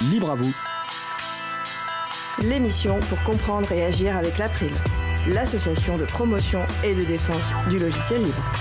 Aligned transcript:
Libre 0.00 0.30
à 0.30 0.36
vous. 0.36 0.54
L'émission 2.40 3.00
pour 3.00 3.20
comprendre 3.24 3.72
et 3.72 3.84
agir 3.84 4.16
avec 4.16 4.38
l'April, 4.38 4.70
l'association 5.28 5.98
de 5.98 6.04
promotion 6.04 6.60
et 6.84 6.94
de 6.94 7.02
défense 7.02 7.52
du 7.68 7.80
logiciel 7.80 8.22
libre. 8.22 8.52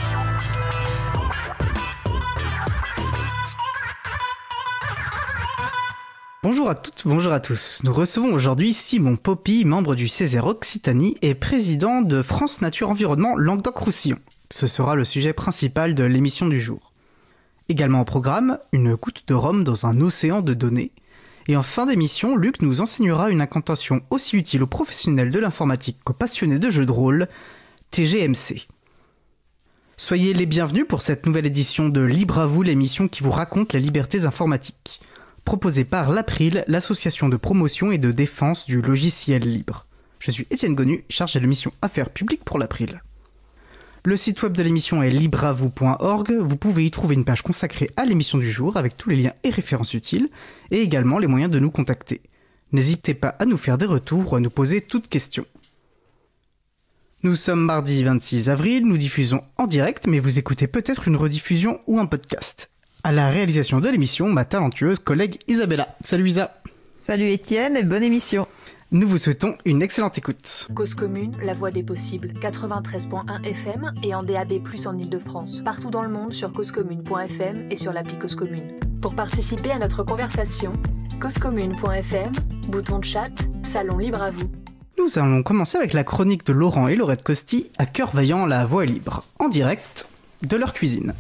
Bonjour 6.42 6.72
à 6.72 6.74
toutes, 6.74 7.04
bonjour 7.06 7.32
à 7.32 7.40
tous. 7.40 7.82
Nous 7.84 7.94
recevons 7.94 8.34
aujourd'hui 8.34 8.74
Simon 8.74 9.16
Poppy, 9.16 9.64
membre 9.64 9.94
du 9.94 10.08
Césaire 10.08 10.48
Occitanie 10.48 11.18
et 11.22 11.36
président 11.36 12.02
de 12.02 12.24
France 12.24 12.62
Nature 12.62 12.90
Environnement 12.90 13.36
Languedoc-Roussillon. 13.36 14.18
Ce 14.50 14.66
sera 14.66 14.96
le 14.96 15.06
sujet 15.06 15.34
principal 15.34 15.94
de 15.94 16.04
l'émission 16.04 16.48
du 16.48 16.60
jour. 16.60 16.94
Également 17.70 18.02
au 18.02 18.06
programme, 18.06 18.58
une 18.72 18.96
goutte 18.96 19.28
de 19.28 19.36
rhum 19.36 19.64
dans 19.64 19.86
un 19.86 20.00
océan 20.00 20.42
de 20.42 20.56
données. 20.56 20.94
Et 21.48 21.56
en 21.56 21.64
fin 21.64 21.86
d'émission, 21.86 22.36
Luc 22.36 22.62
nous 22.62 22.82
enseignera 22.82 23.30
une 23.30 23.42
incantation 23.42 24.02
aussi 24.10 24.36
utile 24.36 24.64
aux 24.64 24.68
professionnels 24.68 25.32
de 25.32 25.40
l'informatique 25.40 25.98
qu'aux 26.04 26.14
passionnés 26.14 26.60
de 26.60 26.70
jeux 26.70 26.86
de 26.86 26.92
rôle, 26.92 27.28
TGMC. 27.92 28.68
Soyez 29.96 30.34
les 30.34 30.46
bienvenus 30.46 30.86
pour 30.88 31.02
cette 31.02 31.26
nouvelle 31.26 31.46
édition 31.46 31.90
de 31.90 32.02
Libre 32.02 32.40
à 32.40 32.46
vous, 32.46 32.64
l'émission 32.64 33.08
qui 33.08 33.24
vous 33.24 33.32
raconte 33.32 33.74
les 33.74 33.80
libertés 33.80 34.26
informatiques, 34.26 35.00
proposée 35.46 35.86
par 35.86 36.12
l'April, 36.12 36.66
l'association 36.68 37.30
de 37.30 37.38
promotion 37.38 37.92
et 37.92 37.98
de 37.98 38.12
défense 38.12 38.66
du 38.66 38.82
logiciel 38.82 39.42
libre. 39.42 39.88
Je 40.20 40.32
suis 40.32 40.48
Étienne 40.52 40.76
Gonu, 40.76 41.06
chargé 41.10 41.40
de 41.40 41.48
mission 41.48 41.72
Affaires 41.82 42.10
publiques 42.10 42.44
pour 42.44 42.60
l'April. 42.60 43.02
Le 44.08 44.16
site 44.16 44.42
web 44.42 44.54
de 44.54 44.64
l'émission 44.64 45.04
est 45.04 45.10
libravou.org. 45.10 46.32
Vous 46.32 46.56
pouvez 46.56 46.86
y 46.86 46.92
trouver 46.92 47.16
une 47.16 47.26
page 47.26 47.42
consacrée 47.42 47.90
à 47.98 48.06
l'émission 48.06 48.38
du 48.38 48.50
jour 48.50 48.78
avec 48.78 48.96
tous 48.96 49.10
les 49.10 49.18
liens 49.18 49.34
et 49.44 49.50
références 49.50 49.94
utiles 49.94 50.30
et 50.72 50.80
également 50.80 51.20
les 51.20 51.28
moyens 51.28 51.52
de 51.52 51.60
nous 51.60 51.72
contacter. 51.72 52.22
N'hésitez 52.72 53.14
pas 53.16 53.36
à 53.38 53.44
nous 53.44 53.58
faire 53.58 53.78
des 53.78 53.86
retours 53.86 54.32
ou 54.32 54.38
à 54.38 54.40
nous 54.40 54.50
poser 54.50 54.80
toutes 54.80 55.10
questions. 55.10 55.46
Nous 57.24 57.36
sommes 57.36 57.60
mardi 57.60 58.02
26 58.02 58.50
avril, 58.50 58.86
nous 58.86 58.96
diffusons 58.96 59.42
en 59.58 59.68
direct, 59.68 60.08
mais 60.08 60.20
vous 60.20 60.40
écoutez 60.40 60.68
peut-être 60.68 61.10
une 61.10 61.18
rediffusion 61.18 61.82
ou 61.86 62.00
un 62.00 62.06
podcast. 62.06 62.70
À 63.04 63.12
la 63.12 63.28
réalisation 63.28 63.82
de 63.82 63.90
l'émission, 63.90 64.30
ma 64.30 64.46
talentueuse 64.46 65.00
collègue 65.00 65.40
Isabella. 65.50 65.98
Salut 66.00 66.30
Isa. 66.30 66.62
Salut 66.96 67.30
Étienne 67.30 67.76
et 67.76 67.84
bonne 67.84 68.04
émission. 68.04 68.48
Nous 68.92 69.06
vous 69.06 69.18
souhaitons 69.18 69.58
une 69.66 69.82
excellente 69.82 70.18
écoute. 70.18 70.70
Cause 70.74 70.96
commune, 70.96 71.36
la 71.44 71.54
voix 71.54 71.72
des 71.72 71.84
possibles, 71.84 72.32
93.1 72.40 73.44
FM 73.44 73.92
et 74.02 74.16
en 74.16 74.24
DAB+, 74.24 74.62
en 74.86 74.98
Ile-de-France. 74.98 75.62
Partout 75.66 75.90
dans 75.90 76.04
le 76.04 76.08
monde 76.08 76.32
sur 76.32 76.54
causecommune.fm 76.54 77.68
et 77.70 77.76
sur 77.76 77.92
l'appli 77.92 78.18
Cause 78.18 78.36
Commune. 78.36 78.80
Pour 79.02 79.14
participer 79.14 79.72
à 79.72 79.80
notre 79.80 80.04
conversation, 80.04 80.72
causecommune.fm, 81.20 82.32
bouton 82.70 83.00
de 83.00 83.04
chat, 83.04 83.34
salon 83.64 83.98
libre 83.98 84.22
à 84.22 84.32
vous. 84.32 84.50
Nous 84.98 85.20
allons 85.20 85.44
commencer 85.44 85.78
avec 85.78 85.92
la 85.92 86.06
chronique 86.06 86.46
de 86.46 86.54
Laurent 86.54 86.88
et 86.88 86.96
Laurette 86.96 87.24
Costi 87.24 87.70
à 87.78 87.86
cœur 87.88 88.12
vaillant 88.16 88.46
la 88.46 88.66
voix 88.66 88.86
est 88.86 88.88
libre, 88.88 89.26
en 89.40 89.50
direct 89.50 90.08
de 90.44 90.56
leur 90.56 90.72
cuisine. 90.72 91.14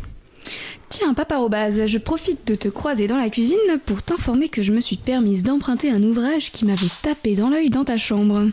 Tiens, 0.89 1.13
papa 1.13 1.37
Robaz, 1.37 1.85
je 1.85 1.97
profite 1.97 2.47
de 2.47 2.55
te 2.55 2.69
croiser 2.69 3.07
dans 3.07 3.17
la 3.17 3.29
cuisine 3.29 3.57
pour 3.85 4.01
t'informer 4.01 4.47
que 4.47 4.61
je 4.61 4.71
me 4.71 4.79
suis 4.79 4.95
permise 4.95 5.43
d'emprunter 5.43 5.91
un 5.91 6.01
ouvrage 6.01 6.51
qui 6.51 6.63
m'avait 6.63 6.87
tapé 7.01 7.35
dans 7.35 7.49
l'œil 7.49 7.69
dans 7.69 7.83
ta 7.83 7.97
chambre. 7.97 8.47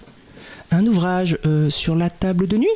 Un 0.72 0.86
ouvrage 0.86 1.38
euh, 1.46 1.70
sur 1.70 1.94
la 1.94 2.10
table 2.10 2.48
de 2.48 2.56
nuit? 2.56 2.66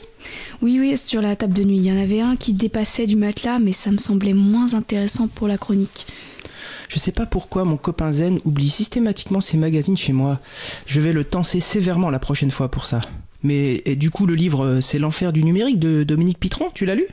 Oui, 0.63 0.79
oui, 0.79 0.97
sur 0.97 1.21
la 1.21 1.35
table 1.35 1.55
de 1.55 1.65
nuit. 1.65 1.79
Il 1.79 1.85
y 1.85 1.93
en 1.93 2.01
avait 2.01 2.21
un 2.21 2.37
qui 2.37 2.53
dépassait 2.53 3.07
du 3.07 3.17
matelas, 3.17 3.59
mais 3.59 3.73
ça 3.73 3.91
me 3.91 3.99
semblait 3.99 4.33
moins 4.33 4.75
intéressant 4.75 5.27
pour 5.27 5.49
la 5.49 5.59
chronique. 5.59 6.07
Je 6.89 7.01
sais 7.01 7.13
pas 7.13 7.27
pourquoi 7.27 7.65
mon 7.65 7.77
copain 7.77 8.13
Zen 8.13 8.39
oublie 8.45 8.69
systématiquement 8.69 9.41
ses 9.41 9.57
magazines 9.57 9.97
chez 9.97 10.13
moi. 10.13 10.39
Je 10.87 11.01
vais 11.01 11.13
le 11.13 11.25
tenser 11.25 11.59
sévèrement 11.59 12.11
la 12.11 12.21
prochaine 12.21 12.53
fois 12.53 12.71
pour 12.71 12.87
ça. 12.87 13.01
Mais 13.43 13.83
et 13.85 13.97
du 13.97 14.11
coup, 14.11 14.27
le 14.27 14.35
livre, 14.35 14.65
euh, 14.65 14.81
c'est 14.81 14.99
L'enfer 14.99 15.33
du 15.33 15.45
numérique 15.45 15.79
de 15.79 16.03
Dominique 16.03 16.39
Pitron, 16.39 16.71
tu 16.75 16.85
l'as 16.85 16.95
lu? 16.95 17.07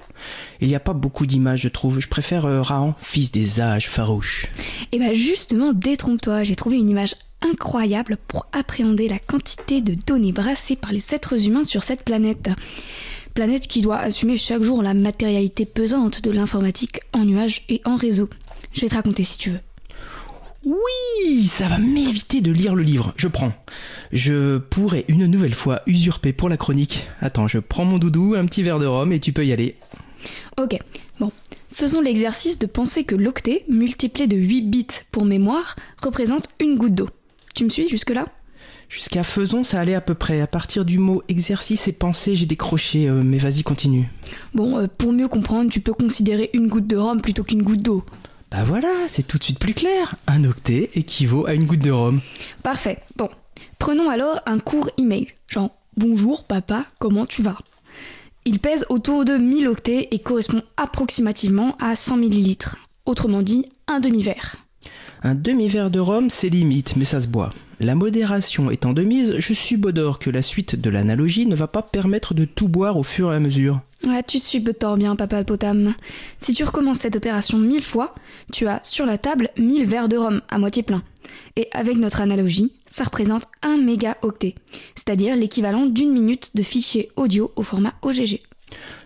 Il 0.60 0.68
n'y 0.68 0.76
a 0.76 0.80
pas 0.80 0.94
beaucoup 0.94 1.26
d'images, 1.26 1.62
je 1.62 1.70
trouve. 1.70 2.00
Je 2.00 2.08
préfère 2.08 2.46
euh, 2.46 2.64
fils 3.00 3.32
des 3.32 3.62
âges 3.62 3.90
farouches. 3.90 4.48
Et 4.92 5.00
bah 5.00 5.14
justement, 5.14 5.74
détrompe-toi, 5.74 6.44
j'ai 6.44 6.56
trouvé 6.56 6.78
une 6.78 6.90
image 6.90 7.16
incroyable 7.42 8.18
pour 8.28 8.48
appréhender 8.52 9.08
la 9.08 9.20
quantité 9.20 9.82
de 9.82 9.94
données 9.94 10.32
brassées 10.32 10.76
par 10.76 10.92
les 10.92 11.14
êtres 11.14 11.48
humains 11.48 11.64
sur 11.64 11.84
cette 11.84 12.04
planète. 12.04 12.50
Planète 13.34 13.68
qui 13.68 13.82
doit 13.82 14.00
assumer 14.00 14.38
chaque 14.38 14.64
jour 14.64 14.82
la 14.82 14.94
matérialité 14.94 15.66
pesante 15.66 16.24
de 16.24 16.32
l'informatique 16.32 17.02
en 17.14 17.26
nuage 17.26 17.64
et 17.70 17.82
en 17.86 17.96
réseau. 17.96 18.30
Je 18.74 18.82
vais 18.82 18.88
te 18.88 18.96
raconter 18.96 19.24
si 19.24 19.38
tu 19.38 19.52
veux. 19.52 19.60
Oui, 20.66 21.46
ça 21.46 21.68
va 21.68 21.78
m'éviter 21.78 22.42
de 22.42 22.52
lire 22.52 22.74
le 22.74 22.82
livre. 22.82 23.14
Je 23.18 23.28
prends. 23.28 23.54
Je 24.12 24.58
pourrais 24.58 25.06
une 25.08 25.28
nouvelle 25.28 25.54
fois 25.54 25.82
usurper 25.86 26.34
pour 26.34 26.50
la 26.50 26.58
chronique. 26.58 27.08
Attends, 27.22 27.48
je 27.48 27.60
prends 27.60 27.86
mon 27.86 28.00
doudou, 28.00 28.34
un 28.36 28.46
petit 28.46 28.64
verre 28.64 28.80
de 28.80 28.88
rhum 28.88 29.12
et 29.12 29.20
tu 29.20 29.32
peux 29.32 29.46
y 29.46 29.54
aller. 29.54 29.76
Ok, 30.58 30.80
bon. 31.20 31.32
Faisons 31.72 32.02
l'exercice 32.02 32.58
de 32.58 32.66
penser 32.66 33.04
que 33.04 33.16
l'octet, 33.16 33.64
multiplié 33.70 34.28
de 34.28 34.38
8 34.38 34.62
bits 34.64 34.88
pour 35.12 35.26
mémoire, 35.26 35.76
représente 36.02 36.50
une 36.60 36.78
goutte 36.78 36.96
d'eau. 36.96 37.10
Tu 37.54 37.64
me 37.64 37.70
suis 37.70 37.88
jusque-là? 37.88 38.26
Jusqu'à 38.90 39.24
faisons, 39.24 39.64
ça 39.64 39.80
allait 39.80 39.94
à 39.94 40.02
peu 40.02 40.16
près. 40.16 40.42
À 40.42 40.48
partir 40.48 40.84
du 40.84 40.98
mot 40.98 41.22
exercice 41.28 41.88
et 41.88 41.92
pensée, 41.92 42.36
j'ai 42.36 42.46
décroché, 42.46 43.08
euh, 43.08 43.24
mais 43.24 43.38
vas-y, 43.38 43.62
continue. 43.62 44.10
Bon, 44.54 44.80
euh, 44.80 44.88
pour 44.88 45.12
mieux 45.12 45.28
comprendre, 45.28 45.70
tu 45.70 45.82
peux 45.82 45.94
considérer 45.94 46.50
une 46.54 46.68
goutte 46.68 46.88
de 46.88 46.98
rhum 46.98 47.22
plutôt 47.22 47.44
qu'une 47.44 47.62
goutte 47.62 47.82
d'eau. 47.82 48.04
Bah 48.56 48.64
voilà, 48.64 48.88
c'est 49.10 49.28
tout 49.28 49.38
de 49.38 49.44
suite 49.44 49.60
plus 49.60 49.74
clair. 49.74 50.16
Un 50.28 50.46
octet 50.46 50.90
équivaut 50.94 51.46
à 51.46 51.54
une 51.54 51.66
goutte 51.66 51.82
de 51.82 51.92
rhum. 51.92 52.22
Parfait. 52.64 53.00
Bon, 53.18 53.28
prenons 53.80 54.10
alors 54.10 54.40
un 54.46 54.60
court 54.60 54.90
email. 54.98 55.28
Genre, 55.50 55.72
bonjour 55.98 56.46
papa, 56.46 56.86
comment 56.98 57.26
tu 57.26 57.42
vas? 57.42 57.58
Il 58.46 58.60
pèse 58.60 58.86
autour 58.88 59.26
de 59.26 59.34
1000 59.34 59.68
octets 59.68 60.08
et 60.12 60.20
correspond 60.20 60.62
approximativement 60.78 61.76
à 61.82 61.96
100 61.96 62.16
millilitres. 62.16 62.78
Autrement 63.06 63.42
dit, 63.42 63.66
un 63.90 64.00
demi-verre. 64.00 64.56
Un 65.22 65.36
demi-verre 65.36 65.92
de 65.92 66.00
rhum, 66.00 66.30
c'est 66.30 66.48
limite, 66.48 66.96
mais 66.96 67.04
ça 67.04 67.20
se 67.20 67.28
boit. 67.28 67.52
La 67.82 67.94
modération 67.94 68.72
étant 68.72 68.94
de 68.94 69.04
mise, 69.04 69.36
je 69.38 69.54
subodore 69.54 70.18
que 70.18 70.30
la 70.30 70.42
suite 70.42 70.80
de 70.80 70.90
l'analogie 70.90 71.46
ne 71.46 71.58
va 71.58 71.68
pas 71.68 71.82
permettre 71.82 72.34
de 72.34 72.46
tout 72.46 72.70
boire 72.70 72.96
au 72.96 73.04
fur 73.04 73.34
et 73.34 73.36
à 73.36 73.40
mesure. 73.42 73.82
Ouais, 74.06 74.22
tu 74.22 74.40
subtors 74.40 74.98
bien, 74.98 75.16
papa 75.16 75.44
potam. 75.44 75.96
Si 76.40 76.54
tu 76.54 76.64
recommences 76.64 77.00
cette 77.00 77.16
opération 77.16 77.58
mille 77.58 77.82
fois, 77.82 78.14
tu 78.52 78.68
as 78.68 78.80
sur 78.84 79.06
la 79.06 79.18
table 79.18 79.50
1000 79.58 79.88
verres 79.88 80.10
de 80.10 80.18
rhum 80.18 80.42
à 80.50 80.60
moitié 80.60 80.84
plein. 80.84 81.02
Et 81.56 81.70
avec 81.72 81.98
notre 81.98 82.22
analogie, 82.22 82.72
ça 82.86 83.04
représente 83.04 83.46
un 83.64 83.78
mégaoctet, 83.78 84.56
c'est-à-dire 84.96 85.36
l'équivalent 85.36 85.88
d'une 85.88 86.12
minute 86.12 86.52
de 86.54 86.62
fichier 86.62 87.10
audio 87.16 87.52
au 87.56 87.64
format 87.64 87.94
OGG. 88.04 88.42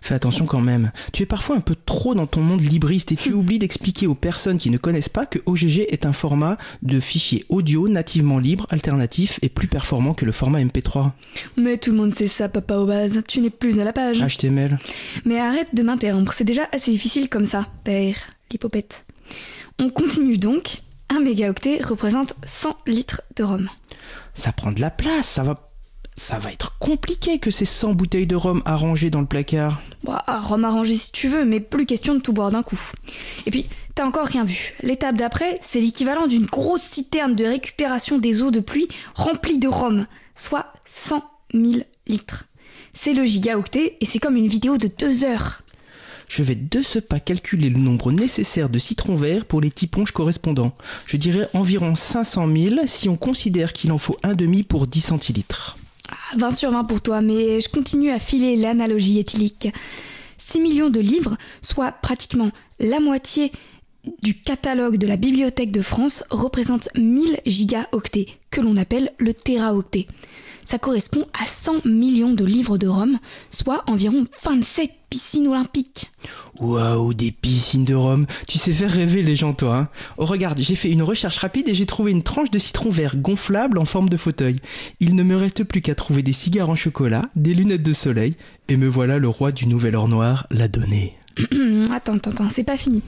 Fais 0.02 0.14
attention 0.14 0.46
quand 0.46 0.62
même. 0.62 0.92
Tu 1.12 1.24
es 1.24 1.26
parfois 1.26 1.56
un 1.56 1.62
peu 1.62 1.76
trop 1.76 2.16
dans 2.16 2.28
ton 2.28 2.42
monde 2.42 2.62
libriste 2.62 3.12
et 3.12 3.16
tu 3.16 3.34
oublies 3.34 3.60
d'expliquer 3.60 4.08
aux 4.08 4.16
personnes 4.16 4.58
qui 4.58 4.70
ne 4.70 4.78
connaissent 4.78 5.10
pas 5.10 5.26
que 5.26 5.40
OGG 5.46 5.86
est 5.90 6.06
un 6.06 6.14
format 6.14 6.58
de 6.82 7.00
fichier 7.00 7.46
audio 7.50 7.88
nativement 7.88 8.40
libre, 8.40 8.68
alternatif 8.70 9.40
et 9.42 9.50
plus 9.50 9.68
performant 9.68 10.14
que 10.14 10.26
le 10.26 10.32
format 10.32 10.62
MP3. 10.62 11.12
Mais 11.58 11.78
tout 11.78 11.92
le 11.92 11.98
monde 11.98 12.14
sait 12.14 12.28
ça, 12.28 12.50
papa 12.50 12.78
au 12.78 12.86
base. 12.86 13.22
Tu 13.28 13.42
n'es 13.42 13.50
plus 13.50 13.80
à 13.80 13.84
la 13.84 13.94
page. 13.94 14.22
HTML. 14.22 14.78
Mais 15.26 15.40
arrête 15.40 15.74
de 15.74 15.84
m'interrompre, 15.84 16.34
c'est 16.34 16.44
déjà 16.44 16.64
assez 16.72 16.92
difficile 16.92 17.30
comme 17.30 17.46
ça, 17.46 17.68
père, 17.84 18.16
l'hypopète. 18.52 19.06
On 19.80 19.90
continue 19.90 20.38
donc. 20.38 20.82
Un 21.10 21.22
mégaoctet 21.22 21.82
représente 21.82 22.36
100 22.44 22.78
litres 22.86 23.24
de 23.36 23.44
rhum. 23.44 23.68
Ça 24.36 24.52
prend 24.52 24.72
de 24.72 24.80
la 24.80 24.92
place, 24.92 25.26
ça 25.26 25.44
va 25.44 25.69
ça 26.20 26.38
va 26.38 26.52
être 26.52 26.78
compliqué 26.80 27.40
que 27.40 27.50
ces 27.50 27.66
100 27.66 27.94
bouteilles 27.94 28.28
de 28.28 28.36
rhum 28.36 28.62
arrangées 28.66 29.10
dans 29.10 29.22
le 29.22 29.26
placard. 29.26 29.82
Bah, 30.04 30.24
rhum 30.28 30.66
arrangé 30.66 30.94
si 30.94 31.12
tu 31.12 31.30
veux, 31.30 31.46
mais 31.46 31.60
plus 31.60 31.86
question 31.86 32.14
de 32.14 32.20
tout 32.20 32.34
boire 32.34 32.52
d'un 32.52 32.62
coup. 32.62 32.80
Et 33.46 33.52
puis, 33.52 33.68
t'as 33.96 34.06
encore 34.06 34.28
rien 34.28 34.44
vu. 34.44 34.74
L'étape 34.84 35.16
d'après, 35.16 35.58
c'est 35.62 35.80
l'équivalent 35.80 36.28
d'une 36.28 36.46
grosse 36.46 36.82
citerne 36.82 37.36
de 37.36 37.46
récupération 37.46 38.20
des 38.20 38.42
eaux 38.42 38.52
de 38.52 38.60
pluie 38.60 38.90
remplie 39.16 39.60
de 39.60 39.70
rhum, 39.70 40.06
soit 40.36 40.74
100 40.86 41.24
000 41.54 41.84
litres. 42.06 42.46
C'est 42.94 43.14
le 43.14 43.24
gigaoctet 43.24 43.96
et 44.02 44.06
c'est 44.06 44.20
comme 44.20 44.36
une 44.36 44.48
vidéo 44.48 44.78
de 44.78 44.90
deux 45.00 45.24
heures. 45.24 45.62
Je 46.28 46.44
vais 46.44 46.56
de 46.56 46.82
ce 46.84 47.00
pas 47.00 47.20
calculer 47.20 47.70
le 47.70 47.80
nombre 47.80 48.12
nécessaire 48.12 48.70
de 48.70 48.78
citrons 48.78 49.16
verts 49.16 49.46
pour 49.46 49.62
les 49.62 49.72
tiponges 49.72 50.12
correspondants. 50.12 50.76
Je 51.08 51.18
dirais 51.18 51.50
environ 51.54 51.96
500 51.96 52.48
000 52.54 52.76
si 52.86 53.10
on 53.10 53.18
considère 53.18 53.74
qu'il 53.74 53.92
en 53.92 53.98
faut 53.98 54.18
un 54.22 54.34
demi 54.34 54.62
pour 54.62 54.86
10 54.86 55.02
centilitres. 55.02 55.79
20 56.36 56.48
Ah, 56.48 56.52
sur 56.52 56.72
20 56.72 56.84
pour 56.86 57.02
toi, 57.02 57.22
mais 57.22 57.62
je 57.62 57.70
continue 57.70 58.12
à 58.12 58.20
filer 58.20 58.56
l'analogie 58.56 59.20
éthylique. 59.20 59.70
6 60.38 60.60
millions 60.60 60.90
de 60.90 61.00
livres, 61.00 61.38
soit 61.62 61.92
pratiquement 61.92 62.52
la 62.80 63.00
moitié 63.00 63.52
du 64.24 64.34
catalogue 64.34 64.98
de 64.98 65.08
la 65.08 65.18
Bibliothèque 65.18 65.72
de 65.72 65.82
France, 65.82 66.24
représentent 66.30 66.90
1000 66.96 67.42
gigaoctets, 67.46 68.28
que 68.50 68.62
l'on 68.62 68.76
appelle 68.76 69.12
le 69.18 69.34
téraoctet. 69.34 70.08
Ça 70.70 70.78
correspond 70.78 71.26
à 71.34 71.48
100 71.48 71.84
millions 71.86 72.32
de 72.32 72.46
livres 72.46 72.78
de 72.78 72.88
rhum, 72.88 73.18
soit 73.50 73.84
environ 73.88 74.26
27 74.44 74.92
piscines 75.10 75.48
olympiques. 75.48 76.12
Waouh, 76.60 77.16
des 77.16 77.32
piscines 77.32 77.86
de 77.86 77.96
rhum. 77.96 78.28
Tu 78.48 78.60
sais 78.60 78.72
faire 78.74 78.92
rêver 78.92 79.24
les 79.24 79.36
gens, 79.36 79.54
toi. 79.56 79.76
Hein 79.76 79.90
oh, 80.20 80.26
regarde, 80.26 80.60
j'ai 80.62 80.76
fait 80.76 80.92
une 80.92 81.02
recherche 81.02 81.40
rapide 81.40 81.70
et 81.70 81.74
j'ai 81.74 81.88
trouvé 81.88 82.12
une 82.12 82.22
tranche 82.22 82.52
de 82.52 82.60
citron 82.60 82.92
vert 82.92 83.18
gonflable 83.18 83.80
en 83.80 83.86
forme 83.86 84.10
de 84.10 84.18
fauteuil. 84.18 84.58
Il 85.00 85.16
ne 85.16 85.24
me 85.24 85.36
reste 85.36 85.64
plus 85.64 85.82
qu'à 85.82 85.96
trouver 85.96 86.22
des 86.22 86.34
cigares 86.34 86.70
en 86.70 86.76
chocolat, 86.76 87.32
des 87.36 87.56
lunettes 87.56 87.82
de 87.82 87.94
soleil, 87.94 88.36
et 88.68 88.78
me 88.78 88.88
voilà 88.88 89.18
le 89.18 89.28
roi 89.28 89.52
du 89.52 89.66
nouvel 89.66 89.96
or 89.96 90.08
noir, 90.08 90.46
la 90.52 90.68
donnée. 90.68 91.16
attends, 91.92 92.18
attends, 92.18 92.30
attends, 92.30 92.50
c'est 92.50 92.64
pas 92.64 92.78
fini. 92.78 93.02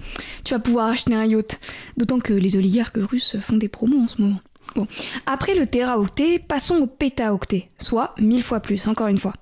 Tu 0.44 0.56
vas 0.56 0.60
pouvoir 0.60 0.88
acheter 0.88 1.14
un 1.14 1.26
yacht. 1.26 1.60
D'autant 1.96 2.18
que 2.18 2.34
les 2.34 2.58
oligarques 2.58 2.98
russes 2.98 3.36
font 3.40 3.58
des 3.58 3.70
promos 3.70 4.00
en 4.00 4.08
ce 4.08 4.20
moment. 4.20 4.40
Bon. 4.76 4.88
Après 5.26 5.56
le 5.56 5.68
téraoctet, 5.68 6.40
passons 6.40 6.76
au 6.76 6.88
pétaoctet, 6.88 7.70
soit 7.78 8.16
mille 8.20 8.44
fois 8.44 8.60
plus, 8.60 8.88
encore 8.88 9.08
une 9.08 9.18
fois. 9.18 9.34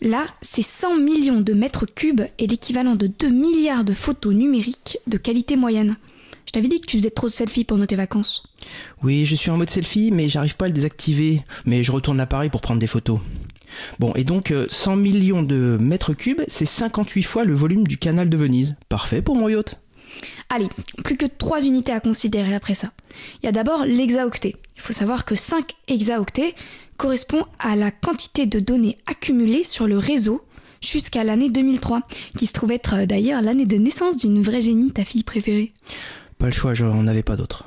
Là, 0.00 0.26
c'est 0.42 0.62
100 0.62 0.98
millions 0.98 1.40
de 1.40 1.54
mètres 1.54 1.86
cubes 1.86 2.22
et 2.38 2.46
l'équivalent 2.46 2.96
de 2.96 3.06
2 3.06 3.30
milliards 3.30 3.84
de 3.84 3.94
photos 3.94 4.34
numériques 4.34 4.98
de 5.06 5.16
qualité 5.16 5.56
moyenne. 5.56 5.96
Je 6.46 6.52
t'avais 6.52 6.68
dit 6.68 6.80
que 6.80 6.86
tu 6.86 6.98
faisais 6.98 7.10
trop 7.10 7.26
de 7.26 7.32
selfies 7.32 7.64
pendant 7.64 7.86
tes 7.86 7.96
vacances. 7.96 8.44
Oui, 9.02 9.24
je 9.24 9.34
suis 9.34 9.50
en 9.50 9.56
mode 9.56 9.70
selfie, 9.70 10.12
mais 10.12 10.28
j'arrive 10.28 10.56
pas 10.56 10.66
à 10.66 10.68
le 10.68 10.74
désactiver. 10.74 11.42
Mais 11.64 11.82
je 11.82 11.90
retourne 11.90 12.18
l'appareil 12.18 12.50
pour 12.50 12.60
prendre 12.60 12.78
des 12.78 12.86
photos. 12.86 13.18
Bon, 13.98 14.12
et 14.14 14.24
donc 14.24 14.54
100 14.68 14.92
euh, 14.92 14.96
millions 14.96 15.42
de 15.42 15.76
mètres 15.80 16.14
cubes, 16.14 16.42
c'est 16.46 16.66
58 16.66 17.22
fois 17.22 17.44
le 17.44 17.54
volume 17.54 17.86
du 17.86 17.98
canal 17.98 18.28
de 18.28 18.36
Venise. 18.36 18.76
Parfait 18.88 19.22
pour 19.22 19.34
mon 19.34 19.48
yacht. 19.48 19.80
Allez, 20.48 20.68
plus 21.04 21.16
que 21.16 21.26
trois 21.26 21.64
unités 21.64 21.92
à 21.92 22.00
considérer 22.00 22.54
après 22.54 22.74
ça. 22.74 22.92
Il 23.42 23.46
y 23.46 23.48
a 23.48 23.52
d'abord 23.52 23.84
l'hexaoctet. 23.84 24.56
Il 24.76 24.82
faut 24.82 24.92
savoir 24.92 25.24
que 25.24 25.34
5 25.34 25.74
hexaoctets 25.88 26.54
correspond 26.96 27.44
à 27.58 27.76
la 27.76 27.90
quantité 27.90 28.46
de 28.46 28.60
données 28.60 28.98
accumulées 29.06 29.64
sur 29.64 29.86
le 29.86 29.98
réseau 29.98 30.42
jusqu'à 30.80 31.24
l'année 31.24 31.50
2003, 31.50 32.02
qui 32.36 32.46
se 32.46 32.52
trouve 32.52 32.72
être 32.72 32.94
euh, 32.94 33.06
d'ailleurs 33.06 33.42
l'année 33.42 33.66
de 33.66 33.76
naissance 33.76 34.18
d'une 34.18 34.42
vraie 34.42 34.60
génie, 34.60 34.92
ta 34.92 35.04
fille 35.04 35.24
préférée. 35.24 35.72
Pas 36.38 36.46
le 36.46 36.52
choix, 36.52 36.74
j'en 36.74 37.06
avais 37.06 37.22
pas 37.22 37.36
d'autre. 37.36 37.64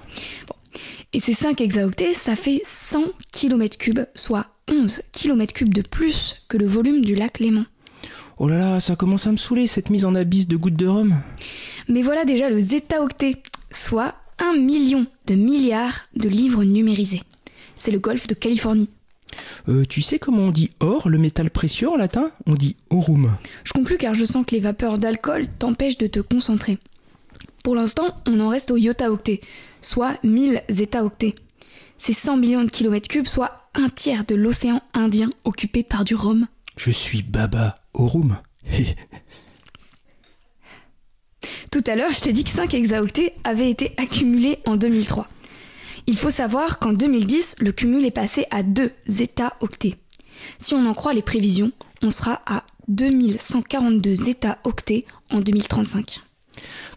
Et 1.11 1.19
ces 1.19 1.33
5 1.33 1.59
hexaoctets, 1.59 2.13
ça 2.13 2.35
fait 2.35 2.61
100 2.63 3.03
km3, 3.33 4.07
soit 4.13 4.45
11 4.67 5.01
km3 5.11 5.69
de 5.69 5.81
plus 5.81 6.37
que 6.47 6.57
le 6.57 6.67
volume 6.67 7.03
du 7.03 7.15
lac 7.15 7.39
Léman. 7.39 7.65
Oh 8.41 8.47
là 8.47 8.57
là, 8.57 8.79
ça 8.79 8.95
commence 8.95 9.27
à 9.27 9.33
me 9.33 9.37
saouler 9.37 9.67
cette 9.67 9.89
mise 9.89 10.05
en 10.05 10.15
abysse 10.15 10.47
de 10.47 10.55
gouttes 10.55 10.77
de 10.77 10.87
rhum. 10.87 11.17
Mais 11.89 12.01
voilà 12.01 12.23
déjà 12.23 12.49
le 12.49 12.57
zétaoctet, 12.57 13.43
soit 13.69 14.15
1 14.39 14.55
million 14.55 15.07
de 15.27 15.35
milliards 15.35 16.07
de 16.15 16.29
livres 16.29 16.63
numérisés. 16.63 17.21
C'est 17.75 17.91
le 17.91 17.99
golfe 17.99 18.27
de 18.27 18.33
Californie. 18.33 18.89
Euh, 19.67 19.83
tu 19.85 20.01
sais 20.01 20.19
comment 20.19 20.43
on 20.43 20.51
dit 20.51 20.71
or, 20.79 21.09
le 21.09 21.17
métal 21.17 21.49
précieux 21.49 21.89
en 21.89 21.97
latin? 21.97 22.31
On 22.47 22.55
dit 22.55 22.77
aurum. 22.89 23.35
Je 23.65 23.73
conclus 23.73 23.97
car 23.97 24.13
je 24.13 24.23
sens 24.23 24.45
que 24.45 24.55
les 24.55 24.61
vapeurs 24.61 24.99
d'alcool 24.99 25.47
t'empêchent 25.59 25.97
de 25.97 26.07
te 26.07 26.21
concentrer. 26.21 26.77
Pour 27.61 27.75
l'instant, 27.75 28.15
on 28.25 28.39
en 28.39 28.47
reste 28.47 28.71
au 28.71 28.77
iota-octet, 28.77 29.41
soit 29.81 30.17
1000 30.23 30.63
zétaoctets. 30.69 31.35
C'est 31.97 32.13
100 32.13 32.37
millions 32.37 32.63
de 32.63 32.71
kilomètres 32.71 33.09
cubes, 33.09 33.27
soit 33.27 33.69
un 33.75 33.89
tiers 33.89 34.23
de 34.23 34.35
l'océan 34.35 34.81
Indien 34.93 35.29
occupé 35.43 35.83
par 35.83 36.05
du 36.05 36.15
rhum. 36.15 36.47
Je 36.79 36.91
suis 36.91 37.21
Baba 37.23 37.81
Aurum. 37.93 38.37
Tout 41.71 41.83
à 41.85 41.95
l'heure, 41.97 42.13
je 42.13 42.21
t'ai 42.21 42.31
dit 42.31 42.45
que 42.45 42.49
5 42.49 42.73
hexaoctets 42.73 43.35
avaient 43.43 43.69
été 43.69 43.91
accumulés 43.97 44.59
en 44.65 44.77
2003. 44.77 45.27
Il 46.07 46.15
faut 46.15 46.29
savoir 46.29 46.79
qu'en 46.79 46.93
2010, 46.93 47.57
le 47.59 47.73
cumul 47.73 48.05
est 48.05 48.11
passé 48.11 48.45
à 48.49 48.63
2 48.63 48.93
zeta-octets. 49.07 49.95
Si 50.61 50.73
on 50.73 50.85
en 50.87 50.93
croit 50.93 51.11
les 51.11 51.21
prévisions, 51.21 51.73
on 52.01 52.11
sera 52.11 52.41
à 52.45 52.63
2142 52.87 54.15
zeta-octets 54.15 55.03
en 55.31 55.41
2035. 55.41 56.21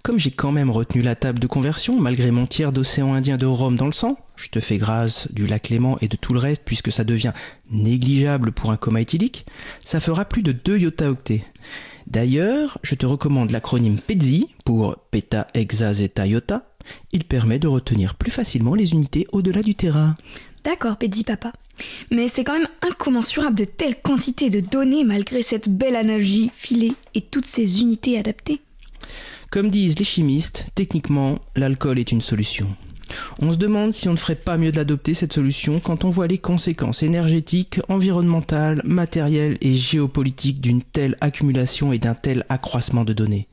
Comme 0.05 0.21
j'ai 0.21 0.31
quand 0.31 0.53
même 0.53 0.71
retenu 0.71 1.03
la 1.03 1.17
table 1.17 1.41
de 1.41 1.49
conversion, 1.49 1.99
malgré 1.99 2.31
mon 2.31 2.47
tiers 2.47 2.71
d'océan 2.71 3.15
Indien 3.15 3.37
de 3.37 3.47
Rome 3.47 3.75
dans 3.75 3.87
le 3.87 3.93
sang, 3.93 4.17
je 4.43 4.51
te 4.51 4.59
fais 4.59 4.77
grâce 4.77 5.33
du 5.33 5.47
lac 5.47 5.69
Léman 5.69 5.99
et 6.01 6.09
de 6.09 6.17
tout 6.17 6.33
le 6.33 6.41
reste 6.41 6.63
puisque 6.65 6.91
ça 6.91 7.05
devient 7.05 7.33
négligeable 7.71 8.51
pour 8.51 8.73
un 8.73 8.77
coma 8.77 9.01
éthylique, 9.01 9.47
ça 9.85 10.01
fera 10.01 10.25
plus 10.25 10.43
de 10.43 10.51
2 10.51 10.79
iota-octets. 10.81 11.45
D'ailleurs, 12.09 12.79
je 12.83 12.97
te 12.97 13.07
recommande 13.07 13.53
l'acronyme 13.53 14.01
PETZI 14.01 14.49
pour 14.65 14.97
Peta 15.13 15.47
Hexa 15.55 15.95
Zeta 15.95 16.27
Iota. 16.27 16.67
Il 17.13 17.23
permet 17.25 17.61
de 17.61 17.69
retenir 17.69 18.17
plus 18.17 18.33
facilement 18.33 18.75
les 18.75 18.93
unités 18.93 19.29
au-delà 19.31 19.63
du 19.63 19.77
terrain. 19.77 20.17
D'accord, 20.65 20.97
PETZI 20.97 21.23
papa. 21.23 21.53
Mais 22.11 22.27
c'est 22.27 22.43
quand 22.43 22.59
même 22.59 22.69
incommensurable 22.83 23.57
de 23.57 23.65
telles 23.65 24.01
quantités 24.01 24.51
de 24.51 24.59
données 24.59 25.05
malgré 25.05 25.43
cette 25.43 25.69
belle 25.69 25.95
analogie 25.97 26.51
filée 26.55 26.95
et 27.15 27.21
toutes 27.21 27.47
ces 27.47 27.81
unités 27.81 28.19
adaptées. 28.19 28.61
Comme 29.51 29.71
disent 29.71 29.99
les 29.99 30.05
chimistes, 30.05 30.67
techniquement, 30.75 31.39
l'alcool 31.55 32.01
est 32.01 32.11
une 32.11 32.21
solution. 32.21 32.69
On 33.41 33.53
se 33.53 33.59
demande 33.59 33.93
si 33.93 34.09
on 34.09 34.13
ne 34.13 34.17
ferait 34.17 34.35
pas 34.35 34.57
mieux 34.57 34.73
d'adopter 34.73 35.15
cette 35.15 35.33
solution 35.33 35.81
quand 35.81 36.05
on 36.05 36.11
voit 36.11 36.27
les 36.27 36.39
conséquences 36.39 37.03
énergétiques, 37.03 37.81
environnementales, 37.89 38.81
matérielles 38.85 39.59
et 39.61 39.75
géopolitiques 39.75 40.61
d'une 40.61 40.83
telle 40.83 41.17
accumulation 41.21 41.93
et 41.93 41.99
d'un 41.99 42.15
tel 42.15 42.45
accroissement 42.49 43.05
de 43.05 43.13
données. 43.13 43.49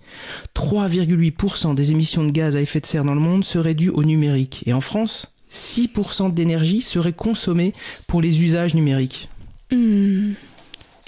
3,8% 0.55 1.75
des 1.75 1.91
émissions 1.91 2.23
de 2.23 2.31
gaz 2.31 2.55
à 2.55 2.61
effet 2.61 2.79
de 2.79 2.85
serre 2.85 3.05
dans 3.05 3.15
le 3.15 3.21
monde 3.21 3.43
seraient 3.43 3.73
dues 3.75 3.89
au 3.89 4.03
numérique 4.03 4.63
et 4.65 4.73
en 4.73 4.81
France, 4.81 5.33
6% 5.51 6.33
d'énergie 6.33 6.81
serait 6.81 7.13
consommée 7.13 7.73
pour 8.07 8.21
les 8.21 8.41
usages 8.41 8.75
numériques. 8.75 9.29
Hmm. 9.71 10.33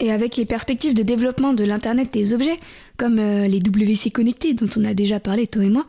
Et 0.03 0.11
avec 0.11 0.35
les 0.35 0.45
perspectives 0.45 0.95
de 0.95 1.03
développement 1.03 1.53
de 1.53 1.63
l'Internet 1.63 2.11
des 2.11 2.33
objets, 2.33 2.59
comme 2.97 3.19
euh, 3.19 3.47
les 3.47 3.59
WC 3.59 4.09
connectés 4.09 4.55
dont 4.55 4.67
on 4.75 4.83
a 4.83 4.95
déjà 4.95 5.19
parlé 5.19 5.45
toi 5.45 5.63
et 5.63 5.69
moi, 5.69 5.85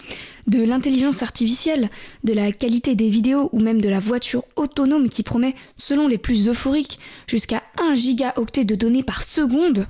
de 0.47 0.62
l'intelligence 0.62 1.23
artificielle, 1.23 1.88
de 2.23 2.35
la 2.35 2.53
qualité 2.53 2.94
des 2.94 3.09
vidéos 3.09 3.49
ou 3.53 3.61
même 3.61 3.81
de 3.81 3.88
la 3.88 4.00
voiture 4.00 4.44
autonome 4.55 5.09
qui 5.09 5.23
promet, 5.23 5.55
selon 5.76 6.09
les 6.09 6.19
plus 6.19 6.50
euphoriques, 6.50 6.99
jusqu'à 7.26 7.62
1 7.79 7.94
gigaoctet 7.94 8.67
de 8.67 8.75
données 8.75 9.03
par 9.03 9.23
seconde, 9.23 9.87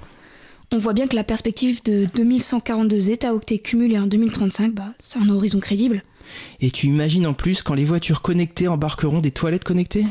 on 0.70 0.78
voit 0.78 0.92
bien 0.92 1.08
que 1.08 1.16
la 1.16 1.24
perspective 1.24 1.82
de 1.82 2.06
2142 2.14 3.00
zeta-octets 3.00 3.58
cumulés 3.58 3.98
en 3.98 4.06
2035, 4.06 4.72
bah, 4.72 4.94
c'est 5.00 5.18
un 5.18 5.28
horizon 5.30 5.58
crédible. 5.58 6.04
Et 6.60 6.70
tu 6.70 6.86
imagines 6.86 7.26
en 7.26 7.34
plus 7.34 7.64
quand 7.64 7.74
les 7.74 7.84
voitures 7.84 8.22
connectées 8.22 8.68
embarqueront 8.68 9.18
des 9.18 9.32
toilettes 9.32 9.64
connectées? 9.64 10.06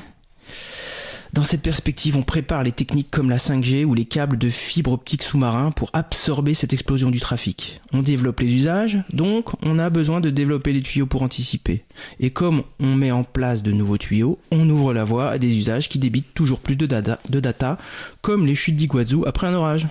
Dans 1.34 1.44
cette 1.44 1.62
perspective, 1.62 2.18
on 2.18 2.24
prépare 2.24 2.62
les 2.62 2.74
techniques 2.74 3.10
comme 3.10 3.30
la 3.30 3.38
5G 3.38 3.86
ou 3.86 3.94
les 3.94 4.04
câbles 4.04 4.38
de 4.38 4.50
fibre 4.50 4.92
optique 4.92 5.24
sous-marin 5.24 5.72
pour 5.72 5.90
absorber 5.94 6.54
cette 6.54 6.74
explosion 6.74 7.10
du 7.10 7.22
trafic. 7.22 7.80
On 7.94 8.02
développe 8.02 8.42
les 8.42 8.54
usages, 8.54 9.00
donc 9.14 9.52
on 9.64 9.80
a 9.80 9.90
besoin 9.90 10.20
de 10.20 10.30
développer 10.30 10.74
les 10.74 10.82
tuyaux 10.82 11.06
pour 11.06 11.24
anticiper. 11.24 11.86
Et 12.20 12.32
comme 12.32 12.64
on 12.82 12.96
met 12.96 13.12
en 13.12 13.24
place 13.24 13.64
de 13.64 13.72
nouveaux 13.72 13.98
tuyaux, 13.98 14.40
on 14.52 14.70
ouvre 14.70 14.94
la 14.94 15.06
voie 15.06 15.30
à 15.30 15.38
des 15.38 15.58
usages 15.58 15.88
qui 15.88 16.00
débitent 16.00 16.34
toujours 16.34 16.60
plus 16.60 16.76
de 16.76 16.86
data, 16.86 17.20
de 17.30 17.40
data 17.40 17.78
comme 18.22 18.46
les 18.46 18.56
chutes 18.56 18.76
d'Iguazu 18.76 19.20
après 19.26 19.48
un 19.48 19.54
orage. 19.54 19.88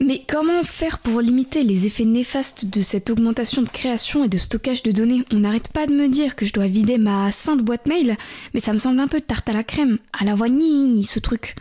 Mais 0.00 0.24
comment 0.26 0.62
faire 0.64 0.98
pour 0.98 1.20
limiter 1.20 1.62
les 1.62 1.86
effets 1.86 2.04
néfastes 2.04 2.64
de 2.66 2.82
cette 2.82 3.10
augmentation 3.10 3.62
de 3.62 3.68
création 3.68 4.24
et 4.24 4.28
de 4.28 4.38
stockage 4.38 4.82
de 4.82 4.90
données? 4.90 5.24
On 5.32 5.40
n'arrête 5.40 5.72
pas 5.72 5.86
de 5.86 5.92
me 5.92 6.08
dire 6.08 6.34
que 6.34 6.44
je 6.44 6.52
dois 6.52 6.66
vider 6.66 6.98
ma 6.98 7.30
sainte 7.30 7.62
boîte 7.62 7.86
mail, 7.86 8.16
mais 8.52 8.60
ça 8.60 8.72
me 8.72 8.78
semble 8.78 9.00
un 9.00 9.08
peu 9.08 9.20
tarte 9.20 9.48
à 9.48 9.52
la 9.52 9.62
crème, 9.62 9.98
à 10.18 10.24
la 10.24 10.34
vanille, 10.34 11.04
ce 11.04 11.20
truc. 11.20 11.54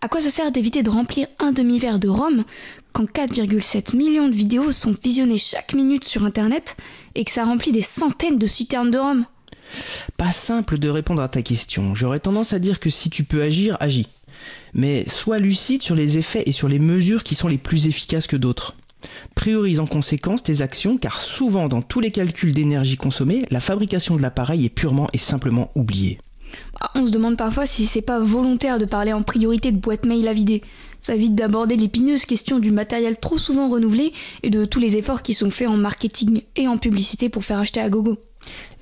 À 0.00 0.08
quoi 0.08 0.20
ça 0.20 0.30
sert 0.30 0.52
d'éviter 0.52 0.82
de 0.82 0.90
remplir 0.90 1.28
un 1.38 1.52
demi-verre 1.52 1.98
de 1.98 2.08
rhum 2.08 2.44
quand 2.92 3.10
4,7 3.10 3.96
millions 3.96 4.28
de 4.28 4.34
vidéos 4.34 4.70
sont 4.70 4.94
visionnées 5.02 5.38
chaque 5.38 5.72
minute 5.72 6.04
sur 6.04 6.24
internet 6.24 6.76
et 7.14 7.24
que 7.24 7.30
ça 7.30 7.44
remplit 7.44 7.72
des 7.72 7.80
centaines 7.80 8.38
de 8.38 8.46
citernes 8.46 8.90
de 8.90 8.98
rhum? 8.98 9.24
Pas 10.16 10.32
simple 10.32 10.78
de 10.78 10.88
répondre 10.88 11.22
à 11.22 11.28
ta 11.28 11.42
question. 11.42 11.94
J'aurais 11.94 12.20
tendance 12.20 12.52
à 12.52 12.58
dire 12.58 12.80
que 12.80 12.90
si 12.90 13.08
tu 13.08 13.24
peux 13.24 13.42
agir, 13.42 13.76
agis 13.80 14.06
mais 14.72 15.08
sois 15.08 15.38
lucide 15.38 15.82
sur 15.82 15.94
les 15.94 16.18
effets 16.18 16.44
et 16.46 16.52
sur 16.52 16.68
les 16.68 16.78
mesures 16.78 17.22
qui 17.22 17.34
sont 17.34 17.48
les 17.48 17.58
plus 17.58 17.86
efficaces 17.86 18.26
que 18.26 18.36
d'autres. 18.36 18.74
Priorise 19.34 19.80
en 19.80 19.86
conséquence 19.86 20.42
tes 20.42 20.62
actions 20.62 20.96
car 20.96 21.20
souvent 21.20 21.68
dans 21.68 21.82
tous 21.82 22.00
les 22.00 22.10
calculs 22.10 22.54
d'énergie 22.54 22.96
consommée, 22.96 23.42
la 23.50 23.60
fabrication 23.60 24.16
de 24.16 24.22
l'appareil 24.22 24.64
est 24.64 24.70
purement 24.70 25.08
et 25.12 25.18
simplement 25.18 25.70
oubliée. 25.74 26.18
Ah, 26.80 26.90
on 26.94 27.06
se 27.06 27.10
demande 27.10 27.36
parfois 27.36 27.66
si 27.66 27.86
c'est 27.86 28.02
pas 28.02 28.20
volontaire 28.20 28.78
de 28.78 28.84
parler 28.84 29.12
en 29.12 29.22
priorité 29.22 29.72
de 29.72 29.78
boîte 29.78 30.06
mail 30.06 30.28
à 30.28 30.32
vider. 30.32 30.62
Ça 31.00 31.14
évite 31.14 31.34
d'aborder 31.34 31.76
l'épineuse 31.76 32.24
question 32.24 32.58
du 32.58 32.70
matériel 32.70 33.18
trop 33.18 33.38
souvent 33.38 33.68
renouvelé 33.68 34.12
et 34.42 34.50
de 34.50 34.64
tous 34.64 34.80
les 34.80 34.96
efforts 34.96 35.22
qui 35.22 35.34
sont 35.34 35.50
faits 35.50 35.68
en 35.68 35.76
marketing 35.76 36.42
et 36.56 36.68
en 36.68 36.78
publicité 36.78 37.28
pour 37.28 37.44
faire 37.44 37.58
acheter 37.58 37.80
à 37.80 37.90
gogo. 37.90 38.18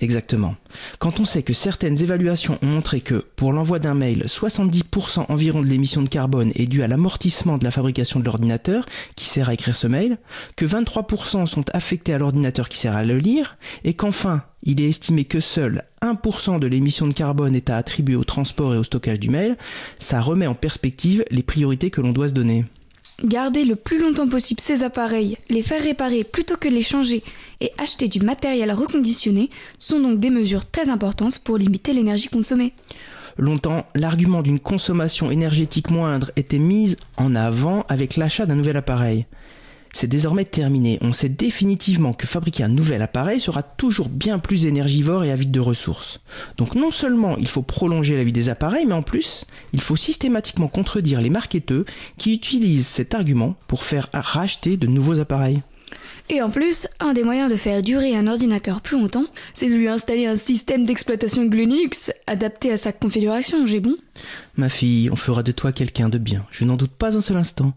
Exactement. 0.00 0.56
Quand 0.98 1.20
on 1.20 1.24
sait 1.24 1.44
que 1.44 1.52
certaines 1.52 2.02
évaluations 2.02 2.58
ont 2.60 2.66
montré 2.66 3.00
que, 3.00 3.24
pour 3.36 3.52
l'envoi 3.52 3.78
d'un 3.78 3.94
mail, 3.94 4.24
70% 4.26 5.26
environ 5.28 5.62
de 5.62 5.66
l'émission 5.66 6.02
de 6.02 6.08
carbone 6.08 6.50
est 6.56 6.66
due 6.66 6.82
à 6.82 6.88
l'amortissement 6.88 7.56
de 7.56 7.64
la 7.64 7.70
fabrication 7.70 8.18
de 8.18 8.24
l'ordinateur 8.24 8.86
qui 9.14 9.26
sert 9.26 9.48
à 9.48 9.54
écrire 9.54 9.76
ce 9.76 9.86
mail, 9.86 10.18
que 10.56 10.64
23% 10.64 11.46
sont 11.46 11.64
affectés 11.72 12.14
à 12.14 12.18
l'ordinateur 12.18 12.68
qui 12.68 12.78
sert 12.78 12.96
à 12.96 13.04
le 13.04 13.18
lire, 13.18 13.56
et 13.84 13.94
qu'enfin, 13.94 14.42
il 14.64 14.80
est 14.80 14.88
estimé 14.88 15.24
que 15.24 15.40
seul 15.40 15.84
1% 16.02 16.58
de 16.58 16.66
l'émission 16.66 17.06
de 17.06 17.14
carbone 17.14 17.54
est 17.54 17.70
à 17.70 17.76
attribuer 17.76 18.16
au 18.16 18.24
transport 18.24 18.74
et 18.74 18.78
au 18.78 18.84
stockage 18.84 19.20
du 19.20 19.30
mail, 19.30 19.56
ça 19.98 20.20
remet 20.20 20.46
en 20.46 20.54
perspective 20.54 21.24
les 21.30 21.42
priorités 21.42 21.90
que 21.90 22.00
l'on 22.00 22.12
doit 22.12 22.28
se 22.28 22.34
donner. 22.34 22.64
Garder 23.24 23.64
le 23.64 23.76
plus 23.76 24.00
longtemps 24.00 24.28
possible 24.28 24.60
ces 24.60 24.82
appareils, 24.82 25.38
les 25.48 25.62
faire 25.62 25.80
réparer 25.80 26.24
plutôt 26.24 26.56
que 26.56 26.68
les 26.68 26.82
changer 26.82 27.22
et 27.60 27.70
acheter 27.78 28.08
du 28.08 28.18
matériel 28.18 28.72
reconditionné 28.72 29.48
sont 29.78 30.00
donc 30.00 30.18
des 30.18 30.30
mesures 30.30 30.68
très 30.68 30.88
importantes 30.88 31.38
pour 31.38 31.56
limiter 31.56 31.92
l'énergie 31.92 32.28
consommée. 32.28 32.72
Longtemps, 33.38 33.86
l'argument 33.94 34.42
d'une 34.42 34.58
consommation 34.58 35.30
énergétique 35.30 35.90
moindre 35.90 36.32
était 36.34 36.58
mis 36.58 36.96
en 37.16 37.36
avant 37.36 37.84
avec 37.88 38.16
l'achat 38.16 38.44
d'un 38.44 38.56
nouvel 38.56 38.76
appareil. 38.76 39.26
C'est 39.92 40.06
désormais 40.06 40.44
terminé. 40.44 40.98
On 41.02 41.12
sait 41.12 41.28
définitivement 41.28 42.14
que 42.14 42.26
fabriquer 42.26 42.64
un 42.64 42.68
nouvel 42.68 43.02
appareil 43.02 43.40
sera 43.40 43.62
toujours 43.62 44.08
bien 44.08 44.38
plus 44.38 44.66
énergivore 44.66 45.24
et 45.24 45.30
avide 45.30 45.50
de 45.50 45.60
ressources. 45.60 46.20
Donc 46.56 46.74
non 46.74 46.90
seulement 46.90 47.36
il 47.36 47.48
faut 47.48 47.62
prolonger 47.62 48.16
la 48.16 48.24
vie 48.24 48.32
des 48.32 48.48
appareils, 48.48 48.86
mais 48.86 48.94
en 48.94 49.02
plus, 49.02 49.44
il 49.72 49.82
faut 49.82 49.96
systématiquement 49.96 50.68
contredire 50.68 51.20
les 51.20 51.30
marketeurs 51.30 51.84
qui 52.18 52.34
utilisent 52.34 52.86
cet 52.86 53.14
argument 53.14 53.56
pour 53.68 53.84
faire 53.84 54.08
racheter 54.12 54.76
de 54.76 54.86
nouveaux 54.86 55.20
appareils. 55.20 55.62
Et 56.28 56.40
en 56.40 56.50
plus, 56.50 56.86
un 57.00 57.12
des 57.12 57.24
moyens 57.24 57.50
de 57.50 57.56
faire 57.56 57.82
durer 57.82 58.16
un 58.16 58.26
ordinateur 58.26 58.80
plus 58.80 58.98
longtemps, 58.98 59.26
c'est 59.54 59.68
de 59.68 59.74
lui 59.74 59.88
installer 59.88 60.26
un 60.26 60.36
système 60.36 60.84
d'exploitation 60.84 61.42
Linux 61.44 62.12
adapté 62.26 62.72
à 62.72 62.76
sa 62.76 62.92
configuration, 62.92 63.66
j'ai 63.66 63.80
bon? 63.80 63.96
Ma 64.56 64.68
fille, 64.68 65.10
on 65.10 65.16
fera 65.16 65.42
de 65.42 65.52
toi 65.52 65.72
quelqu'un 65.72 66.08
de 66.08 66.18
bien, 66.18 66.46
je 66.50 66.64
n'en 66.64 66.76
doute 66.76 66.92
pas 66.92 67.16
un 67.16 67.20
seul 67.20 67.36
instant. 67.36 67.74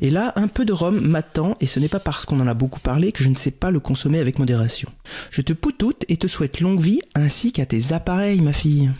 Et 0.00 0.10
là, 0.10 0.32
un 0.36 0.48
peu 0.48 0.64
de 0.64 0.72
rhum 0.72 1.00
m'attend, 1.00 1.56
et 1.60 1.66
ce 1.66 1.78
n'est 1.78 1.88
pas 1.88 2.00
parce 2.00 2.24
qu'on 2.24 2.40
en 2.40 2.46
a 2.46 2.54
beaucoup 2.54 2.80
parlé 2.80 3.12
que 3.12 3.22
je 3.22 3.28
ne 3.28 3.36
sais 3.36 3.50
pas 3.50 3.70
le 3.70 3.80
consommer 3.80 4.18
avec 4.18 4.38
modération. 4.38 4.90
Je 5.30 5.42
te 5.42 5.52
poutoute 5.52 6.04
et 6.08 6.16
te 6.16 6.26
souhaite 6.26 6.60
longue 6.60 6.80
vie, 6.80 7.00
ainsi 7.14 7.52
qu'à 7.52 7.66
tes 7.66 7.92
appareils, 7.92 8.40
ma 8.40 8.52
fille. 8.52 8.90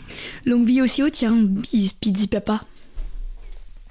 Longue 0.45 0.67
vie 0.67 0.81
aussi 0.81 1.03
au 1.03 1.09
tien, 1.09 1.35
bis, 1.35 1.93
pizzi 1.93 2.27
papa. 2.27 2.61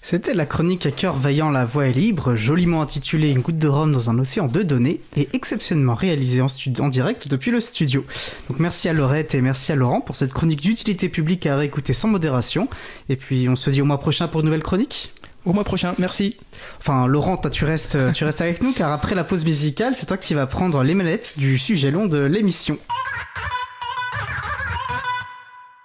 C'était 0.06 0.34
la 0.34 0.44
chronique 0.44 0.84
à 0.84 0.90
cœur 0.90 1.16
vaillant 1.16 1.48
La 1.48 1.64
Voix 1.64 1.86
est 1.86 1.92
libre, 1.92 2.34
joliment 2.34 2.82
intitulée 2.82 3.30
Une 3.30 3.40
goutte 3.40 3.56
de 3.56 3.68
rhum 3.68 3.90
dans 3.90 4.10
un 4.10 4.18
océan 4.18 4.48
de 4.48 4.62
données 4.62 5.00
et 5.16 5.30
exceptionnellement 5.32 5.94
réalisée 5.94 6.42
en, 6.42 6.46
en 6.80 6.88
direct 6.90 7.26
depuis 7.26 7.50
le 7.50 7.58
studio. 7.58 8.04
Donc 8.50 8.58
merci 8.58 8.86
à 8.90 8.92
Laurette 8.92 9.34
et 9.34 9.40
merci 9.40 9.72
à 9.72 9.76
Laurent 9.76 10.02
pour 10.02 10.14
cette 10.14 10.34
chronique 10.34 10.60
d'utilité 10.60 11.08
publique 11.08 11.46
à 11.46 11.56
réécouter 11.56 11.94
sans 11.94 12.08
modération. 12.08 12.68
Et 13.08 13.16
puis 13.16 13.48
on 13.48 13.56
se 13.56 13.70
dit 13.70 13.80
au 13.80 13.86
mois 13.86 13.98
prochain 13.98 14.28
pour 14.28 14.40
une 14.40 14.44
nouvelle 14.44 14.62
chronique? 14.62 15.14
Au 15.46 15.54
mois 15.54 15.64
prochain, 15.64 15.94
merci. 15.96 16.36
Enfin, 16.80 17.06
Laurent, 17.06 17.38
toi, 17.38 17.50
tu 17.50 17.64
restes, 17.64 17.96
tu 18.12 18.24
restes 18.24 18.42
avec 18.42 18.62
nous 18.62 18.74
car 18.74 18.92
après 18.92 19.14
la 19.14 19.24
pause 19.24 19.46
musicale, 19.46 19.94
c'est 19.94 20.04
toi 20.04 20.18
qui 20.18 20.34
vas 20.34 20.46
prendre 20.46 20.82
les 20.82 20.92
manettes 20.92 21.32
du 21.38 21.56
sujet 21.56 21.90
long 21.90 22.04
de 22.04 22.18
l'émission. 22.18 22.76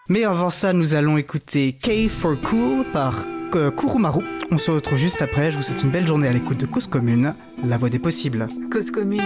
Mais 0.10 0.26
avant 0.26 0.50
ça, 0.50 0.74
nous 0.74 0.94
allons 0.94 1.18
écouter 1.18 1.72
K 1.82 2.10
for 2.10 2.36
Cool 2.42 2.84
par 2.92 3.16
Kurumaru. 3.50 4.24
On 4.52 4.58
se 4.58 4.72
retrouve 4.72 4.98
juste 4.98 5.22
après. 5.22 5.52
Je 5.52 5.58
vous 5.58 5.64
souhaite 5.64 5.84
une 5.84 5.92
belle 5.92 6.08
journée 6.08 6.28
à 6.28 6.32
l'écoute 6.32 6.58
de 6.58 6.66
Cause 6.66 6.88
Commune, 6.88 7.34
la 7.64 7.78
voix 7.78 7.90
des 7.90 8.00
possibles. 8.00 8.48
Cause 8.72 8.92
Commune 8.92 9.22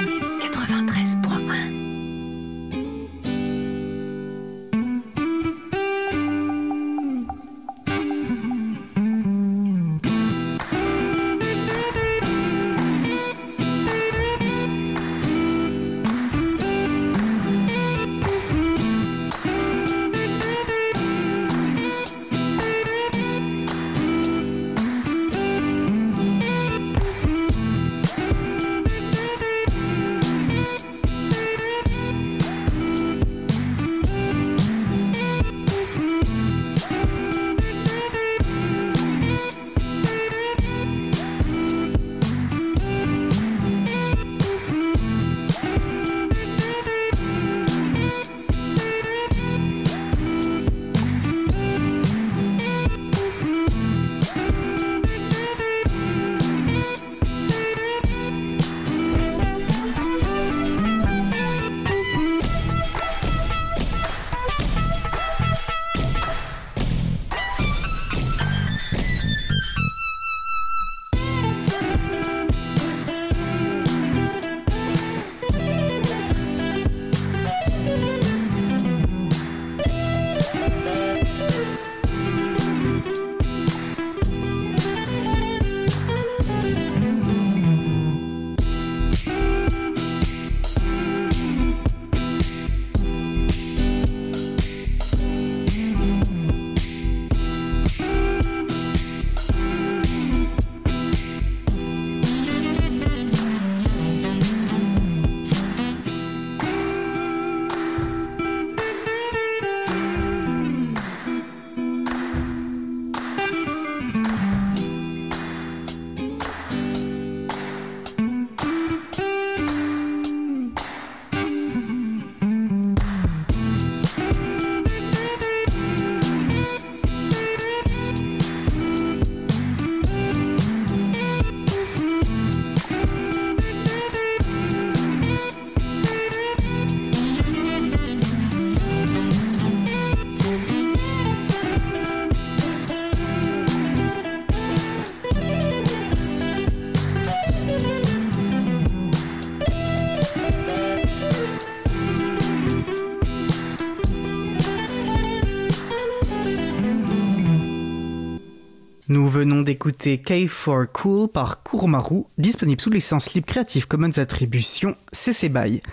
Nous 159.14 159.28
venons 159.28 159.62
d'écouter 159.62 160.18
K 160.18 160.48
for 160.48 160.92
Cool 160.92 161.28
par 161.28 161.62
Kurumaru, 161.62 162.24
disponible 162.40 162.82
sous 162.82 162.90
licence 162.90 163.36
libre 163.36 163.46
Creative 163.46 163.88
Commons 163.88 164.18
Attribution 164.18 164.96
CC 165.12 165.50
BY. 165.50 165.84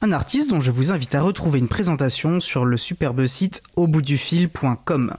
Un 0.00 0.10
artiste 0.10 0.50
dont 0.50 0.58
je 0.58 0.72
vous 0.72 0.90
invite 0.90 1.14
à 1.14 1.22
retrouver 1.22 1.60
une 1.60 1.68
présentation 1.68 2.40
sur 2.40 2.64
le 2.64 2.76
superbe 2.76 3.24
site 3.26 3.62
auboutdufil.com. 3.76 5.14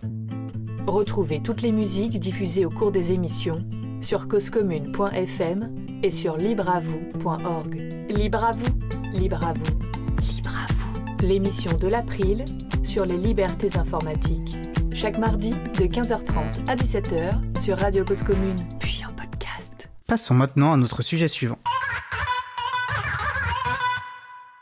Retrouvez 0.88 1.42
toutes 1.42 1.62
les 1.62 1.72
musiques 1.72 2.20
diffusées 2.20 2.66
au 2.66 2.70
cours 2.70 2.92
des 2.92 3.13
émissions 3.13 3.63
sur 4.01 4.27
causecommune.fm 4.27 5.74
et 6.04 6.12
sur 6.12 6.36
libreavou.org. 6.36 7.75
Libre 8.10 8.44
à 8.44 8.51
vous, 8.51 9.18
libre 9.18 9.39
à 9.46 9.54
vous, 9.54 10.30
libre 10.36 10.54
à 10.54 10.74
vous. 10.74 11.25
l'émission 11.25 11.72
de 11.77 11.88
l'April 11.88 12.44
sur 12.84 13.06
les 13.06 13.18
libertés 13.18 13.77
informatiques. 13.77 14.67
Chaque 15.00 15.20
mardi 15.20 15.51
de 15.51 15.86
15h30 15.86 16.68
à 16.68 16.75
17h 16.75 17.62
sur 17.62 17.77
Radio 17.77 18.04
Cause 18.04 18.24
Commune, 18.24 18.56
puis 18.80 19.04
en 19.08 19.13
podcast. 19.13 19.92
Passons 20.08 20.34
maintenant 20.34 20.74
à 20.74 20.77
notre 20.77 21.04
sujet 21.04 21.27
suivant. 21.27 21.60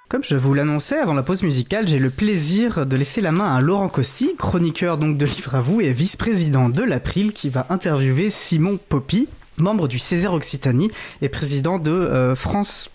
Comme 0.09 0.25
je 0.25 0.35
vous 0.35 0.53
l'annonçais 0.53 0.97
avant 0.97 1.13
la 1.13 1.23
pause 1.23 1.41
musicale, 1.41 1.87
j'ai 1.87 1.99
le 1.99 2.09
plaisir 2.09 2.85
de 2.85 2.97
laisser 2.97 3.21
la 3.21 3.31
main 3.31 3.55
à 3.55 3.61
Laurent 3.61 3.87
Costi, 3.87 4.35
chroniqueur 4.37 4.97
donc 4.97 5.17
de 5.17 5.25
Livre 5.25 5.55
à 5.55 5.61
vous 5.61 5.79
et 5.79 5.93
vice-président 5.93 6.67
de 6.67 6.83
l'April, 6.83 7.31
qui 7.31 7.47
va 7.47 7.65
interviewer 7.69 8.29
Simon 8.29 8.77
Poppy, 8.89 9.29
membre 9.57 9.87
du 9.87 9.99
Césaire 9.99 10.33
Occitanie 10.33 10.91
et 11.21 11.29
président 11.29 11.79
de 11.79 11.91
euh, 11.91 12.35
France. 12.35 12.89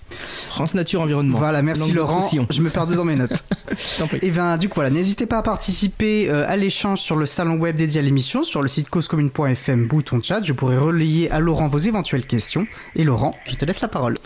France 0.49 0.75
Nature 0.75 1.01
Environnement. 1.03 1.39
Voilà, 1.39 1.63
merci 1.63 1.93
Laurent. 1.93 2.29
Je 2.51 2.61
me 2.63 2.71
perdais 2.71 2.97
dans 2.97 3.05
mes 3.05 3.15
notes. 3.15 3.45
Je 3.71 3.99
t'en 3.99 4.09
prie. 4.09 4.19
Et 4.23 4.31
ben 4.31 4.57
du 4.59 4.69
coup 4.69 4.75
voilà, 4.75 4.91
n'hésitez 4.91 5.27
pas 5.27 5.39
à 5.39 5.43
participer 5.43 6.29
euh, 6.29 6.45
à 6.49 6.57
l'échange 6.57 6.99
sur 7.01 7.17
le 7.17 7.27
salon 7.27 7.55
web 7.55 7.77
dédié 7.77 8.01
à 8.01 8.03
l'émission, 8.03 8.43
sur 8.43 8.61
le 8.61 8.69
site 8.69 8.89
causecommune.fm, 8.89 9.87
bouton 9.87 10.21
chat. 10.23 10.43
Je 10.43 10.53
pourrai 10.53 10.77
relayer 10.77 11.31
à 11.31 11.39
Laurent 11.39 11.69
vos 11.69 11.79
éventuelles 11.79 12.27
questions. 12.27 12.67
Et 12.97 13.05
Laurent, 13.05 13.37
je 13.49 13.55
te 13.55 13.65
laisse 13.65 13.81
la 13.81 13.89
parole. 13.89 14.17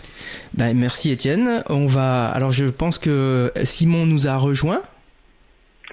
Ben, 0.55 0.75
merci 0.75 1.11
Étienne. 1.11 1.63
On 1.69 1.85
va. 1.85 2.27
Alors 2.29 2.51
je 2.51 2.65
pense 2.65 2.97
que 2.97 3.51
Simon 3.63 4.05
nous 4.05 4.27
a 4.27 4.37
rejoint. 4.37 4.81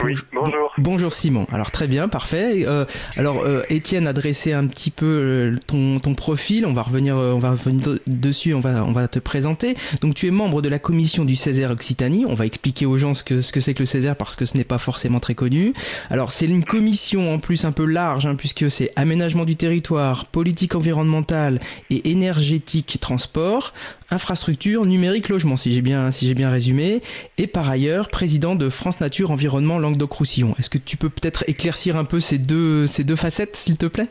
Oui, 0.03 0.15
bonjour. 0.33 0.73
Bonjour 0.79 1.13
Simon. 1.13 1.47
Alors 1.53 1.71
très 1.71 1.87
bien, 1.87 2.09
parfait. 2.09 2.65
Euh, 2.67 2.87
alors 3.17 3.45
euh, 3.45 3.63
Étienne 3.69 4.07
a 4.07 4.13
dressé 4.13 4.53
un 4.53 4.67
petit 4.67 4.91
peu 4.91 5.07
euh, 5.07 5.59
ton, 5.67 6.01
ton 6.01 6.15
profil. 6.15 6.65
On 6.67 6.73
va 6.73 6.83
revenir, 6.83 7.17
euh, 7.17 7.33
on 7.33 7.39
va 7.39 7.53
revenir 7.53 7.87
de- 7.87 8.03
dessus. 8.07 8.55
On 8.55 8.61
va, 8.61 8.85
on 8.85 8.93
va 8.93 9.07
te 9.07 9.19
présenter. 9.19 9.77
Donc 10.01 10.15
tu 10.15 10.27
es 10.27 10.31
membre 10.31 10.63
de 10.63 10.69
la 10.69 10.79
commission 10.79 11.25
du 11.25 11.37
Césaire 11.37 11.71
Occitanie. 11.71 12.25
On 12.27 12.35
va 12.35 12.47
expliquer 12.47 12.87
aux 12.87 12.97
gens 12.97 13.13
ce 13.15 13.23
que 13.23 13.43
ce 13.43 13.53
que 13.53 13.61
c'est 13.61 13.75
que 13.75 13.81
le 13.81 13.87
Césaire 13.87 14.17
parce 14.17 14.35
que 14.35 14.47
ce 14.47 14.57
n'est 14.57 14.65
pas 14.65 14.79
forcément 14.79 15.21
très 15.21 15.35
connu. 15.35 15.73
Alors 16.11 16.33
c'est 16.33 16.47
une 16.47 16.65
commission 16.65 17.33
en 17.33 17.39
plus 17.39 17.65
un 17.65 17.73
peu 17.73 17.85
large 17.85 18.27
hein, 18.27 18.35
puisque 18.35 18.71
c'est 18.71 18.93
aménagement 18.97 19.45
du 19.45 19.57
territoire, 19.57 20.25
politique 20.27 20.75
environnementale 20.75 21.61
et 21.91 22.11
énergétique 22.11 22.97
transport, 23.01 23.73
infrastructure, 24.11 24.85
numérique, 24.87 25.29
logement 25.29 25.57
si 25.57 25.73
j'ai 25.73 25.83
bien 25.83 26.11
si 26.11 26.27
j'ai 26.27 26.35
bien 26.35 26.51
résumé 26.51 27.03
et 27.39 27.47
par 27.47 27.69
ailleurs 27.69 28.09
président 28.09 28.55
de 28.55 28.69
France 28.69 28.99
Nature 29.01 29.31
Environnement 29.31 29.79
Languedoc-Roussillon. 29.93 30.55
Est-ce 30.59 30.71
que 30.71 30.79
tu 30.79 30.97
peux 30.97 31.11
peut-être 31.11 31.45
éclaircir 31.49 31.97
un 31.97 32.05
peu 32.05 32.21
ces 32.21 32.39
deux 32.39 32.87
ces 32.87 33.05
deux 33.05 33.17
facettes 33.17 33.57
s'il 33.57 33.77
te 33.77 33.87
plaît? 33.87 34.09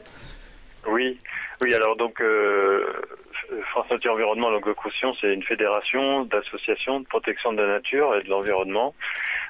Oui, 0.88 1.20
oui. 1.62 1.74
Alors 1.74 1.96
donc, 1.96 2.22
euh, 2.22 2.86
France 3.72 3.90
Nature 3.92 4.14
Environnement 4.14 4.50
Languedoc-Roussillon, 4.50 5.14
c'est 5.20 5.34
une 5.34 5.44
fédération 5.44 6.26
d'associations 6.26 7.00
de 7.00 7.06
protection 7.06 7.54
de 7.54 7.62
la 7.62 7.68
nature 7.68 8.16
et 8.16 8.24
de 8.24 8.30
l'environnement 8.30 8.96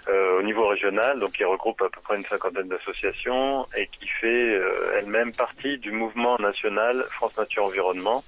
euh, 0.09 0.39
au 0.39 0.43
niveau 0.43 0.67
régional, 0.67 1.19
donc 1.19 1.33
qui 1.33 1.43
regroupe 1.43 1.81
à 1.81 1.89
peu 1.89 2.01
près 2.01 2.17
une 2.17 2.23
cinquantaine 2.23 2.67
d'associations 2.67 3.67
et 3.77 3.87
qui 3.87 4.07
fait 4.07 4.55
euh, 4.55 4.97
elle-même 4.97 5.31
partie 5.31 5.77
du 5.77 5.91
mouvement 5.91 6.37
national 6.39 7.05
France 7.11 7.37
Nature 7.37 7.65
Environnement, 7.65 8.23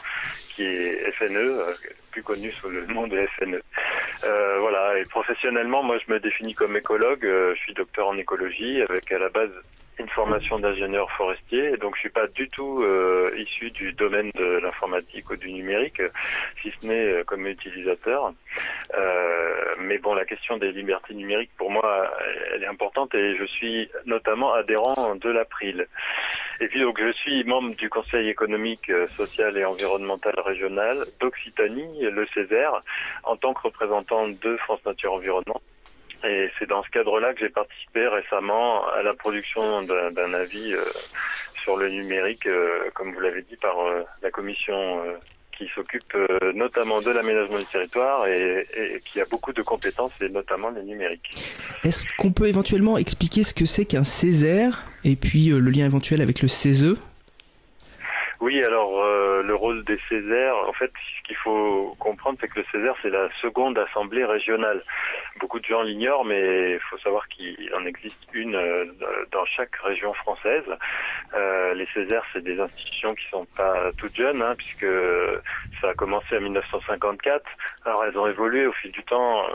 qui 0.50 0.64
est 0.64 1.12
FNE, 1.14 1.64
plus 2.14 2.24
connu 2.24 2.52
sous 2.52 2.70
le 2.70 2.86
nom 2.86 3.08
de 3.08 3.18
FNE. 3.38 3.62
Euh, 4.24 4.60
voilà. 4.60 5.00
Et 5.00 5.06
professionnellement, 5.06 5.84
moi, 5.84 5.98
je 5.98 6.14
me 6.14 6.20
définis 6.20 6.54
comme 6.54 6.78
écologue. 6.78 7.26
Euh, 7.26 7.54
je 7.56 7.60
suis 7.60 7.74
docteur 7.74 8.08
en 8.08 8.18
écologie 8.18 8.82
avec 8.82 9.12
à 9.12 9.18
la 9.18 9.30
base 9.30 9.52
une 10.00 10.10
formation 10.10 10.60
d'ingénieur 10.60 11.10
forestier, 11.12 11.78
donc 11.78 11.96
je 11.96 12.02
suis 12.02 12.10
pas 12.10 12.28
du 12.28 12.50
tout 12.50 12.82
euh, 12.82 13.32
issu 13.38 13.72
du 13.72 13.94
domaine 13.94 14.32
de 14.36 14.46
l'informatique 14.58 15.30
ou 15.30 15.36
du 15.36 15.52
numérique, 15.52 16.02
si 16.62 16.72
ce 16.80 16.88
n'est 16.88 17.08
euh, 17.12 17.24
comme 17.24 17.46
utilisateur. 17.48 18.34
Euh, 18.96 19.76
mais 19.80 19.98
bon, 19.98 20.14
la 20.14 20.26
question 20.26 20.58
des 20.58 20.72
libertés 20.72 21.14
numériques, 21.14 21.52
pour 21.58 21.72
moi, 21.72 22.12
elle 22.54 22.64
est 22.64 22.68
importante 22.68 23.14
et 23.16 23.36
je 23.38 23.46
suis 23.46 23.90
notamment 24.06 24.54
adhérent 24.54 25.16
de 25.16 25.30
l'April. 25.30 25.88
Et 26.60 26.68
puis 26.68 26.82
donc 26.82 27.00
je 27.00 27.12
suis 27.12 27.44
membre 27.44 27.76
du 27.76 27.90
Conseil 27.90 28.30
économique, 28.30 28.90
euh, 28.90 29.08
social 29.18 29.58
et 29.58 29.66
environnemental 29.66 30.34
régional 30.46 30.98
d'Occitanie, 31.20 32.02
le 32.02 32.26
Césaire, 32.28 32.82
en 33.24 33.36
tant 33.36 33.54
que 33.54 33.62
représentant 33.62 34.28
de 34.28 34.58
France 34.58 34.80
Nature 34.86 35.14
Environnement. 35.14 35.62
Et 36.24 36.50
c'est 36.58 36.68
dans 36.68 36.84
ce 36.84 36.90
cadre-là 36.90 37.34
que 37.34 37.42
j'ai 37.42 37.50
participé 37.50 38.08
récemment 38.08 38.88
à 38.88 39.04
la 39.04 39.14
production 39.14 39.84
d'un 39.84 40.34
avis 40.34 40.74
euh, 40.74 40.80
sur 41.62 41.76
le 41.76 41.90
numérique, 41.90 42.48
euh, 42.48 42.90
comme 42.94 43.14
vous 43.14 43.20
l'avez 43.20 43.42
dit, 43.42 43.58
par 43.58 43.80
euh, 43.80 44.04
la 44.22 44.32
commission 44.32 45.04
qui 45.58 45.70
s'occupe 45.76 46.18
notamment 46.56 47.00
de 47.00 47.12
l'aménagement 47.12 47.60
du 47.60 47.66
territoire 47.66 48.26
et, 48.26 48.66
qui 49.06 49.22
a 49.22 49.26
beaucoup 49.26 49.54
de 49.54 49.62
compétences, 49.62 50.12
et 50.20 50.30
notamment 50.30 50.72
les 50.72 50.82
numériques. 50.82 51.32
Est-ce 51.84 52.06
qu'on 52.18 52.32
peut 52.32 52.48
éventuellement 52.48 52.98
expliquer 52.98 53.44
ce 53.44 53.54
que 53.54 53.66
c'est 53.66 53.86
qu'un 53.86 54.04
Césaire 54.04 54.84
et 55.04 55.16
puis 55.16 55.50
le 55.50 55.70
lien 55.70 55.86
éventuel 55.86 56.22
avec 56.22 56.42
le 56.42 56.48
CESE 56.48 56.96
Oui, 58.44 58.62
alors 58.62 59.02
euh, 59.02 59.42
le 59.42 59.56
rôle 59.56 59.86
des 59.86 59.98
Césaires, 60.10 60.58
en 60.68 60.74
fait, 60.74 60.92
ce 60.92 61.24
qu'il 61.26 61.38
faut 61.38 61.96
comprendre, 61.98 62.38
c'est 62.42 62.50
que 62.50 62.60
le 62.60 62.66
Césaire, 62.74 62.94
c'est 63.02 63.10
la 63.10 63.30
seconde 63.42 63.78
assemblée 63.78 64.26
régionale. 64.26 64.84
Beaucoup 65.40 65.62
de 65.62 65.66
gens 65.66 65.82
l'ignorent, 65.82 66.26
mais 66.26 66.72
il 66.74 66.80
faut 66.90 66.98
savoir 66.98 67.26
qu'il 67.30 67.72
en 67.74 67.86
existe 67.86 68.20
une 68.34 68.56
euh, 68.56 68.84
dans 69.32 69.46
chaque 69.46 69.74
région 69.78 70.14
française. 70.14 70.66
Euh, 71.34 71.74
les 71.76 71.88
Césaires, 71.94 72.26
c'est 72.34 72.44
des 72.44 72.60
institutions 72.60 73.16
qui 73.16 73.26
sont 73.30 73.46
pas 73.56 73.92
toutes 73.98 74.18
jeunes, 74.18 74.42
hein, 74.42 74.56
puisque 74.58 74.92
ça 75.80 75.92
a 75.92 75.94
commencé 75.94 76.36
en 76.36 76.42
1954. 76.42 77.46
Alors 77.86 78.04
elles 78.04 78.18
ont 78.18 78.28
évolué 78.28 78.68
au 78.68 78.74
fil 78.74 78.92
du 78.92 79.06
temps. 79.06 79.48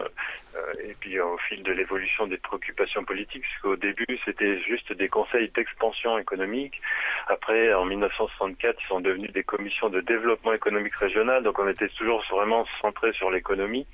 Euh, 0.59 0.73
et 0.91 0.95
puis 0.99 1.21
au 1.21 1.39
fil 1.39 1.63
de 1.63 1.73
l'évolution 1.73 2.27
des 2.27 2.39
préoccupations 2.39 3.05
politiques, 3.05 3.43
puisqu'au 3.43 3.77
début 3.77 4.07
c'était 4.25 4.59
juste 4.61 4.93
des 4.93 5.09
conseils 5.09 5.51
d'expansion 5.51 6.19
économique. 6.19 6.81
Après, 7.29 7.73
en 7.75 7.85
1964, 7.85 8.79
ils 8.83 8.87
sont 8.87 9.01
devenus 9.01 9.33
des 9.33 9.45
commissions 9.45 9.89
de 9.89 10.01
développement 10.01 10.53
économique 10.53 10.95
régional, 10.97 11.43
donc 11.43 11.59
on 11.59 11.69
était 11.69 11.89
toujours 11.89 12.25
vraiment 12.31 12.65
centré 12.81 13.13
sur 13.13 13.31
l'économie. 13.31 13.87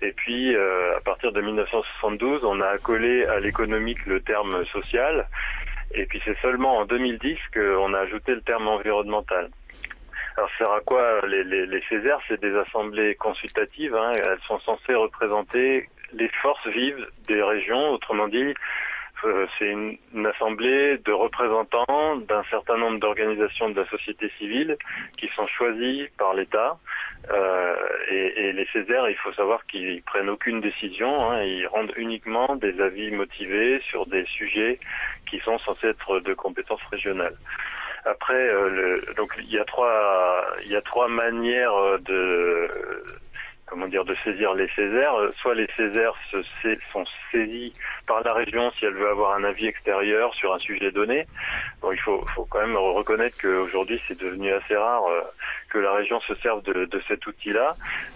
Et 0.00 0.12
puis, 0.12 0.54
euh, 0.54 0.96
à 0.96 1.00
partir 1.00 1.32
de 1.32 1.40
1972, 1.40 2.44
on 2.44 2.60
a 2.60 2.68
accolé 2.68 3.24
à 3.26 3.40
l'économique 3.40 4.04
le 4.06 4.20
terme 4.20 4.64
social. 4.66 5.28
Et 5.94 6.06
puis 6.06 6.20
c'est 6.24 6.38
seulement 6.40 6.78
en 6.78 6.84
2010 6.86 7.38
qu'on 7.52 7.92
a 7.94 7.98
ajouté 8.00 8.34
le 8.34 8.40
terme 8.42 8.66
environnemental. 8.68 9.50
Alors, 10.36 10.50
ça 10.58 10.64
à 10.74 10.80
quoi 10.80 11.20
les, 11.26 11.44
les, 11.44 11.66
les 11.66 11.82
Césaires? 11.90 12.18
C'est 12.26 12.40
des 12.40 12.56
assemblées 12.56 13.14
consultatives. 13.16 13.94
hein. 13.94 14.12
Elles 14.16 14.38
sont 14.46 14.58
censées 14.60 14.94
représenter 14.94 15.88
les 16.12 16.28
forces 16.42 16.66
vives 16.68 17.06
des 17.28 17.42
régions. 17.42 17.90
Autrement 17.90 18.28
dit, 18.28 18.54
euh, 19.24 19.46
c'est 19.58 19.70
une, 19.70 19.98
assemblée 20.26 20.98
de 20.98 21.12
représentants 21.12 22.16
d'un 22.16 22.42
certain 22.50 22.76
nombre 22.76 22.98
d'organisations 22.98 23.70
de 23.70 23.80
la 23.80 23.88
société 23.88 24.30
civile 24.38 24.76
qui 25.16 25.28
sont 25.36 25.46
choisis 25.46 26.08
par 26.18 26.34
l'État. 26.34 26.78
Euh, 27.30 27.76
et, 28.08 28.52
les 28.52 28.66
Césaires, 28.72 29.08
il 29.08 29.16
faut 29.16 29.32
savoir 29.32 29.64
qu'ils 29.66 30.02
prennent 30.02 30.28
aucune 30.28 30.60
décision. 30.60 31.30
hein. 31.30 31.42
Ils 31.42 31.66
rendent 31.66 31.92
uniquement 31.96 32.56
des 32.56 32.80
avis 32.80 33.10
motivés 33.10 33.80
sur 33.90 34.06
des 34.06 34.24
sujets 34.26 34.80
qui 35.26 35.38
sont 35.40 35.58
censés 35.58 35.88
être 35.88 36.20
de 36.20 36.34
compétences 36.34 36.82
régionales. 36.90 37.36
Après, 38.04 38.52
euh, 38.52 39.00
donc 39.16 39.32
il 39.38 39.52
y 39.52 39.58
a 39.58 39.64
trois, 39.64 40.44
il 40.64 40.70
y 40.72 40.76
a 40.76 40.82
trois 40.82 41.06
manières 41.08 41.98
de, 42.00 42.68
comment 43.72 43.88
dire, 43.88 44.04
de 44.04 44.14
saisir 44.22 44.52
les 44.54 44.68
Césaires. 44.76 45.14
Euh, 45.14 45.30
Soit 45.40 45.54
les 45.54 45.66
Césaires 45.76 46.12
sont 46.92 47.04
saisis 47.30 47.72
par 48.06 48.22
la 48.22 48.34
région 48.34 48.70
si 48.72 48.84
elle 48.84 48.92
veut 48.92 49.08
avoir 49.08 49.34
un 49.34 49.44
avis 49.44 49.66
extérieur 49.66 50.34
sur 50.34 50.52
un 50.52 50.58
sujet 50.58 50.92
donné. 50.92 51.26
Bon, 51.80 51.90
il 51.90 51.98
faut, 51.98 52.22
quand 52.50 52.60
même 52.60 52.76
reconnaître 52.76 53.40
qu'aujourd'hui 53.40 53.98
c'est 54.06 54.18
devenu 54.18 54.52
assez 54.52 54.76
rare 54.76 55.06
euh, 55.06 55.22
que 55.70 55.78
la 55.78 55.92
région 55.92 56.20
se 56.20 56.34
serve 56.36 56.62
de, 56.62 57.00
cet 57.08 57.26
outil-là. 57.26 57.74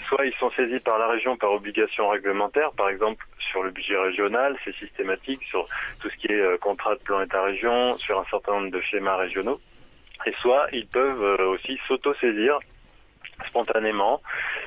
Soit 0.09 0.27
ils 0.27 0.35
sont 0.35 0.51
saisis 0.51 0.81
par 0.81 0.99
la 0.99 1.09
région 1.09 1.39
par 1.39 1.53
obligation 1.53 2.09
réglementaire, 2.11 2.73
par 2.73 2.91
exemple 2.91 3.25
sur 3.51 3.63
le 3.63 3.71
budget 3.71 3.97
régional, 3.97 4.57
c'est 4.63 4.75
systématique 4.77 5.43
sur 5.45 5.67
tout 6.01 6.11
ce 6.11 6.17
qui 6.17 6.27
est 6.27 6.41
euh, 6.41 6.59
contrat 6.59 6.97
de 6.97 7.01
plan 7.01 7.23
État-région, 7.23 7.97
sur 7.97 8.21
un 8.21 8.25
certain 8.31 8.53
nombre 8.53 8.71
de 8.71 8.81
schémas 8.83 9.17
régionaux. 9.17 9.59
Et 10.27 10.33
soit 10.41 10.67
ils 10.73 10.87
peuvent 10.87 11.41
aussi 11.41 11.79
s'auto-saisir 11.87 12.59
spontanément 13.47 14.23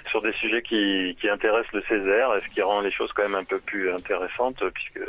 sur 0.10 0.22
des 0.22 0.34
sujets 0.34 0.62
qui, 0.62 1.18
qui 1.20 1.30
intéressent 1.30 1.74
le 1.74 1.82
Césaire 1.84 2.36
et 2.36 2.42
ce 2.42 2.54
qui 2.54 2.62
rend 2.62 2.82
les 2.82 2.92
choses 2.92 3.12
quand 3.14 3.24
même 3.24 3.36
un 3.36 3.44
peu 3.44 3.60
plus 3.60 3.92
intéressantes 3.92 4.64
puisque 4.74 5.02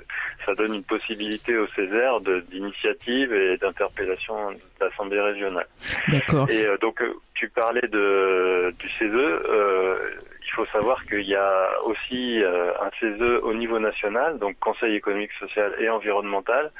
ça 0.46 0.55
donne 0.55 0.75
une 0.75 0.85
possibilité 0.85 1.57
au 1.57 1.66
Césaire 1.68 2.20
d'initiative 2.20 3.33
et 3.33 3.57
d'interpellation 3.59 4.53
l'Assemblée 4.81 5.21
régionale. 5.21 5.66
D'accord. 6.09 6.49
Et 6.51 6.64
euh, 6.64 6.77
donc 6.79 7.01
euh, 7.03 7.14
tu 7.35 7.49
parlais 7.49 7.87
de, 7.88 8.75
du 8.79 8.88
CESE, 8.90 9.11
euh, 9.12 9.97
il 10.43 10.51
il 10.51 10.53
faut 10.55 10.66
savoir 10.66 11.05
qu'il 11.05 11.29
y 11.29 11.37
a 11.37 11.69
aussi 11.85 12.43
un 12.43 12.90
CESE 12.99 13.40
au 13.43 13.55
niveau 13.55 13.79
national, 13.79 14.38
donc 14.38 14.59
Conseil 14.59 14.97
économique, 14.97 15.31
social 15.38 15.73
et 15.79 15.88
environnemental, 15.88 16.73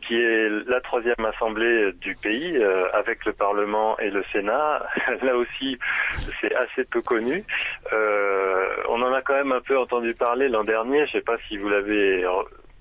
qui 0.00 0.14
est 0.14 0.48
la 0.66 0.80
troisième 0.80 1.22
assemblée 1.26 1.92
du 2.00 2.14
pays 2.14 2.58
avec 2.94 3.26
le 3.26 3.34
Parlement 3.34 3.98
et 3.98 4.10
le 4.10 4.24
Sénat. 4.32 4.86
Là 5.22 5.36
aussi, 5.36 5.78
c'est 6.40 6.54
assez 6.54 6.84
peu 6.84 7.02
connu. 7.02 7.44
on 8.88 9.02
en 9.02 9.12
a 9.12 9.20
quand 9.20 9.34
même 9.34 9.52
un 9.52 9.60
peu 9.60 9.76
entendu 9.78 10.14
parler 10.14 10.48
l'an 10.48 10.64
dernier. 10.64 11.00
Je 11.00 11.02
ne 11.02 11.08
sais 11.08 11.20
pas 11.20 11.36
si 11.46 11.58
vous 11.58 11.68
l'avez 11.68 12.24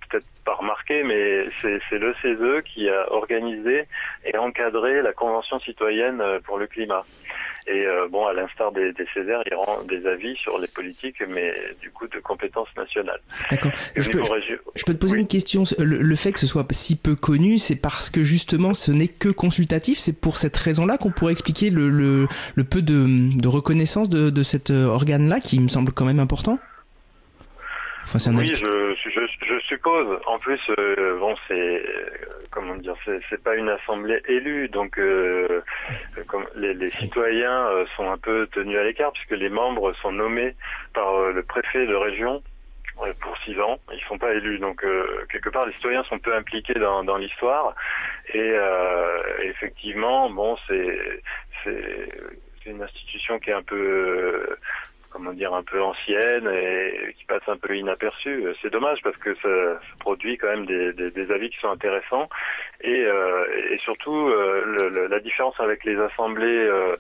peut-être 0.10 0.26
pas 0.46 0.56
remarqué, 0.56 1.04
mais 1.04 1.46
c'est 1.62 2.00
le 2.00 2.14
CESE 2.22 2.64
qui 2.64 2.90
a 2.90 3.12
organisé 3.12 3.86
et 4.26 4.38
encadré 4.38 5.02
la 5.02 5.14
Convention 5.14 5.60
citoyenne 5.60 6.22
pour 6.44 6.58
le 6.58 6.68
climat. 6.68 7.04
Et 7.68 7.86
euh, 7.86 8.08
bon, 8.10 8.26
à 8.26 8.34
l'instar 8.34 8.72
des, 8.72 8.94
des 8.94 9.06
Césaires, 9.14 9.44
il 9.46 9.54
rend 9.54 9.84
des 9.84 10.08
avis 10.08 10.36
sur 10.38 10.58
les 10.58 10.68
politiques, 10.68 11.22
mais 11.28 11.54
du 11.82 11.92
coup 11.92 12.08
de 12.08 12.18
compétences 12.20 12.70
nationales. 12.76 13.20
D'accord. 13.52 13.72
Je, 13.96 14.10
peux, 14.10 14.24
je 14.76 14.84
peux 14.86 14.94
te 14.94 14.98
poser 14.98 15.18
une 15.18 15.28
question. 15.28 15.64
Le, 15.78 16.16
fait 16.16 16.32
que 16.32 16.40
ce 16.40 16.48
soit 16.48 16.66
si 16.72 16.96
peu 17.00 17.16
connu, 17.16 17.60
c'est 17.60 17.76
parce 17.76 18.10
que 18.10 18.24
justement 18.24 18.74
ce 18.74 18.92
n'est 18.92 19.08
que 19.08 19.30
consultatif? 19.30 20.00
C'est 20.00 20.20
pour 20.20 20.38
cette 20.38 20.58
raison-là 20.58 20.98
qu'on 20.98 21.12
pourrait 21.12 21.34
expliquer 21.34 21.70
le, 21.70 21.90
le, 21.90 22.28
le 22.56 22.64
peu 22.64 22.82
de, 22.82 23.38
de, 23.38 23.48
reconnaissance 23.48 24.10
de, 24.10 24.32
de 24.32 24.44
cet 24.44 24.72
euh, 24.72 24.86
organe-là, 24.88 25.40
qui 25.40 25.60
me 25.60 25.68
semble 25.68 25.92
quand 25.92 26.06
même 26.06 26.20
important? 26.20 26.58
Oui, 28.14 28.56
je, 28.56 28.96
je, 28.96 29.22
je, 29.46 29.60
suppose. 29.60 30.20
En 30.26 30.40
plus, 30.40 30.60
euh, 30.78 31.20
bon, 31.20 31.36
c'est 31.48 31.84
comment 32.50 32.76
dire, 32.76 32.96
c'est 33.06 33.44
pas 33.44 33.56
une 33.56 33.70
assemblée 33.70 34.22
élue, 34.28 34.68
donc 34.70 34.98
euh, 34.98 35.62
comme 36.28 36.46
les, 36.56 36.74
les, 36.74 36.90
citoyens 36.92 37.68
euh, 37.68 37.86
sont 37.96 38.10
un 38.10 38.18
peu 38.18 38.48
tenus 38.48 38.78
à 38.78 38.84
l'écart 38.84 39.12
puisque 39.12 39.32
les 39.40 39.50
membres 39.50 39.94
sont 39.94 40.12
nommés 40.12 40.56
par 40.94 41.32
le 41.32 41.44
préfet 41.44 41.86
de 41.86 41.96
région 41.96 42.42
pour 43.22 43.38
six 43.40 43.60
ans. 43.60 43.80
Ils 43.94 44.04
sont 44.08 44.18
pas 44.18 44.34
élus, 44.34 44.60
donc 44.60 44.84
quelque 45.32 45.50
part 45.50 45.66
les 45.68 45.74
citoyens 45.74 46.04
sont 46.04 46.20
peu 46.20 46.36
impliqués 46.36 46.74
dans, 46.74 47.04
dans 47.04 47.18
l'histoire. 47.18 47.76
Et 48.34 48.54
effectivement, 49.44 50.30
bon, 50.30 50.58
c'est 50.68 51.22
c'est 51.64 52.10
une 52.66 52.82
institution 52.82 53.40
qui 53.40 53.52
est 53.52 53.54
un 53.54 53.64
peu 53.64 54.58
comment 55.10 55.34
dire, 55.34 55.54
un 55.54 55.64
peu 55.64 55.82
ancienne 55.82 56.48
et 56.48 57.14
qui 57.18 57.26
passe 57.26 57.48
un 57.48 57.58
peu 57.58 57.76
inaperçue. 57.76 58.46
C'est 58.62 58.72
dommage 58.72 59.02
parce 59.04 59.18
que 59.18 59.36
ça, 59.36 59.80
produit 60.00 60.38
quand 60.38 60.48
même 60.48 60.66
des, 60.66 61.32
avis 61.32 61.50
qui 61.50 61.60
sont 61.60 61.70
intéressants 61.70 62.30
et, 62.82 63.06
euh, 63.06 63.46
et 63.72 63.78
surtout 63.80 64.28
euh, 64.30 65.08
la 65.10 65.20
différence 65.20 65.60
avec 65.60 65.84
les 65.84 65.98
assemblées. 65.98 66.68
Euh, 66.68 66.96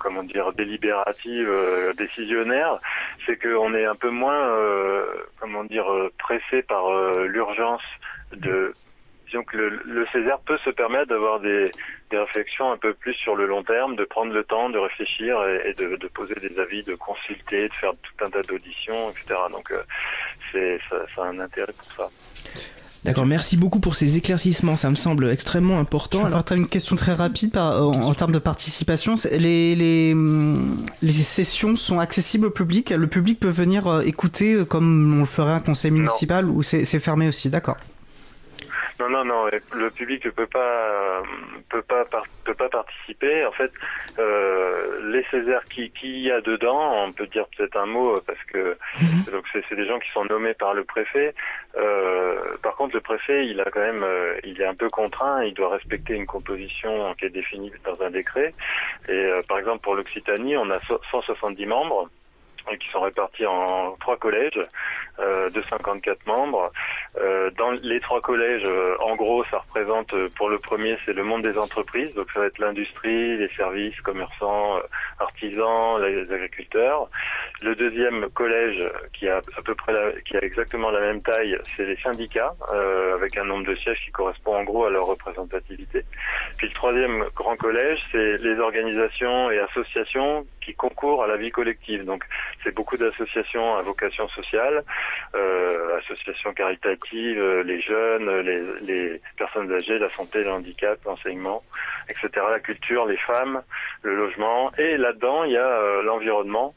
comment 0.00 0.24
dire 0.24 0.52
délibératives, 0.54 1.52
décisionnaires, 1.96 2.80
c'est 3.24 3.40
qu'on 3.40 3.72
est 3.74 3.84
un 3.84 3.94
peu 3.94 4.10
moins, 4.10 4.52
comment 5.38 5.62
dire, 5.62 5.86
pressé 6.18 6.62
par 6.62 6.90
l'urgence 7.26 7.84
de 8.32 8.72
disons 9.26 9.44
que 9.44 9.56
le, 9.56 9.80
le, 9.84 10.06
Césaire 10.06 10.40
peut 10.40 10.58
se 10.64 10.70
permettre 10.70 11.06
d'avoir 11.06 11.38
des, 11.38 11.70
des, 12.10 12.18
réflexions 12.18 12.72
un 12.72 12.76
peu 12.76 12.94
plus 12.94 13.14
sur 13.14 13.36
le 13.36 13.46
long 13.46 13.62
terme, 13.62 13.96
de 13.96 14.04
prendre 14.04 14.32
le 14.32 14.44
temps 14.44 14.70
de 14.70 14.78
réfléchir 14.78 15.36
et, 15.64 15.74
de, 15.74 15.96
de, 15.96 16.08
poser 16.08 16.34
des 16.34 16.58
avis, 16.58 16.82
de 16.82 16.94
consulter, 16.94 17.68
de 17.68 17.74
faire 17.74 17.92
tout 18.02 18.24
un 18.24 18.30
tas 18.30 18.42
d'auditions, 18.42 19.10
etc. 19.10 19.40
Donc 19.50 19.70
euh, 19.70 19.82
c'est 20.52 20.78
ça, 20.88 20.96
ça, 21.14 21.24
a 21.24 21.26
un 21.28 21.38
intérêt 21.40 21.72
pour 21.72 21.92
ça. 21.92 22.10
D'accord, 23.04 23.26
merci 23.26 23.56
beaucoup 23.56 23.78
pour 23.78 23.94
ces 23.94 24.16
éclaircissements, 24.16 24.74
ça 24.74 24.90
me 24.90 24.96
semble 24.96 25.30
extrêmement 25.30 25.78
important. 25.78 26.26
Je 26.26 26.54
vais 26.54 26.60
une 26.60 26.68
question 26.68 26.96
très 26.96 27.14
rapide 27.14 27.52
par, 27.52 27.80
en, 27.80 27.92
en, 27.92 28.14
termes 28.14 28.32
de 28.32 28.40
participation. 28.40 29.14
Les, 29.30 29.76
les, 29.76 30.14
les, 31.02 31.12
sessions 31.12 31.76
sont 31.76 32.00
accessibles 32.00 32.46
au 32.46 32.50
public 32.50 32.90
Le 32.90 33.06
public 33.06 33.38
peut 33.38 33.48
venir 33.48 33.86
euh, 33.86 34.00
écouter 34.00 34.54
euh, 34.54 34.64
comme 34.64 35.18
on 35.18 35.20
le 35.20 35.26
ferait 35.26 35.52
un 35.52 35.60
conseil 35.60 35.92
municipal 35.92 36.46
non. 36.46 36.54
ou 36.54 36.62
c'est 36.62 36.84
fermé 36.98 37.28
aussi 37.28 37.50
D'accord. 37.50 37.76
Non, 38.98 39.08
non, 39.08 39.24
non. 39.24 39.46
Le 39.72 39.90
public 39.90 40.24
ne 40.24 40.30
peut 40.30 40.46
pas 40.46 41.22
peut 41.68 41.82
pas 41.82 42.04
peut 42.44 42.54
pas 42.54 42.68
participer. 42.68 43.44
En 43.46 43.52
fait, 43.52 43.70
euh, 44.18 45.10
les 45.12 45.24
Césaires 45.30 45.64
qui 45.64 45.90
qui 45.90 46.22
y 46.22 46.30
a 46.30 46.40
dedans, 46.40 47.04
on 47.04 47.12
peut 47.12 47.26
dire 47.26 47.46
peut-être 47.56 47.76
un 47.76 47.86
mot 47.86 48.20
parce 48.26 48.42
que 48.44 48.76
mhm. 49.00 49.24
donc 49.30 49.44
c'est 49.52 49.74
des 49.74 49.86
gens 49.86 49.98
qui 49.98 50.10
sont 50.10 50.24
nommés 50.24 50.54
par 50.54 50.74
le 50.74 50.84
préfet. 50.84 51.34
Euh, 51.76 52.56
par 52.62 52.74
contre, 52.76 52.94
le 52.94 53.00
préfet, 53.00 53.46
il 53.46 53.60
a 53.60 53.64
quand 53.64 53.80
même, 53.80 54.02
euh, 54.02 54.38
il 54.44 54.60
est 54.60 54.66
un 54.66 54.74
peu 54.74 54.88
contraint. 54.88 55.44
Il 55.44 55.54
doit 55.54 55.70
respecter 55.70 56.14
une 56.14 56.26
composition 56.26 57.14
qui 57.14 57.26
est 57.26 57.30
définie 57.30 57.72
dans 57.84 58.02
un 58.02 58.10
décret. 58.10 58.54
Et 59.08 59.12
euh, 59.12 59.42
par 59.48 59.58
exemple, 59.58 59.80
pour 59.80 59.94
l'Occitanie, 59.94 60.56
on 60.56 60.70
a 60.70 60.80
170 61.10 61.66
membres 61.66 62.08
qui 62.76 62.88
sont 62.90 63.00
répartis 63.00 63.46
en 63.46 63.96
trois 64.00 64.16
collèges 64.16 64.60
euh, 65.20 65.50
de 65.50 65.62
54 65.62 66.26
membres. 66.26 66.70
Euh, 67.20 67.50
dans 67.58 67.72
les 67.72 68.00
trois 68.00 68.20
collèges, 68.20 68.64
euh, 68.64 68.96
en 69.00 69.16
gros, 69.16 69.44
ça 69.50 69.58
représente 69.58 70.12
euh, 70.14 70.28
pour 70.36 70.48
le 70.48 70.58
premier, 70.58 70.96
c'est 71.04 71.12
le 71.12 71.24
monde 71.24 71.42
des 71.42 71.58
entreprises, 71.58 72.14
donc 72.14 72.28
ça 72.32 72.40
va 72.40 72.46
être 72.46 72.58
l'industrie, 72.58 73.36
les 73.36 73.48
services, 73.56 74.00
commerçants, 74.02 74.76
euh, 74.76 74.80
artisans, 75.18 76.00
les 76.00 76.32
agriculteurs. 76.32 77.08
Le 77.62 77.74
deuxième 77.74 78.28
collège, 78.30 78.82
qui 79.12 79.28
a 79.28 79.38
à 79.38 79.62
peu 79.64 79.74
près, 79.74 79.92
la, 79.92 80.12
qui 80.20 80.36
a 80.36 80.40
exactement 80.40 80.90
la 80.90 81.00
même 81.00 81.22
taille, 81.22 81.58
c'est 81.76 81.84
les 81.84 81.96
syndicats, 81.96 82.54
avec 83.14 83.36
un 83.36 83.44
nombre 83.44 83.66
de 83.66 83.74
sièges 83.74 84.00
qui 84.04 84.12
correspond 84.12 84.54
en 84.54 84.64
gros 84.64 84.84
à 84.84 84.90
leur 84.90 85.06
représentativité. 85.06 86.04
Puis 86.58 86.68
le 86.68 86.74
troisième 86.74 87.24
grand 87.34 87.56
collège, 87.56 87.98
c'est 88.12 88.38
les 88.38 88.58
organisations 88.60 89.50
et 89.50 89.58
associations 89.58 90.46
qui 90.68 90.74
concourent 90.74 91.24
à 91.24 91.26
la 91.26 91.38
vie 91.38 91.50
collective. 91.50 92.04
Donc 92.04 92.24
c'est 92.62 92.74
beaucoup 92.74 92.98
d'associations 92.98 93.76
à 93.76 93.82
vocation 93.82 94.28
sociale, 94.28 94.84
euh, 95.34 95.98
associations 96.00 96.52
caritatives, 96.52 97.40
euh, 97.40 97.62
les 97.62 97.80
jeunes, 97.80 98.28
les, 98.40 98.60
les, 98.82 99.20
personnes 99.38 99.72
âgées, 99.72 99.98
la 99.98 100.10
santé, 100.10 100.44
le 100.44 100.52
handicap, 100.52 100.98
l'enseignement, 101.06 101.62
etc., 102.10 102.28
la 102.52 102.60
culture, 102.60 103.06
les 103.06 103.16
femmes, 103.16 103.62
le 104.02 104.14
logement. 104.14 104.70
Et 104.76 104.98
là-dedans, 104.98 105.44
il 105.44 105.52
y 105.52 105.56
a 105.56 105.66
euh, 105.66 106.02
l'environnement 106.02 106.74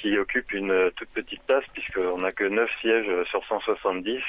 qui 0.00 0.16
occupe 0.18 0.52
une 0.52 0.90
toute 0.96 1.08
petite 1.10 1.42
place 1.42 1.64
puisqu'on 1.72 2.18
n'a 2.18 2.32
que 2.32 2.44
9 2.44 2.70
sièges 2.80 3.24
sur 3.30 3.44
170, 3.44 4.20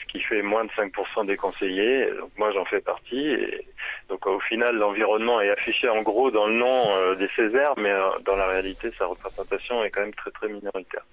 ce 0.00 0.06
qui 0.12 0.20
fait 0.20 0.42
moins 0.42 0.64
de 0.64 0.70
5% 0.70 1.26
des 1.26 1.36
conseillers. 1.36 2.06
Donc 2.18 2.30
moi 2.36 2.50
j'en 2.50 2.64
fais 2.64 2.80
partie. 2.80 3.28
Et 3.28 3.66
donc 4.08 4.26
au 4.26 4.40
final 4.40 4.76
l'environnement 4.76 5.40
est 5.40 5.50
affiché 5.50 5.88
en 5.88 6.02
gros 6.02 6.30
dans 6.30 6.46
le 6.46 6.54
nom 6.54 6.90
euh, 6.90 7.14
des 7.14 7.28
Césaires, 7.36 7.74
mais 7.76 7.90
euh, 7.90 8.08
dans 8.24 8.36
la 8.36 8.46
réalité 8.46 8.90
sa 8.98 9.06
représentation 9.06 9.82
est 9.84 9.90
quand 9.90 10.00
même 10.02 10.14
très 10.14 10.30
très 10.30 10.48
minoritaire. 10.48 11.04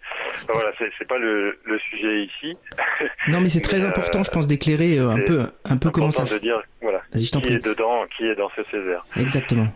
Enfin, 0.43 0.54
voilà, 0.54 0.71
c'est 0.78 1.08
pas 1.08 1.17
le, 1.17 1.60
le, 1.63 1.80
sujet 1.80 2.24
ici. 2.24 2.58
Non 3.28 3.41
mais 3.41 3.50
c'est 3.50 3.62
très 3.62 3.84
euh, 3.84 3.89
important 3.89 4.24
je 4.24 4.32
pense 4.32 4.48
d'éclairer 4.48 4.98
un 4.98 5.19
peu 5.19 5.48
un 5.65 5.78
peu 5.78 5.91
comment 5.91 6.12
ça. 6.12 6.24
de 6.24 6.38
dire 6.38 6.62
voilà 6.82 7.02
qui 7.12 7.26
est 7.26 7.63
dedans, 7.63 8.06
qui 8.15 8.26
est 8.26 8.36
dans 8.36 8.50
ce 8.56 8.63
Césaire. 8.71 9.06
Exactement. 9.17 9.67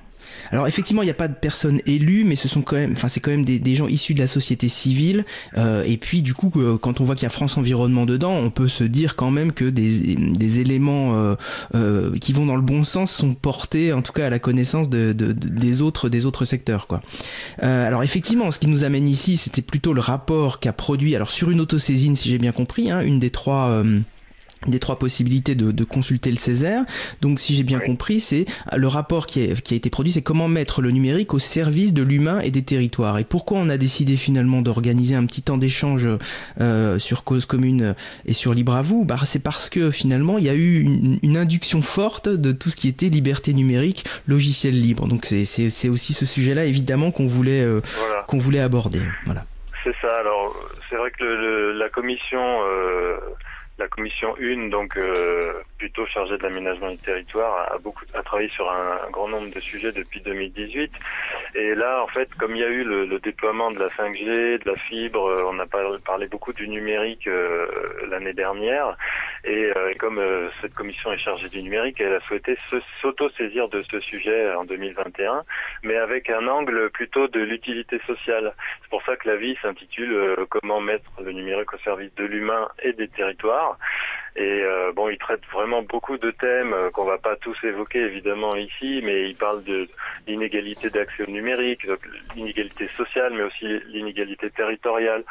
Alors 0.52 0.68
effectivement, 0.68 1.02
il 1.02 1.06
n'y 1.06 1.12
a 1.12 1.16
pas 1.16 1.28
de 1.28 1.36
personnes 1.36 1.82
élues, 1.86 2.24
mais 2.24 2.36
ce 2.36 2.48
sont 2.48 2.62
quand 2.62 2.76
même, 2.76 2.94
enfin 2.94 3.08
c'est 3.08 3.20
quand 3.20 3.32
même 3.32 3.46
des, 3.46 3.76
gens 3.76 3.88
issus 3.88 4.14
de 4.14 4.20
la 4.20 4.28
société 4.28 4.68
civile. 4.68 5.26
Euh, 5.58 5.84
et 5.86 5.98
puis 5.98 6.22
du 6.22 6.34
coup, 6.34 6.52
euh, 6.56 6.78
quand 6.78 7.02
on 7.02 7.04
voit 7.04 7.16
qu'il 7.16 7.24
y 7.24 7.28
a 7.28 7.30
France 7.30 7.58
Environnement 7.58 8.06
dedans, 8.06 8.34
on 8.34 8.50
peut 8.50 8.68
se 8.68 8.84
dire 8.84 9.16
quand 9.16 9.32
même 9.32 9.52
que 9.52 9.66
des, 9.66 10.16
des 10.16 10.60
éléments 10.60 11.36
euh, 11.76 12.18
qui 12.20 12.34
vont 12.34 12.46
dans 12.46 12.56
le 12.56 12.62
bon 12.62 12.84
sens 12.84 13.12
sont 13.12 13.34
portés, 13.34 13.94
en 13.94 14.02
tout 14.02 14.14
cas 14.14 14.28
à 14.28 14.30
la 14.30 14.40
connaissance 14.40 14.90
de, 14.90 15.14
de, 15.14 15.32
de 15.32 15.50
des 15.50 15.82
autres 15.82 16.10
des 16.10 16.26
autres 16.26 16.46
secteurs. 16.46 16.88
Alors 17.62 18.04
effectivement, 18.04 18.52
ce 18.52 18.60
qui 18.60 18.68
nous 18.68 18.84
amène 18.84 19.08
ici, 19.08 19.38
c'était 19.38 19.62
plutôt 19.62 19.94
le 19.94 20.02
rapport 20.02 20.60
qu'a 20.60 20.74
produit, 20.74 21.16
alors 21.16 21.32
sur 21.32 21.50
une 21.52 21.60
autosaisine, 21.60 22.16
si 22.16 22.30
j'ai 22.30 22.38
bien 22.38 22.52
compris, 22.52 22.90
hein, 22.90 23.02
une 23.02 23.20
des 23.20 23.30
trois 23.30 23.84
des 24.68 24.80
trois 24.80 25.00
possibilités 25.00 25.56
de, 25.56 25.72
de, 25.72 25.84
consulter 25.84 26.32
le 26.32 26.38
Césaire. 26.38 26.84
Donc, 27.22 27.40
si 27.40 27.56
j'ai 27.56 27.64
bien 27.64 27.80
oui. 27.80 27.86
compris, 27.86 28.20
c'est 28.20 28.46
le 28.76 28.88
rapport 28.88 29.26
qui 29.26 29.52
a, 29.52 29.56
qui 29.56 29.74
a, 29.74 29.78
été 29.78 29.90
produit, 29.90 30.12
c'est 30.12 30.22
comment 30.22 30.48
mettre 30.48 30.82
le 30.82 30.92
numérique 30.92 31.34
au 31.34 31.40
service 31.40 31.94
de 31.94 32.04
l'humain 32.04 32.40
et 32.42 32.52
des 32.52 32.64
territoires. 32.64 33.18
Et 33.20 33.24
pourquoi 33.24 33.58
on 33.60 33.70
a 33.70 33.78
décidé 33.78 34.18
finalement 34.18 34.62
d'organiser 34.62 35.16
un 35.16 35.26
petit 35.26 35.42
temps 35.42 35.58
d'échange 35.58 36.08
euh, 36.60 37.00
sur 37.00 37.24
Cause 37.24 37.46
Commune 37.46 37.96
et 38.26 38.34
sur 38.34 38.54
Libre 38.54 38.76
à 38.76 38.82
vous? 38.82 39.06
Bah, 39.06 39.16
C'est 39.24 39.42
parce 39.42 39.70
que 39.70 39.92
finalement, 39.92 40.38
il 40.38 40.44
y 40.44 40.50
a 40.50 40.54
eu 40.54 40.82
une, 40.82 41.20
une, 41.24 41.38
induction 41.38 41.82
forte 41.82 42.28
de 42.28 42.52
tout 42.52 42.70
ce 42.70 42.76
qui 42.76 42.90
était 42.90 43.08
liberté 43.08 43.54
numérique, 43.54 44.04
logiciel 44.28 44.78
libre. 44.78 45.08
Donc, 45.08 45.26
c'est 45.26 45.90
aussi 45.90 46.14
ce 46.14 46.26
sujet-là, 46.26 46.66
évidemment, 46.66 47.12
qu'on 47.12 47.28
voulait, 47.28 47.62
euh, 47.62 47.82
voilà. 47.98 48.24
qu'on 48.28 48.40
voulait 48.40 48.60
aborder. 48.60 49.02
Voilà. 49.26 49.46
C'est 49.86 49.96
ça. 50.02 50.10
Alors, 50.20 50.54
c'est 50.90 50.98
vrai 50.98 51.12
que 51.12 51.24
le, 51.24 51.38
le, 51.38 51.72
la 51.74 51.88
commission... 51.90 52.42
Euh 52.64 53.16
la 53.80 53.88
commission 53.88 54.36
1 54.40 54.70
donc 54.70 54.98
euh, 54.98 55.64
plutôt 55.80 56.06
chargé 56.06 56.38
de 56.38 56.44
l'aménagement 56.44 56.92
du 56.92 56.98
territoire, 56.98 57.74
a, 57.74 57.78
beaucoup 57.80 58.04
a 58.14 58.22
travaillé 58.22 58.50
sur 58.50 58.70
un, 58.70 59.10
grand 59.12 59.30
nombre 59.30 59.50
de 59.50 59.60
sujets 59.60 59.92
depuis 59.92 60.22
2018. 60.22 60.92
Et 61.56 61.74
là, 61.74 62.04
en 62.04 62.08
fait, 62.08 62.32
comme 62.36 62.56
il 62.56 62.62
y 62.62 62.64
a 62.64 62.70
eu 62.70 62.84
le, 62.84 63.20
déploiement 63.20 63.72
de 63.72 63.80
la 63.80 63.88
5G, 63.88 64.64
de 64.64 64.70
la 64.70 64.76
fibre, 64.76 65.26
euh, 65.26 65.44
on 65.48 65.58
a 65.60 65.66
parlé 65.66 66.28
beaucoup 66.28 66.54
du 66.54 66.68
numérique 66.68 67.28
euh, 67.28 67.68
l'année 68.10 68.34
dernière. 68.34 68.98
Et, 69.46 69.72
comme 70.00 70.22
cette 70.62 70.74
commission 70.74 71.12
est 71.14 71.18
chargée 71.18 71.48
du 71.48 71.64
numérique, 71.64 72.02
elle 72.02 72.14
a 72.14 72.20
souhaité 72.22 72.58
s'auto-saisir 73.02 73.70
de 73.70 73.82
ce 73.84 74.00
sujet 74.02 74.54
en 74.54 74.66
2021, 74.66 75.44
mais 75.84 75.96
avec 75.96 76.30
un 76.30 76.48
angle 76.48 76.90
plutôt 76.90 77.28
de 77.28 77.40
l'utilité 77.40 78.00
sociale. 78.06 78.54
C'est 78.82 78.90
pour 78.90 79.02
ça 79.04 79.16
que 79.16 79.30
la 79.30 79.38
vie 79.38 79.58
s'intitule 79.62 80.46
Comment 80.50 80.82
mettre 80.82 81.10
le 81.24 81.32
numérique 81.32 81.74
au 81.74 81.78
service 81.80 82.14
de 82.16 82.26
l'humain 82.26 82.68
et 82.84 82.94
des 82.94 83.08
territoires. 83.08 83.78
Et 84.40 84.62
euh, 84.64 84.94
bon, 84.94 85.10
il 85.10 85.18
traite 85.18 85.42
vraiment 85.52 85.82
beaucoup 85.82 86.18
de 86.18 86.32
thèmes 86.32 86.72
euh, 86.72 86.90
qu'on 86.92 87.04
va 87.04 87.18
pas 87.18 87.36
tous 87.36 87.58
évoquer 87.62 88.00
évidemment 88.00 88.56
ici, 88.56 89.02
mais 89.04 89.30
il 89.30 89.36
parle 89.36 89.66
de 89.66 89.86
l'inégalité 90.28 90.90
d'accès 90.90 91.24
au 91.24 91.30
numérique, 91.30 91.86
l'inégalité 92.38 92.90
sociale, 92.96 93.34
mais 93.36 93.44
aussi 93.44 93.66
l'inégalité 93.88 94.50
territoriale, 94.50 95.26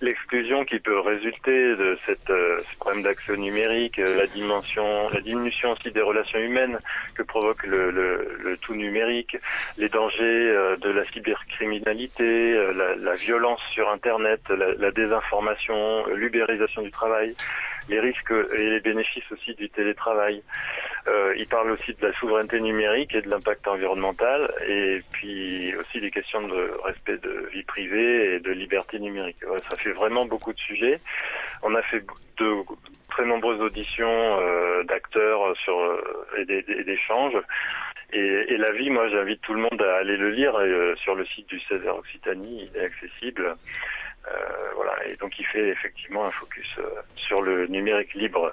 l'exclusion 0.00 0.64
qui 0.64 0.78
peut 0.78 1.00
résulter 1.00 1.74
de 1.74 1.98
cette, 2.06 2.30
euh, 2.30 2.60
ce 2.70 2.78
problème 2.78 3.02
d'accès 3.02 3.32
au 3.32 3.36
numérique, 3.36 3.96
la 3.96 4.28
dimension, 4.28 5.08
la 5.10 5.20
diminution 5.20 5.72
aussi 5.72 5.90
des 5.90 6.02
relations 6.02 6.38
humaines 6.38 6.78
que 7.16 7.24
provoque 7.24 7.64
le, 7.64 7.90
le, 7.90 8.38
le 8.44 8.56
tout 8.58 8.76
numérique, 8.76 9.36
les 9.76 9.88
dangers 9.88 10.76
de 10.80 10.90
la 10.90 11.04
cybercriminalité, 11.06 12.54
la, 12.74 12.94
la 12.94 13.14
violence 13.14 13.60
sur 13.72 13.90
Internet, 13.90 14.40
la, 14.50 14.72
la 14.74 14.90
désinformation, 14.92 16.06
l'ubérisation 16.14 16.82
du 16.82 16.92
travail 16.92 17.34
les 17.88 18.00
risques 18.00 18.32
et 18.56 18.70
les 18.70 18.80
bénéfices 18.80 19.30
aussi 19.30 19.54
du 19.54 19.68
télétravail. 19.68 20.42
Euh, 21.08 21.34
il 21.36 21.46
parle 21.46 21.70
aussi 21.70 21.94
de 21.94 22.06
la 22.06 22.12
souveraineté 22.14 22.60
numérique 22.60 23.14
et 23.14 23.22
de 23.22 23.30
l'impact 23.30 23.68
environnemental, 23.68 24.52
et 24.66 25.02
puis 25.12 25.74
aussi 25.76 26.00
des 26.00 26.10
questions 26.10 26.46
de 26.48 26.72
respect 26.84 27.18
de 27.18 27.48
vie 27.52 27.62
privée 27.62 28.34
et 28.34 28.40
de 28.40 28.50
liberté 28.50 28.98
numérique. 28.98 29.38
ça 29.70 29.76
fait 29.76 29.92
vraiment 29.92 30.26
beaucoup 30.26 30.52
de 30.52 30.58
sujets. 30.58 31.00
On 31.62 31.74
a 31.74 31.82
fait 31.82 32.04
de 32.38 32.54
très 33.08 33.24
nombreuses 33.24 33.60
auditions 33.60 34.40
euh, 34.40 34.82
d'acteurs 34.84 35.54
euh, 35.68 36.36
et 36.38 36.84
d'échanges. 36.84 37.36
Et, 38.12 38.18
et, 38.18 38.56
la 38.56 38.70
vie, 38.72 38.90
moi, 38.90 39.08
j'invite 39.08 39.40
tout 39.40 39.54
le 39.54 39.60
monde 39.60 39.82
à 39.82 39.96
aller 39.96 40.16
le 40.16 40.30
lire 40.30 40.54
sur 40.96 41.16
le 41.16 41.24
site 41.24 41.48
du 41.48 41.58
César 41.60 41.96
Occitanie, 41.96 42.70
il 42.72 42.80
est 42.80 42.84
accessible. 42.84 43.56
Euh, 44.28 44.72
voilà, 44.74 45.06
et 45.06 45.16
donc 45.16 45.38
il 45.38 45.46
fait 45.46 45.68
effectivement 45.68 46.26
un 46.26 46.30
focus 46.30 46.76
euh, 46.78 46.82
sur 47.14 47.42
le 47.42 47.66
numérique 47.68 48.14
libre. 48.14 48.52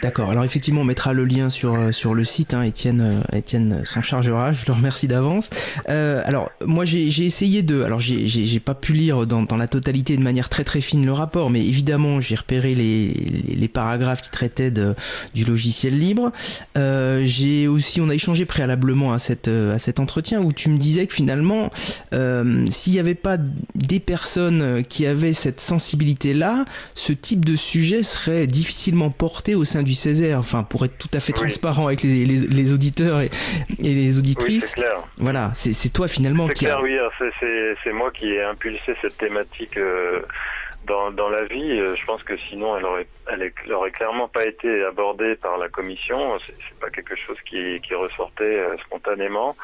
D'accord. 0.00 0.30
Alors 0.30 0.44
effectivement, 0.44 0.80
on 0.80 0.84
mettra 0.84 1.12
le 1.12 1.24
lien 1.24 1.50
sur 1.50 1.74
euh, 1.74 1.92
sur 1.92 2.14
le 2.14 2.24
site. 2.24 2.54
Hein. 2.54 2.62
Étienne, 2.62 3.22
Étienne 3.32 3.82
s'en 3.84 4.02
chargera. 4.02 4.52
Je 4.52 4.64
le 4.66 4.72
remercie 4.72 5.08
d'avance. 5.08 5.50
Euh, 5.88 6.22
alors 6.24 6.50
moi, 6.64 6.84
j'ai 6.84 7.06
essayé 7.24 7.62
de. 7.62 7.82
Alors 7.82 8.00
j'ai 8.00 8.60
pas 8.60 8.74
pu 8.74 8.92
lire 8.92 9.26
dans, 9.26 9.42
dans, 9.42 9.56
la 9.56 9.68
totalité 9.68 10.16
de 10.16 10.22
manière 10.22 10.48
très 10.48 10.64
très 10.64 10.80
fine 10.80 11.04
le 11.04 11.12
rapport, 11.12 11.50
mais 11.50 11.64
évidemment 11.64 12.20
j'ai 12.20 12.34
repéré 12.34 12.74
les, 12.74 13.08
les, 13.08 13.68
paragraphes 13.68 14.22
qui 14.22 14.30
traitaient 14.30 14.70
de, 14.70 14.94
du 15.34 15.44
logiciel 15.44 15.98
libre. 15.98 16.32
Euh, 16.76 17.22
j'ai 17.24 17.68
aussi, 17.68 18.00
on 18.00 18.08
a 18.08 18.14
échangé 18.14 18.44
préalablement 18.44 19.12
à 19.12 19.18
cette 19.18 19.48
à 19.48 19.78
cet 19.78 20.00
entretien 20.00 20.40
où 20.40 20.52
tu 20.52 20.68
me 20.68 20.78
disais 20.78 21.06
que 21.06 21.14
finalement, 21.14 21.70
euh, 22.12 22.64
s'il 22.70 22.94
n'y 22.94 22.98
avait 22.98 23.14
pas 23.14 23.36
des 23.74 24.00
personnes 24.00 24.82
qui 24.84 25.06
avaient 25.06 25.32
cette 25.32 25.60
sensibilité 25.60 26.34
là, 26.34 26.64
ce 26.94 27.12
type 27.12 27.44
de 27.44 27.56
sujet 27.56 28.02
serait 28.02 28.46
difficilement 28.46 29.10
porté 29.10 29.54
au 29.54 29.64
du 29.80 29.94
Césaire, 29.94 30.38
enfin 30.38 30.62
pour 30.62 30.84
être 30.84 30.98
tout 30.98 31.08
à 31.14 31.20
fait 31.20 31.32
transparent 31.32 31.86
avec 31.86 32.02
les, 32.02 32.24
les, 32.26 32.72
auditeurs 32.74 33.20
et, 33.20 33.30
et, 33.78 33.94
les 33.94 34.18
auditrices. 34.18 34.74
Oui, 34.76 34.82
clair. 34.82 35.02
Voilà, 35.16 35.52
c'est 35.54 35.92
toi 35.92 36.08
finalement 36.08 36.48
qui. 36.48 36.66
C'est 36.66 36.66
clair, 36.66 36.80
oui, 36.82 36.98
c'est 37.82 37.92
moi 37.92 38.10
qui 38.10 38.32
ai 38.32 38.42
impulsé 38.42 38.94
cette 39.00 39.16
thématique. 39.16 39.78
Euh, 39.78 40.20
dans, 40.86 41.10
dans 41.10 41.28
la 41.28 41.44
vie. 41.44 41.78
Euh, 41.78 41.94
je 41.96 42.04
pense 42.04 42.22
que 42.22 42.36
sinon, 42.48 42.76
elle 42.76 42.84
aurait, 42.84 43.06
elle, 43.28 43.52
aurait 43.72 43.90
clairement 43.90 44.28
pas 44.28 44.44
été 44.44 44.84
abordée 44.84 45.36
par 45.36 45.58
la 45.58 45.68
commission. 45.68 46.38
C'est 46.46 46.78
pas 46.80 46.90
quelque 46.90 47.14
chose 47.14 47.36
qui, 47.44 47.80
qui 47.80 47.94
ressortait 47.94 48.44
euh, 48.44 48.76
spontanément. 48.78 49.56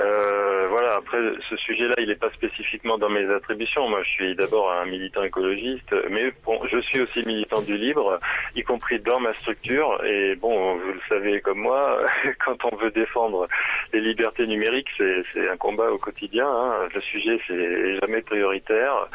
Euh, 0.00 0.66
voilà. 0.68 0.94
Après, 0.94 1.18
ce 1.48 1.56
sujet-là, 1.56 1.94
il 1.98 2.08
n'est 2.08 2.16
pas 2.16 2.30
spécifiquement 2.32 2.98
dans 2.98 3.08
mes 3.08 3.28
attributions. 3.30 3.88
Moi, 3.88 4.02
je 4.02 4.10
suis 4.10 4.34
d'abord 4.34 4.72
un 4.72 4.86
militant 4.86 5.22
écologiste, 5.22 5.94
mais 6.10 6.32
bon, 6.44 6.60
je 6.66 6.78
suis 6.78 7.00
aussi 7.00 7.24
militant 7.24 7.62
du 7.62 7.76
libre, 7.76 8.18
y 8.54 8.62
compris 8.62 8.98
dans 9.00 9.20
ma 9.20 9.32
structure. 9.34 10.02
Et 10.04 10.34
bon, 10.36 10.76
vous 10.76 10.92
le 10.92 11.00
savez 11.08 11.40
comme 11.40 11.58
moi, 11.58 12.00
quand 12.44 12.64
on 12.64 12.76
veut 12.76 12.90
défendre 12.90 13.48
les 13.92 14.00
libertés 14.00 14.46
numériques, 14.46 14.90
c'est 14.96 15.48
un 15.48 15.56
combat 15.56 15.90
au 15.90 15.98
quotidien. 15.98 16.48
Hein. 16.48 16.88
Le 16.94 17.00
sujet, 17.00 17.40
c'est 17.46 18.00
jamais 18.00 18.22
prioritaire. 18.22 19.08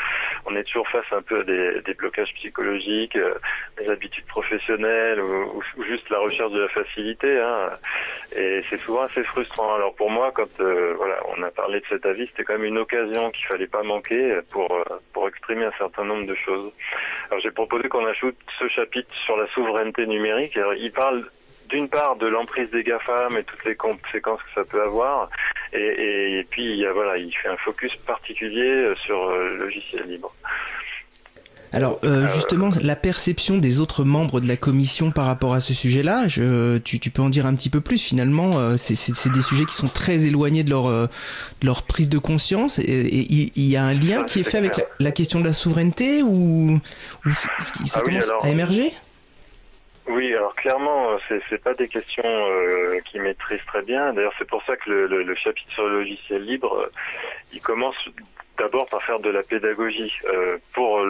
On 0.45 0.55
est 0.55 0.63
toujours 0.63 0.87
face 0.89 1.05
à 1.11 1.17
un 1.17 1.21
peu 1.21 1.43
des, 1.43 1.81
des 1.81 1.93
blocages 1.93 2.33
psychologiques, 2.35 3.17
euh, 3.79 3.83
des 3.83 3.89
habitudes 3.89 4.25
professionnelles 4.25 5.19
ou, 5.21 5.61
juste 5.87 6.09
la 6.09 6.19
recherche 6.19 6.51
de 6.51 6.61
la 6.61 6.69
facilité. 6.69 7.39
Hein. 7.39 7.69
Et 8.35 8.63
c'est 8.69 8.79
souvent 8.81 9.03
assez 9.03 9.23
frustrant. 9.23 9.75
Alors 9.75 9.95
pour 9.95 10.09
moi, 10.09 10.31
quand 10.33 10.49
euh, 10.59 10.93
voilà, 10.97 11.19
on 11.37 11.43
a 11.43 11.51
parlé 11.51 11.79
de 11.79 11.85
cet 11.87 12.05
avis, 12.05 12.27
c'était 12.27 12.43
quand 12.43 12.53
même 12.53 12.65
une 12.65 12.77
occasion 12.77 13.31
qu'il 13.31 13.45
fallait 13.47 13.67
pas 13.67 13.83
manquer 13.83 14.39
pour 14.49 14.71
euh, 14.73 14.83
pour 15.13 15.27
exprimer 15.27 15.65
un 15.65 15.73
certain 15.77 16.03
nombre 16.05 16.25
de 16.25 16.35
choses. 16.35 16.71
Alors 17.29 17.39
j'ai 17.39 17.51
proposé 17.51 17.89
qu'on 17.89 18.05
ajoute 18.05 18.37
ce 18.59 18.67
chapitre 18.67 19.13
sur 19.25 19.37
la 19.37 19.47
souveraineté 19.47 20.05
numérique. 20.07 20.57
Alors, 20.57 20.73
il 20.73 20.91
parle 20.91 21.29
d'une 21.69 21.89
part 21.89 22.15
de 22.15 22.27
l'emprise 22.27 22.69
des 22.69 22.83
GAFAM 22.83 23.37
et 23.37 23.43
toutes 23.43 23.65
les 23.65 23.75
conséquences 23.75 24.41
que 24.43 24.53
ça 24.53 24.63
peut 24.63 24.83
avoir, 24.83 25.29
et, 25.73 26.37
et, 26.37 26.43
puis 26.43 26.63
il, 26.63 26.87
voilà, 26.89 27.17
il 27.17 27.35
fait 27.35 27.47
un 27.47 27.57
focus 27.57 27.95
particulier 27.95 28.85
sur 28.97 29.31
le 29.31 29.57
logiciel 29.57 30.03
libre. 30.03 30.31
Alors 31.75 31.99
euh, 32.05 32.23
euh, 32.23 32.27
justement, 32.29 32.69
la 32.81 32.95
perception 32.95 33.57
des 33.57 33.81
autres 33.81 34.05
membres 34.05 34.39
de 34.39 34.47
la 34.47 34.55
commission 34.55 35.11
par 35.11 35.25
rapport 35.25 35.53
à 35.53 35.59
ce 35.59 35.73
sujet-là, 35.73 36.27
tu, 36.85 36.99
tu, 37.01 37.09
peux 37.09 37.21
en 37.21 37.29
dire 37.29 37.45
un 37.45 37.53
petit 37.53 37.69
peu 37.69 37.81
plus 37.81 38.01
finalement. 38.01 38.51
Euh, 38.55 38.77
c'est 38.77 39.29
des 39.29 39.41
sujets 39.41 39.65
qui 39.65 39.75
sont 39.75 39.89
très 39.89 40.25
éloignés 40.25 40.63
de 40.63 40.69
leur, 40.69 41.09
leur 41.61 41.83
prise 41.83 42.09
de 42.09 42.17
conscience. 42.17 42.79
Et 42.79 43.27
il 43.29 43.69
y, 43.69 43.75
a 43.75 43.83
un 43.83 43.91
lien 43.91 44.23
qui 44.23 44.39
est 44.39 44.43
fait 44.43 44.57
avec 44.57 44.85
la, 44.99 45.11
question 45.11 45.41
de 45.41 45.45
la 45.45 45.51
souveraineté 45.51 46.23
ou, 46.23 46.79
ça 47.35 47.49
ah 47.95 48.01
commence 48.01 48.31
à 48.41 48.49
émerger? 48.49 48.93
Oui, 50.07 50.33
alors 50.33 50.55
clairement, 50.55 51.17
c'est 51.27 51.41
c'est 51.49 51.61
pas 51.61 51.73
des 51.73 51.89
questions 51.89 52.23
qui 53.03 53.19
maîtrisent 53.19 53.65
très 53.67 53.81
bien. 53.81 54.13
D'ailleurs, 54.13 54.33
c'est 54.37 54.47
pour 54.47 54.63
ça 54.63 54.77
que 54.77 54.89
le, 54.89 55.23
le, 55.23 55.35
chapitre 55.35 55.71
sur 55.73 55.83
le 55.83 55.99
logiciel 55.99 56.45
libre, 56.45 56.89
il 57.51 57.59
commence 57.59 57.97
d'abord 58.57 58.87
par 58.87 59.03
faire 59.03 59.19
de 59.19 59.29
la 59.29 59.43
pédagogie 59.43 60.13
euh, 60.25 60.57
pour 60.73 61.01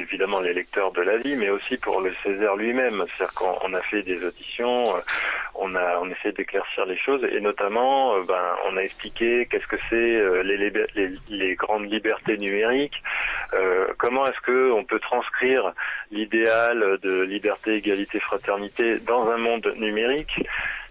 évidemment 0.00 0.40
les 0.40 0.52
lecteurs 0.52 0.92
de 0.92 1.02
la 1.02 1.16
vie, 1.16 1.36
mais 1.36 1.50
aussi 1.50 1.76
pour 1.76 2.00
le 2.00 2.12
Césaire 2.22 2.56
lui-même. 2.56 3.04
C'est-à-dire 3.08 3.34
qu'on 3.34 3.74
a 3.74 3.80
fait 3.82 4.02
des 4.02 4.24
auditions, 4.24 4.96
euh, 4.96 5.00
on 5.54 5.74
a 5.74 5.98
on 6.00 6.10
essaie 6.10 6.32
d'éclaircir 6.32 6.86
les 6.86 6.96
choses 6.96 7.24
et 7.24 7.40
notamment, 7.40 8.16
euh, 8.16 8.22
ben, 8.22 8.56
on 8.66 8.76
a 8.76 8.80
expliqué 8.80 9.46
qu'est-ce 9.50 9.66
que 9.66 9.76
c'est 9.90 10.42
les, 10.44 10.56
les, 10.56 11.10
les, 11.28 11.54
grandes 11.54 11.90
libertés 11.90 12.36
numériques, 12.36 13.02
comment 13.98 14.26
est-ce 14.26 14.40
que 14.40 14.70
on 14.72 14.84
peut 14.84 15.00
transcrire 15.00 15.72
l'idéal 16.10 16.98
de 17.02 17.22
liberté, 17.22 17.74
égalité, 17.74 18.20
fraternité 18.20 18.98
dans 19.00 19.28
un 19.30 19.38
monde 19.38 19.72
numérique. 19.76 20.40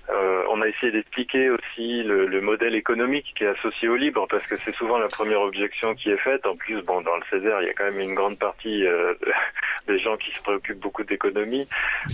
Euh, 0.10 0.43
on 0.50 0.62
a 0.62 0.67
essayé 0.67 0.91
d'expliquer 0.91 1.50
aussi 1.50 2.04
le, 2.04 2.39
modèle 2.41 2.76
économique 2.76 3.34
qui 3.36 3.43
est 3.43 3.48
associé 3.48 3.89
au 3.89 3.96
libre, 3.96 4.26
parce 4.30 4.46
que 4.48 4.56
c'est 4.63 4.74
souvent 4.76 4.98
la 4.98 5.08
première 5.08 5.41
objection 5.41 5.96
qui 5.96 6.10
est 6.10 6.17
faite. 6.17 6.46
En 6.46 6.56
plus, 6.56 6.82
bon, 6.82 7.02
dans 7.02 7.15
le 7.15 7.24
Césaire, 7.30 7.62
il 7.62 7.67
y 7.67 7.70
a 7.70 7.74
quand 7.74 7.86
même 7.86 8.00
une 8.00 8.15
grande 8.15 8.39
partie 8.39 8.86
euh, 8.86 9.13
des 9.88 10.00
gens 10.00 10.15
qui 10.17 10.32
se 10.32 10.41
préoccupent 10.41 10.80
beaucoup 10.80 11.04
d'économie. 11.04 11.67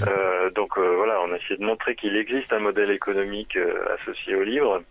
Euh, 0.08 0.50
donc 0.52 0.78
voilà, 0.78 1.22
on 1.22 1.32
a 1.34 1.38
essayé 1.38 1.58
de 1.58 1.64
montrer 1.64 1.96
qu'il 1.96 2.16
existe 2.16 2.52
un 2.52 2.60
modèle 2.60 2.90
économique 2.90 3.58
associé 4.00 4.36
au 4.36 4.44
libre. 4.44 4.82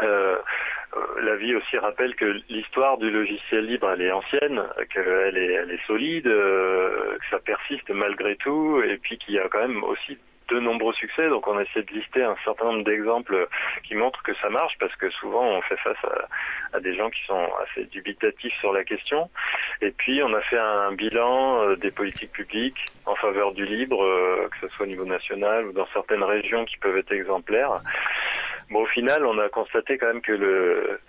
la 0.00 1.36
vie 1.36 1.54
aussi 1.54 1.78
rappelle 1.78 2.14
que 2.16 2.36
l'histoire 2.48 2.98
du 2.98 3.10
logiciel 3.10 3.66
libre, 3.66 3.90
elle 3.90 4.02
est 4.02 4.10
ancienne, 4.10 4.62
qu'elle 4.92 5.36
est, 5.36 5.52
elle 5.52 5.70
est 5.70 5.86
solide, 5.86 6.24
que 6.24 7.26
ça 7.30 7.38
persiste 7.38 7.88
malgré 7.90 8.36
tout, 8.36 8.82
et 8.82 8.96
puis 8.96 9.16
qu'il 9.18 9.34
y 9.34 9.38
a 9.38 9.48
quand 9.48 9.66
même 9.66 9.84
aussi 9.84 10.18
de 10.52 10.60
nombreux 10.60 10.92
succès. 10.94 11.28
Donc 11.28 11.46
on 11.48 11.56
a 11.56 11.62
essayé 11.62 11.84
de 11.84 11.92
lister 11.92 12.22
un 12.22 12.36
certain 12.44 12.66
nombre 12.66 12.84
d'exemples 12.84 13.48
qui 13.84 13.94
montrent 13.94 14.22
que 14.22 14.34
ça 14.34 14.48
marche 14.50 14.76
parce 14.78 14.94
que 14.96 15.10
souvent 15.10 15.44
on 15.44 15.62
fait 15.62 15.76
face 15.78 15.96
à, 16.72 16.80
des 16.80 16.94
gens 16.94 17.10
qui 17.10 17.24
sont 17.24 17.48
assez 17.62 17.84
dubitatifs 17.86 18.54
sur 18.60 18.72
la 18.72 18.84
question. 18.84 19.30
Et 19.80 19.90
puis 19.90 20.22
on 20.22 20.32
a 20.34 20.40
fait 20.42 20.58
un 20.58 20.92
bilan 20.92 21.62
euh, 21.62 21.76
des 21.76 21.90
politiques 21.90 22.32
publiques 22.32 22.86
en 23.06 23.14
faveur 23.16 23.52
du 23.52 23.64
libre, 23.64 24.02
euh, 24.04 24.48
que 24.50 24.66
ce 24.66 24.74
soit 24.74 24.84
au 24.84 24.88
niveau 24.88 25.04
national 25.04 25.66
ou 25.66 25.72
dans 25.72 25.86
certaines 25.92 26.24
régions 26.24 26.64
qui 26.64 26.76
peuvent 26.76 26.96
être 26.96 27.12
exemplaires. 27.12 27.80
Bon, 28.70 28.82
au 28.82 28.86
final, 28.86 29.26
on 29.26 29.38
a 29.38 29.48
constaté 29.48 29.98
quand 29.98 30.06
même 30.06 30.22
que 30.22 30.32
le 30.32 31.00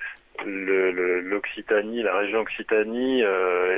l'Occitanie, 0.46 2.04
la 2.04 2.16
région 2.16 2.40
Occitanie, 2.40 3.24
euh, 3.24 3.78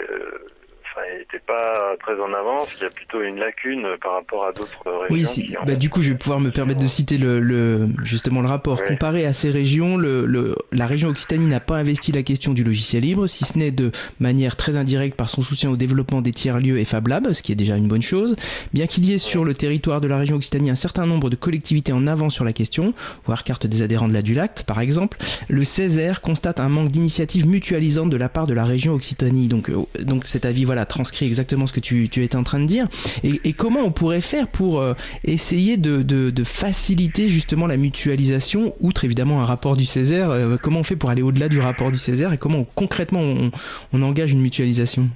n'était 1.17 1.43
pas 1.45 1.95
très 1.99 2.13
en 2.19 2.34
avance. 2.34 2.67
Il 2.77 2.84
y 2.84 2.86
a 2.86 2.89
plutôt 2.89 3.21
une 3.21 3.38
lacune 3.38 3.86
par 4.01 4.13
rapport 4.13 4.45
à 4.45 4.51
d'autres 4.51 4.84
régions. 4.86 5.08
Oui, 5.10 5.23
si, 5.23 5.55
bah, 5.65 5.75
du 5.75 5.89
coup, 5.89 6.01
je 6.01 6.12
vais 6.12 6.17
pouvoir 6.17 6.39
me 6.39 6.51
permettre 6.51 6.79
de 6.79 6.88
citer 6.88 7.17
le, 7.17 7.39
le 7.39 7.89
justement 8.03 8.41
le 8.41 8.47
rapport. 8.47 8.84
Comparé 8.84 9.25
à 9.25 9.34
ces 9.34 9.51
régions, 9.51 9.97
le, 9.97 10.25
le, 10.25 10.55
la 10.71 10.86
région 10.86 11.10
Occitanie 11.10 11.47
n'a 11.47 11.60
pas 11.60 11.75
investi 11.77 12.12
la 12.12 12.23
question 12.23 12.53
du 12.53 12.63
logiciel 12.63 13.03
libre, 13.03 13.27
si 13.27 13.45
ce 13.45 13.58
n'est 13.58 13.71
de 13.71 13.91
manière 14.19 14.55
très 14.55 14.77
indirecte 14.77 15.15
par 15.15 15.29
son 15.29 15.41
soutien 15.41 15.69
au 15.69 15.75
développement 15.75 16.21
des 16.21 16.31
tiers-lieux 16.31 16.79
et 16.79 16.86
Fab 16.86 17.08
Lab, 17.08 17.34
ce 17.34 17.43
qui 17.43 17.51
est 17.51 17.55
déjà 17.55 17.77
une 17.77 17.88
bonne 17.88 18.01
chose. 18.01 18.36
Bien 18.73 18.88
qu'il 18.88 19.05
y 19.05 19.13
ait 19.13 19.17
sur 19.17 19.45
le 19.45 19.53
territoire 19.53 20.01
de 20.01 20.08
la 20.08 20.17
région 20.17 20.38
Occitanie 20.38 20.69
un 20.69 20.75
certain 20.75 21.05
nombre 21.05 21.29
de 21.29 21.36
collectivités 21.36 21.93
en 21.93 22.08
avant 22.08 22.29
sur 22.29 22.45
la 22.45 22.53
question, 22.53 22.93
voire 23.25 23.43
carte 23.43 23.67
des 23.67 23.81
adhérents 23.81 24.08
de 24.08 24.13
la 24.13 24.21
Dulact 24.21 24.63
par 24.63 24.79
exemple, 24.79 25.17
le 25.49 25.63
Césaire 25.63 26.21
constate 26.21 26.60
un 26.60 26.69
manque 26.69 26.91
d'initiatives 26.91 27.47
mutualisantes 27.47 28.10
de 28.10 28.17
la 28.17 28.29
part 28.29 28.47
de 28.47 28.53
la 28.53 28.63
région 28.63 28.93
Occitanie. 28.93 29.47
Donc, 29.47 29.69
euh, 29.69 29.86
donc 30.01 30.25
cet 30.25 30.45
avis 30.45 30.65
voilà, 30.65 30.85
transcrit 30.86 31.26
exactement 31.26 31.67
ce 31.67 31.74
que 31.74 31.80
tu, 31.80 32.04
étais 32.04 32.36
en 32.36 32.43
train 32.43 32.60
de 32.60 32.65
dire. 32.65 32.88
Et, 33.24 33.54
comment 33.54 33.82
on 33.82 33.91
pourrait 33.91 34.21
faire 34.21 34.48
pour 34.48 34.80
euh, 34.80 34.93
essayer 35.24 35.78
de, 35.78 36.43
faciliter 36.43 37.30
justement 37.30 37.67
la 37.67 37.78
mutualisation, 37.78 38.76
outre 38.80 39.06
évidemment 39.06 39.41
un 39.41 39.45
rapport 39.45 39.76
du 39.76 39.86
Césaire 39.86 40.30
euh, 40.30 40.58
Comment 40.62 40.82
on 40.82 40.84
fait 40.84 40.95
pour 40.95 41.10
aller 41.10 41.21
au-delà 41.21 41.50
du 41.50 41.60
rapport 41.60 41.91
du 41.91 41.98
Césaire 41.98 42.34
et 42.34 42.38
comment 42.38 42.65
concrètement 42.76 43.21
on, 43.21 43.52
on 43.93 44.02
engage 44.02 44.32
une 44.32 44.41
mutualisation? 44.41 45.10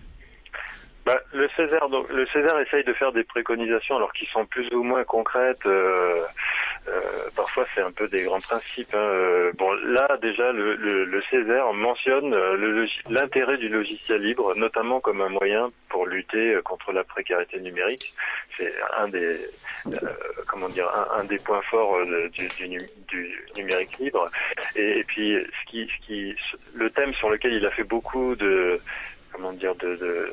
Bah, 1.10 1.20
le 1.34 1.50
Césaire, 1.58 1.90
donc, 1.90 2.08
le 2.10 2.24
Césaire 2.28 2.60
essaye 2.60 2.84
de 2.84 2.94
faire 2.94 3.12
des 3.12 3.24
préconisations 3.24 3.96
alors 3.96 4.14
qui 4.14 4.28
sont 4.28 4.46
plus 4.46 4.72
ou 4.72 4.84
moins 4.84 5.04
concrètes. 5.04 5.66
Euh, 5.66 6.22
euh, 6.88 7.02
parfois, 7.36 7.66
c'est 7.74 7.82
un 7.82 7.92
peu 7.92 8.08
des 8.08 8.26
grands 8.26 8.40
principes. 8.40 8.94
Hein. 8.94 9.00
Euh, 9.00 9.52
bon, 9.58 9.74
là 9.86 10.20
déjà, 10.22 10.52
le, 10.52 10.76
le, 10.76 11.22
Césaire 11.32 11.74
mentionne 11.74 12.36
l'intérêt 13.10 13.58
du 13.58 13.70
logiciel 13.70 14.22
libre, 14.22 14.54
notamment 14.56 15.00
comme 15.00 15.22
un 15.22 15.30
moyen 15.30 15.72
pour 15.90 16.06
lutter 16.06 16.60
contre 16.64 16.92
la 16.92 17.04
précarité 17.04 17.60
numérique. 17.60 18.14
C'est 18.56 18.72
un 18.96 19.08
des 19.08 19.40
comment 20.46 20.70
dire 20.70 20.92
un, 21.18 21.24
des 21.24 21.40
points 21.40 21.64
forts 21.64 21.98
du, 22.34 22.50
numérique 23.58 23.98
libre. 23.98 24.30
Et, 24.76 25.04
puis, 25.06 25.40
le 26.76 26.90
thème 26.92 27.16
sur 27.16 27.32
lequel 27.32 27.54
il 27.54 27.66
a 27.66 27.72
fait 27.72 27.84
beaucoup 27.84 28.36
de 28.36 28.80
comment 29.32 29.54
dire 29.54 29.74
de 29.74 30.32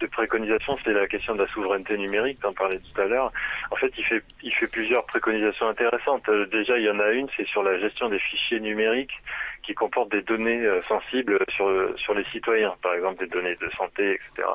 de 0.00 0.06
préconisation, 0.06 0.76
c'est 0.84 0.92
la 0.92 1.06
question 1.06 1.34
de 1.34 1.42
la 1.42 1.48
souveraineté 1.48 1.96
numérique, 1.96 2.44
en 2.44 2.52
parlais 2.52 2.78
tout 2.78 3.00
à 3.00 3.04
l'heure. 3.04 3.32
En 3.70 3.76
fait, 3.76 3.92
il 3.96 4.04
fait, 4.04 4.22
il 4.42 4.52
fait 4.52 4.66
plusieurs 4.66 5.04
préconisations 5.06 5.68
intéressantes. 5.68 6.28
Euh, 6.28 6.46
déjà, 6.46 6.78
il 6.78 6.84
y 6.84 6.90
en 6.90 7.00
a 7.00 7.10
une, 7.12 7.28
c'est 7.36 7.46
sur 7.46 7.62
la 7.62 7.78
gestion 7.78 8.08
des 8.08 8.18
fichiers 8.18 8.60
numériques 8.60 9.14
qui 9.62 9.74
comportent 9.74 10.12
des 10.12 10.22
données 10.22 10.64
euh, 10.64 10.80
sensibles 10.88 11.38
sur, 11.48 11.68
sur 11.98 12.14
les 12.14 12.24
citoyens, 12.24 12.74
par 12.82 12.94
exemple 12.94 13.24
des 13.24 13.30
données 13.30 13.56
de 13.56 13.68
santé, 13.70 14.14
etc. 14.14 14.48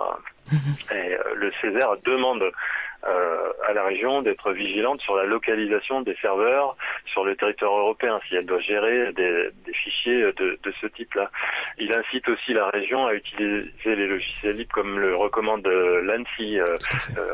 Mhm. 0.52 0.76
Et 0.92 1.14
euh, 1.14 1.24
le 1.36 1.52
Césaire 1.62 1.96
demande 2.06 2.44
à 3.04 3.74
la 3.74 3.84
région 3.84 4.22
d'être 4.22 4.52
vigilante 4.52 5.02
sur 5.02 5.16
la 5.16 5.24
localisation 5.24 6.02
des 6.02 6.16
serveurs 6.22 6.76
sur 7.06 7.24
le 7.24 7.36
territoire 7.36 7.78
européen, 7.78 8.20
si 8.28 8.36
elle 8.36 8.46
doit 8.46 8.60
gérer 8.60 9.12
des, 9.14 9.52
fichiers 9.74 10.32
de, 10.34 10.60
ce 10.82 10.88
type-là. 10.88 11.32
Il 11.78 11.94
incite 11.94 12.28
aussi 12.30 12.54
la 12.54 12.70
région 12.70 13.06
à 13.08 13.14
utiliser 13.14 13.72
les 13.86 14.08
logiciels 14.08 14.56
libres 14.56 14.74
comme 14.74 15.00
le 15.00 15.16
recommande 15.16 15.66
euh, 15.68 16.02
l'ANSI. 16.02 16.60
Euh, 16.60 16.76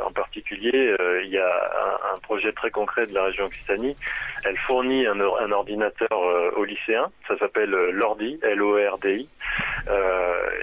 en 0.05 0.11
particulier, 0.11 0.95
il 1.23 1.29
y 1.29 1.37
a 1.37 2.01
un, 2.13 2.19
projet 2.19 2.51
très 2.51 2.71
concret 2.71 3.07
de 3.07 3.13
la 3.13 3.23
région 3.23 3.45
Occitanie. 3.45 3.95
Elle 4.43 4.57
fournit 4.57 5.05
un, 5.05 5.19
ordinateur 5.51 6.11
aux 6.55 6.65
lycéens, 6.65 7.09
ça 7.27 7.37
s'appelle 7.37 7.69
l'ORDI, 7.69 8.39
L-O-R-D-I. 8.41 9.29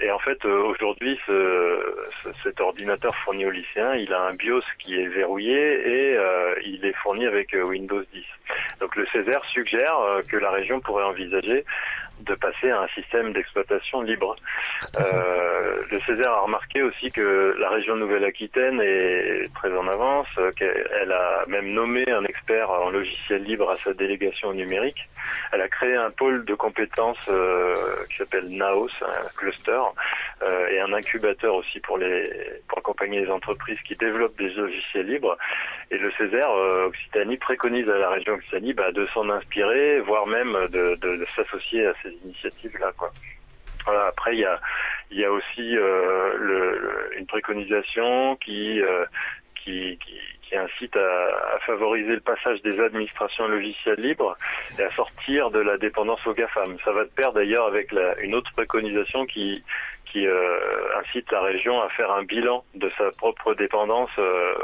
Et 0.01 0.11
en 0.11 0.19
fait, 0.19 0.43
aujourd'hui, 0.45 1.19
cet 2.43 2.61
ordinateur 2.61 3.15
fourni 3.17 3.45
aux 3.45 3.51
lycéens, 3.51 3.95
il 3.95 4.13
a 4.13 4.21
un 4.21 4.33
BIOS 4.33 4.61
qui 4.79 4.99
est 4.99 5.07
verrouillé 5.07 5.55
et 5.55 6.17
euh, 6.17 6.55
il 6.63 6.85
est 6.85 6.93
fourni 6.93 7.25
avec 7.25 7.53
euh, 7.53 7.63
Windows 7.63 8.03
10. 8.13 8.23
Donc 8.79 8.95
le 8.95 9.05
Césaire 9.07 9.43
suggère 9.45 9.97
euh, 9.99 10.21
que 10.21 10.37
la 10.37 10.51
région 10.51 10.79
pourrait 10.79 11.03
envisager 11.03 11.65
de 12.21 12.35
passer 12.35 12.69
à 12.69 12.81
un 12.81 12.87
système 12.89 13.33
d'exploitation 13.33 14.01
libre. 14.01 14.35
Euh, 14.99 15.81
le 15.89 15.99
Césaire 16.01 16.31
a 16.31 16.41
remarqué 16.41 16.81
aussi 16.81 17.11
que 17.11 17.55
la 17.59 17.69
région 17.69 17.95
Nouvelle-Aquitaine 17.95 18.81
est 18.81 19.53
très 19.53 19.75
en 19.75 19.87
avance, 19.87 20.27
qu'elle 20.57 21.11
a 21.11 21.45
même 21.47 21.71
nommé 21.73 22.09
un 22.09 22.23
expert 22.25 22.69
en 22.69 22.89
logiciel 22.89 23.43
libre 23.43 23.69
à 23.69 23.77
sa 23.83 23.93
délégation 23.93 24.53
numérique. 24.53 25.07
Elle 25.51 25.61
a 25.61 25.67
créé 25.67 25.95
un 25.95 26.11
pôle 26.11 26.45
de 26.45 26.53
compétences 26.55 27.29
euh, 27.29 27.75
qui 28.09 28.17
s'appelle 28.17 28.47
NAOS, 28.49 28.91
un 29.01 29.27
cluster, 29.35 29.81
euh, 30.43 30.67
et 30.69 30.79
un 30.79 30.93
incubateur 30.93 31.55
aussi 31.55 31.79
pour 31.79 31.97
les 31.97 32.31
pour 32.67 32.79
accompagner 32.79 33.21
les 33.21 33.31
entreprises 33.31 33.79
qui 33.87 33.95
développent 33.95 34.37
des 34.37 34.49
logiciels 34.49 35.07
libres. 35.07 35.37
Et 35.91 35.97
le 35.97 36.11
Césaire 36.11 36.49
Occitanie 36.87 37.37
préconise 37.37 37.89
à 37.89 37.97
la 37.97 38.09
région 38.09 38.33
Occitanie 38.33 38.73
bah, 38.73 38.91
de 38.91 39.05
s'en 39.07 39.29
inspirer, 39.29 39.99
voire 39.99 40.27
même 40.27 40.53
de, 40.69 40.95
de, 40.95 41.17
de 41.17 41.27
s'associer 41.35 41.85
à 41.85 41.93
ces 42.03 42.04
initiatives-là. 42.23 42.91
Quoi. 42.97 43.11
Après, 43.87 44.33
il 44.33 44.39
y 44.39 44.45
a, 44.45 44.59
il 45.11 45.19
y 45.19 45.25
a 45.25 45.31
aussi 45.31 45.77
euh, 45.77 46.35
le, 46.37 47.11
une 47.17 47.27
préconisation 47.27 48.35
qui, 48.37 48.81
euh, 48.81 49.05
qui, 49.63 49.99
incite 50.53 50.95
à, 50.95 51.59
favoriser 51.65 52.13
le 52.13 52.21
passage 52.21 52.61
des 52.61 52.79
administrations 52.79 53.47
logicielles 53.47 53.99
libres 53.99 54.37
et 54.79 54.83
à 54.83 54.91
sortir 54.91 55.51
de 55.51 55.59
la 55.59 55.77
dépendance 55.77 56.25
aux 56.25 56.33
GAFAM. 56.33 56.77
Ça 56.85 56.93
va 56.93 57.03
de 57.03 57.09
pair 57.09 57.33
d'ailleurs 57.33 57.65
avec 57.65 57.91
la, 57.91 58.17
une 58.21 58.35
autre 58.35 58.53
préconisation 58.53 59.25
qui, 59.25 59.65
qui 60.05 60.25
euh, 60.25 60.59
incite 60.99 61.29
la 61.31 61.41
région 61.41 61.81
à 61.81 61.89
faire 61.89 62.09
un 62.11 62.23
bilan 62.23 62.63
de 62.73 62.89
sa 62.97 63.09
propre 63.17 63.53
dépendance 63.55 64.11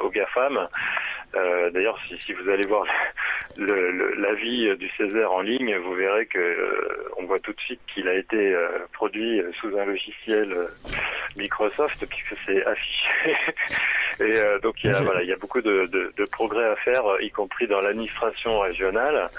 aux 0.02 0.10
GAFAM. 0.12 0.66
Euh, 1.36 1.70
d'ailleurs, 1.72 1.98
si, 2.08 2.18
si, 2.20 2.34
vous 2.34 2.50
allez 2.50 2.66
voir 2.66 2.86
l'avis 3.58 4.66
le, 4.68 4.76
du 4.76 4.90
Césaire 4.98 5.32
en 5.32 5.42
ligne, 5.42 5.76
vous 5.78 5.94
verrez 5.94 6.26
que 6.26 7.10
on 7.18 7.26
voit 7.26 7.40
tout 7.40 7.54
de 7.54 7.62
suite 7.62 7.82
qu'il 7.88 8.08
a 8.08 8.14
été 8.16 8.56
produit 8.94 9.42
sous 9.60 9.78
un 9.78 9.86
logiciel 9.86 10.68
Microsoft 11.36 12.06
puisque 12.06 12.36
c'est 12.46 12.66
affiché. 12.66 13.10
Et 14.20 14.60
donc 14.62 14.84
il 14.84 14.92
y 14.92 14.94
a 14.94 15.02
voilà, 15.02 15.24
il 15.24 15.30
y 15.30 15.34
a 15.34 15.38
beaucoup 15.38 15.62
de, 15.62 15.86
de, 15.88 16.14
de 16.16 16.26
progrès 16.26 16.66
à 16.66 16.76
faire, 16.78 17.04
y 17.22 17.32
compris 17.32 17.68
dans 17.68 17.82
l'administration 17.82 18.60
régionale. 18.60 19.30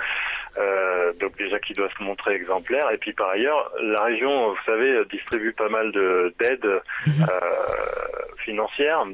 Euh, 0.59 1.15
donc 1.15 1.37
déjà 1.39 1.59
qui 1.59 1.73
doit 1.73 1.89
se 1.97 2.03
montrer 2.03 2.35
exemplaire. 2.35 2.87
Et 2.95 2.99
puis 2.99 3.13
par 3.13 3.31
ailleurs, 3.31 3.73
la 3.81 4.03
région, 4.05 4.51
vous 4.51 4.63
savez, 4.67 5.03
distribue 5.07 5.53
pas 5.53 5.69
mal 5.69 5.93
d'aides 5.93 6.83
mhm. 7.07 7.23
euh, 7.23 8.37
financières. 8.39 9.05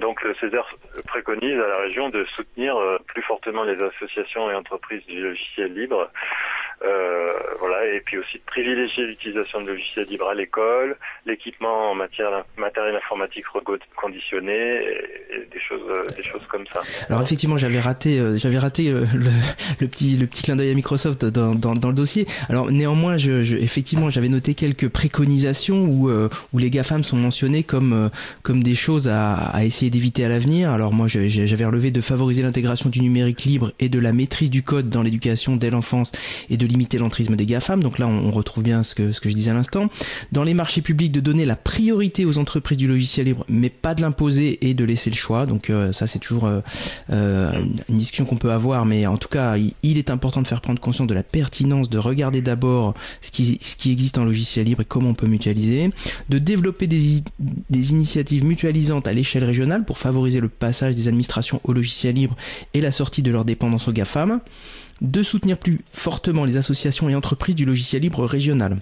Donc 0.00 0.22
le 0.22 0.34
César 0.34 0.66
préconise 1.06 1.58
à 1.58 1.68
la 1.68 1.78
région 1.78 2.08
de 2.08 2.24
soutenir 2.36 2.76
euh, 2.76 2.98
plus 3.06 3.22
fortement 3.22 3.62
les 3.64 3.80
associations 3.82 4.50
et 4.50 4.54
entreprises 4.54 5.04
du 5.06 5.22
logiciel 5.22 5.74
libre 5.74 6.08
euh, 6.84 7.28
voilà, 7.60 7.86
et 7.94 8.00
puis 8.00 8.18
aussi 8.18 8.38
de 8.38 8.42
privilégier 8.44 9.06
l'utilisation 9.06 9.60
de 9.60 9.68
logiciels 9.68 10.06
libres 10.08 10.28
à 10.28 10.34
l'école, 10.34 10.96
l'équipement 11.26 11.92
en 11.92 11.94
matière 11.94 12.44
matériel 12.56 12.96
informatique 12.96 13.44
reconditionné, 13.46 14.52
et, 14.52 15.48
des 15.52 15.60
choses, 15.60 15.82
euh, 15.88 16.04
des 16.16 16.24
choses 16.24 16.42
comme 16.48 16.64
ça. 16.72 16.82
Alors 17.08 17.22
effectivement, 17.22 17.56
j'avais 17.56 17.78
raté, 17.78 18.18
euh, 18.18 18.36
j'avais 18.36 18.58
raté 18.58 18.90
le, 18.90 19.04
le, 19.80 19.86
petit, 19.86 20.16
le 20.16 20.26
petit 20.26 20.42
clin 20.42 20.56
d'œil 20.56 20.72
à 20.72 20.74
Microsoft 20.74 21.24
dans, 21.24 21.54
dans, 21.54 21.74
dans, 21.74 21.88
le 21.88 21.94
dossier. 21.94 22.26
Alors 22.48 22.72
néanmoins, 22.72 23.16
je, 23.16 23.44
je 23.44 23.56
effectivement, 23.56 24.10
j'avais 24.10 24.28
noté 24.28 24.54
quelques 24.54 24.88
préconisations 24.88 25.84
où, 25.84 26.10
où 26.10 26.58
les 26.58 26.70
GAFAM 26.70 27.04
sont 27.04 27.16
mentionnés 27.16 27.62
comme, 27.62 28.10
comme 28.42 28.62
des 28.62 28.74
choses 28.74 29.08
à, 29.08 29.34
à 29.34 29.62
essayer 29.62 29.81
d'éviter 29.90 30.24
à 30.24 30.28
l'avenir. 30.28 30.70
Alors 30.70 30.92
moi, 30.92 31.08
j'avais 31.08 31.64
relevé 31.64 31.90
de 31.90 32.00
favoriser 32.00 32.42
l'intégration 32.42 32.90
du 32.90 33.00
numérique 33.00 33.44
libre 33.44 33.72
et 33.80 33.88
de 33.88 33.98
la 33.98 34.12
maîtrise 34.12 34.50
du 34.50 34.62
code 34.62 34.90
dans 34.90 35.02
l'éducation 35.02 35.56
dès 35.56 35.70
l'enfance 35.70 36.12
et 36.50 36.56
de 36.56 36.66
limiter 36.66 36.98
l'entrisme 36.98 37.36
des 37.36 37.46
GAFAM, 37.46 37.82
donc 37.82 37.98
là 37.98 38.06
on, 38.06 38.30
retrouve 38.30 38.64
bien 38.64 38.82
ce 38.82 38.94
que, 38.94 39.12
je 39.12 39.34
disais 39.34 39.50
à 39.50 39.54
l'instant. 39.54 39.88
Dans 40.32 40.44
les 40.44 40.54
marchés 40.54 40.80
publics, 40.80 41.12
de 41.12 41.20
donner 41.20 41.44
la 41.44 41.56
priorité 41.56 42.24
aux 42.24 42.38
entreprises 42.38 42.78
du 42.78 42.86
logiciel 42.86 43.26
libre, 43.26 43.44
mais 43.48 43.70
pas 43.70 43.94
de 43.94 44.02
l'imposer 44.02 44.68
et 44.68 44.74
de 44.74 44.84
laisser 44.84 45.10
le 45.10 45.16
choix. 45.16 45.46
Donc 45.46 45.70
euh, 45.70 45.92
ça 45.92 46.06
c'est 46.06 46.18
toujours 46.18 46.46
euh, 46.46 46.60
euh, 47.10 47.52
une 47.88 47.98
discussion 47.98 48.24
qu'on 48.24 48.36
peut 48.36 48.52
avoir, 48.52 48.84
mais 48.84 49.06
en 49.06 49.16
tout 49.16 49.28
cas 49.28 49.56
il, 49.56 49.98
est 49.98 50.10
important 50.10 50.42
de 50.42 50.48
faire 50.48 50.60
prendre 50.60 50.80
conscience 50.80 51.08
de 51.08 51.14
la 51.14 51.22
pertinence 51.22 51.90
de 51.90 51.98
regarder 51.98 52.42
d'abord 52.42 52.94
ce 53.20 53.30
qui, 53.30 53.58
existe 53.90 54.18
en 54.18 54.24
logiciel 54.24 54.66
libre 54.66 54.82
et 54.82 54.84
comment 54.84 55.10
on 55.10 55.14
peut 55.14 55.26
mutualiser, 55.26 55.90
de 56.28 56.38
développer 56.38 56.86
des 56.86 57.22
initiatives 57.92 58.44
mutualisantes 58.44 59.06
à 59.06 59.12
l'échelle 59.12 59.44
régionale 59.44 59.71
pour 59.80 59.98
favoriser 59.98 60.40
le 60.40 60.48
passage 60.48 60.94
des 60.94 61.08
administrations 61.08 61.60
au 61.64 61.72
logiciel 61.72 62.14
libre 62.14 62.36
et 62.74 62.80
la 62.80 62.92
sortie 62.92 63.22
de 63.22 63.30
leur 63.30 63.44
dépendance 63.44 63.88
aux 63.88 63.92
GAFAM 63.92 64.40
de 65.00 65.22
soutenir 65.22 65.58
plus 65.58 65.80
fortement 65.92 66.44
les 66.44 66.56
associations 66.56 67.08
et 67.08 67.14
entreprises 67.14 67.56
du 67.56 67.64
logiciel 67.64 68.02
libre 68.02 68.24
régional. 68.24 68.76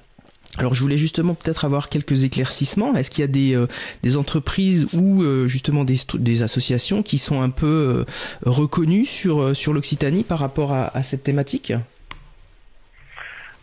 Alors 0.59 0.75
je 0.75 0.81
voulais 0.81 0.99
justement 0.99 1.35
peut-être 1.35 1.65
avoir 1.65 1.89
quelques 1.89 2.25
éclaircissements. 2.25 2.97
Est-ce 2.97 3.11
qu'il 3.11 3.21
y 3.21 3.25
a 3.25 3.29
des, 3.29 3.55
euh, 3.55 4.19
entreprises 4.19 4.89
ou 4.95 5.23
euh, 5.23 5.47
justement 5.47 5.85
des, 5.85 6.43
associations 6.43 7.03
qui 7.03 7.19
sont 7.19 7.41
un 7.41 7.51
peu 7.51 7.67
euh, 7.67 8.05
reconnues 8.45 9.05
sur, 9.05 9.55
sur 9.55 9.73
l'Occitanie 9.73 10.25
par 10.25 10.39
rapport 10.39 10.73
à, 10.73 11.03
cette 11.03 11.23
thématique? 11.23 11.73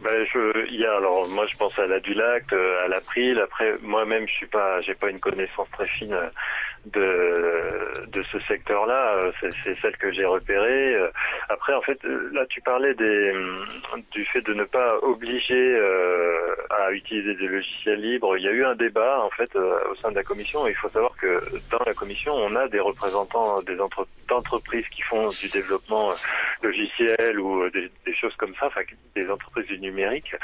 Ben, 0.01 0.25
y 0.71 0.85
a, 0.85 0.95
alors 0.95 1.27
moi 1.27 1.45
je 1.51 1.57
pense 1.57 1.77
à 1.77 1.87
la 1.87 1.99
Dulac, 1.99 2.53
à 2.53 2.87
l'April. 2.87 3.39
Après, 3.39 3.75
moi-même, 3.81 4.27
je 4.27 4.33
suis 4.33 4.47
pas, 4.47 4.79
j'ai 4.81 4.93
pas 4.93 5.09
une 5.09 5.19
connaissance 5.19 5.67
très 5.73 5.87
fine 5.87 6.15
de, 6.93 8.07
de 8.07 8.23
ce 8.23 8.39
secteur-là. 8.39 9.31
C'est 9.41 9.77
celle 9.81 9.97
que 9.97 10.11
j'ai 10.11 10.25
repérée. 10.25 10.95
Après, 11.49 11.73
en 11.73 11.81
fait, 11.81 11.99
là, 12.03 12.45
tu 12.47 12.61
parlais 12.61 12.93
des, 12.93 13.33
du 14.11 14.25
fait 14.25 14.41
de 14.41 14.53
ne 14.53 14.63
pas 14.63 14.97
obliger 15.01 15.75
euh, 15.75 16.55
à 16.69 16.91
utiliser 16.91 17.35
des 17.35 17.47
logiciels 17.47 18.01
libres. 18.01 18.37
Il 18.37 18.43
y 18.43 18.47
a 18.47 18.51
eu 18.51 18.63
un 18.63 18.75
débat, 18.75 19.21
en 19.21 19.29
fait, 19.29 19.55
euh, 19.55 19.91
au 19.91 19.95
sein 19.95 20.11
de 20.11 20.15
la 20.15 20.23
commission. 20.23 20.67
il 20.67 20.75
faut 20.75 20.89
savoir 20.89 21.15
que 21.17 21.41
dans 21.71 21.83
la 21.85 21.93
commission, 21.93 22.33
on 22.33 22.55
a 22.55 22.67
des 22.67 22.79
représentants 22.79 23.61
des 23.61 23.77
entreprises 23.79 24.87
qui 24.89 25.01
font 25.01 25.29
du 25.29 25.47
développement 25.49 26.11
logiciel 26.61 27.39
ou 27.39 27.69
des, 27.69 27.89
choses 28.13 28.35
comme 28.35 28.53
ça, 28.55 28.67
enfin, 28.67 28.81
des 29.15 29.29
entreprises 29.29 29.67
du 29.67 29.79
numérique, 29.79 30.35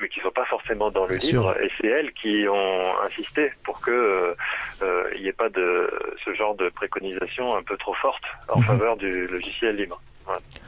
mais 0.00 0.08
qui 0.08 0.20
sont 0.20 0.30
pas 0.30 0.44
forcément 0.46 0.90
dans 0.90 1.06
le 1.06 1.16
livre. 1.16 1.56
Et 1.62 1.70
c'est 1.80 1.86
elles 1.86 2.12
qui 2.12 2.46
ont 2.48 3.00
insisté 3.02 3.52
pour 3.64 3.80
que 3.80 4.34
euh, 4.82 5.10
il 5.14 5.22
n'y 5.22 5.28
ait 5.28 5.32
pas 5.32 5.48
de 5.48 5.89
ce 6.24 6.34
genre 6.34 6.54
de 6.54 6.68
préconisation 6.68 7.56
un 7.56 7.62
peu 7.62 7.76
trop 7.76 7.94
forte 7.94 8.22
en 8.48 8.58
mhm. 8.58 8.66
faveur 8.66 8.96
du 8.96 9.26
logiciel 9.26 9.76
libre. 9.76 10.00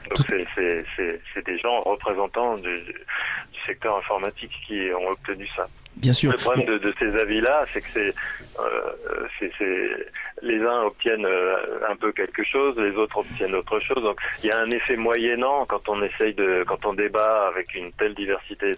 Donc 0.09 0.25
c'est 0.27 1.45
des 1.45 1.57
gens 1.57 1.79
représentants 1.81 2.55
du, 2.55 2.75
du, 2.75 3.59
secteur 3.65 3.97
informatique 3.97 4.51
qui 4.67 4.89
ont 4.93 5.07
obtenu 5.09 5.47
ça. 5.55 5.67
Bien 5.97 6.13
sûr. 6.13 6.31
Le 6.31 6.37
problème 6.37 6.65
de, 6.65 6.77
de, 6.77 6.93
ces 6.99 7.15
avis-là, 7.15 7.65
c'est 7.73 7.81
que 7.81 7.87
c'est 7.93 8.13
euh, 8.59 10.03
les 10.43 10.59
uns 10.61 10.83
obtiennent 10.83 11.25
euh, 11.25 11.55
un 11.89 11.95
peu 11.95 12.11
quelque 12.11 12.43
chose, 12.43 12.75
les 12.77 12.95
autres 12.95 13.17
obtiennent 13.17 13.55
autre 13.55 13.79
chose. 13.79 14.03
Donc 14.03 14.19
il 14.43 14.49
y 14.49 14.51
a 14.51 14.59
un 14.59 14.69
effet 14.71 14.97
moyennant 14.97 15.65
quand 15.65 15.87
on 15.87 16.03
essaye 16.03 16.33
de, 16.33 16.63
quand 16.67 16.85
on 16.85 16.93
débat 16.93 17.47
avec 17.47 17.73
une 17.73 17.91
telle 17.93 18.13
diversité 18.13 18.73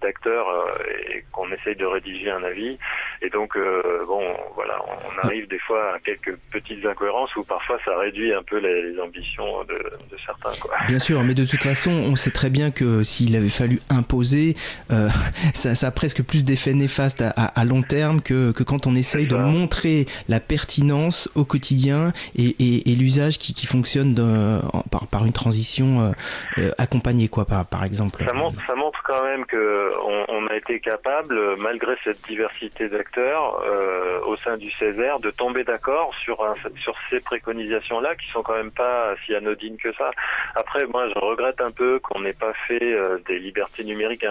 d'acteurs 0.00 0.48
euh, 0.48 1.14
et 1.14 1.24
qu'on 1.30 1.50
essaye 1.52 1.76
de 1.76 1.84
rédiger 1.84 2.30
un 2.30 2.42
avis. 2.42 2.78
Et 3.20 3.28
donc 3.28 3.56
euh, 3.56 4.04
bon, 4.06 4.22
voilà, 4.54 4.78
on 4.82 5.26
arrive 5.26 5.48
des 5.48 5.58
fois 5.58 5.94
à 5.94 5.98
quelques 5.98 6.36
petites 6.50 6.84
incohérences 6.86 7.36
où 7.36 7.44
parfois 7.44 7.78
ça 7.84 7.96
réduit 7.98 8.32
un 8.32 8.42
peu 8.42 8.58
les, 8.58 8.98
ambitions 9.00 9.64
de, 9.64 9.74
de, 9.74 10.16
certains. 10.24 10.58
Quoi. 10.60 10.74
Bien 10.86 10.98
sûr, 10.98 11.22
mais 11.22 11.34
de 11.34 11.44
toute 11.44 11.62
façon, 11.62 11.90
on 11.90 12.16
sait 12.16 12.30
très 12.30 12.50
bien 12.50 12.70
que 12.70 13.02
s'il 13.02 13.36
avait 13.36 13.48
fallu 13.48 13.80
imposer, 13.90 14.54
ça, 15.54 15.74
ça, 15.74 15.86
a 15.86 15.90
presque 15.90 16.22
plus 16.22 16.44
d'effets 16.52 16.74
néfastes 16.74 17.22
à, 17.22 17.30
à, 17.30 17.64
long 17.64 17.80
terme 17.80 18.20
que, 18.20 18.52
que 18.52 18.62
quand 18.62 18.86
on 18.86 18.94
essaye 18.94 19.26
de 19.26 19.36
montrer 19.36 20.04
la 20.28 20.38
pertinence 20.38 21.30
au 21.34 21.46
quotidien 21.46 22.12
et, 22.36 22.54
et, 22.58 22.92
et 22.92 22.94
l'usage 22.94 23.38
qui, 23.38 23.54
qui, 23.54 23.66
fonctionne 23.66 24.12
de, 24.14 24.60
par, 24.90 25.06
par, 25.06 25.24
une 25.24 25.32
transition 25.32 26.02
euh, 26.02 26.10
euh, 26.58 26.70
accompagnée, 26.76 27.28
quoi, 27.28 27.46
par, 27.46 27.64
par 27.64 27.84
exemple. 27.84 28.22
Ça 28.22 28.34
montre, 28.34 28.58
ça 28.66 28.74
montre 28.74 29.02
quand 29.02 29.24
même 29.24 29.46
que 29.46 29.92
on, 30.04 30.24
on, 30.28 30.46
a 30.48 30.56
été 30.56 30.78
capable, 30.80 31.56
malgré 31.56 31.94
cette 32.04 32.20
diversité 32.28 32.90
d'acteurs 32.90 33.62
euh, 33.64 34.20
au 34.26 34.36
sein 34.36 34.58
du 34.58 34.70
Césaire, 34.72 35.20
de 35.20 35.30
tomber 35.30 35.64
d'accord 35.64 36.12
sur, 36.22 36.44
un, 36.44 36.54
sur 36.82 36.94
ces 37.08 37.20
préconisations-là 37.20 38.14
qui 38.16 38.28
sont 38.30 38.42
quand 38.42 38.56
même 38.56 38.72
pas 38.72 39.14
si 39.24 39.34
anodines 39.34 39.78
que 39.78 39.94
ça. 39.94 40.10
Après, 40.54 40.84
moi, 40.92 41.08
je 41.08 41.18
regrette 41.18 41.62
un 41.62 41.70
peu 41.70 41.98
qu'on 42.00 42.20
n'ait 42.20 42.34
pas 42.34 42.52
fait 42.68 42.92
euh, 42.92 43.18
des 43.26 43.38
libertés 43.38 43.84
numériques 43.84 44.26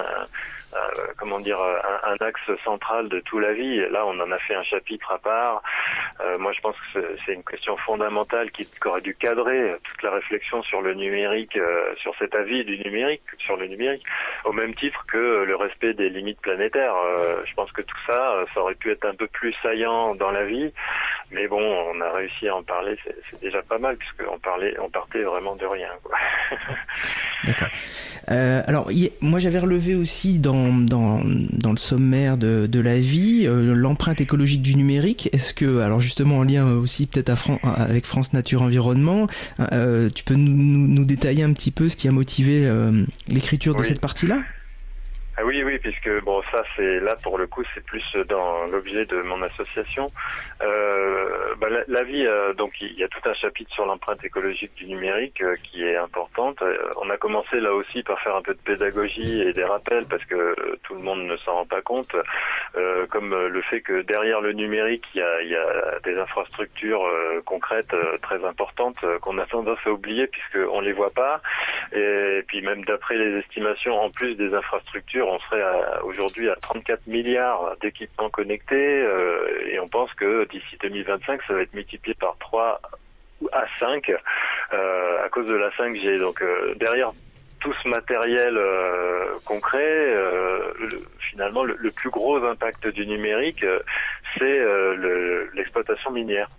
comment 1.18 1.40
dire 1.40 1.60
un, 1.60 2.12
un, 2.12 2.26
axe 2.26 2.52
central 2.64 3.10
de 3.10 3.20
tout 3.20 3.40
la 3.40 3.54
vie. 3.54 3.78
Là, 3.92 4.06
on 4.06 4.20
en 4.20 4.32
a 4.32 4.38
fait 4.40 4.56
un 4.56 4.64
chapitre 4.64 5.12
à 5.12 5.18
part. 5.18 5.64
Euh, 6.22 6.38
moi, 6.38 6.52
je 6.52 6.62
pense 6.62 6.76
que 6.94 7.16
c'est 7.26 7.34
une 7.34 7.44
question 7.44 7.78
fondamentale 7.78 8.52
qui, 8.52 8.68
aurait 8.86 9.02
dû 9.02 9.16
cadrer 9.16 9.76
toute 9.84 10.04
la 10.04 10.12
réflexion 10.12 10.62
sur 10.64 10.82
le 10.82 10.94
numérique, 10.94 11.56
euh, 11.58 11.94
sur 11.98 12.16
cet 12.18 12.36
avis 12.36 12.64
du 12.66 12.78
numérique, 12.80 13.22
sur 13.40 13.58
le 13.58 13.68
numérique, 13.68 14.04
au 14.46 14.52
même 14.52 14.74
titre 14.76 15.06
que 15.08 15.44
le 15.44 15.56
respect 15.56 15.94
des 15.94 16.10
limites 16.10 16.42
planétaires. 16.42 16.96
Euh, 16.96 17.42
je 17.46 17.54
pense 17.54 17.72
que 17.72 17.82
tout 17.82 17.98
ça, 18.08 18.46
ça 18.54 18.62
aurait 18.62 18.76
pu 18.76 18.92
être 18.92 19.06
un 19.06 19.16
peu 19.16 19.28
plus 19.28 19.54
saillant 19.62 20.16
dans 20.16 20.32
la 20.32 20.46
vie, 20.46 20.74
mais 21.32 21.48
bon, 21.48 21.62
on 21.62 22.02
a 22.02 22.12
réussi 22.12 22.48
à 22.48 22.56
en 22.56 22.64
parler, 22.64 22.98
c'est 23.30 23.40
déjà 23.42 23.62
pas 23.62 23.78
mal 23.78 23.98
puisqu'on 23.98 24.40
parlait, 24.40 24.76
on 24.80 24.90
partait 24.90 25.24
vraiment 25.24 25.56
de 25.56 25.66
rien. 25.66 25.92
D'accord. 27.44 27.70
Euh, 28.30 28.62
alors, 28.68 28.90
moi 29.22 29.40
j'avais 29.40 29.60
relevé 29.60 29.96
aussi 29.96 30.40
dans, 30.40 30.61
dans, 30.70 31.22
dans, 31.24 31.72
le 31.72 31.78
sommaire 31.78 32.38
de, 32.38 32.68
de 32.68 32.80
la 32.80 33.00
vie 33.00 33.44
euh, 33.46 33.74
l'empreinte 33.74 34.22
écologique 34.22 34.62
du 34.62 34.76
numérique. 34.76 35.30
Est-ce 35.32 35.54
que, 35.54 35.80
alors 35.80 36.02
justement 36.02 36.40
en 36.40 36.44
lien 36.44 36.66
aussi 36.66 37.08
peut-être 37.08 37.32
avec 37.64 38.06
France 38.06 38.34
Nature 38.34 38.62
Environnement, 38.62 39.28
euh, 39.72 40.10
tu 40.14 40.24
peux 40.24 40.36
nous, 40.36 40.88
nous, 40.88 41.06
détailler 41.06 41.44
un 41.44 41.54
petit 41.54 41.72
peu 41.72 41.90
ce 41.90 41.98
qui 41.98 42.08
a 42.08 42.12
motivé 42.12 42.66
euh, 42.66 43.04
l'écriture 43.28 43.76
de 43.76 43.84
cette 43.84 44.02
partie-là? 44.02 44.42
Ah 45.38 45.46
oui, 45.46 45.64
oui, 45.64 45.80
puisque 45.80 46.10
bon, 46.24 46.42
ça 46.52 46.62
c'est 46.76 47.00
là 47.00 47.16
pour 47.24 47.38
le 47.38 47.48
coup, 47.48 47.64
c'est 47.74 47.84
plus 47.86 48.04
dans 48.28 48.66
l'objet 48.66 49.06
de 49.06 49.22
mon 49.22 49.42
association. 49.42 50.08
Euh, 50.62 51.56
bah, 51.58 51.68
la, 51.88 52.04
vie, 52.04 52.26
euh, 52.26 52.54
donc 52.54 52.74
il 52.82 53.00
y 53.00 53.04
a 53.04 53.08
tout 53.08 53.22
un 53.24 53.34
chapitre 53.34 53.72
sur 53.74 53.86
l'empreinte 53.86 54.24
écologique 54.26 54.74
du 54.76 54.88
numérique 54.88 55.42
euh, 55.42 55.56
qui 55.64 55.86
est 55.86 55.96
importante. 55.96 56.62
Euh, 56.62 56.78
on 57.02 57.10
a 57.10 57.16
commencé 57.16 57.62
là 57.62 57.74
aussi 57.74 58.04
par 58.04 58.20
faire 58.20 58.36
un 58.36 58.42
peu 58.42 58.54
de 58.54 58.60
pédagogie 58.60 59.42
et 59.42 59.54
des 59.54 59.64
rappels 59.64 60.06
parce 60.06 60.24
que 60.26 60.54
tout 60.84 60.96
le 60.96 61.02
monde 61.02 61.22
ne 61.22 61.38
s'en 61.38 61.54
rend 61.54 61.66
pas 61.66 61.82
compte, 61.82 62.14
comme 63.10 63.34
le 63.34 63.62
fait 63.62 63.82
que 63.82 64.02
derrière 64.02 64.42
le 64.42 64.52
numérique, 64.52 65.06
il 65.16 65.20
y 65.20 65.24
a, 65.24 65.42
y 65.44 65.56
a, 65.56 66.00
des 66.04 66.18
infrastructures 66.18 67.04
concrètes 67.46 67.96
très 68.22 68.44
importantes 68.44 68.98
qu'on 69.22 69.38
a 69.38 69.46
tendance 69.46 69.80
à 69.86 69.92
oublier 69.92 70.28
puisqu'on 70.28 70.82
les 70.82 70.94
voit 70.94 71.12
pas. 71.12 71.42
Et 71.94 72.44
puis 72.48 72.62
même 72.62 72.84
d'après 72.86 73.16
les 73.16 73.40
estimations, 73.40 74.00
en 74.00 74.10
plus 74.10 74.36
des 74.36 74.54
infrastructures 74.54 75.21
on 75.22 75.40
serait 75.40 75.64
aujourd'hui 76.04 76.50
à 76.50 76.56
34 76.56 77.08
milliards 77.08 77.76
d'équipements 77.82 78.30
connectés 78.30 79.04
euh, 79.04 79.68
et 79.68 79.80
on 79.80 79.88
pense 79.88 80.14
que 80.14 80.46
d'ici 80.46 80.78
2025, 80.82 81.42
ça 81.48 81.54
va 81.54 81.62
être 81.62 81.74
multiplié 81.74 82.16
par 82.16 82.38
3 82.40 82.82
à 83.52 83.66
5 83.80 84.10
euh, 84.74 85.26
à 85.26 85.30
cause 85.30 85.48
de 85.48 85.56
la 85.56 85.70
5G. 85.72 86.20
Donc 86.20 86.42
euh, 86.42 86.76
derrière 86.76 87.12
tout 87.60 87.74
ce 87.74 87.88
matériel 87.88 88.60
concret, 89.46 90.16
finalement, 91.20 91.64
le, 91.64 91.92
plus 91.92 92.10
gros 92.10 92.44
impact 92.44 92.88
du 92.88 93.06
numérique, 93.06 93.64
c'est 94.36 94.66
l'exploitation 95.54 96.10
minière. 96.10 96.50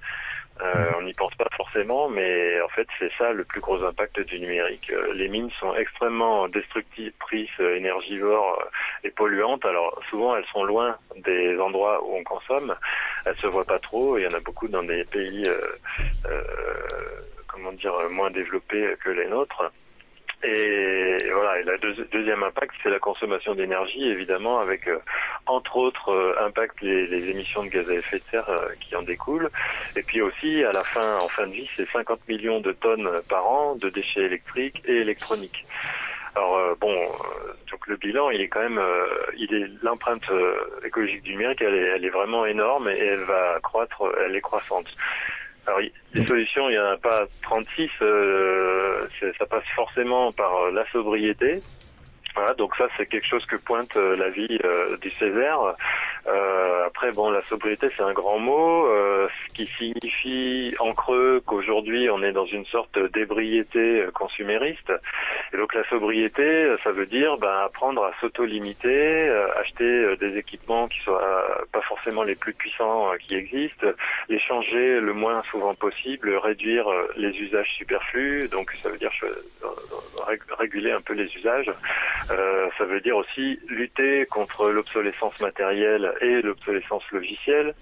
Euh, 0.61 0.93
on 0.99 1.03
n'y 1.03 1.15
pense 1.15 1.35
pas 1.35 1.49
forcément, 1.57 2.09
mais 2.09 2.61
en 2.61 2.69
fait 2.69 2.87
c'est 2.99 3.11
ça 3.19 3.33
le 3.33 3.45
plus 3.45 3.61
gros 3.61 3.83
impact 3.83 4.21
du 4.21 4.39
numérique. 4.39 4.91
Euh, 4.91 5.13
les 5.15 5.29
mines 5.29 5.51
sont 5.59 5.75
extrêmement 5.75 6.47
destructrices, 6.49 7.51
euh, 7.61 7.77
énergivores 7.77 8.63
et 9.03 9.11
polluantes. 9.11 9.65
Alors 9.65 10.01
souvent 10.11 10.37
elles 10.37 10.47
sont 10.47 10.65
loin 10.65 10.97
des 11.17 11.59
endroits 11.59 12.05
où 12.05 12.17
on 12.17 12.25
consomme. 12.25 12.77
Elles 13.25 13.37
se 13.39 13.47
voient 13.47 13.65
pas 13.65 13.79
trop. 13.79 14.19
Il 14.19 14.25
y 14.25 14.27
en 14.27 14.35
a 14.35 14.41
beaucoup 14.41 14.69
dans 14.69 14.83
des 14.83 15.05
pays, 15.05 15.49
comment 17.47 17.73
dire, 17.73 17.95
moins 18.11 18.31
développés 18.31 18.95
que 19.03 19.11
les 19.11 19.27
nôtres. 19.27 19.63
Et 20.45 21.19
voilà, 21.33 21.61
et 21.61 21.63
le 21.63 22.05
deuxième 22.11 22.43
impact, 22.43 22.75
c'est 22.83 22.91
la 22.91 22.99
consommation 22.99 23.55
d'énergie, 23.55 24.09
évidemment, 24.09 24.59
avec 24.59 24.89
euh, 24.89 24.99
entre 25.47 25.77
autres 25.77 26.11
euh, 26.11 26.35
impact 26.45 26.81
les, 26.81 27.31
émissions 27.31 27.63
de 27.63 27.69
gaz 27.69 27.89
à 27.89 27.95
effet 27.95 28.19
de 28.19 28.25
serre 28.29 28.49
euh, 28.49 28.69
qui 28.81 28.97
en 28.97 29.03
découlent. 29.03 29.51
Et 29.95 30.03
puis 30.03 30.21
aussi, 30.21 30.65
à 30.65 30.73
la 30.73 30.83
fin, 30.83 31.17
en 31.19 31.29
fin 31.29 31.47
de 31.47 31.53
vie, 31.53 31.71
c'est 31.77 31.89
50 31.91 32.27
millions 32.29 32.61
de 32.61 32.73
tonnes 32.73 33.09
par 33.29 33.47
an 33.47 33.77
de 33.77 33.89
déchets 33.89 34.23
électriques 34.23 34.83
et 34.85 34.97
électroniques. 34.97 35.65
Alors 36.35 36.77
bon, 36.81 36.97
donc 37.71 37.87
le 37.87 37.97
bilan, 37.97 38.31
il 38.31 38.41
est 38.41 38.49
quand 38.49 38.67
même, 38.67 38.81
il 39.37 39.55
est 39.55 39.67
l'empreinte 39.83 40.25
écologique 40.83 41.23
du 41.25 41.33
numérique, 41.33 41.61
elle 41.61 41.75
est, 41.75 41.89
elle 41.95 42.05
est 42.07 42.11
vraiment 42.11 42.47
énorme 42.47 42.89
et 42.89 42.97
elle 42.97 43.25
va 43.25 43.61
croître, 43.63 44.03
elle 44.25 44.35
est 44.35 44.41
croissante. 44.41 44.97
Alors, 45.67 45.81
les 46.15 46.27
solutions, 46.27 46.69
il 46.69 46.73
n'y 46.73 46.79
en 46.79 46.87
a 46.87 46.97
pas 46.97 47.27
36. 47.43 47.89
Euh, 48.03 49.07
ça 49.39 49.47
passe 49.47 49.65
forcément 49.77 50.33
par 50.33 50.55
euh, 50.57 50.71
la 50.73 50.85
sobriété. 50.91 51.61
Voilà, 52.35 52.55
donc 52.55 52.75
ça, 52.77 52.89
c'est 52.97 53.07
quelque 53.07 53.27
chose 53.27 53.45
que 53.47 53.57
pointe 53.57 53.97
euh, 53.97 54.17
la 54.17 54.31
vie 54.31 54.59
du 55.01 55.11
Césaire. 55.13 55.75
Euh, 56.27 56.87
après, 56.87 57.11
bon, 57.13 57.31
la 57.31 57.43
sobriété, 57.45 57.89
c'est 57.97 58.03
un 58.03 58.13
grand 58.13 58.39
mot, 58.39 58.87
euh, 58.87 59.29
ce 59.49 59.55
qui 59.55 59.67
signifie 59.79 60.75
en 60.79 60.93
creux 60.95 61.43
qu'aujourd'hui, 61.45 62.09
on 62.11 62.23
est 62.23 62.33
dans 62.33 62.47
une 62.47 62.65
sorte 62.67 62.99
d'ébriété 63.13 64.07
consumériste. 64.15 64.93
Et 65.53 65.57
donc, 65.57 65.75
la 65.75 65.85
sobriété, 65.89 66.77
ça 66.85 66.93
veut 66.93 67.07
dire 67.07 67.39
ben, 67.39 67.63
apprendre 67.65 68.05
à 68.05 68.13
s'auto-limiter, 68.21 69.29
euh, 69.29 69.47
acheter 69.59 69.85
euh, 69.85 70.17
des 70.17 70.37
équipements 70.37 70.87
qui 70.87 71.01
soient 71.01 71.67
pas 71.73 71.81
forcément 71.83 72.23
les 72.23 72.37
plus 72.37 72.55
puissants 72.55 73.11
qui 73.21 73.35
existent, 73.35 73.87
les 74.29 74.39
changer 74.39 75.01
le 75.01 75.13
moins 75.13 75.43
souvent 75.51 75.75
possible, 75.75 76.35
réduire 76.37 76.87
les 77.17 77.31
usages 77.41 77.71
superflus. 77.77 78.49
Donc, 78.49 78.71
ça 78.83 78.91
veut 78.91 78.99
dire 78.99 79.13
réguler 80.59 80.93
un 80.93 81.01
peu 81.01 81.15
les 81.15 81.35
usages. 81.37 81.71
Ça 82.29 82.85
veut 82.85 83.01
dire 83.01 83.17
aussi 83.17 83.59
lutter 83.69 84.27
contre 84.27 84.71
l'obsolescence 84.71 85.41
matérielle 85.41 86.13
et 86.21 86.43
l'obsolescence 86.43 87.05
logicielle. 87.11 87.75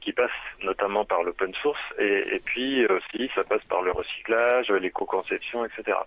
qui 0.00 0.12
passe 0.12 0.30
notamment 0.62 1.04
par 1.04 1.24
l'open 1.24 1.52
source, 1.54 1.80
et, 1.98 2.40
puis 2.44 2.86
aussi 2.86 3.28
ça 3.34 3.42
passe 3.42 3.64
par 3.64 3.82
le 3.82 3.90
recyclage, 3.90 4.70
l'éco-conception, 4.70 5.64
etc. 5.64 5.98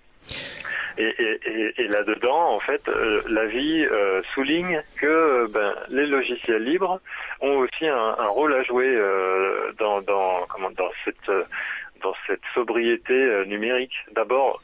Et, 0.98 1.88
là-dedans, 1.88 2.56
en 2.56 2.60
fait, 2.60 2.82
l'avis 3.28 3.86
souligne 4.34 4.82
que 4.98 5.48
ben, 5.52 5.76
les 5.90 6.08
logiciels 6.08 6.64
libres 6.64 7.00
ont 7.42 7.58
aussi 7.58 7.88
un, 7.88 8.28
rôle 8.28 8.54
à 8.54 8.64
jouer 8.64 8.98
dans, 9.78 10.02
dans, 10.02 10.46
comment, 10.48 10.72
dans 10.72 10.92
cette 11.04 11.32
dans 12.02 12.16
cette 12.28 12.42
sobriété 12.54 13.46
numérique. 13.46 13.94
D'abord, 14.12 14.62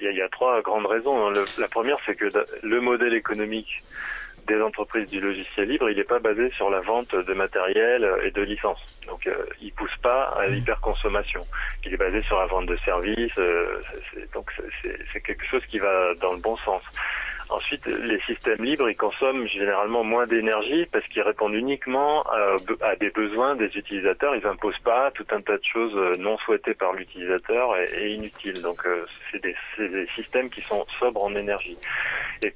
il 0.00 0.10
y, 0.12 0.22
a 0.22 0.28
trois 0.28 0.60
grandes 0.62 0.86
raisons. 0.86 1.30
la 1.58 1.68
première, 1.68 1.98
c'est 2.06 2.14
que 2.14 2.28
le 2.62 2.80
modèle 2.80 3.14
économique 3.14 3.82
des 4.46 4.60
entreprises 4.62 5.10
du 5.10 5.20
logiciel 5.20 5.68
libre, 5.68 5.90
il 5.90 5.96
n'est 5.96 6.04
pas 6.04 6.18
basé 6.18 6.50
sur 6.52 6.70
la 6.70 6.80
vente 6.80 7.14
de 7.14 7.34
matériel 7.34 8.08
et 8.22 8.30
de 8.30 8.42
licences. 8.42 8.80
Donc, 9.06 9.26
euh, 9.26 9.34
il 9.60 9.72
pousse 9.72 9.96
pas 10.02 10.34
à 10.38 10.46
l'hyperconsommation. 10.46 11.40
Il 11.84 11.92
est 11.92 11.96
basé 11.96 12.22
sur 12.22 12.38
la 12.38 12.46
vente 12.46 12.66
de 12.66 12.76
services. 12.76 13.36
Euh, 13.38 13.80
donc, 14.32 14.50
c'est 15.12 15.20
quelque 15.20 15.44
chose 15.44 15.64
qui 15.66 15.78
va 15.78 16.14
dans 16.14 16.32
le 16.32 16.38
bon 16.38 16.56
sens. 16.58 16.82
Ensuite, 17.48 17.86
les 17.86 18.20
systèmes 18.22 18.64
libres, 18.64 18.90
ils 18.90 18.96
consomment 18.96 19.46
généralement 19.46 20.02
moins 20.02 20.26
d'énergie 20.26 20.86
parce 20.86 21.06
qu'ils 21.06 21.22
répondent 21.22 21.54
uniquement 21.54 22.24
à, 22.24 22.96
des 22.96 23.10
besoins 23.10 23.54
des 23.54 23.76
utilisateurs. 23.76 24.34
Ils 24.34 24.42
n'imposent 24.42 24.78
pas 24.80 25.12
tout 25.12 25.26
un 25.30 25.40
tas 25.40 25.56
de 25.56 25.64
choses 25.64 25.96
euh, 25.96 26.16
non 26.16 26.36
souhaitées 26.38 26.74
par 26.74 26.92
l'utilisateur 26.92 27.76
et, 27.76 28.14
inutiles. 28.14 28.60
Donc, 28.62 28.84
euh, 28.84 29.06
c'est 29.30 29.40
des, 29.42 29.54
systèmes 30.16 30.50
qui 30.50 30.62
sont 30.62 30.84
sobres 30.98 31.24
en 31.24 31.34
énergie. 31.36 31.78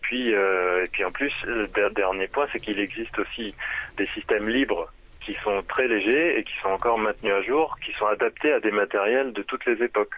Puis, 0.01 0.35
euh, 0.35 0.85
et 0.85 0.89
puis 0.89 1.05
en 1.05 1.13
plus, 1.13 1.33
le 1.45 1.69
dernier 1.91 2.27
point, 2.27 2.49
c'est 2.53 2.59
qu'il 2.59 2.81
existe 2.81 3.17
aussi 3.19 3.55
des 3.97 4.07
systèmes 4.09 4.49
libres 4.49 4.93
qui 5.21 5.35
sont 5.45 5.63
très 5.69 5.87
légers 5.87 6.39
et 6.39 6.45
qui 6.45 6.55
sont 6.63 6.71
encore 6.71 6.99
maintenus 6.99 7.33
à 7.33 7.43
jour, 7.43 7.77
qui 7.85 7.93
sont 7.93 8.07
adaptés 8.07 8.53
à 8.53 8.61
des 8.61 8.71
matériels 8.71 9.33
de 9.33 9.43
toutes 9.43 9.67
les 9.67 9.83
époques. 9.85 10.15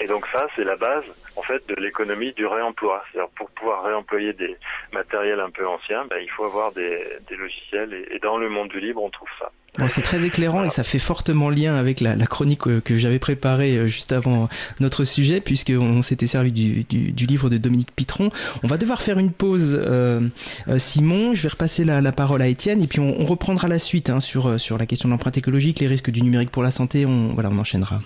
Et 0.00 0.06
donc 0.06 0.26
ça, 0.28 0.46
c'est 0.54 0.64
la 0.64 0.76
base 0.76 1.04
en 1.36 1.42
fait 1.42 1.66
de 1.68 1.74
l'économie 1.74 2.32
du 2.32 2.46
réemploi. 2.46 3.02
C'est-à-dire 3.10 3.30
pour 3.30 3.50
pouvoir 3.50 3.84
réemployer 3.84 4.32
des 4.32 4.56
matériels 4.92 5.40
un 5.40 5.50
peu 5.50 5.66
anciens, 5.66 6.04
ben, 6.06 6.18
il 6.22 6.30
faut 6.30 6.44
avoir 6.44 6.72
des, 6.72 7.18
logiciels. 7.30 8.06
et, 8.10 8.18
dans 8.18 8.38
le 8.38 8.48
monde 8.48 8.68
du 8.68 8.80
libre, 8.80 9.02
on 9.02 9.10
trouve 9.10 9.30
ça 9.38 9.50
c'est 9.88 10.02
très 10.02 10.24
éclairant 10.24 10.64
et 10.64 10.70
ça 10.70 10.82
fait 10.82 10.98
fortement 10.98 11.50
lien 11.50 11.76
avec 11.76 12.00
la, 12.00 12.16
chronique 12.26 12.58
que, 12.58 12.98
j'avais 12.98 13.18
préparée 13.18 13.76
euh, 13.76 13.86
juste 13.86 14.12
avant 14.12 14.48
notre 14.80 15.04
sujet, 15.04 15.40
puisqu'on 15.40 16.02
s'était 16.02 16.26
servi 16.26 16.50
du, 16.50 17.26
livre 17.26 17.48
de 17.48 17.58
Dominique 17.58 17.92
Pitron. 17.94 18.30
On 18.62 18.66
va 18.66 18.76
devoir 18.76 19.00
faire 19.00 19.18
une 19.18 19.30
pause, 19.30 19.80
euh, 19.86 20.20
euh, 20.68 20.78
Simon. 20.78 21.34
Je 21.34 21.42
vais 21.42 21.48
repasser 21.48 21.84
la, 21.84 22.12
parole 22.12 22.42
à 22.42 22.48
Étienne 22.48 22.82
et 22.82 22.86
puis 22.86 23.00
on, 23.00 23.24
reprendra 23.24 23.68
la 23.68 23.78
suite 23.78 24.10
hein, 24.10 24.20
sur, 24.20 24.58
sur 24.58 24.78
la 24.78 24.86
question 24.86 25.08
de 25.08 25.12
l'empreinte 25.12 25.36
écologique, 25.36 25.80
les 25.80 25.86
risques 25.86 26.10
du 26.10 26.22
numérique 26.22 26.50
pour 26.50 26.62
la 26.62 26.70
santé. 26.70 27.06
On, 27.06 27.34
voilà, 27.34 27.50
on 27.52 27.58
enchaînera. 27.58 28.00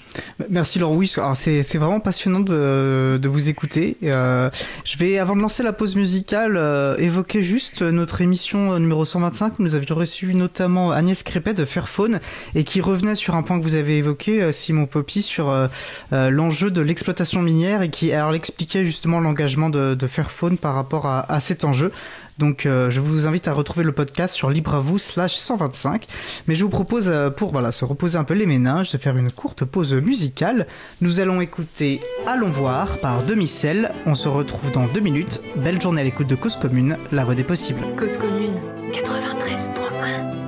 Merci 0.50 0.78
Laurent. 0.78 0.96
Oui, 0.96 1.10
c'est 1.34 1.78
vraiment 1.78 2.00
passionnant 2.00 2.40
de, 2.40 3.18
de 3.22 3.28
vous 3.28 3.48
écouter. 3.48 3.96
je 4.02 4.98
vais, 4.98 5.18
avant 5.18 5.36
de 5.36 5.40
lancer 5.40 5.62
la 5.62 5.72
pause 5.72 5.96
musicale, 5.96 6.60
évoquer 6.98 7.42
juste 7.42 7.82
notre 7.82 8.20
émission 8.20 8.78
numéro 8.78 9.04
125 9.04 9.58
où 9.58 9.62
nous 9.62 9.74
avions 9.74 9.94
reçu 9.94 10.34
notamment 10.34 10.90
Agnès 10.90 11.22
Crépet 11.22 11.51
de 11.54 11.64
Fairphone 11.64 12.20
et 12.54 12.64
qui 12.64 12.80
revenait 12.80 13.14
sur 13.14 13.34
un 13.34 13.42
point 13.42 13.58
que 13.58 13.64
vous 13.64 13.76
avez 13.76 13.98
évoqué, 13.98 14.42
euh, 14.42 14.52
Simon 14.52 14.86
Poppy, 14.86 15.22
sur 15.22 15.50
euh, 15.50 15.68
euh, 16.12 16.30
l'enjeu 16.30 16.70
de 16.70 16.80
l'exploitation 16.80 17.42
minière 17.42 17.82
et 17.82 17.90
qui 17.90 18.12
alors 18.12 18.34
expliquait 18.34 18.84
justement 18.84 19.20
l'engagement 19.20 19.70
de, 19.70 19.94
de, 19.94 20.06
Fairphone 20.06 20.58
par 20.58 20.74
rapport 20.74 21.06
à, 21.06 21.40
cet 21.40 21.64
enjeu. 21.64 21.92
Donc 22.38 22.62
je 22.64 22.98
vous 22.98 23.26
invite 23.26 23.46
à 23.46 23.52
retrouver 23.52 23.84
le 23.84 23.92
podcast 23.92 24.34
sur 24.34 24.50
libre 24.50 24.74
à 24.74 24.80
vous 24.80 24.98
slash 24.98 25.36
125. 25.36 26.06
Mais 26.46 26.54
je 26.54 26.64
vous 26.64 26.70
propose 26.70 27.12
pour 27.36 27.52
voilà, 27.52 27.72
se 27.72 27.84
reposer 27.84 28.18
un 28.18 28.24
peu 28.24 28.34
les 28.34 28.46
méninges 28.46 28.90
de 28.90 28.98
faire 28.98 29.16
une 29.16 29.30
courte 29.30 29.64
pause 29.64 29.94
musicale. 29.94 30.66
Nous 31.00 31.20
allons 31.20 31.40
écouter 31.40 32.00
Allons 32.26 32.50
voir 32.50 32.98
par 32.98 33.24
Demi-Sel. 33.24 33.92
On 34.06 34.14
se 34.14 34.28
retrouve 34.28 34.72
dans 34.72 34.86
deux 34.86 35.00
minutes. 35.00 35.40
Belle 35.56 35.80
journée 35.80 36.00
à 36.00 36.04
l'écoute 36.04 36.26
de 36.26 36.34
Cause 36.34 36.56
Commune, 36.56 36.96
la 37.10 37.24
voix 37.24 37.34
des 37.34 37.44
possibles. 37.44 37.82
Cause 37.96 38.16
Commune 38.16 38.54
93.1 38.92 40.41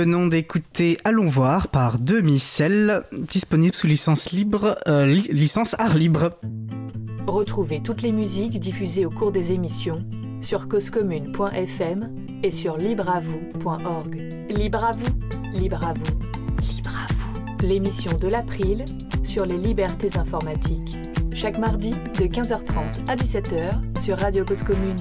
venons 0.00 0.26
d'écouter 0.26 0.98
Allons 1.04 1.28
voir 1.28 1.68
par 1.68 1.98
Demi-Cell, 1.98 3.04
disponible 3.12 3.74
sous 3.74 3.86
licence 3.86 4.30
libre, 4.30 4.76
euh, 4.86 5.06
licence 5.06 5.74
art 5.78 5.94
libre. 5.94 6.38
Retrouvez 7.26 7.80
toutes 7.82 8.02
les 8.02 8.12
musiques 8.12 8.60
diffusées 8.60 9.06
au 9.06 9.10
cours 9.10 9.32
des 9.32 9.52
émissions 9.52 10.04
sur 10.42 10.68
causecommune.fm 10.68 12.14
et 12.42 12.50
sur 12.50 12.76
libreavoue.org. 12.76 14.14
Libre 14.50 14.84
à 14.84 14.90
vous, 14.92 15.58
libre 15.58 15.82
à 15.82 15.94
vous, 15.94 16.74
libre 16.76 16.94
à 17.02 17.12
vous. 17.14 17.66
L'émission 17.66 18.12
de 18.18 18.28
l'April 18.28 18.84
sur 19.24 19.46
les 19.46 19.56
libertés 19.56 20.18
informatiques. 20.18 20.98
Chaque 21.32 21.58
mardi 21.58 21.92
de 22.18 22.26
15h30 22.26 23.08
à 23.08 23.16
17h 23.16 24.00
sur 24.02 24.18
Radio 24.18 24.44
Cause 24.44 24.62
Commune. 24.62 24.96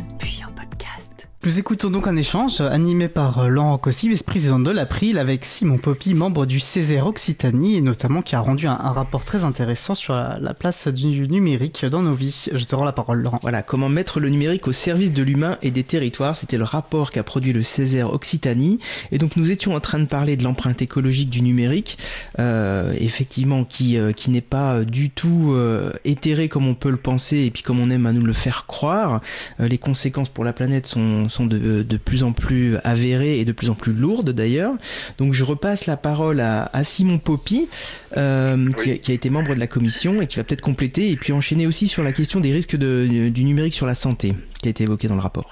Nous 1.43 1.59
écoutons 1.59 1.91
donc 1.91 2.07
un 2.07 2.15
échange 2.15 2.59
animé 2.61 3.07
par 3.07 3.37
euh, 3.37 3.47
Laurent 3.49 3.77
Cossy, 3.77 4.09
vice-président 4.09 4.57
de 4.57 4.71
l'April, 4.71 5.19
avec 5.19 5.45
Simon 5.45 5.77
Poppy, 5.77 6.15
membre 6.15 6.47
du 6.47 6.59
Césaire 6.59 7.05
Occitanie, 7.05 7.75
et 7.75 7.81
notamment 7.81 8.23
qui 8.23 8.35
a 8.35 8.39
rendu 8.39 8.65
un, 8.65 8.75
rapport 8.75 9.23
très 9.25 9.43
intéressant 9.43 9.93
sur 9.93 10.15
la, 10.15 10.53
place 10.55 10.87
du 10.87 11.27
numérique 11.27 11.85
dans 11.85 12.01
nos 12.01 12.15
vies. 12.15 12.47
Je 12.51 12.65
te 12.65 12.73
rends 12.73 12.85
la 12.85 12.93
parole, 12.93 13.21
Laurent. 13.21 13.37
Voilà, 13.43 13.61
comment 13.61 13.89
mettre 13.89 14.19
le 14.19 14.29
numérique 14.29 14.67
au 14.67 14.71
service 14.71 15.13
de 15.13 15.21
l'humain 15.21 15.59
et 15.61 15.69
des 15.69 15.83
territoires. 15.83 16.35
C'était 16.35 16.57
le 16.57 16.63
rapport 16.63 17.11
qu'a 17.11 17.21
produit 17.21 17.53
le 17.53 17.61
Césaire 17.61 18.11
Occitanie. 18.11 18.79
Et 19.11 19.19
donc 19.19 19.35
nous 19.35 19.51
étions 19.51 19.75
en 19.75 19.79
train 19.79 19.99
de 19.99 20.05
parler 20.05 20.37
de 20.37 20.43
l'empreinte 20.43 20.81
écologique 20.81 21.29
du 21.29 21.43
numérique, 21.43 21.99
euh, 22.39 22.91
effectivement, 22.97 23.65
qui, 23.65 23.99
euh, 23.99 24.13
qui 24.13 24.31
n'est 24.31 24.41
pas 24.41 24.83
du 24.83 25.11
tout 25.11 25.51
euh, 25.53 25.91
éthéré 26.05 26.49
comme 26.49 26.65
on 26.65 26.75
peut 26.75 26.89
le 26.89 26.97
penser 26.97 27.39
et 27.39 27.51
puis 27.51 27.61
comme 27.61 27.79
on 27.79 27.91
aime 27.91 28.07
à 28.07 28.13
nous 28.13 28.25
le 28.25 28.33
faire 28.33 28.65
croire. 28.65 29.21
les 29.59 29.77
conséquences 29.77 30.29
pour 30.29 30.43
la 30.43 30.53
planète 30.53 30.87
sont 30.87 31.24
sont 31.29 31.45
de, 31.45 31.83
de, 31.83 31.97
plus 31.97 32.23
en 32.23 32.31
plus 32.31 32.77
avérées 32.83 33.39
et 33.39 33.45
de 33.45 33.51
plus 33.51 33.69
en 33.69 33.75
plus 33.75 33.93
lourdes 33.93 34.31
d'ailleurs. 34.31 34.73
Donc 35.17 35.33
je 35.33 35.43
repasse 35.43 35.85
la 35.85 35.97
parole 35.97 36.39
à, 36.39 36.69
à 36.73 36.83
Simon 36.83 37.17
Poppy, 37.17 37.69
euh, 38.17 38.71
qui, 38.73 38.91
a, 38.91 38.97
qui, 38.97 39.11
a, 39.11 39.13
été 39.13 39.29
membre 39.29 39.53
de 39.53 39.59
la 39.59 39.67
commission 39.67 40.21
et 40.21 40.27
qui 40.27 40.37
va 40.37 40.43
peut-être 40.43 40.61
compléter 40.61 41.11
et 41.11 41.15
puis 41.15 41.33
enchaîner 41.33 41.67
aussi 41.67 41.87
sur 41.87 42.03
la 42.03 42.11
question 42.11 42.39
des 42.39 42.51
risques 42.51 42.75
de, 42.75 43.29
du 43.29 43.43
numérique 43.43 43.73
sur 43.73 43.85
la 43.85 43.95
santé, 43.95 44.33
qui 44.61 44.67
a 44.67 44.71
été 44.71 44.83
évoquée 44.83 45.07
dans 45.07 45.15
le 45.15 45.21
rapport. 45.21 45.49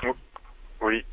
Oui. 0.82 1.04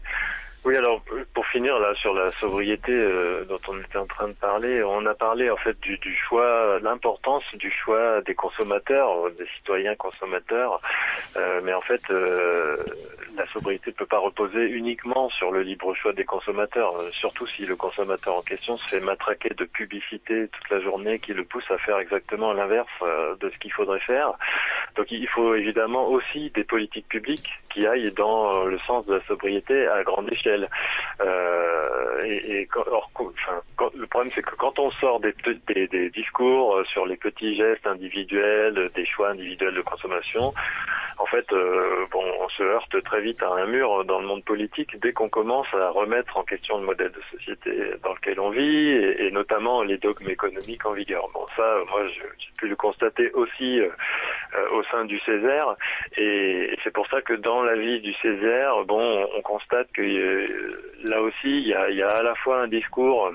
Oui, 0.62 0.76
alors 0.76 1.02
pour 1.32 1.46
finir 1.46 1.78
là 1.78 1.94
sur 1.94 2.12
la 2.12 2.30
sobriété 2.32 2.92
euh, 2.92 3.46
dont 3.46 3.60
on 3.68 3.80
était 3.80 3.96
en 3.96 4.04
train 4.04 4.28
de 4.28 4.34
parler, 4.34 4.82
on 4.82 5.06
a 5.06 5.14
parlé 5.14 5.50
en 5.50 5.56
fait 5.56 5.80
du, 5.80 5.96
du 5.98 6.14
choix, 6.14 6.78
l'importance 6.82 7.44
du 7.54 7.70
choix 7.70 8.20
des 8.20 8.34
consommateurs, 8.34 9.30
des 9.38 9.46
citoyens 9.56 9.94
consommateurs, 9.94 10.82
euh, 11.36 11.62
mais 11.64 11.72
en 11.72 11.80
fait 11.80 12.02
euh, 12.10 12.76
la 13.36 13.46
sobriété 13.48 13.90
ne 13.90 13.96
peut 13.96 14.06
pas 14.06 14.18
reposer 14.18 14.66
uniquement 14.66 15.28
sur 15.30 15.50
le 15.50 15.62
libre 15.62 15.94
choix 15.94 16.12
des 16.12 16.24
consommateurs, 16.24 16.96
euh, 16.96 17.10
surtout 17.12 17.46
si 17.46 17.66
le 17.66 17.76
consommateur 17.76 18.34
en 18.36 18.42
question 18.42 18.76
se 18.76 18.88
fait 18.88 19.00
matraquer 19.00 19.50
de 19.50 19.64
publicité 19.64 20.48
toute 20.48 20.70
la 20.70 20.80
journée 20.80 21.18
qui 21.18 21.32
le 21.32 21.44
pousse 21.44 21.70
à 21.70 21.78
faire 21.78 21.98
exactement 21.98 22.52
l'inverse 22.52 22.88
euh, 23.02 23.36
de 23.36 23.50
ce 23.50 23.58
qu'il 23.58 23.72
faudrait 23.72 24.00
faire. 24.00 24.32
Donc 24.96 25.10
il 25.10 25.28
faut 25.28 25.54
évidemment 25.54 26.06
aussi 26.08 26.50
des 26.50 26.64
politiques 26.64 27.08
publiques 27.08 27.50
qui 27.70 27.86
aillent 27.86 28.12
dans 28.12 28.64
le 28.64 28.78
sens 28.80 29.06
de 29.06 29.14
la 29.14 29.24
sobriété 29.26 29.86
à 29.88 30.02
grande 30.02 30.32
échelle. 30.32 30.68
Euh, 31.20 32.24
et, 32.24 32.68
le 33.94 34.06
problème 34.06 34.32
c'est 34.34 34.42
que 34.42 34.54
quand 34.56 34.78
on 34.78 34.90
sort 34.92 35.20
des, 35.20 35.34
discours 36.10 36.82
sur 36.86 37.06
les 37.06 37.16
petits 37.16 37.54
gestes 37.54 37.86
individuels, 37.86 38.90
des 38.94 39.06
choix 39.06 39.30
individuels 39.30 39.74
de 39.74 39.82
consommation, 39.82 40.52
en 41.20 41.26
fait, 41.26 41.52
euh, 41.52 42.06
bon, 42.10 42.24
on 42.40 42.48
se 42.48 42.62
heurte 42.62 43.02
très 43.04 43.20
vite 43.20 43.42
à 43.42 43.50
un 43.52 43.66
mur 43.66 44.06
dans 44.06 44.20
le 44.20 44.26
monde 44.26 44.42
politique 44.42 44.98
dès 45.00 45.12
qu'on 45.12 45.28
commence 45.28 45.66
à 45.74 45.90
remettre 45.90 46.38
en 46.38 46.44
question 46.44 46.78
le 46.78 46.86
modèle 46.86 47.12
de 47.12 47.20
société 47.36 47.92
dans 48.02 48.14
lequel 48.14 48.40
on 48.40 48.48
vit 48.48 48.88
et, 48.88 49.30
notamment 49.30 49.82
les 49.82 49.98
dogmes 49.98 50.30
économiques 50.30 50.86
en 50.86 50.92
vigueur. 50.92 51.28
Bon, 51.34 51.44
ça, 51.56 51.76
moi, 51.90 52.06
j'ai 52.06 52.50
pu 52.58 52.68
le 52.68 52.76
constater 52.76 53.30
aussi 53.32 53.80
euh, 53.80 53.90
au 54.72 54.82
sein 54.84 55.04
du 55.04 55.18
Césaire 55.20 55.74
et 56.16 56.74
c'est 56.82 56.92
pour 56.92 57.06
ça 57.08 57.20
que 57.20 57.34
dans 57.34 57.59
la 57.62 57.76
vie 57.76 58.00
du 58.00 58.12
Césaire, 58.14 58.84
bon, 58.86 59.00
on, 59.00 59.38
on 59.38 59.42
constate 59.42 59.90
que 59.92 60.02
euh, 60.02 60.46
là 61.04 61.20
aussi, 61.20 61.34
il 61.44 61.68
y 61.68 61.74
a, 61.74 61.90
il 61.90 61.96
y 61.96 62.02
a 62.02 62.08
à 62.08 62.22
la 62.22 62.34
fois 62.36 62.62
un 62.62 62.68
discours 62.68 63.32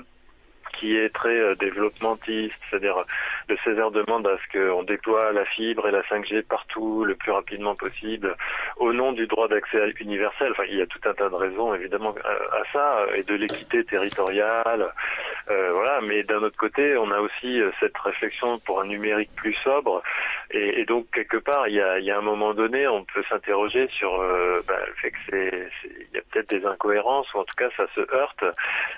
qui 0.78 0.96
est 0.96 1.10
très 1.10 1.36
euh, 1.36 1.54
développementiste, 1.54 2.54
c'est-à-dire 2.70 3.04
le 3.48 3.56
Césaire 3.64 3.90
demande 3.90 4.26
à 4.26 4.36
ce 4.38 4.58
qu'on 4.58 4.82
déploie 4.82 5.32
la 5.32 5.44
fibre 5.44 5.88
et 5.88 5.90
la 5.90 6.02
5G 6.02 6.42
partout 6.42 7.04
le 7.04 7.14
plus 7.14 7.32
rapidement 7.32 7.74
possible 7.74 8.36
au 8.76 8.92
nom 8.92 9.12
du 9.12 9.26
droit 9.26 9.48
d'accès 9.48 9.78
universel. 10.00 10.52
Enfin, 10.52 10.64
il 10.68 10.76
y 10.76 10.82
a 10.82 10.86
tout 10.86 11.00
un 11.04 11.14
tas 11.14 11.28
de 11.28 11.34
raisons 11.34 11.74
évidemment 11.74 12.14
à, 12.24 12.62
ça 12.72 13.06
et 13.14 13.22
de 13.22 13.34
l'équité 13.34 13.84
territoriale, 13.84 14.92
euh, 15.50 15.70
voilà. 15.72 16.00
Mais 16.02 16.22
d'un 16.22 16.42
autre 16.42 16.56
côté, 16.56 16.96
on 16.96 17.10
a 17.10 17.20
aussi 17.20 17.60
cette 17.80 17.96
réflexion 17.98 18.58
pour 18.60 18.80
un 18.80 18.86
numérique 18.86 19.30
plus 19.36 19.54
sobre 19.64 20.02
et, 20.50 20.84
donc 20.84 21.10
quelque 21.10 21.38
part, 21.38 21.68
il 21.68 21.74
y 21.74 21.80
a, 21.80 21.98
il 21.98 22.04
y 22.04 22.10
a 22.10 22.18
un 22.18 22.22
moment 22.22 22.54
donné, 22.54 22.86
on 22.86 23.04
peut 23.04 23.22
s'interroger 23.28 23.88
sur 23.88 24.20
euh, 24.20 24.62
bah, 24.66 24.78
le 24.86 24.92
fait 24.94 25.10
que 25.10 25.16
c'est, 25.28 25.68
il 25.84 26.14
y 26.14 26.18
a 26.18 26.22
peut-être 26.30 26.50
des 26.50 26.64
incohérences 26.64 27.32
ou 27.34 27.38
en 27.38 27.44
tout 27.44 27.56
cas 27.56 27.68
ça 27.76 27.86
se 27.94 28.00
heurte 28.14 28.44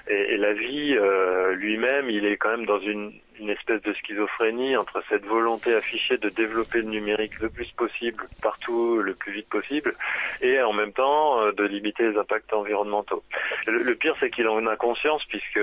et, 0.09 0.34
et 0.34 0.36
la 0.36 0.53
vie 0.53 0.94
euh, 0.96 1.55
lui-même, 1.55 2.11
il 2.11 2.26
est 2.26 2.36
quand 2.36 2.51
même 2.51 2.66
dans 2.66 2.80
une, 2.80 3.12
une 3.39 3.51
espèce 3.51 3.82
de 3.82 3.93
schizophrénie 3.93 4.76
entre 4.76 5.03
cette 5.09 5.24
volonté 5.24 5.74
affichée 5.74 6.18
de 6.18 6.28
développer 6.28 6.78
le 6.78 6.89
numérique 6.89 7.39
le 7.41 7.49
plus 7.49 7.70
possible, 7.72 8.26
partout, 8.43 8.99
le 8.99 9.14
plus 9.14 9.32
vite 9.32 9.49
possible, 9.49 9.95
et 10.41 10.61
en 10.62 10.72
même 10.72 10.93
temps 10.93 11.41
euh, 11.41 11.53
de 11.53 11.64
limiter 11.64 12.11
les 12.11 12.18
impacts 12.18 12.53
environnementaux. 12.53 13.22
Le, 13.66 13.82
le 13.82 13.95
pire, 13.95 14.14
c'est 14.20 14.30
qu'il 14.30 14.49
en 14.49 14.66
a 14.66 14.76
conscience, 14.76 15.24
puisque 15.26 15.61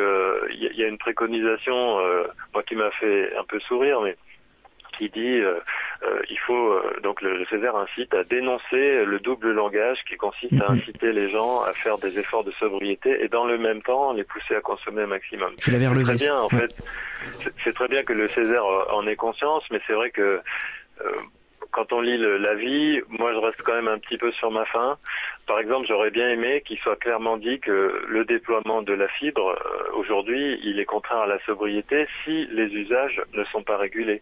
il 0.52 0.72
y, 0.74 0.80
y, 0.80 0.84
a 0.84 0.88
une 0.88 0.98
préconisation, 0.98 2.00
euh, 2.00 2.28
moi 2.54 2.64
qui 2.64 2.76
m'a 2.76 2.92
fait 2.92 3.36
un 3.36 3.44
peu 3.44 3.60
sourire, 3.60 4.02
mais 4.02 4.16
qui 4.98 5.10
dit 5.10 5.40
euh, 5.40 5.60
euh, 6.04 6.22
il 6.30 6.40
faut 6.40 6.72
euh, 6.72 7.00
donc 7.04 7.22
le, 7.22 7.38
le, 7.38 7.46
Césaire 7.46 7.76
incite 7.76 8.14
à 8.14 8.24
dénoncer 8.24 9.06
le 9.06 9.20
double 9.20 9.52
langage 9.52 10.00
qui 10.08 10.16
consiste 10.18 10.60
à 10.62 10.72
inciter 10.72 11.12
les 11.12 11.30
gens 11.30 11.62
à 11.62 11.74
faire 11.74 11.98
des 11.98 12.18
efforts 12.20 12.44
de 12.44 12.52
sobriété 12.52 13.24
et 13.24 13.28
dans 13.28 13.46
le 13.46 13.58
même 13.58 13.82
temps 13.82 14.14
les 14.14 14.24
pousser 14.24 14.56
à 14.56 14.62
consommer 14.62 15.04
un 15.04 15.08
maximum. 15.08 15.54
L'avais 15.68 15.88
relevé. 15.88 16.16
Très 16.16 16.26
bien 16.26 16.38
en 16.38 16.50
fait. 16.50 16.76
C'est 17.64 17.74
très 17.74 17.88
bien 17.88 18.04
que 18.04 18.14
le 18.14 18.28
Césaire 18.30 18.66
en 18.92 19.06
ait 19.08 19.16
conscience, 19.16 19.64
mais 19.72 19.80
c'est 19.88 19.94
vrai 19.94 20.12
que 20.12 20.42
quand 21.76 21.92
on 21.92 22.00
lit 22.00 22.18
le, 22.18 22.38
la 22.38 22.56
vie, 22.56 23.02
moi 23.10 23.34
je 23.34 23.38
reste 23.38 23.62
quand 23.62 23.74
même 23.74 23.90
un 23.90 24.00
petit 24.00 24.18
peu 24.18 24.32
sur 24.32 24.50
ma 24.50 24.64
faim. 24.64 24.98
Par 25.46 25.60
exemple, 25.60 25.86
j'aurais 25.86 26.10
bien 26.10 26.30
aimé 26.30 26.64
qu'il 26.66 26.80
soit 26.80 26.96
clairement 26.96 27.36
dit 27.36 27.60
que 27.60 28.06
le 28.08 28.24
déploiement 28.24 28.82
de 28.82 28.94
la 28.94 29.10
fibre, 29.10 29.50
euh, 29.50 29.92
aujourd'hui, 29.96 30.58
il 30.64 30.80
est 30.80 30.86
contraire 30.86 31.20
à 31.20 31.28
la 31.28 31.38
sobriété 31.40 32.08
si 32.24 32.48
les 32.48 32.68
usages 32.74 33.22
ne 33.34 33.44
sont 33.44 33.62
pas 33.62 33.76
régulés. 33.76 34.22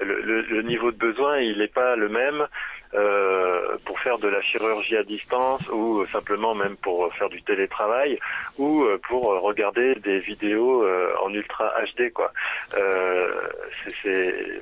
Le, 0.00 0.60
niveau 0.60 0.92
de 0.92 0.98
besoin, 0.98 1.38
il 1.38 1.58
n'est 1.58 1.68
pas 1.68 1.96
le 1.96 2.10
même 2.10 2.46
euh, 2.92 3.78
pour 3.84 3.98
faire 4.00 4.18
de 4.18 4.28
la 4.28 4.42
chirurgie 4.42 4.96
à 4.96 5.02
distance 5.02 5.62
ou 5.72 6.04
simplement 6.12 6.54
même 6.54 6.76
pour 6.76 7.12
faire 7.14 7.28
du 7.28 7.40
télétravail 7.42 8.18
ou 8.58 8.84
pour 9.08 9.40
regarder 9.40 9.94
des 9.96 10.18
vidéos 10.18 10.84
euh, 10.84 11.12
en 11.22 11.32
ultra 11.32 11.72
HD 11.84 12.12
quoi. 12.12 12.32
Euh, 12.74 13.48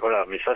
voilà, 0.00 0.24
mais 0.28 0.38
ça 0.44 0.54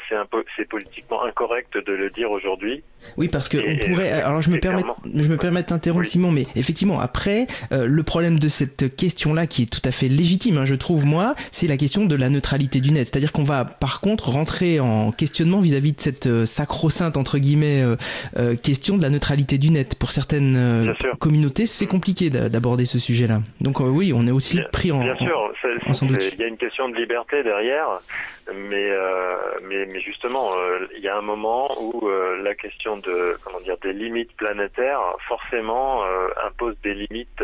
c'est 0.57 0.68
politiquement 0.68 1.24
incorrect 1.24 1.71
de 1.78 1.92
le 1.92 2.10
dire 2.10 2.30
aujourd'hui. 2.30 2.82
Oui, 3.16 3.28
parce 3.28 3.48
que 3.48 3.56
et, 3.56 3.80
on 3.82 3.86
pourrait. 3.86 4.10
Alors 4.10 4.42
je 4.42 4.50
me 4.50 4.58
permets, 4.58 4.82
je 5.14 5.28
me 5.28 5.36
permets 5.36 5.62
d'interrompre 5.62 6.02
oui. 6.02 6.06
Simon, 6.06 6.30
mais 6.30 6.46
effectivement 6.56 7.00
après 7.00 7.46
euh, 7.72 7.86
le 7.86 8.02
problème 8.02 8.38
de 8.38 8.48
cette 8.48 8.94
question-là 8.96 9.46
qui 9.46 9.62
est 9.62 9.66
tout 9.66 9.86
à 9.86 9.92
fait 9.92 10.08
légitime, 10.08 10.58
hein, 10.58 10.64
je 10.64 10.74
trouve 10.74 11.04
moi, 11.04 11.34
c'est 11.50 11.66
la 11.66 11.76
question 11.76 12.04
de 12.04 12.14
la 12.14 12.28
neutralité 12.28 12.80
du 12.80 12.92
net. 12.92 13.08
C'est-à-dire 13.08 13.32
qu'on 13.32 13.44
va 13.44 13.64
par 13.64 14.00
contre 14.00 14.30
rentrer 14.30 14.80
en 14.80 15.12
questionnement 15.12 15.60
vis-à-vis 15.60 15.92
-vis 15.92 15.96
de 15.96 16.00
cette 16.00 16.26
euh, 16.26 16.46
sacro-sainte 16.46 17.16
entre 17.16 17.38
guillemets 17.38 17.82
euh, 18.36 18.56
question 18.56 18.96
de 18.96 19.02
la 19.02 19.10
neutralité 19.10 19.58
du 19.58 19.70
net. 19.70 19.96
Pour 19.96 20.10
certaines 20.10 20.94
communautés, 21.18 21.66
c'est 21.66 21.86
compliqué 21.86 22.30
d'aborder 22.30 22.84
ce 22.84 22.98
sujet-là. 22.98 23.40
Donc 23.60 23.80
oui, 23.80 24.12
on 24.14 24.26
est 24.26 24.30
aussi 24.30 24.58
bien, 24.58 24.68
pris 24.72 24.92
en, 24.92 25.02
bien 25.02 25.16
sûr, 25.16 25.52
en, 25.86 26.06
Il 26.06 26.38
y 26.38 26.44
a 26.44 26.46
une 26.46 26.56
question 26.56 26.88
de 26.88 26.96
liberté 26.96 27.42
derrière, 27.42 28.00
mais 28.54 28.90
mais, 29.68 29.86
mais 29.92 30.00
justement, 30.00 30.50
il 30.96 31.02
y 31.02 31.08
a 31.08 31.16
un 31.16 31.22
moment 31.22 31.51
où 31.80 32.09
euh, 32.09 32.42
la 32.42 32.55
question 32.55 32.96
de 32.96 33.36
comment 33.44 33.61
dire 33.61 33.76
des 33.78 33.92
limites 33.92 34.34
planétaires 34.36 35.00
forcément 35.28 36.05
impose 36.46 36.76
des 36.82 36.94
limites 36.94 37.42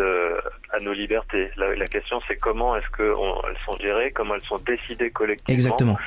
à 0.70 0.80
nos 0.80 0.92
libertés. 0.92 1.50
La, 1.56 1.74
la 1.74 1.86
question, 1.86 2.20
c'est 2.26 2.36
comment 2.36 2.76
est-ce 2.76 2.88
que 2.90 3.14
on, 3.14 3.40
elles 3.48 3.58
sont 3.64 3.76
gérées, 3.78 4.10
comment 4.12 4.34
elles 4.34 4.42
sont 4.42 4.58
décidées 4.58 5.10
collectivement. 5.10 5.54
Exactement. 5.54 5.98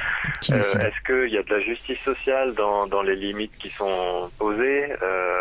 est-ce 0.49 1.01
qu'il 1.05 1.33
y 1.33 1.37
a 1.37 1.43
de 1.43 1.53
la 1.53 1.59
justice 1.59 1.99
sociale 1.99 2.53
dans 2.53 2.87
dans 2.87 3.01
les 3.01 3.15
limites 3.15 3.55
qui 3.57 3.69
sont 3.69 4.29
posées? 4.37 4.93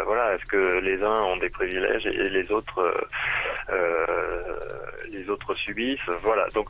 Voilà, 0.06 0.34
est-ce 0.34 0.44
que 0.46 0.80
les 0.80 1.02
uns 1.02 1.22
ont 1.22 1.36
des 1.36 1.50
privilèges 1.50 2.06
et, 2.06 2.28
les 2.28 2.50
autres 2.50 2.82
les 5.10 5.28
autres 5.28 5.54
subissent? 5.54 6.10
Voilà. 6.22 6.46
Donc 6.54 6.68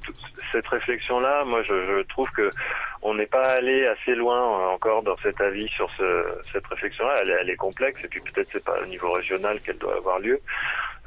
cette 0.52 0.66
réflexion 0.66 1.20
là, 1.20 1.44
moi 1.44 1.62
je, 1.62 1.74
je 1.86 2.02
trouve 2.02 2.30
que 2.30 2.50
on 3.02 3.14
n'est 3.14 3.26
pas 3.26 3.46
allé 3.46 3.86
assez 3.86 4.14
loin 4.14 4.68
encore 4.68 5.02
dans 5.02 5.16
cet 5.18 5.40
avis 5.40 5.68
sur 5.80 5.90
ce, 5.96 6.24
cette 6.52 6.66
réflexion-là. 6.66 7.14
Elle, 7.22 7.36
elle, 7.40 7.50
est 7.50 7.56
complexe 7.56 8.04
et 8.04 8.08
puis 8.08 8.20
peut-être 8.20 8.48
c'est 8.52 8.64
pas 8.64 8.78
au 8.82 8.86
niveau 8.86 9.10
régional 9.12 9.60
qu'elle 9.60 9.78
doit 9.78 9.96
avoir 9.96 10.18
lieu. 10.18 10.40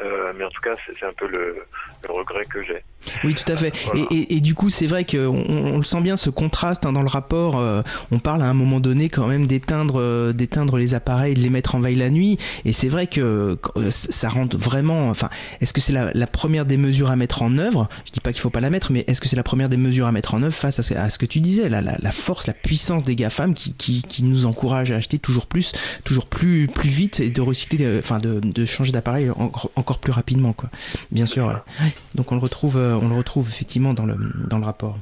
Euh, 0.02 0.34
mais 0.36 0.44
en 0.44 0.50
tout 0.50 0.62
cas, 0.62 0.76
c'est 0.86 1.06
un 1.06 1.14
peu 1.14 1.28
le, 1.28 1.64
le 2.04 2.12
regret 2.12 2.46
que 2.46 2.64
j'ai. 2.64 2.84
Oui, 3.24 3.36
tout 3.36 3.50
à 3.52 3.56
fait. 3.56 3.76
Voilà. 3.86 4.02
Et, 4.12 4.16
et, 4.16 4.36
et, 4.38 4.42
du 4.42 4.56
coup, 4.56 4.70
c'est 4.70 4.88
vrai 4.88 5.06
qu'on 5.06 5.28
on 5.28 5.78
le 5.78 5.84
sent 5.84 6.02
bien 6.02 6.18
ce 6.18 6.30
contraste 6.30 6.86
hein, 6.86 6.94
dans 6.94 7.02
le 7.02 7.08
rapport. 7.08 7.60
Euh, 7.60 7.82
on 8.12 8.20
parle 8.20 8.42
à 8.42 8.46
un 8.46 8.54
moment 8.54 8.80
donné 8.80 9.10
quand 9.10 9.28
même 9.28 9.46
d'éteindre, 9.46 10.00
euh, 10.00 10.34
d'éteindre 10.34 10.78
les 10.78 10.96
appareils, 10.96 11.34
de 11.36 11.42
les 11.42 11.50
mettre 11.50 11.76
en 11.76 11.80
veille 11.80 11.96
la 11.96 12.10
nuit. 12.10 12.38
Et 12.66 12.74
c'est 12.74 12.90
vrai 12.90 13.08
que 13.08 13.58
euh, 13.78 13.92
ça 13.92 14.30
rend 14.30 14.48
vraiment. 14.52 15.10
Enfin, 15.10 15.30
est-ce 15.62 15.74
que 15.74 15.82
c'est 15.82 15.94
la, 15.94 16.12
la, 16.14 16.28
première 16.28 16.66
des 16.66 16.78
mesures 16.78 17.12
à 17.12 17.16
mettre 17.16 17.44
en 17.44 17.58
œuvre? 17.58 17.88
Je 18.06 18.12
dis 18.12 18.20
pas 18.20 18.32
qu'il 18.32 18.42
faut 18.42 18.50
pas 18.50 18.62
la 18.62 18.70
mettre, 18.70 18.92
mais 18.92 19.04
est-ce 19.08 19.22
que 19.22 19.28
c'est 19.28 19.36
la 19.36 19.44
première 19.44 19.70
des 19.70 19.78
mesures 19.78 20.08
à 20.08 20.12
mettre 20.12 20.34
en 20.34 20.42
œuvre 20.42 20.56
face 20.56 20.80
à 20.80 20.84
ce, 20.84 20.94
à 20.94 21.10
ce 21.10 21.20
que 21.20 21.26
tu 21.26 21.40
disais, 21.40 21.70
la, 21.70 21.82
la, 21.82 21.98
la, 22.00 22.12
force, 22.12 22.48
la 22.48 22.54
puissance 22.54 23.04
des 23.04 23.16
GAFAM 23.16 23.54
qui, 23.54 23.76
qui, 23.76 24.02
qui 24.02 24.24
nous 24.24 24.46
encourage 24.64 24.92
à 24.92 24.96
acheter 24.96 25.20
toujours 25.20 25.46
plus, 25.46 25.74
toujours 26.04 26.26
plus, 26.26 26.68
plus 26.68 26.90
vite 26.90 27.20
et 27.20 27.30
de 27.30 27.42
recycler, 27.42 28.00
enfin 28.00 28.20
de, 28.20 28.40
de 28.40 28.66
changer 28.66 28.92
d'appareil 28.92 29.30
encore, 29.30 29.72
encore 29.76 30.00
plus 30.00 30.12
rapidement, 30.12 30.54
quoi. 30.54 30.70
Bien 31.12 31.26
sûr. 31.26 31.48
Ouais. 31.82 31.94
Donc 32.16 32.32
on 32.32 32.36
le 32.36 32.42
retrouve 32.42 32.78
on 32.78 33.10
le 33.10 33.16
retrouve 33.16 33.50
effectivement 33.50 33.94
dans 33.94 34.06
le, 34.06 34.18
dans 34.50 34.58
le 34.60 34.66
rapport. 34.66 34.98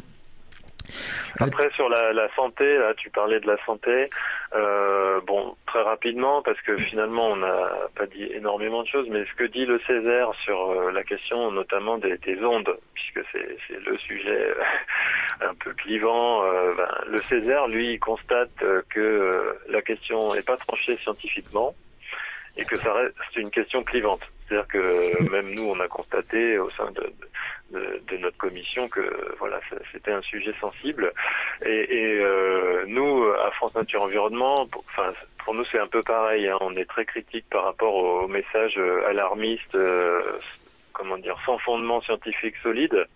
Après 1.39 1.69
sur 1.71 1.89
la, 1.89 2.27
santé, 2.35 2.77
là 2.77 2.93
tu 2.95 3.09
parlais 3.09 3.39
de 3.39 3.47
la 3.47 3.57
santé, 3.65 4.09
euh, 4.53 5.19
bon 5.21 5.55
très 5.65 5.81
rapidement 5.81 6.41
parce 6.41 6.59
que 6.61 6.77
finalement 6.77 7.29
on 7.29 7.37
n'a 7.37 7.69
pas 7.95 8.05
dit 8.05 8.23
énormément 8.23 8.83
de 8.83 8.87
choses, 8.87 9.07
mais 9.09 9.25
ce 9.25 9.33
que 9.35 9.45
dit 9.45 9.65
le 9.65 9.79
Césaire 9.87 10.31
sur 10.43 10.71
euh, 10.71 10.91
la 10.91 11.03
question 11.03 11.51
notamment 11.51 11.97
des, 11.97 12.17
des 12.17 12.43
ondes, 12.43 12.77
puisque 12.93 13.25
c'est 13.31 13.79
le 13.85 13.97
sujet 13.97 14.49
euh, 14.49 15.49
un 15.49 15.55
peu 15.55 15.73
clivant, 15.73 16.43
ben, 16.75 16.89
le 17.07 17.21
Césaire 17.23 17.67
lui 17.67 17.97
constate 17.99 18.51
que 18.89 19.57
la 19.69 19.81
question 19.81 20.33
n'est 20.33 20.43
pas 20.43 20.57
tranchée 20.57 20.97
scientifiquement 20.97 21.73
et 22.57 22.65
que 22.65 22.77
ça 22.77 22.93
reste 22.93 23.35
une 23.37 23.49
question 23.49 23.83
clivante. 23.83 24.21
C'est-à-dire 24.51 24.67
que 24.67 25.23
même 25.31 25.53
nous, 25.53 25.63
on 25.63 25.79
a 25.79 25.87
constaté 25.87 26.57
au 26.57 26.69
sein 26.71 26.91
de, 26.91 27.13
de, 27.71 28.17
notre 28.17 28.37
commission 28.37 28.89
que 28.89 29.35
voilà, 29.39 29.59
c'était 29.91 30.11
un 30.11 30.21
sujet 30.21 30.53
sensible. 30.59 31.13
Et, 31.65 32.19
euh, 32.21 32.83
nous, 32.87 33.23
à 33.45 33.49
France 33.51 33.73
Nature 33.75 34.03
Environnement, 34.03 34.67
pour, 34.67 34.83
enfin, 34.91 35.13
pour 35.45 35.53
nous, 35.53 35.63
c'est 35.65 35.79
un 35.79 35.87
peu 35.87 36.03
pareil. 36.03 36.47
Hein. 36.49 36.57
On 36.59 36.75
est 36.75 36.85
très 36.85 37.05
critique 37.05 37.45
par 37.49 37.63
rapport 37.63 37.95
aux, 37.95 38.27
messages 38.27 38.77
alarmistes, 39.07 39.75
euh, 39.75 40.21
comment 40.93 41.17
dire, 41.17 41.37
sans 41.45 41.57
fondement 41.59 42.01
scientifique 42.01 42.55
solide. 42.61 43.07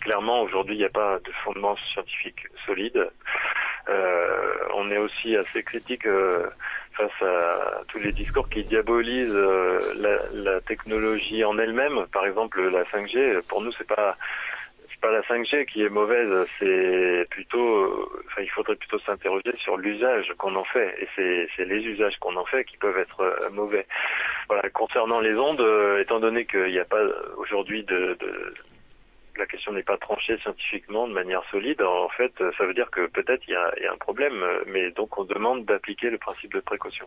Clairement, 0.00 0.42
aujourd'hui, 0.42 0.74
il 0.74 0.78
n'y 0.78 0.84
a 0.84 0.90
pas 0.90 1.18
de 1.18 1.32
fondement 1.44 1.76
scientifique 1.92 2.46
solide. 2.66 3.10
Euh, 3.88 4.54
on 4.74 4.90
est 4.90 4.98
aussi 4.98 5.36
assez 5.36 5.62
critique 5.62 6.06
face 6.92 7.22
à 7.22 7.82
tous 7.88 7.98
les 7.98 8.12
discours 8.12 8.48
qui 8.48 8.64
diabolisent 8.64 9.34
euh, 9.34 10.28
la, 10.32 10.60
technologie 10.60 11.44
en 11.44 11.58
elle-même. 11.58 12.06
Par 12.12 12.26
exemple, 12.26 12.62
la 12.68 12.84
5G, 12.84 13.46
pour 13.48 13.60
nous, 13.62 13.72
c'est 13.72 13.86
pas 13.86 14.16
pas 15.02 15.10
la 15.10 15.20
5G 15.22 15.66
qui 15.66 15.82
est 15.82 15.88
mauvaise, 15.88 16.46
c'est 16.58 17.26
plutôt, 17.28 18.08
il 18.38 18.48
faudrait 18.50 18.76
plutôt 18.76 19.00
s'interroger 19.00 19.52
sur 19.58 19.76
l'usage 19.76 20.32
qu'on 20.38 20.54
en 20.54 20.64
fait, 20.64 20.94
et 21.18 21.48
c'est 21.56 21.64
les 21.64 21.84
usages 21.84 22.16
qu'on 22.20 22.36
en 22.36 22.44
fait 22.44 22.64
qui 22.64 22.76
peuvent 22.76 22.96
être 22.96 23.20
euh, 23.20 23.50
mauvais. 23.50 23.84
Voilà, 24.48 24.70
concernant 24.70 25.18
les 25.18 25.34
ondes, 25.34 25.60
euh, 25.60 26.00
étant 26.00 26.20
donné 26.20 26.46
qu'il 26.46 26.66
n'y 26.66 26.78
a 26.78 26.84
pas 26.84 27.02
aujourd'hui 27.36 27.82
de, 27.82 28.16
la 29.36 29.46
question 29.46 29.72
n'est 29.72 29.82
pas 29.82 29.96
tranchée 29.96 30.38
scientifiquement 30.38 31.08
de 31.08 31.12
manière 31.12 31.42
solide, 31.50 31.82
en 31.82 32.08
fait, 32.08 32.32
ça 32.58 32.64
veut 32.64 32.74
dire 32.74 32.90
que 32.90 33.06
peut-être 33.06 33.42
il 33.48 33.52
y, 33.52 33.56
a, 33.56 33.92
un 33.92 33.96
problème, 33.96 34.34
mais 34.66 34.90
donc 34.90 35.18
on 35.18 35.24
demande 35.24 35.64
d'appliquer 35.64 36.10
le 36.10 36.18
principe 36.18 36.52
de 36.52 36.60
précaution. 36.60 37.06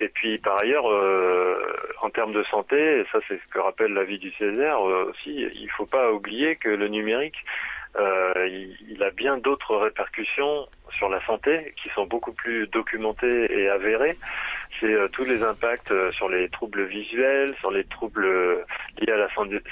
Et 0.00 0.08
puis 0.08 0.38
par 0.38 0.58
ailleurs, 0.58 0.90
euh, 0.90 1.60
en 2.02 2.10
termes 2.10 2.32
de 2.32 2.42
santé, 2.44 3.04
ça 3.12 3.18
c'est 3.28 3.38
ce 3.38 3.52
que 3.52 3.58
rappelle 3.58 3.92
l'avis 3.92 4.18
du 4.18 4.30
Césaire 4.32 4.86
euh, 4.86 5.10
aussi, 5.10 5.48
il 5.54 5.64
ne 5.64 5.70
faut 5.70 5.86
pas 5.86 6.12
oublier 6.12 6.56
que 6.56 6.68
le 6.68 6.88
numérique 6.88 7.44
euh, 7.96 8.48
il, 8.88 9.02
a 9.02 9.10
bien 9.10 9.38
d'autres 9.38 9.76
répercussions 9.76 10.68
sur 10.90 11.08
la 11.08 11.24
santé 11.26 11.74
qui 11.76 11.88
sont 11.90 12.06
beaucoup 12.06 12.32
plus 12.32 12.66
documentées 12.68 13.46
et 13.50 13.68
avérées. 13.68 14.18
C'est 14.80 14.92
euh, 14.92 15.08
tous 15.08 15.24
les 15.24 15.42
impacts 15.42 15.90
euh, 15.90 16.12
sur 16.12 16.28
les 16.28 16.48
troubles 16.48 16.84
visuels, 16.84 17.54
sur 17.60 17.70
les 17.70 17.84
troubles 17.84 18.26
liés 19.00 19.12
à 19.12 19.16
la 19.16 19.28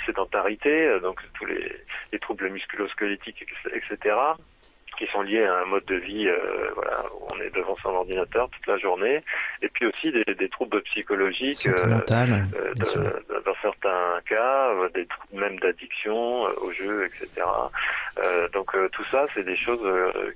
sédentarité, 0.06 0.98
donc 1.00 1.20
tous 1.34 1.46
les, 1.46 1.72
les 2.12 2.18
troubles 2.18 2.48
musculosquelettiques, 2.50 3.46
etc 3.72 4.16
qui 4.96 5.06
sont 5.06 5.22
liés 5.22 5.44
à 5.44 5.60
un 5.60 5.64
mode 5.66 5.84
de 5.84 5.96
vie, 5.96 6.28
euh, 6.28 6.70
voilà, 6.74 7.04
où 7.14 7.26
on 7.34 7.40
est 7.40 7.54
devant 7.54 7.76
son 7.82 7.90
ordinateur 7.90 8.48
toute 8.50 8.66
la 8.66 8.78
journée, 8.78 9.22
et 9.62 9.68
puis 9.68 9.86
aussi 9.86 10.12
des, 10.12 10.24
des 10.24 10.48
troubles 10.48 10.82
psychologiques, 10.82 11.66
euh, 11.66 12.00
euh, 12.10 13.40
dans 13.44 13.54
certains 13.62 14.20
cas, 14.28 14.70
euh, 14.70 14.88
des 14.94 15.06
troubles 15.06 15.40
même 15.40 15.58
d'addiction 15.60 16.42
au 16.62 16.72
jeu, 16.72 17.06
etc. 17.06 17.46
donc 18.52 18.74
tout 18.92 19.04
ça, 19.10 19.26
c'est 19.34 19.44
des 19.44 19.56
choses 19.56 19.86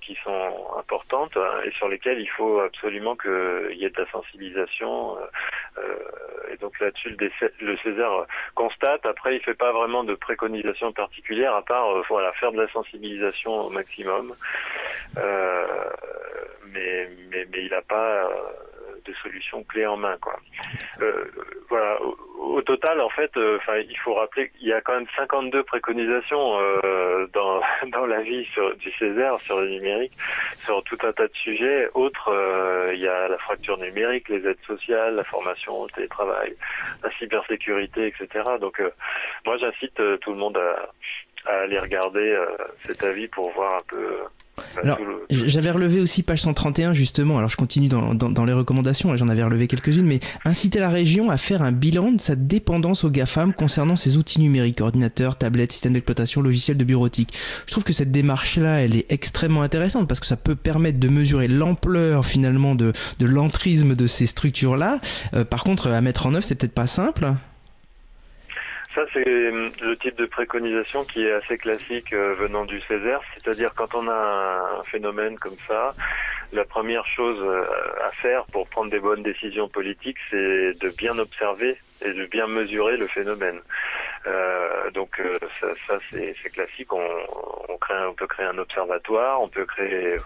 qui 0.01 0.17
sont 0.23 0.67
importantes 0.79 1.37
hein, 1.37 1.61
et 1.65 1.71
sur 1.73 1.89
lesquelles 1.89 2.21
il 2.21 2.29
faut 2.29 2.61
absolument 2.61 3.17
qu'il 3.17 3.77
y 3.77 3.85
ait 3.85 3.91
de 3.91 4.01
la 4.01 4.11
sensibilisation. 4.11 5.17
Et 6.53 6.57
donc 6.57 6.79
là-dessus, 6.81 7.17
le, 7.61 7.77
César 7.79 8.27
constate. 8.55 9.07
Après, 9.07 9.37
il 9.37 9.43
fait 9.43 9.55
pas 9.55 9.73
vraiment 9.73 10.05
de 10.05 10.15
préconisation 10.15 10.93
particulière 10.93 11.55
à 11.55 11.63
part 11.63 12.03
voilà 12.09 12.33
faire 12.33 12.53
de 12.53 12.61
la 12.61 12.69
sensibilisation 12.69 13.53
au 13.53 13.71
maximum. 13.71 14.35
Euh, 15.17 15.91
mais, 16.73 17.11
mais, 17.31 17.47
mais 17.51 17.65
il 17.65 17.71
n'a 17.71 17.83
pas 17.83 18.25
euh, 18.25 18.29
de 19.05 19.13
solution 19.15 19.63
clé 19.65 19.87
en 19.87 19.97
main 19.97 20.17
quoi. 20.21 20.37
Euh, 21.01 21.25
voilà. 21.69 21.99
Au, 22.39 22.63
total, 22.63 23.01
en 23.01 23.09
fait, 23.11 23.31
enfin, 23.57 23.79
il 23.79 23.99
faut 23.99 24.15
rappeler 24.15 24.51
qu'il 24.51 24.69
y 24.69 24.73
a 24.73 24.81
quand 24.81 24.95
même 24.95 25.07
52 25.17 25.63
préconisations 25.65 26.59
dans 27.33 27.61
dans 27.93 28.07
la 28.07 28.23
vie 28.23 28.45
sur, 28.47 28.75
du 28.77 28.91
Césaire 28.93 29.39
sur 29.43 29.61
le 29.61 29.69
numérique, 29.69 30.13
sur 30.65 30.83
tout 30.85 30.97
un 31.03 31.13
tas 31.13 31.29
de 31.29 31.35
sujets. 31.35 31.89
Autres, 31.95 32.33
il 32.93 33.01
y 33.01 33.09
a 33.09 33.29
la 33.29 33.39
fracture 33.39 33.79
numérique, 33.79 34.29
les 34.29 34.47
aides 34.47 34.63
sociales, 34.67 35.15
la 35.15 35.25
formation, 35.25 35.85
le 35.85 35.91
télétravail, 35.91 36.57
la 37.03 37.11
cybersécurité, 37.13 38.07
etc. 38.07 38.45
Donc, 38.61 38.83
moi, 39.45 39.57
j'incite 39.59 40.01
tout 40.21 40.31
le 40.33 40.39
monde 40.39 40.57
à, 40.57 40.91
à 41.47 41.63
aller 41.63 41.79
regarder 41.79 42.37
cet 42.85 43.03
avis 43.03 43.29
pour 43.29 43.51
voir 43.53 43.79
un 43.79 43.83
peu 43.89 44.25
alors, 44.83 44.99
j'avais 45.31 45.71
relevé 45.71 46.01
aussi 46.01 46.23
page 46.23 46.43
131 46.43 46.93
justement, 46.93 47.39
alors 47.39 47.51
je 47.51 47.57
continue 47.57 47.89
dans, 47.89 48.15
dans, 48.15 48.45
les 48.45 48.53
recommandations, 48.53 49.15
j'en 49.17 49.29
avais 49.29 49.43
relevé 49.43 49.67
quelques-unes, 49.67 50.07
mais 50.07 50.21
inciter 50.45 50.79
la 50.79 50.89
région 50.89 51.31
à 51.31 51.37
faire 51.37 51.63
un 51.63 51.73
bilan 51.73 52.13
de 52.13 52.21
sa 52.21 52.37
dépendance 52.37 53.05
aux 53.05 53.11
GAFAM 53.11 53.53
concernant 53.53 53.97
ses 53.97 54.17
outils 54.17 54.41
numériques, 54.41 54.81
ordinateurs, 54.81 55.37
tablettes, 55.37 55.73
systèmes 55.73 55.95
d'exploitation, 55.95 56.41
logiciels 56.41 56.77
de 56.77 56.85
bureautique. 56.85 57.35
Je 57.67 57.73
trouve 57.73 57.85
que 57.85 57.93
cette 57.93 58.11
démarche-là, 58.11 58.83
elle 58.83 58.97
est 58.97 59.11
extrêmement 59.11 59.63
intéressante 59.63 60.09
parce 60.09 60.21
que 60.21 60.27
ça 60.27 60.37
peut 60.37 60.57
permettre 60.57 60.99
de 60.99 61.09
mesurer 61.09 61.49
l'ampleur 61.49 62.25
finalement 62.25 62.75
de, 62.75 62.93
de 63.19 63.27
l'entrisme 63.27 63.95
de 63.95 64.07
ces 64.07 64.27
structures-là. 64.27 65.01
Euh, 65.35 65.45
par 65.45 65.65
contre, 65.65 65.89
à 65.89 66.01
mettre 66.01 66.27
en 66.27 66.35
œuvre, 66.35 66.45
c'est 66.45 66.55
peut-être 66.55 66.75
pas 66.75 66.87
simple. 66.87 67.33
Ça, 68.95 69.03
c'est 69.13 69.29
euh, 69.29 69.71
le 69.83 69.97
type 69.97 70.17
de 70.17 70.27
préconisation 70.27 71.05
qui 71.05 71.25
est 71.25 71.33
assez 71.33 71.59
classique 71.59 72.13
euh, 72.13 72.35
venant 72.35 72.65
du 72.65 72.81
Césaire, 72.81 73.21
c'est-à-dire 73.35 73.73
quand 73.75 73.95
on 73.95 74.09
a 74.09 74.79
un 74.81 74.83
phénomène 74.83 75.39
comme 75.39 75.57
ça, 75.69 75.95
la 76.53 76.65
première 76.65 77.07
chose 77.07 77.39
euh, 77.41 77.65
à 78.05 78.11
faire 78.21 78.45
pour 78.47 78.67
prendre 78.69 78.91
des 78.91 78.99
bonnes 78.99 79.23
décisions 79.23 79.69
politiques, 79.69 80.19
c'est 80.29 80.73
de 80.81 80.97
bien 80.99 81.17
observer 81.21 81.77
et 82.05 82.13
de 82.13 82.27
bien 82.27 82.49
mesurer 82.49 82.97
le 82.97 83.07
phénomène. 83.07 83.61
Euh, 84.27 84.91
donc 84.91 85.23
ça, 85.61 85.69
ça 85.87 85.99
c'est 86.11 86.35
classique. 86.53 86.93
On, 86.93 87.09
on, 87.69 87.79
crée, 87.79 87.95
on 88.09 88.15
peut 88.15 88.27
créer 88.27 88.47
un 88.47 88.59
observatoire, 88.59 89.41
on 89.41 89.49
peut 89.49 89.67
créer, 89.67 90.17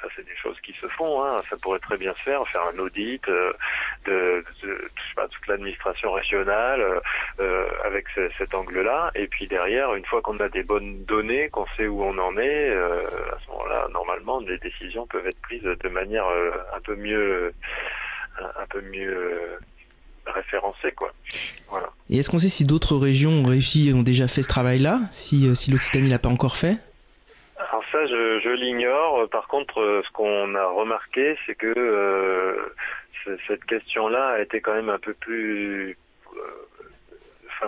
ça 0.00 0.08
c'est 0.16 0.24
des 0.24 0.36
choses 0.36 0.60
qui 0.60 0.72
se 0.74 0.86
font. 0.88 1.22
Hein. 1.22 1.40
Ça 1.48 1.56
pourrait 1.56 1.78
très 1.78 1.96
bien 1.96 2.14
se 2.14 2.22
faire, 2.22 2.46
faire 2.48 2.62
un 2.74 2.78
audit 2.78 3.26
euh, 3.28 3.52
de, 4.06 4.44
toute 4.60 5.46
l'administration 5.46 6.12
régionale 6.12 6.80
euh, 6.80 7.00
euh, 7.40 7.68
avec 7.84 8.06
cet 8.38 8.54
angle-là. 8.54 9.10
Et 9.14 9.26
puis 9.26 9.46
derrière, 9.46 9.94
une 9.94 10.04
fois 10.04 10.22
qu'on 10.22 10.38
a 10.40 10.48
des 10.48 10.62
bonnes 10.62 11.04
données, 11.04 11.48
qu'on 11.50 11.66
sait 11.76 11.86
où 11.86 12.02
on 12.02 12.16
en 12.18 12.36
est, 12.36 12.70
à 12.72 13.38
ce 13.44 13.50
moment-là, 13.50 13.88
normalement, 13.92 14.40
des 14.40 14.58
décisions 14.58 15.06
peuvent 15.06 15.26
être 15.26 15.40
prises 15.42 15.62
de 15.62 15.88
manière 15.88 16.26
un 16.74 16.80
peu 16.80 16.96
mieux, 16.96 17.52
un 18.38 18.66
peu 18.68 18.80
mieux 18.80 19.58
quoi. 20.96 21.12
Et 22.10 22.18
est-ce 22.18 22.30
qu'on 22.30 22.38
sait 22.38 22.48
si 22.48 22.64
d'autres 22.64 22.96
régions 22.96 23.30
ont 23.30 23.44
réussi, 23.44 23.92
ont 23.94 24.02
déjà 24.02 24.28
fait 24.28 24.42
ce 24.42 24.48
travail-là, 24.48 25.00
si, 25.10 25.54
si 25.54 25.70
l'Occitanie 25.70 26.08
l'a 26.08 26.18
pas 26.18 26.28
encore 26.28 26.56
fait? 26.56 26.78
Alors 27.70 27.84
ça, 27.92 28.04
je, 28.06 28.54
l'ignore. 28.54 29.28
Par 29.30 29.48
contre, 29.48 29.80
euh, 29.80 30.02
ce 30.04 30.10
qu'on 30.12 30.54
a 30.54 30.66
remarqué, 30.66 31.36
c'est 31.46 31.54
que 31.54 31.72
euh, 31.76 32.74
cette 33.46 33.64
question-là 33.64 34.28
a 34.28 34.40
été 34.40 34.60
quand 34.60 34.74
même 34.74 34.90
un 34.90 34.98
peu 34.98 35.14
plus 35.14 35.96
euh, 36.36 37.66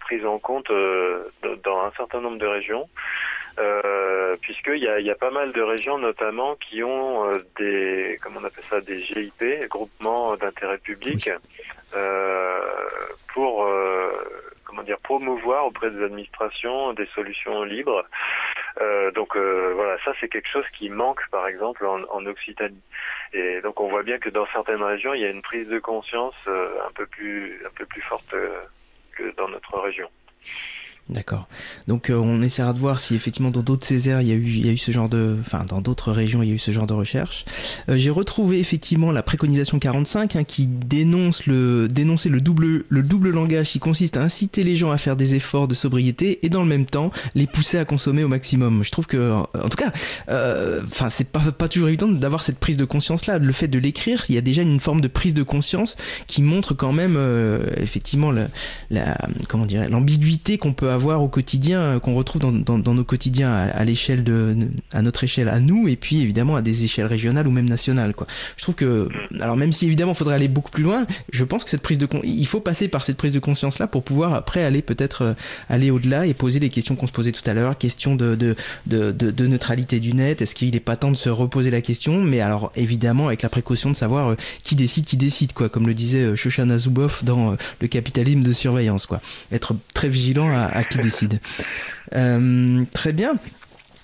prise 0.00 0.26
en 0.26 0.38
compte 0.38 0.70
dans 0.70 1.80
un 1.80 1.90
certain 1.96 2.20
nombre 2.20 2.36
de 2.38 2.46
régions. 2.46 2.88
puisqu'il 4.42 4.82
y 4.82 4.88
a, 4.88 5.00
y 5.00 5.10
a 5.10 5.14
pas 5.14 5.30
mal 5.30 5.52
de 5.52 5.62
régions 5.62 5.96
notamment 5.96 6.56
qui 6.56 6.82
ont 6.82 7.32
des 7.58 8.18
comment 8.20 8.40
on 8.42 8.44
appelle 8.44 8.64
ça 8.64 8.80
des 8.82 9.00
GIP 9.00 9.68
groupements 9.70 10.36
d'intérêt 10.36 10.76
public 10.78 11.30
pour 13.32 13.66
promouvoir 15.02 15.66
auprès 15.66 15.90
des 15.90 16.02
administrations 16.02 16.92
des 16.92 17.06
solutions 17.06 17.62
libres 17.64 18.04
euh, 18.80 19.12
donc 19.12 19.36
euh, 19.36 19.72
voilà, 19.74 19.96
ça 20.04 20.12
c'est 20.20 20.28
quelque 20.28 20.48
chose 20.48 20.64
qui 20.76 20.88
manque 20.88 21.20
par 21.30 21.46
exemple 21.46 21.86
en, 21.86 22.02
en, 22.10 22.26
Occitanie. 22.26 22.82
Et 23.32 23.60
donc 23.60 23.80
on 23.80 23.88
voit 23.88 24.02
bien 24.02 24.18
que 24.18 24.30
dans 24.30 24.46
certaines 24.46 24.82
régions, 24.82 25.14
il 25.14 25.20
y 25.20 25.24
a 25.24 25.30
une 25.30 25.42
prise 25.42 25.68
de 25.68 25.78
conscience 25.78 26.34
euh, 26.48 26.74
un 26.86 26.90
peu 26.92 27.06
plus 27.06 27.62
un 27.64 27.70
peu 27.70 27.86
plus 27.86 28.02
forte 28.02 28.34
que 29.12 29.34
dans 29.36 29.48
notre 29.48 29.78
région. 29.78 30.08
D'accord. 31.10 31.48
Donc 31.86 32.08
euh, 32.08 32.14
on 32.14 32.40
essaiera 32.40 32.72
de 32.72 32.78
voir 32.78 32.98
si 32.98 33.14
effectivement 33.14 33.50
dans 33.50 33.60
d'autres 33.60 33.86
Césaires 33.86 34.22
il 34.22 34.28
y 34.28 34.32
a 34.68 34.72
eu 34.72 34.78
ce 34.78 34.90
genre 34.90 35.10
de 35.10 35.36
enfin 35.40 35.66
dans 35.66 35.82
d'autres 35.82 36.12
régions 36.12 36.42
il 36.42 36.48
y 36.48 36.52
a 36.52 36.54
eu 36.54 36.58
ce 36.58 36.70
genre 36.70 36.86
de 36.86 36.94
recherche. 36.94 37.44
Euh, 37.90 37.98
j'ai 37.98 38.08
retrouvé 38.08 38.58
effectivement 38.58 39.12
la 39.12 39.22
préconisation 39.22 39.78
45 39.78 40.36
hein, 40.36 40.44
qui 40.44 40.66
dénonce 40.66 41.44
le 41.44 41.88
dénoncer 41.88 42.30
le 42.30 42.40
double 42.40 42.86
le 42.88 43.02
double 43.02 43.32
langage 43.32 43.68
qui 43.68 43.80
consiste 43.80 44.16
à 44.16 44.22
inciter 44.22 44.62
les 44.62 44.76
gens 44.76 44.92
à 44.92 44.96
faire 44.96 45.14
des 45.14 45.34
efforts 45.34 45.68
de 45.68 45.74
sobriété 45.74 46.38
et 46.42 46.48
dans 46.48 46.62
le 46.62 46.68
même 46.68 46.86
temps 46.86 47.12
les 47.34 47.46
pousser 47.46 47.76
à 47.76 47.84
consommer 47.84 48.24
au 48.24 48.28
maximum. 48.28 48.82
Je 48.82 48.90
trouve 48.90 49.06
que 49.06 49.30
en 49.32 49.68
tout 49.68 49.76
cas 49.76 49.92
euh, 50.30 50.80
enfin 50.90 51.10
c'est 51.10 51.28
pas 51.28 51.52
pas 51.52 51.68
toujours 51.68 51.88
évident 51.88 52.08
d'avoir 52.08 52.40
cette 52.40 52.58
prise 52.58 52.78
de 52.78 52.86
conscience 52.86 53.26
là. 53.26 53.36
Le 53.36 53.52
fait 53.52 53.68
de 53.68 53.78
l'écrire, 53.78 54.24
il 54.30 54.36
y 54.36 54.38
a 54.38 54.40
déjà 54.40 54.62
une 54.62 54.80
forme 54.80 55.02
de 55.02 55.08
prise 55.08 55.34
de 55.34 55.42
conscience 55.42 55.98
qui 56.26 56.40
montre 56.40 56.72
quand 56.72 56.94
même 56.94 57.18
effectivement 57.76 58.30
la, 58.30 59.18
comment 59.48 59.66
l'ambiguïté 59.90 60.56
qu'on 60.56 60.72
peut 60.72 60.86
avoir 60.86 60.93
au 61.02 61.28
quotidien, 61.28 61.98
qu'on 62.00 62.14
retrouve 62.14 62.42
dans, 62.42 62.78
nos 62.78 63.04
quotidiens 63.04 63.52
à, 63.52 63.84
l'échelle 63.84 64.24
de, 64.24 64.56
à 64.92 65.02
notre 65.02 65.24
échelle 65.24 65.48
à 65.48 65.60
nous, 65.60 65.88
et 65.88 65.96
puis 65.96 66.20
évidemment 66.20 66.56
à 66.56 66.62
des 66.62 66.84
échelles 66.84 67.06
régionales 67.06 67.46
ou 67.46 67.50
même 67.50 67.68
nationales. 67.68 68.14
Quoi. 68.14 68.26
Je 68.56 68.62
trouve 68.62 68.74
que, 68.74 69.08
alors 69.40 69.56
même 69.56 69.72
si 69.72 69.86
évidemment 69.86 70.12
il 70.12 70.16
faudrait 70.16 70.34
aller 70.34 70.48
beaucoup 70.48 70.70
plus 70.70 70.82
loin, 70.82 71.06
je 71.32 71.44
pense 71.44 71.64
que 71.64 71.70
cette 71.70 71.82
prise 71.82 71.98
de, 71.98 72.08
il 72.22 72.46
faut 72.46 72.60
passer 72.60 72.88
par 72.88 73.04
cette 73.04 73.16
prise 73.16 73.32
de 73.32 73.38
conscience 73.38 73.78
là 73.78 73.86
pour 73.86 74.02
pouvoir 74.02 74.34
après 74.34 74.64
aller 74.64 74.82
peut-être 74.82 75.34
aller 75.68 75.90
au-delà 75.90 76.26
et 76.26 76.34
poser 76.34 76.60
les 76.60 76.68
questions 76.68 76.96
qu'on 76.96 77.06
se 77.06 77.12
posait 77.12 77.32
tout 77.32 77.48
à 77.48 77.54
l'heure, 77.54 77.76
question 77.78 78.14
de, 78.14 78.34
de, 78.34 78.54
de, 78.86 79.46
neutralité 79.46 80.00
du 80.00 80.14
net. 80.14 80.42
Est-ce 80.42 80.54
qu'il 80.54 80.72
n'est 80.72 80.80
pas 80.80 80.96
temps 80.96 81.10
de 81.10 81.16
se 81.16 81.28
reposer 81.28 81.70
la 81.70 81.80
question? 81.80 82.22
Mais 82.22 82.40
alors 82.40 82.72
évidemment 82.76 83.26
avec 83.26 83.42
la 83.42 83.48
précaution 83.48 83.90
de 83.90 83.96
savoir 83.96 84.36
qui 84.62 84.76
décide, 84.76 85.04
qui 85.04 85.16
décide 85.16 85.52
quoi, 85.52 85.68
comme 85.68 85.86
le 85.86 85.94
disait 85.94 86.36
Shoshana 86.36 86.78
Zuboff 86.78 87.24
dans 87.24 87.56
le 87.80 87.88
capitalisme 87.88 88.42
de 88.42 88.52
surveillance, 88.52 89.06
quoi. 89.06 89.20
Être 89.52 89.74
très 89.92 90.08
vigilant 90.08 90.50
à, 90.56 90.83
qui 90.88 90.98
décide. 90.98 91.40
Euh, 92.14 92.84
très 92.92 93.12
bien. 93.12 93.34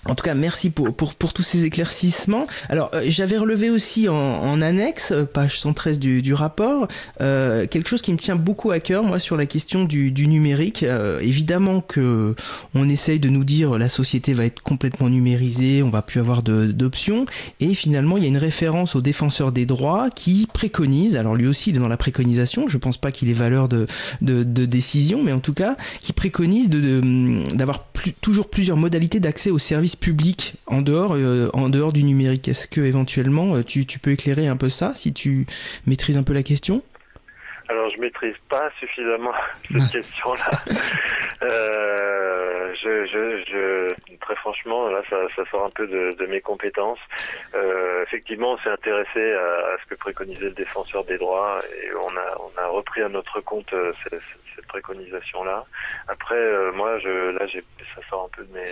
En 0.07 0.15
tout 0.15 0.23
cas, 0.23 0.33
merci 0.33 0.71
pour, 0.71 0.95
pour, 0.95 1.13
pour 1.13 1.31
tous 1.31 1.43
ces 1.43 1.65
éclaircissements. 1.65 2.47
Alors, 2.69 2.89
euh, 2.95 3.03
j'avais 3.05 3.37
relevé 3.37 3.69
aussi 3.69 4.09
en, 4.09 4.15
en, 4.15 4.59
annexe, 4.59 5.11
euh, 5.11 5.25
page 5.25 5.59
113 5.59 5.99
du, 5.99 6.23
du 6.23 6.33
rapport, 6.33 6.87
euh, 7.21 7.67
quelque 7.67 7.87
chose 7.87 8.01
qui 8.01 8.11
me 8.11 8.17
tient 8.17 8.35
beaucoup 8.35 8.71
à 8.71 8.79
cœur, 8.79 9.03
moi, 9.03 9.19
sur 9.19 9.37
la 9.37 9.45
question 9.45 9.83
du, 9.85 10.11
du 10.11 10.27
numérique. 10.27 10.81
Euh, 10.81 11.19
évidemment 11.19 11.81
que 11.81 12.35
on 12.73 12.89
essaye 12.89 13.19
de 13.19 13.29
nous 13.29 13.43
dire 13.43 13.77
la 13.77 13.87
société 13.87 14.33
va 14.33 14.45
être 14.45 14.61
complètement 14.61 15.07
numérisée, 15.07 15.83
on 15.83 15.91
va 15.91 16.01
plus 16.01 16.19
avoir 16.19 16.41
d'options, 16.41 17.25
et 17.59 17.75
finalement, 17.75 18.17
il 18.17 18.23
y 18.23 18.25
a 18.25 18.29
une 18.29 18.37
référence 18.37 18.95
au 18.95 19.01
défenseur 19.01 19.51
des 19.51 19.67
droits 19.67 20.09
qui 20.09 20.47
préconise, 20.51 21.15
alors 21.15 21.35
lui 21.35 21.47
aussi 21.47 21.69
il 21.69 21.75
est 21.75 21.79
dans 21.79 21.87
la 21.87 21.97
préconisation, 21.97 22.67
je 22.67 22.77
pense 22.77 22.97
pas 22.97 23.11
qu'il 23.11 23.29
ait 23.29 23.33
valeur 23.33 23.67
de, 23.69 23.85
de, 24.21 24.43
de, 24.43 24.65
décision, 24.65 25.21
mais 25.21 25.31
en 25.31 25.39
tout 25.39 25.53
cas, 25.53 25.77
qui 26.01 26.13
préconise 26.13 26.69
d'avoir 26.69 27.77
de, 27.77 27.83
plus, 27.93 28.13
toujours 28.13 28.49
plusieurs 28.49 28.77
modalités 28.77 29.19
d'accès 29.19 29.51
aux 29.51 29.59
services 29.59 29.90
public 29.95 30.55
en 30.67 30.81
dehors, 30.81 31.13
euh, 31.13 31.49
en 31.53 31.69
dehors 31.69 31.93
du 31.93 32.03
numérique. 32.03 32.47
Est-ce 32.47 32.67
que 32.67 32.81
éventuellement 32.81 33.55
euh, 33.55 33.63
tu, 33.63 33.85
tu, 33.85 33.99
peux 33.99 34.11
éclairer 34.11 34.47
un 34.47 34.57
peu 34.57 34.69
ça, 34.69 34.93
si 34.95 35.13
tu 35.13 35.45
maîtrises 35.85 36.17
un 36.17 36.23
peu 36.23 36.33
la 36.33 36.43
question? 36.43 36.81
Alors 37.69 37.89
je 37.89 37.99
maîtrise 37.99 38.35
pas 38.49 38.69
suffisamment 38.79 39.33
cette 39.71 39.91
question-là. 39.91 40.51
Euh, 41.43 42.71
je, 42.75 43.05
je, 43.07 43.43
je, 43.49 44.15
très 44.19 44.35
franchement, 44.35 44.89
là, 44.89 45.01
ça, 45.09 45.15
ça 45.35 45.43
sort 45.49 45.65
un 45.65 45.71
peu 45.71 45.87
de, 45.87 46.15
de 46.15 46.25
mes 46.27 46.39
compétences. 46.39 46.99
Euh, 47.55 48.03
effectivement, 48.03 48.51
on 48.51 48.57
s'est 48.59 48.69
intéressé 48.69 49.33
à, 49.33 49.73
à, 49.73 49.77
ce 49.81 49.89
que 49.89 49.95
préconisait 49.95 50.45
le 50.45 50.51
défenseur 50.51 51.03
des 51.05 51.17
droits 51.17 51.59
et 51.83 51.95
on 51.95 52.15
a, 52.15 52.37
on 52.37 52.61
a 52.61 52.67
repris 52.67 53.01
à 53.01 53.09
notre 53.09 53.41
compte 53.41 53.73
cette, 54.03 54.21
cette 54.55 54.67
préconisation-là. 54.67 55.65
Après, 56.09 56.71
moi, 56.75 56.99
je, 56.99 57.31
là, 57.31 57.47
ça 57.47 58.01
sort 58.07 58.29
un 58.31 58.37
peu 58.37 58.45
de 58.45 58.53
mes 58.53 58.69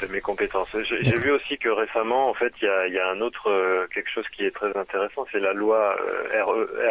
de 0.00 0.06
mes 0.08 0.20
compétences. 0.20 0.68
J'ai 1.00 1.18
vu 1.18 1.30
aussi 1.30 1.58
que 1.58 1.68
récemment, 1.68 2.28
en 2.28 2.34
fait, 2.34 2.52
il 2.60 2.66
y 2.66 2.68
a, 2.68 2.88
y 2.88 2.98
a, 2.98 3.08
un 3.10 3.20
autre 3.20 3.50
euh, 3.50 3.86
quelque 3.92 4.10
chose 4.10 4.26
qui 4.28 4.44
est 4.44 4.50
très 4.50 4.76
intéressant, 4.76 5.26
c'est 5.32 5.40
la 5.40 5.52
loi 5.52 5.96
euh, 6.00 6.44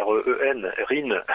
REN, 0.04 0.72
RIN. 0.88 1.22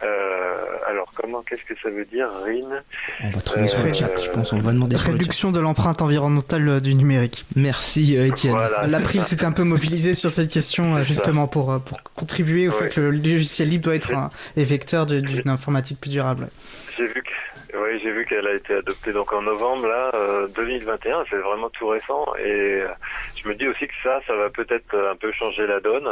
Euh, 0.00 0.76
alors 0.86 1.10
comment, 1.12 1.42
qu'est-ce 1.42 1.64
que 1.64 1.74
ça 1.82 1.90
veut 1.90 2.04
dire 2.04 2.28
RIN 2.44 2.84
On 3.20 3.30
va 3.30 3.40
trouver 3.40 3.66
sur 3.66 3.84
le 3.84 3.92
chat, 3.92 4.14
je 4.22 4.30
pense. 4.30 4.52
On 4.52 4.58
va 4.58 4.70
demander. 4.70 4.94
Réduction 4.94 5.50
de 5.50 5.58
l'empreinte 5.58 6.02
environnementale 6.02 6.80
du 6.80 6.94
numérique. 6.94 7.44
Merci 7.56 8.14
Étienne. 8.14 8.54
L'April 8.86 9.24
s'était 9.24 9.44
un 9.44 9.50
peu 9.50 9.64
mobilisé 9.64 10.14
sur 10.14 10.30
cette 10.30 10.52
question 10.52 11.02
justement 11.02 11.48
pour 11.48 11.80
pour 11.82 12.00
contribuer 12.14 12.68
au 12.68 12.70
fait 12.70 12.94
que 12.94 13.00
le 13.00 13.10
logiciel 13.10 13.70
libre 13.70 13.86
doit 13.86 13.96
être 13.96 14.12
un 14.12 14.30
vecteur 14.56 15.04
d'une 15.04 15.48
informatique 15.48 16.00
plus 16.00 16.10
durable. 16.12 16.48
J'ai 16.96 17.08
vu 17.08 17.14
que 17.14 17.57
oui, 17.74 17.98
j'ai 18.02 18.10
vu 18.10 18.24
qu'elle 18.24 18.46
a 18.46 18.54
été 18.54 18.74
adoptée 18.74 19.12
donc 19.12 19.32
en 19.32 19.42
novembre 19.42 19.86
là, 19.86 20.10
2021. 20.54 21.20
Euh, 21.20 21.24
c'est 21.28 21.36
vraiment 21.36 21.68
tout 21.68 21.88
récent 21.88 22.26
et 22.36 22.80
euh, 22.82 22.88
je 23.36 23.48
me 23.48 23.54
dis 23.54 23.68
aussi 23.68 23.86
que 23.86 23.94
ça, 24.02 24.20
ça 24.26 24.34
va 24.34 24.48
peut-être 24.48 24.94
un 24.96 25.16
peu 25.16 25.30
changer 25.32 25.66
la 25.66 25.80
donne. 25.80 26.08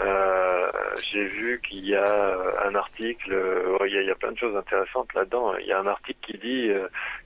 Euh, 0.00 0.70
j'ai 1.02 1.24
vu 1.24 1.60
qu'il 1.66 1.86
y 1.86 1.94
a 1.94 2.36
un 2.66 2.74
article, 2.74 3.34
il, 3.86 3.92
y 3.92 4.10
a, 4.10 4.14
plein 4.16 4.32
de 4.32 4.38
choses 4.38 4.56
intéressantes 4.56 5.14
là-dedans. 5.14 5.54
Il 5.60 5.66
y 5.66 5.72
a 5.72 5.78
un 5.78 5.86
article 5.86 6.18
qui 6.20 6.38
dit 6.38 6.70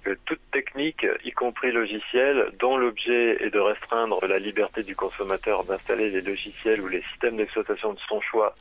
que 0.04 0.16
toute 0.26 0.40
technique, 0.52 1.06
y 1.24 1.32
compris 1.32 1.72
logiciel, 1.72 2.52
dont 2.59 2.76
l'objet 2.76 3.42
est 3.42 3.50
de 3.50 3.59
restreindre 3.59 4.24
la 4.26 4.38
liberté 4.38 4.82
du 4.82 4.94
consommateur 4.94 5.64
d'installer 5.64 6.11
les 6.11 6.20
logiciels 6.20 6.82
ou 6.82 6.88
les 6.88 7.02
systèmes 7.11 7.38
d'exploitation 7.38 7.94
de 7.94 7.98
son 8.00 8.20
choix 8.20 8.54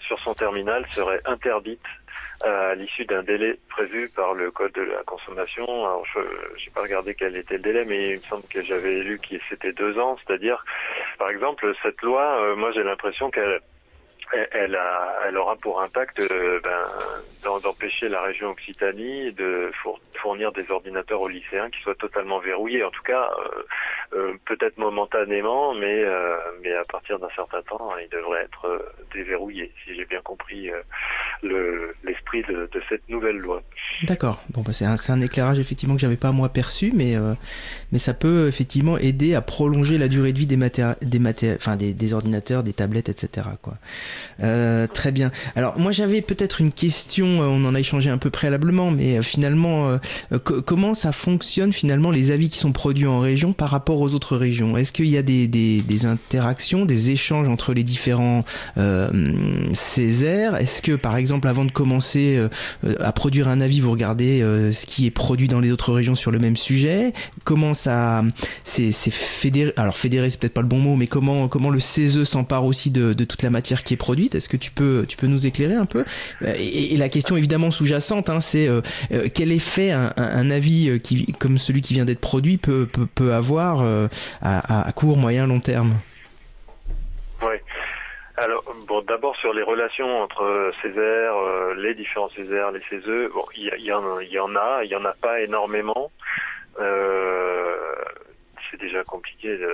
sur 0.00 0.18
son 0.18 0.34
terminal, 0.34 0.84
serait 0.90 1.20
interdite 1.24 1.86
à 2.44 2.74
l'issue 2.74 3.04
d'un 3.04 3.22
délai 3.22 3.58
prévu 3.68 4.08
par 4.10 4.34
le 4.34 4.50
code 4.50 4.72
de 4.72 4.82
la 4.82 5.02
consommation. 5.04 5.64
Alors 5.64 6.04
je 6.12 6.20
n'ai 6.20 6.70
pas 6.74 6.82
regardé 6.82 7.14
quel 7.14 7.36
était 7.36 7.54
le 7.54 7.62
délai, 7.62 7.84
mais 7.84 8.10
il 8.10 8.16
me 8.16 8.22
semble 8.22 8.44
que 8.44 8.60
j'avais 8.62 9.00
lu 9.02 9.18
que 9.18 9.36
c'était 9.48 9.72
deux 9.72 9.98
ans. 9.98 10.16
C'est-à-dire, 10.24 10.64
par 11.18 11.30
exemple, 11.30 11.72
cette 11.82 12.00
loi, 12.02 12.38
euh, 12.40 12.56
moi 12.56 12.70
j'ai 12.72 12.82
l'impression 12.82 13.30
qu'elle 13.30 13.60
elle, 14.32 14.74
a, 14.74 15.14
elle 15.26 15.36
aura 15.36 15.56
pour 15.56 15.80
impact 15.80 16.20
euh, 16.20 16.60
ben, 16.62 17.58
d'empêcher 17.62 18.08
la 18.08 18.22
région 18.22 18.50
Occitanie 18.50 19.32
de 19.32 19.70
fournir 20.14 20.52
des 20.52 20.70
ordinateurs 20.70 21.20
aux 21.20 21.28
lycéens 21.28 21.70
qui 21.70 21.80
soient 21.82 21.94
totalement 21.94 22.38
verrouillés. 22.38 22.82
En 22.82 22.90
tout 22.90 23.02
cas, 23.02 23.30
euh, 23.38 23.62
euh, 24.16 24.32
peut-être 24.44 24.78
momentanément, 24.78 25.74
mais, 25.74 26.04
mais 26.62 26.74
à 26.74 26.84
partir 26.84 27.18
d'un 27.18 27.28
certain 27.34 27.62
temps, 27.62 27.90
ils 27.98 28.08
devraient 28.08 28.42
être 28.42 28.94
déverrouillés, 29.12 29.72
si 29.84 29.94
j'ai 29.94 30.04
bien 30.04 30.20
compris 30.22 30.70
l'esprit 31.42 32.42
de, 32.42 32.68
cette 32.88 33.08
nouvelle 33.08 33.38
loi. 33.38 33.62
D'accord. 34.04 34.42
Bon, 34.50 34.62
bah, 34.62 34.72
c'est 34.72 34.84
un, 34.86 35.20
éclairage 35.20 35.58
effectivement 35.58 35.94
que 35.94 36.00
j'avais 36.00 36.16
pas 36.16 36.32
moi 36.32 36.48
perçu, 36.48 36.92
mais, 36.94 37.14
mais 37.92 37.98
ça 37.98 38.14
peut 38.14 38.48
effectivement 38.48 38.98
aider 38.98 39.34
à 39.34 39.42
prolonger 39.42 39.98
la 39.98 40.08
durée 40.08 40.32
de 40.32 40.38
vie 40.38 40.46
des, 40.46 40.56
des, 40.56 41.94
des 41.94 42.14
ordinateurs, 42.14 42.62
des 42.62 42.72
tablettes, 42.72 43.08
etc. 43.08 43.48
Quoi. 43.62 43.74
Euh, 44.42 44.86
très 44.86 45.12
bien. 45.12 45.30
Alors 45.56 45.78
moi 45.78 45.92
j'avais 45.92 46.20
peut-être 46.20 46.60
une 46.60 46.72
question, 46.72 47.42
euh, 47.42 47.46
on 47.46 47.64
en 47.64 47.74
a 47.74 47.80
échangé 47.80 48.10
un 48.10 48.18
peu 48.18 48.30
préalablement, 48.30 48.90
mais 48.90 49.18
euh, 49.18 49.22
finalement 49.22 49.98
comment 50.66 50.94
ça 50.94 51.12
fonctionne 51.12 51.72
finalement 51.72 52.10
les 52.10 52.30
avis 52.30 52.48
qui 52.48 52.58
sont 52.58 52.72
produits 52.72 53.06
en 53.06 53.20
région 53.20 53.52
par 53.52 53.70
rapport 53.70 54.00
aux 54.00 54.14
autres 54.14 54.36
régions? 54.36 54.76
Est-ce 54.76 54.92
qu'il 54.92 55.08
y 55.08 55.16
a 55.16 55.22
des, 55.22 55.46
des, 55.46 55.82
des, 55.82 56.06
interactions, 56.06 56.84
des 56.84 57.10
échanges 57.10 57.48
entre 57.48 57.74
les 57.74 57.82
différents 57.82 58.44
euh, 58.78 59.10
Césaires? 59.72 60.56
Est-ce 60.56 60.82
que 60.82 60.92
par 60.92 61.16
exemple 61.16 61.48
avant 61.48 61.64
de 61.64 61.70
commencer 61.70 62.40
à 63.00 63.12
produire 63.12 63.48
un 63.48 63.60
avis, 63.60 63.80
vous 63.80 63.90
regardez 63.90 64.40
ce 64.40 64.86
qui 64.86 65.06
est 65.06 65.10
produit 65.10 65.48
dans 65.48 65.60
les 65.60 65.70
autres 65.70 65.92
régions 65.92 66.14
sur 66.14 66.30
le 66.30 66.38
même 66.38 66.56
sujet? 66.56 67.12
Comment 67.44 67.74
ça 67.74 68.24
c'est 68.62 68.92
fédéré 68.92 69.72
Alors 69.76 69.96
fédéré 69.96 70.30
c'est 70.30 70.40
peut-être 70.40 70.54
pas 70.54 70.62
le 70.62 70.68
bon 70.68 70.78
mot, 70.78 70.96
mais 70.96 71.06
comment 71.06 71.48
comment 71.48 71.70
le 71.70 71.80
CESE 71.80 72.24
s'empare 72.24 72.64
aussi 72.64 72.90
de, 72.90 73.12
de 73.12 73.24
toute 73.24 73.42
la 73.42 73.50
matière 73.50 73.84
qui 73.84 73.94
est 73.94 73.98
produite. 74.04 74.34
Est-ce 74.34 74.50
que 74.50 74.58
tu 74.58 74.70
peux, 74.70 75.06
tu 75.08 75.16
peux 75.16 75.26
nous 75.26 75.46
éclairer 75.46 75.76
un 75.76 75.86
peu? 75.86 76.04
Et, 76.44 76.94
la 76.98 77.08
question 77.08 77.38
évidemment 77.38 77.70
sous-jacente, 77.70 78.28
hein, 78.28 78.40
c'est 78.40 78.68
euh, 78.68 78.82
euh, 79.12 79.28
quel 79.34 79.50
effet 79.50 79.92
un, 79.92 80.50
avis 80.50 80.90
euh, 80.90 80.98
qui, 80.98 81.32
comme 81.40 81.56
celui 81.56 81.80
qui 81.80 81.94
vient 81.94 82.04
d'être 82.04 82.20
produit 82.20 82.58
peut, 82.58 82.86
peut, 82.86 83.06
peut 83.06 83.32
avoir 83.32 83.82
à, 84.42 84.92
court, 84.94 85.16
moyen, 85.16 85.46
long 85.46 85.60
terme? 85.60 85.94
Oui. 87.40 87.56
Alors, 88.36 88.62
bon, 88.88 89.00
d'abord 89.02 89.36
sur 89.36 89.54
les 89.54 89.62
relations 89.62 90.20
entre 90.22 90.72
Césaire, 90.82 91.34
les 91.76 91.94
différents 91.94 92.28
Césaires, 92.30 92.72
les 92.72 92.82
CESE, 92.90 93.30
bon, 93.32 93.44
il 93.56 93.72
y, 93.78 93.86
y, 93.86 93.92
en, 93.92 94.02
a, 94.56 94.84
il 94.84 94.90
y 94.90 94.96
en 94.96 95.04
a 95.04 95.14
pas 95.14 95.40
énormément. 95.40 96.10
c'est 98.70 98.80
déjà 98.80 99.02
compliqué 99.04 99.56
de, 99.56 99.72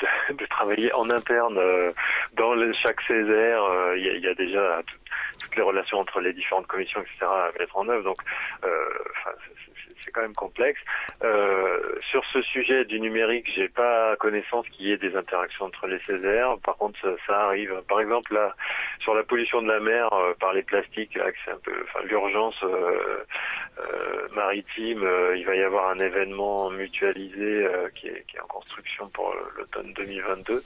de, 0.00 0.46
travailler 0.46 0.92
en 0.92 1.10
interne 1.10 1.58
euh, 1.58 1.92
dans 2.34 2.54
chaque 2.72 3.00
Césaire. 3.02 3.62
Euh, 3.62 3.96
il 3.96 4.22
y, 4.22 4.28
a 4.28 4.34
déjà 4.34 4.82
toutes 5.38 5.56
les 5.56 5.62
relations 5.62 5.98
entre 5.98 6.20
les 6.20 6.32
différentes 6.32 6.66
commissions, 6.66 7.00
etc. 7.00 7.16
à 7.22 7.50
mettre 7.58 7.76
en 7.76 7.88
œuvre. 7.88 8.04
Donc, 8.04 8.20
euh, 8.64 8.68
quand 10.14 10.22
même 10.22 10.34
complexe. 10.34 10.80
Euh, 11.22 11.98
sur 12.10 12.24
ce 12.26 12.40
sujet 12.42 12.84
du 12.84 13.00
numérique, 13.00 13.50
j'ai 13.54 13.68
pas 13.68 14.16
connaissance 14.16 14.66
qu'il 14.68 14.86
y 14.86 14.92
ait 14.92 14.96
des 14.96 15.16
interactions 15.16 15.66
entre 15.66 15.86
les 15.86 15.98
Césaires. 16.00 16.56
Par 16.64 16.76
contre, 16.76 16.98
ça, 17.26 17.46
arrive. 17.46 17.82
Par 17.88 18.00
exemple, 18.00 18.34
là, 18.34 18.54
sur 19.00 19.14
la 19.14 19.24
pollution 19.24 19.60
de 19.62 19.68
la 19.68 19.80
mer 19.80 20.12
euh, 20.12 20.34
par 20.38 20.52
les 20.52 20.62
plastiques, 20.62 21.14
là, 21.16 21.26
c'est 21.44 21.50
un 21.50 21.58
peu, 21.58 21.84
l'urgence 22.04 22.62
euh, 22.62 23.24
maritime. 24.34 25.06
Il 25.36 25.44
va 25.44 25.56
y 25.56 25.62
avoir 25.62 25.90
un 25.90 25.98
événement 25.98 26.70
mutualisé 26.70 27.66
qui, 27.94 28.08
est, 28.08 28.24
en 28.42 28.46
construction 28.46 29.08
pour 29.08 29.34
l'automne 29.56 29.92
2022. 29.94 30.62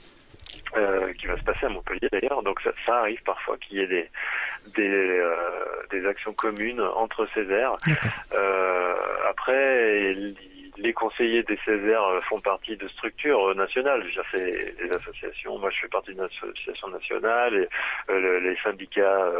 Euh, 0.77 1.13
qui 1.13 1.25
va 1.25 1.35
se 1.35 1.43
passer 1.43 1.65
à 1.65 1.69
Montpellier 1.69 2.09
d'ailleurs. 2.11 2.43
Donc 2.43 2.61
ça, 2.61 2.71
ça, 2.85 2.99
arrive 2.99 3.21
parfois 3.23 3.57
qu'il 3.57 3.79
y 3.79 3.81
ait 3.81 3.87
des 3.87 4.07
des, 4.75 4.87
euh, 4.87 5.33
des 5.89 6.05
actions 6.05 6.31
communes 6.31 6.81
entre 6.81 7.27
ces 7.33 7.49
aires. 7.51 7.75
Euh, 8.33 8.95
après, 9.27 10.15
les 10.79 10.93
conseillers 10.93 11.43
des 11.43 11.57
Césaires 11.65 12.23
font 12.27 12.39
partie 12.41 12.77
de 12.77 12.87
structures 12.87 13.53
nationales. 13.55 14.03
C'est 14.31 14.75
des 14.81 14.91
associations. 14.91 15.57
Moi, 15.57 15.69
je 15.69 15.81
fais 15.81 15.87
partie 15.87 16.13
d'une 16.13 16.23
association 16.23 16.87
nationale 16.89 17.67
et 18.09 18.13
les 18.41 18.55
syndicats, 18.63 19.31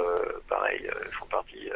pareil, 0.47 0.89
font 1.17 1.25
partie 1.25 1.69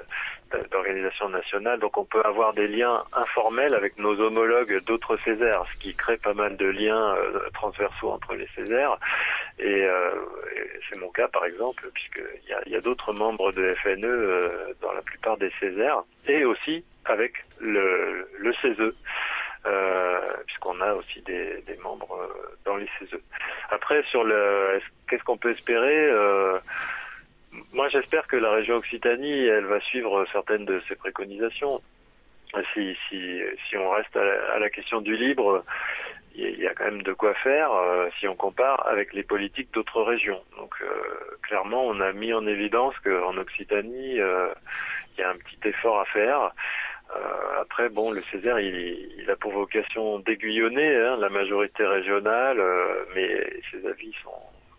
d'organisations 0.72 1.30
nationales. 1.30 1.80
Donc, 1.80 1.97
on 1.97 2.05
peut 2.05 2.22
avoir 2.24 2.53
des 2.53 2.68
liens 2.68 3.03
informels 3.14 3.74
avec 3.74 3.97
nos 3.97 4.20
homologues 4.20 4.84
d'autres 4.86 5.18
Césaires, 5.24 5.64
ce 5.74 5.80
qui 5.80 5.95
crée 5.95 6.18
pas 6.18 6.34
mal 6.34 6.57
de 6.57 6.66
liens 6.66 7.16
transversaux 7.53 8.11
entre 8.11 8.36
les 8.36 8.47
Césaires. 8.55 8.97
Et, 9.59 9.88
c'est 10.89 10.97
mon 10.97 11.09
cas, 11.09 11.28
par 11.30 11.45
exemple, 11.45 11.89
puisqu'il 11.93 12.49
y 12.49 12.53
a, 12.53 12.61
y 12.68 12.76
a 12.76 12.82
d'autres 12.82 13.14
membres 13.14 13.51
de 13.53 13.74
FNE 13.76 14.76
dans 14.82 14.91
la 14.91 15.01
plupart 15.01 15.38
des 15.38 15.51
Césaires, 15.59 16.03
et 16.28 16.45
aussi 16.45 16.84
avec 17.05 17.34
le, 17.59 18.28
le 18.38 18.53
CESE. 18.53 18.93
Euh, 19.66 20.20
puisqu'on 20.45 20.82
a 20.82 20.93
aussi 20.93 21.22
des, 21.22 21.64
membres 21.82 22.14
euh, 22.16 22.57
dans 22.66 22.76
les 22.76 22.88
CESE. 22.99 23.18
Après, 23.70 24.03
sur 24.03 24.26
le, 24.26 24.82
qu'est-ce 25.07 25.24
qu'on 25.24 25.38
peut 25.38 25.51
espérer 25.51 26.09
euh, 26.09 26.59
Moi, 27.72 27.88
j'espère 27.88 28.28
que 28.28 28.36
la 28.36 28.51
région 28.51 28.76
Occitanie, 28.76 29.45
elle 29.45 29.66
va 29.66 29.80
suivre 29.80 30.26
certaines 30.34 30.66
de 30.66 30.82
ses 30.89 30.95
préconisations. 30.95 31.82
Si, 32.74 32.95
si, 33.07 33.41
si 33.68 33.78
on 33.78 33.89
reste 33.91 34.16
à 34.16 34.59
la, 34.59 34.70
question 34.70 35.01
du 35.01 35.16
libre, 35.16 35.64
il 36.36 36.59
y 36.59 36.68
a 36.68 36.74
quand 36.76 36.86
même 36.86 37.01
de 37.01 37.14
quoi 37.14 37.34
faire 37.34 37.72
si 38.20 38.28
on 38.28 38.36
compare 38.36 38.86
avec 38.88 39.14
les 39.14 39.24
politiques 39.24 39.74
d'autres 39.74 40.03
régions. 40.03 40.43
Donc 40.57 40.76
clairement, 41.41 41.84
on 41.84 41.99
a 41.99 42.11
mis 42.14 42.32
en 42.32 42.45
évidence 42.45 42.93
qu'en 42.99 43.36
Occitanie, 43.38 44.18
il 44.18 45.18
y 45.18 45.24
a 45.24 45.30
un 45.32 45.38
petit 45.38 45.68
effort 45.68 45.99
à 46.01 46.05
faire. 46.05 46.51
Euh, 47.16 47.61
après, 47.61 47.89
bon, 47.89 48.11
le 48.11 48.24
Césaire, 48.32 48.59
il, 48.59 49.30
a 49.30 49.36
pour 49.36 49.51
vocation 49.51 50.20
d'aiguillonner 50.20 50.95
hein, 50.95 51.18
la 51.18 51.30
majorité 51.30 51.86
régionale, 51.86 52.59
euh, 52.59 53.05
mais 53.16 53.30
ses 53.72 53.88
avis 53.88 54.14
sont 54.24 54.32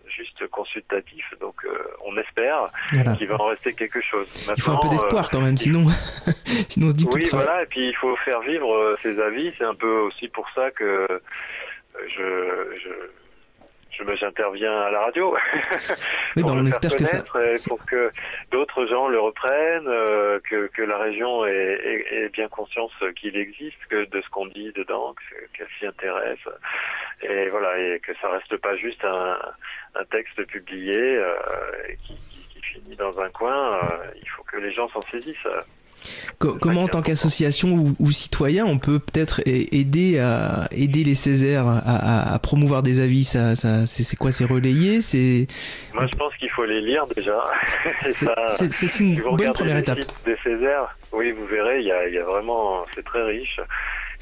juste 0.06 0.46
consultatifs, 0.48 1.34
donc 1.40 1.56
euh, 1.64 1.76
on 2.04 2.16
espère 2.18 2.68
qu'il 3.16 3.26
va 3.26 3.40
en 3.40 3.46
rester 3.46 3.72
quelque 3.72 4.00
chose. 4.02 4.28
il 4.54 4.62
faut 4.62 4.72
un 4.72 4.76
peu 4.76 4.88
d'espoir 4.88 5.30
quand 5.30 5.40
même, 5.40 5.56
sinon, 5.56 5.86
sinon 6.68 6.88
on 6.88 6.90
se 6.90 6.96
dit 6.96 7.08
Oui, 7.12 7.26
voilà, 7.32 7.62
et 7.62 7.66
puis 7.66 7.88
il 7.88 7.96
faut 7.96 8.14
faire 8.16 8.40
vivre 8.42 8.96
ses 9.02 9.18
avis. 9.20 9.52
C'est 9.58 9.64
un 9.64 9.74
peu 9.74 10.00
aussi 10.00 10.28
pour 10.28 10.48
ça 10.50 10.70
que 10.70 11.08
je, 12.06 12.76
je 12.76 12.80
je 12.80 13.23
j'interviens 14.14 14.80
à 14.80 14.90
la 14.90 15.00
radio. 15.00 15.36
Oui, 16.36 16.42
pour 16.42 16.52
bah, 16.52 16.60
on 16.60 16.66
espère 16.66 16.96
que 16.96 17.04
ça 17.04 17.22
pour 17.68 17.84
que 17.86 18.10
d'autres 18.50 18.86
gens 18.86 19.06
le 19.06 19.20
reprennent 19.20 19.86
euh, 19.86 20.40
que, 20.50 20.66
que 20.66 20.82
la 20.82 20.98
région 20.98 21.46
ait, 21.46 22.04
ait, 22.10 22.28
bien 22.30 22.48
conscience 22.48 22.92
qu'il 23.14 23.36
existe 23.36 23.78
que 23.88 24.04
de 24.04 24.20
ce 24.20 24.28
qu'on 24.30 24.46
dit 24.46 24.72
dedans 24.72 25.14
qu'elle 25.52 25.68
s'y 25.78 25.86
intéresse. 25.86 26.40
Et 27.22 27.48
voilà 27.50 27.78
et 27.78 28.00
que 28.00 28.12
ça 28.20 28.30
reste 28.30 28.56
pas 28.56 28.74
juste 28.74 29.04
un, 29.04 29.38
un 29.94 30.04
texte 30.06 30.44
publié 30.46 30.98
euh, 30.98 31.36
qui, 32.04 32.14
qui, 32.14 32.48
qui, 32.48 32.60
finit 32.62 32.96
dans 32.96 33.20
un 33.20 33.30
coin 33.30 33.74
euh, 33.76 34.10
il 34.20 34.28
faut 34.30 34.42
que 34.42 34.56
les 34.56 34.72
gens 34.72 34.88
s'en 34.88 35.02
saisissent 35.02 35.46
comment, 36.38 36.84
en 36.84 36.88
tant 36.88 37.02
qu'association 37.02 37.94
ou, 37.98 38.10
citoyen, 38.12 38.64
on 38.66 38.78
peut 38.78 38.98
peut-être 38.98 39.40
aider 39.46 40.18
à 40.18 40.68
aider 40.70 41.04
les 41.04 41.14
Césaires 41.14 41.66
à, 41.66 42.38
promouvoir 42.40 42.82
des 42.82 43.00
avis? 43.00 43.24
Ça, 43.24 43.56
ça 43.56 43.86
c'est 43.86 44.16
quoi? 44.16 44.32
C'est 44.32 44.44
relayé? 44.44 45.00
C'est 45.00 45.46
moi, 45.92 46.06
je 46.06 46.16
pense 46.16 46.34
qu'il 46.36 46.50
faut 46.50 46.64
les 46.64 46.80
lire 46.80 47.06
déjà. 47.14 47.44
c'est 48.10 49.00
une 49.00 49.20
bonne 49.20 49.52
première 49.52 49.78
étape. 49.78 49.98
Des 50.24 50.36
Césaires, 50.42 50.96
oui, 51.12 51.30
vous 51.32 51.46
verrez, 51.46 51.80
il 51.80 51.86
y 51.86 51.92
a, 51.92 52.08
y 52.08 52.18
a 52.18 52.24
vraiment, 52.24 52.84
c'est 52.94 53.04
très 53.04 53.22
riche. 53.22 53.60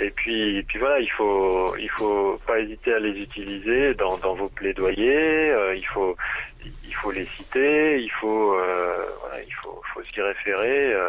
Et 0.01 0.11
puis, 0.11 0.63
puis 0.65 0.79
voilà, 0.79 1.01
il 1.01 1.11
faut, 1.11 1.77
il 1.77 1.89
faut 1.91 2.39
pas 2.47 2.59
hésiter 2.59 2.95
à 2.95 2.99
les 2.99 3.21
utiliser 3.21 3.95
dans, 3.95 4.17
dans 4.19 4.35
vos 4.35 4.49
plaidoyers. 4.49 5.51
Euh, 5.51 5.75
il 5.77 5.87
faut, 5.87 6.17
il 6.65 6.95
faut 6.95 7.11
les 7.13 7.27
citer. 7.37 8.01
Il 8.01 8.11
faut, 8.11 8.55
euh, 8.55 9.07
voilà, 9.21 9.43
il 9.43 9.55
faut, 9.63 9.81
faut 9.93 10.03
s'y 10.03 10.21
référer. 10.21 10.93
Euh, 10.95 11.09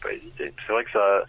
pas 0.00 0.12
hésiter. 0.12 0.52
C'est 0.66 0.72
vrai 0.72 0.84
que 0.84 0.90
ça, 0.90 1.24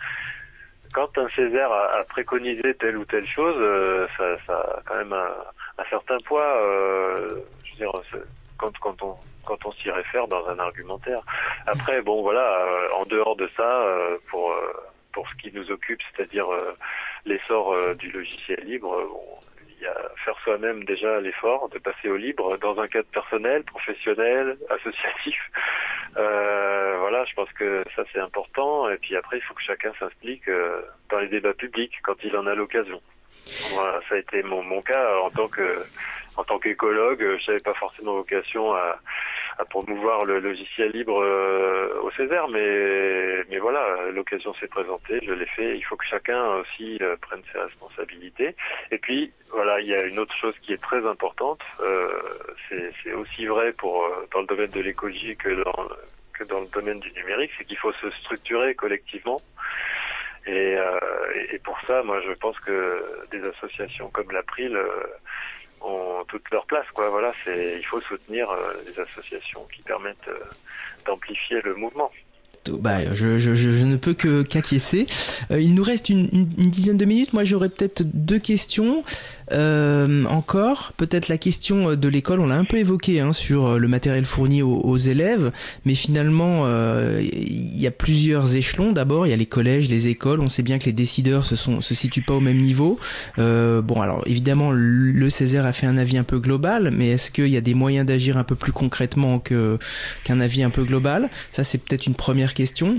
quand 0.93 1.17
un 1.17 1.29
Césaire 1.29 1.71
a, 1.71 2.03
préconisé 2.09 2.73
telle 2.75 2.97
ou 2.97 3.05
telle 3.05 3.27
chose, 3.27 3.55
euh, 3.57 4.07
ça, 4.17 4.55
a 4.55 4.81
quand 4.85 4.95
même 4.95 5.13
un, 5.13 5.83
certain 5.89 6.17
poids. 6.25 6.57
Euh, 6.61 7.39
quand, 8.57 9.01
on 9.01 9.15
quand 9.45 9.65
on 9.65 9.71
s'y 9.71 9.89
réfère 9.89 10.27
dans 10.27 10.47
un 10.47 10.59
argumentaire. 10.59 11.21
Après, 11.65 12.01
bon, 12.01 12.21
voilà, 12.21 12.59
euh, 12.59 12.89
en 12.95 13.05
dehors 13.05 13.35
de 13.35 13.49
ça, 13.57 13.83
pour 14.29 14.53
pour 15.11 15.27
ce 15.29 15.35
qui 15.35 15.51
nous 15.51 15.71
occupe, 15.71 15.99
c'est-à-dire 16.03 16.47
l'essor 17.25 17.75
du 17.95 18.11
logiciel 18.11 18.63
libre, 18.63 18.95
il 19.01 19.50
y 19.81 19.87
a 19.87 20.11
faire 20.23 20.37
soi-même 20.43 20.83
déjà 20.83 21.19
l'effort 21.19 21.69
de 21.69 21.79
passer 21.79 22.09
au 22.09 22.17
libre 22.17 22.57
dans 22.57 22.79
un 22.79 22.87
cadre 22.87 23.09
personnel, 23.11 23.63
professionnel, 23.63 24.57
associatif. 24.69 25.39
Euh, 26.17 26.97
voilà, 26.99 27.25
je 27.25 27.33
pense 27.33 27.51
que 27.53 27.83
ça 27.95 28.03
c'est 28.13 28.19
important. 28.19 28.89
Et 28.89 28.97
puis 28.97 29.15
après, 29.15 29.37
il 29.37 29.41
faut 29.41 29.53
que 29.53 29.61
chacun 29.61 29.91
s'implique 29.99 30.47
euh, 30.47 30.81
dans 31.09 31.19
les 31.19 31.27
débats 31.27 31.53
publics 31.53 31.93
quand 32.03 32.23
il 32.23 32.35
en 32.35 32.47
a 32.47 32.55
l'occasion. 32.55 33.01
Voilà, 33.73 33.99
ça 34.07 34.15
a 34.15 34.17
été 34.19 34.43
mon, 34.43 34.61
mon 34.63 34.81
cas 34.81 35.19
en 35.23 35.29
tant 35.29 35.47
que 35.47 35.83
en 36.37 36.43
tant 36.43 36.59
qu'écologue, 36.59 37.37
je 37.39 37.51
n'avais 37.51 37.63
pas 37.63 37.73
forcément 37.73 38.13
vocation 38.13 38.73
à, 38.73 38.99
promouvoir 39.69 40.25
le 40.25 40.39
logiciel 40.39 40.91
libre 40.91 41.21
euh, 41.21 42.01
au 42.01 42.09
Césaire, 42.11 42.47
mais, 42.47 43.43
voilà, 43.59 44.09
l'occasion 44.11 44.53
s'est 44.55 44.67
présentée, 44.67 45.19
je 45.23 45.33
l'ai 45.33 45.45
fait. 45.45 45.75
Il 45.75 45.83
faut 45.83 45.95
que 45.95 46.05
chacun 46.05 46.55
aussi 46.55 46.97
euh, 47.01 47.15
prenne 47.21 47.43
ses 47.51 47.59
responsabilités. 47.59 48.55
Et 48.89 48.97
puis, 48.97 49.31
voilà, 49.51 49.79
il 49.81 49.87
y 49.87 49.93
a 49.93 50.03
une 50.05 50.17
autre 50.17 50.35
chose 50.35 50.55
qui 50.63 50.73
est 50.73 50.81
très 50.81 51.05
importante. 51.05 51.61
Euh, 51.79 52.09
c'est 53.03 53.13
aussi 53.13 53.45
vrai 53.45 53.71
pour 53.73 54.03
dans 54.33 54.41
le 54.41 54.47
domaine 54.47 54.71
de 54.71 54.79
l'écologie 54.79 55.35
que 55.35 55.49
dans, 55.49 55.87
que 56.33 56.43
dans 56.45 56.61
le 56.61 56.67
domaine 56.67 56.99
du 56.99 57.11
numérique, 57.11 57.51
c'est 57.57 57.65
qu'il 57.65 57.77
faut 57.77 57.91
se 57.91 58.09
structurer 58.09 58.73
collectivement. 58.73 59.41
Et, 60.47 60.75
et, 61.51 61.59
pour 61.59 61.79
ça, 61.81 62.01
moi, 62.01 62.19
je 62.21 62.31
pense 62.33 62.59
que 62.61 63.27
des 63.29 63.43
associations 63.47 64.09
comme 64.09 64.31
l'April 64.31 64.75
ont 65.83 66.23
toute 66.27 66.49
leur 66.51 66.65
place. 66.65 66.85
Quoi. 66.93 67.09
Voilà, 67.09 67.33
c'est, 67.43 67.77
il 67.77 67.85
faut 67.85 68.01
soutenir 68.01 68.49
euh, 68.49 68.73
les 68.85 68.99
associations 68.99 69.65
qui 69.73 69.81
permettent 69.81 70.27
euh, 70.27 70.39
d'amplifier 71.05 71.61
le 71.61 71.75
mouvement. 71.75 72.11
Bah, 72.69 73.13
je, 73.13 73.39
je, 73.39 73.83
ne 73.83 73.95
peux 73.95 74.13
que 74.13 74.43
qu'acquiescer. 74.43 75.07
Euh, 75.49 75.59
il 75.59 75.73
nous 75.73 75.83
reste 75.83 76.09
une, 76.09 76.45
dizaine 76.45 76.97
de 76.97 77.05
minutes. 77.05 77.33
Moi, 77.33 77.43
j'aurais 77.43 77.69
peut-être 77.69 78.03
deux 78.03 78.37
questions. 78.37 79.03
Euh, 79.51 80.25
encore, 80.25 80.93
peut-être 80.97 81.27
la 81.27 81.37
question 81.37 81.95
de 81.95 82.07
l'école, 82.07 82.39
on 82.39 82.47
l'a 82.47 82.55
un 82.55 82.65
peu 82.65 82.77
évoqué 82.77 83.19
hein, 83.19 83.33
sur 83.33 83.67
euh, 83.67 83.77
le 83.77 83.87
matériel 83.87 84.25
fourni 84.25 84.61
aux, 84.61 84.97
élèves, 84.97 85.51
mais 85.85 85.95
finalement, 85.95 86.63
euh, 86.65 87.21
il 87.21 87.79
y 87.79 87.87
a 87.87 87.91
plusieurs 87.91 88.55
échelons. 88.55 88.91
D'abord, 88.91 89.25
il 89.25 89.31
y 89.31 89.33
a 89.33 89.37
les 89.37 89.45
collèges, 89.45 89.89
les 89.89 90.07
écoles. 90.07 90.41
On 90.41 90.49
sait 90.49 90.63
bien 90.63 90.79
que 90.79 90.85
les 90.85 90.93
décideurs 90.93 91.45
se, 91.45 91.55
se 91.55 91.93
situent 91.93 92.21
pas 92.21 92.33
au 92.33 92.39
même 92.39 92.59
niveau. 92.59 92.99
Euh, 93.39 93.81
bon, 93.81 94.01
alors 94.01 94.23
évidemment, 94.25 94.71
le 94.71 95.29
Césaire 95.29 95.65
a 95.65 95.73
fait 95.73 95.87
un 95.87 95.97
avis 95.97 96.17
un 96.17 96.23
peu 96.23 96.39
global, 96.39 96.91
mais 96.91 97.09
est-ce 97.09 97.31
qu'il 97.31 97.47
y 97.47 97.57
a 97.57 97.61
des 97.61 97.73
moyens 97.73 98.05
d'agir 98.05 98.37
un 98.37 98.43
peu 98.43 98.55
plus 98.55 98.71
concrètement 98.71 99.39
qu'un 99.39 100.39
avis 100.39 100.63
un 100.63 100.69
peu 100.69 100.83
global? 100.83 101.29
Ça, 101.51 101.63
c'est 101.63 101.77
peut-être 101.77 102.05
une 102.05 102.15
première 102.15 102.53
question. 102.53 102.95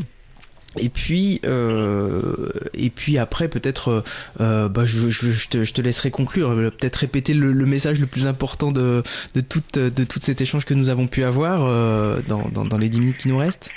Et 0.78 0.88
puis, 0.88 1.40
euh, 1.44 2.48
et 2.72 2.90
puis 2.90 3.18
après, 3.18 3.48
peut-être, 3.48 4.02
euh, 4.40 4.68
bah, 4.68 4.82
je, 4.84 5.10
je, 5.10 5.48
te, 5.48 5.64
je, 5.64 5.72
te, 5.74 5.82
laisserai 5.82 6.10
conclure. 6.10 6.50
Euh, 6.50 6.70
peut-être 6.70 6.96
répéter 6.96 7.34
le, 7.34 7.52
message 7.66 8.00
le 8.00 8.06
plus 8.06 8.26
important 8.26 8.72
de, 8.72 9.02
de, 9.34 9.40
tout, 9.40 9.60
de 9.74 10.04
cet 10.20 10.40
échange 10.40 10.64
que 10.64 10.74
nous 10.74 10.88
avons 10.88 11.06
pu 11.06 11.24
avoir 11.24 11.64
euh, 11.64 12.20
dans, 12.26 12.48
dans, 12.48 12.78
les 12.78 12.88
10 12.88 13.00
minutes 13.00 13.18
qui 13.18 13.28
nous 13.28 13.38
restent. 13.38 13.70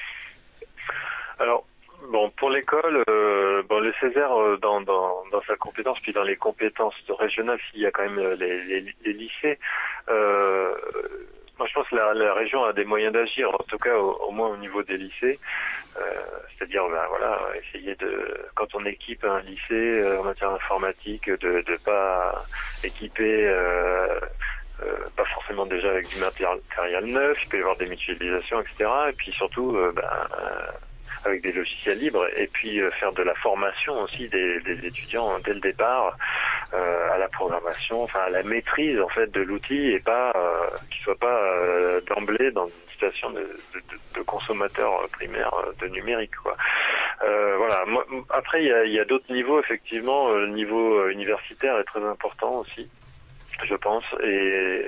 Alors, 1.40 1.66
bon, 2.12 2.32
pour 2.38 2.50
l'école, 2.50 3.04
euh, 3.10 3.62
bon, 3.68 3.80
le 3.80 3.94
Césaire, 4.00 4.32
euh, 4.40 4.58
dans, 4.62 4.80
dans, 4.82 5.24
dans, 5.32 5.42
sa 5.48 5.58
compétence, 5.58 6.00
puis 6.00 6.14
dans 6.14 6.24
les 6.24 6.38
compétences 6.38 6.96
régionales, 7.20 7.60
s'il 7.72 7.82
y 7.82 7.86
a 7.86 7.92
quand 7.92 8.04
même 8.04 8.36
les, 8.40 8.64
les, 8.64 8.96
les 9.04 9.14
lycées, 9.14 9.60
moi, 11.58 11.68
je 11.68 11.74
pense 11.74 11.88
que 11.88 11.96
la, 11.96 12.14
la, 12.14 12.34
région 12.34 12.64
a 12.64 12.74
des 12.74 12.86
moyens 12.86 13.14
d'agir, 13.14 13.50
en 13.54 13.64
tout 13.64 13.78
cas 13.78 13.96
au, 13.96 14.14
au, 14.28 14.32
moins 14.32 14.50
au 14.50 14.58
niveau 14.58 14.84
des 14.84 14.98
lycées. 14.98 15.40
Euh, 15.98 16.02
C'est-à-dire, 16.58 16.84
ben, 16.90 17.06
voilà, 17.10 17.40
essayer 17.56 17.96
de, 17.96 18.38
quand 18.56 18.76
on 18.76 18.86
équipe 18.86 19.24
un 19.24 19.40
lycée 19.42 19.62
euh, 19.72 20.20
en 20.20 20.24
matière 20.24 20.52
informatique, 20.52 21.30
de 21.30 21.64
ne 21.68 21.78
pas 21.78 22.44
équiper, 22.84 23.48
euh, 23.48 24.20
euh, 24.84 24.98
pas 25.16 25.26
forcément 25.26 25.66
déjà 25.66 25.90
avec 25.90 26.08
du 26.10 26.18
matériel 26.18 27.06
neuf. 27.06 27.38
Il 27.44 27.50
peut 27.50 27.58
y 27.58 27.62
avoir 27.62 27.78
des 27.78 27.88
mutualisations, 27.88 28.62
etc. 28.62 28.90
Et 29.10 29.14
puis 29.14 29.32
surtout, 29.32 29.76
euh, 29.76 29.94
ben, 29.96 30.28
avec 31.26 31.42
des 31.42 31.52
logiciels 31.52 31.98
libres 31.98 32.28
et 32.38 32.48
puis 32.48 32.80
faire 33.00 33.12
de 33.12 33.24
la 33.24 33.34
formation 33.36 33.94
aussi 34.02 34.28
des, 34.28 34.62
étudiants 34.84 35.40
dès 35.44 35.54
le 35.54 35.60
départ 35.60 36.18
euh, 36.74 37.14
à 37.14 37.18
la 37.18 37.28
programmation, 37.28 38.04
enfin 38.04 38.22
à 38.22 38.30
la 38.30 38.44
maîtrise 38.44 39.00
en 39.00 39.10
fait 39.10 39.32
de 39.32 39.42
l'outil 39.42 39.92
et 39.92 40.00
pas 40.00 40.32
euh, 40.36 40.68
qu'il 40.92 41.02
soit 41.04 41.18
pas 41.18 41.38
euh, 41.38 42.02
d'emblée 42.02 42.52
dans 42.52 42.66
une 42.66 42.92
situation 42.92 43.30
de, 43.32 43.48
de, 44.16 44.22
consommateur 44.22 45.08
primaire 45.12 45.52
de 45.82 45.88
numérique. 45.88 46.36
Quoi. 46.38 46.56
voilà. 47.22 47.84
Après, 48.30 48.64
il 48.64 48.94
y 48.94 49.00
a, 49.00 49.06
d'autres 49.06 49.32
niveaux 49.32 49.60
effectivement. 49.60 50.30
Le 50.32 50.48
niveau 50.48 51.10
universitaire 51.10 51.78
est 51.80 51.84
très 51.84 52.04
important 52.04 52.60
aussi 52.60 52.90
je 53.64 53.76
pense. 53.76 54.04
Et 54.24 54.86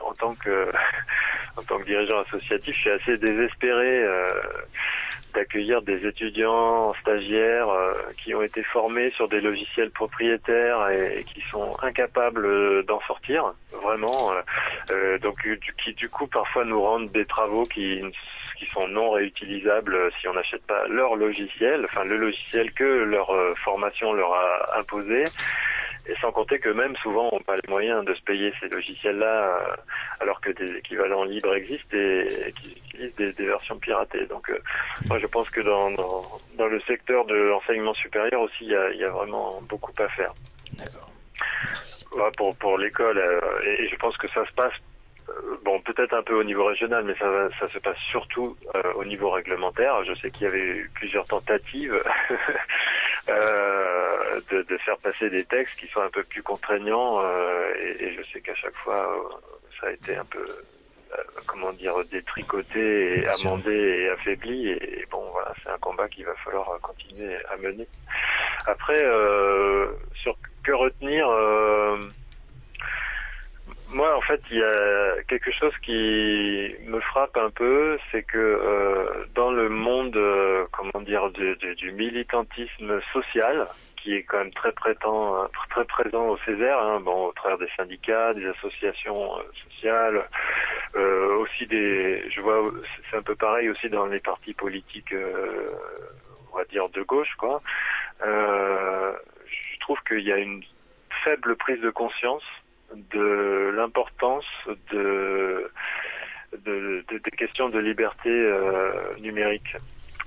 en 0.00 0.14
tant 0.14 0.34
que 0.34 0.70
en 1.56 1.62
tant 1.62 1.78
que 1.78 1.84
dirigeant 1.84 2.20
associatif, 2.20 2.74
je 2.74 2.80
suis 2.80 2.90
assez 2.90 3.16
désespéré 3.18 4.02
euh, 4.02 4.40
d'accueillir 5.36 5.82
des 5.82 6.06
étudiants 6.06 6.94
stagiaires 6.94 7.68
euh, 7.68 7.92
qui 8.16 8.34
ont 8.34 8.42
été 8.42 8.62
formés 8.62 9.10
sur 9.10 9.28
des 9.28 9.40
logiciels 9.40 9.90
propriétaires 9.90 10.88
et, 10.88 11.24
qui 11.24 11.42
sont 11.50 11.76
incapables 11.82 12.84
d'en 12.86 13.00
sortir, 13.02 13.52
vraiment. 13.70 14.32
Euh, 14.90 15.18
donc 15.18 15.46
qui 15.82 15.92
du 15.92 16.08
coup 16.08 16.26
parfois 16.26 16.64
nous 16.64 16.80
rendent 16.80 17.12
des 17.12 17.26
travaux 17.26 17.66
qui 17.66 18.02
qui 18.58 18.66
sont 18.66 18.88
non 18.88 19.10
réutilisables 19.10 20.10
si 20.18 20.26
on 20.28 20.32
n'achète 20.32 20.66
pas 20.66 20.88
leur 20.88 21.14
logiciel, 21.16 21.84
enfin 21.84 22.04
le 22.04 22.16
logiciel 22.16 22.72
que 22.72 22.84
leur 22.84 23.30
formation 23.58 24.14
leur 24.14 24.32
a 24.32 24.78
imposé. 24.78 25.24
Et 26.08 26.14
sans 26.20 26.30
compter 26.30 26.58
que 26.58 26.68
même 26.68 26.94
souvent 26.96 27.28
on 27.32 27.36
n'a 27.36 27.42
pas 27.42 27.56
les 27.56 27.68
moyens 27.68 28.04
de 28.04 28.14
se 28.14 28.22
payer 28.22 28.52
ces 28.60 28.68
logiciels-là, 28.68 29.60
euh, 29.60 29.76
alors 30.20 30.40
que 30.40 30.50
des 30.50 30.70
équivalents 30.76 31.24
libres 31.24 31.54
existent 31.54 31.96
et, 31.96 32.52
qui 32.60 32.72
utilisent 32.72 33.14
des, 33.16 33.32
des, 33.32 33.46
versions 33.46 33.78
piratées. 33.78 34.26
Donc 34.26 34.48
euh, 34.50 34.58
moi 35.08 35.18
je 35.18 35.26
pense 35.26 35.50
que 35.50 35.60
dans, 35.60 35.90
dans, 35.90 36.40
dans 36.56 36.66
le 36.66 36.80
secteur 36.80 37.24
de 37.26 37.34
l'enseignement 37.34 37.94
supérieur 37.94 38.40
aussi, 38.40 38.64
il 38.64 38.70
y 38.70 38.76
a, 38.76 38.90
y 38.92 39.04
a, 39.04 39.10
vraiment 39.10 39.60
beaucoup 39.62 39.92
à 39.98 40.08
faire. 40.08 40.32
D'accord. 40.78 41.10
Merci. 41.68 42.04
pour 42.36 42.56
pour 42.56 42.78
l'école, 42.78 43.18
euh, 43.18 43.40
et, 43.64 43.84
et 43.84 43.88
je 43.88 43.96
pense 43.96 44.16
que 44.16 44.28
ça 44.28 44.46
se 44.46 44.52
passe 44.52 44.74
bon, 45.64 45.80
peut-être 45.80 46.14
un 46.14 46.22
peu 46.22 46.34
au 46.34 46.44
niveau 46.44 46.64
régional, 46.64 47.04
mais 47.04 47.14
ça, 47.16 47.48
ça 47.58 47.68
se 47.68 47.78
passe 47.78 47.98
surtout 48.10 48.56
euh, 48.74 48.92
au 48.94 49.04
niveau 49.04 49.30
réglementaire. 49.30 50.04
Je 50.04 50.14
sais 50.14 50.30
qu'il 50.30 50.44
y 50.44 50.46
avait 50.46 50.58
eu 50.60 50.90
plusieurs 50.94 51.24
tentatives 51.26 51.94
euh, 53.28 54.40
de, 54.50 54.62
de, 54.62 54.76
faire 54.78 54.98
passer 54.98 55.28
des 55.30 55.44
textes 55.44 55.78
qui 55.78 55.88
sont 55.88 56.00
un 56.00 56.10
peu 56.10 56.22
plus 56.22 56.42
contraignants, 56.42 57.20
euh, 57.20 57.72
et, 57.80 58.04
et, 58.04 58.14
je 58.14 58.22
sais 58.30 58.40
qu'à 58.40 58.54
chaque 58.54 58.76
fois, 58.76 59.12
euh, 59.12 59.36
ça 59.80 59.88
a 59.88 59.90
été 59.90 60.16
un 60.16 60.24
peu, 60.24 60.44
euh, 60.44 61.22
comment 61.46 61.72
dire, 61.72 61.94
détricoté, 62.10 63.20
et 63.20 63.26
amendé 63.26 63.74
et 63.74 64.10
affaibli. 64.10 64.68
Et, 64.68 65.00
et 65.00 65.06
bon, 65.10 65.24
voilà, 65.32 65.52
c'est 65.62 65.70
un 65.70 65.78
combat 65.78 66.08
qu'il 66.08 66.24
va 66.24 66.34
falloir 66.36 66.78
continuer 66.80 67.36
à 67.50 67.56
mener. 67.56 67.88
Après, 68.66 69.04
sur 70.14 70.36
que 70.62 70.72
retenir 70.72 71.28
moi, 73.88 74.16
en 74.16 74.20
fait, 74.20 74.40
il 74.50 74.58
y 74.58 74.62
a 74.62 75.22
quelque 75.28 75.50
chose 75.52 75.76
qui 75.78 76.74
me 76.86 77.00
frappe 77.00 77.36
un 77.36 77.50
peu, 77.50 77.98
c'est 78.10 78.24
que 78.24 78.36
euh, 78.38 79.26
dans 79.34 79.50
le 79.50 79.68
monde, 79.68 80.16
euh, 80.16 80.66
comment 80.72 81.02
dire, 81.04 81.30
du, 81.30 81.56
du, 81.56 81.74
du, 81.76 81.92
militantisme 81.92 83.00
social, 83.12 83.68
qui 83.96 84.14
est 84.14 84.24
quand 84.24 84.38
même 84.38 84.52
très, 84.52 84.72
prétend, 84.72 85.48
très 85.70 85.84
présent 85.84 86.28
au 86.28 86.36
Césaire, 86.38 86.78
hein, 86.80 87.00
bon, 87.00 87.26
au 87.26 87.32
travers 87.32 87.58
des 87.58 87.68
syndicats, 87.76 88.34
des 88.34 88.46
associations 88.46 89.38
euh, 89.38 89.42
sociales, 89.68 90.28
euh, 90.96 91.36
aussi 91.38 91.66
des, 91.66 92.28
je 92.30 92.40
vois, 92.40 92.62
c'est 93.10 93.16
un 93.16 93.22
peu 93.22 93.36
pareil 93.36 93.68
aussi 93.68 93.88
dans 93.88 94.06
les 94.06 94.20
partis 94.20 94.54
politiques, 94.54 95.12
euh, 95.12 95.70
on 96.52 96.56
va 96.56 96.64
dire 96.64 96.88
de 96.88 97.02
gauche, 97.02 97.34
quoi. 97.36 97.62
je 98.20 99.78
trouve 99.80 99.98
qu'il 100.08 100.20
y 100.20 100.32
a 100.32 100.38
une 100.38 100.62
faible 101.24 101.56
prise 101.56 101.80
de 101.80 101.90
conscience 101.90 102.44
de 102.94 103.72
l'importance 103.76 104.46
de, 104.92 105.70
de, 106.64 107.04
de, 107.08 107.18
des 107.18 107.30
questions 107.30 107.68
de 107.68 107.78
liberté 107.78 108.30
euh, 108.30 109.16
numérique. 109.20 109.76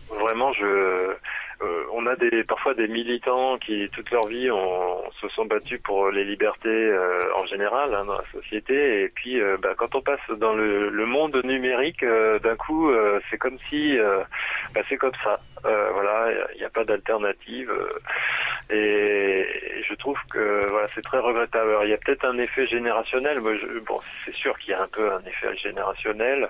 Vraiment, 0.09 0.51
je, 0.53 1.15
euh, 1.61 1.83
on 1.91 2.05
a 2.07 2.15
des, 2.15 2.43
parfois 2.45 2.73
des 2.73 2.87
militants 2.87 3.57
qui 3.57 3.89
toute 3.89 4.09
leur 4.11 4.25
vie 4.27 4.49
ont, 4.49 5.03
se 5.19 5.27
sont 5.29 5.45
battus 5.45 5.81
pour 5.83 6.09
les 6.09 6.23
libertés 6.23 6.69
euh, 6.69 7.19
en 7.35 7.45
général 7.45 7.93
hein, 7.93 8.05
dans 8.05 8.17
la 8.17 8.23
société. 8.31 9.03
Et 9.03 9.09
puis 9.09 9.41
euh, 9.41 9.57
bah, 9.61 9.73
quand 9.77 9.93
on 9.95 10.01
passe 10.01 10.21
dans 10.37 10.53
le, 10.53 10.89
le 10.89 11.05
monde 11.05 11.35
numérique 11.43 12.03
euh, 12.03 12.39
d'un 12.39 12.55
coup 12.55 12.89
euh, 12.89 13.19
c'est 13.29 13.37
comme 13.37 13.57
si 13.69 13.97
bah, 14.73 14.81
c'est 14.87 14.97
comme 14.97 15.15
ça. 15.23 15.39
Voilà 15.61 16.31
il 16.53 16.59
n'y 16.59 16.63
a, 16.65 16.69
pas 16.69 16.85
d'alternative 16.85 17.69
et, 18.69 19.45
je 19.87 19.93
trouve 19.95 20.17
que 20.31 20.67
voilà 20.69 20.87
c'est 20.95 21.01
très 21.01 21.19
regrettable. 21.19 21.71
Il 21.83 21.89
y 21.89 21.93
a 21.93 21.97
peut-être 21.97 22.23
un 22.23 22.37
effet 22.37 22.67
générationnel 22.67 23.41
Moi, 23.41 23.55
je, 23.57 23.79
bon 23.79 23.99
c'est 24.23 24.35
sûr 24.35 24.57
qu'il 24.59 24.71
y 24.71 24.73
a 24.73 24.81
un 24.81 24.87
peu 24.87 25.11
un 25.11 25.21
effet 25.25 25.57
générationnel 25.57 26.49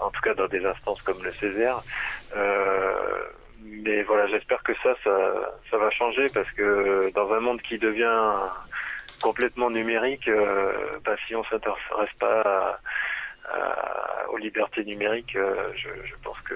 en 0.00 0.10
tout 0.10 0.20
cas 0.20 0.34
dans 0.34 0.48
des 0.48 0.64
instances 0.66 1.00
comme 1.02 1.22
le 1.22 1.32
Césaire 1.34 1.80
mais 3.62 4.02
voilà, 4.02 4.26
j'espère 4.26 4.62
que 4.62 4.74
ça, 4.82 4.94
ça, 5.04 5.54
ça, 5.70 5.78
va 5.78 5.90
changer 5.90 6.28
parce 6.32 6.50
que 6.52 7.10
dans 7.14 7.32
un 7.32 7.40
monde 7.40 7.62
qui 7.62 7.78
devient 7.78 8.32
complètement 9.20 9.70
numérique, 9.70 10.28
euh, 10.28 10.98
bah, 11.04 11.16
si 11.26 11.34
on 11.34 11.44
s'intéresse 11.44 12.12
pas 12.18 12.80
aux 14.32 14.38
libertés 14.38 14.84
numériques, 14.84 15.36
euh, 15.36 15.72
je, 15.74 16.14
pense 16.22 16.40
que 16.40 16.54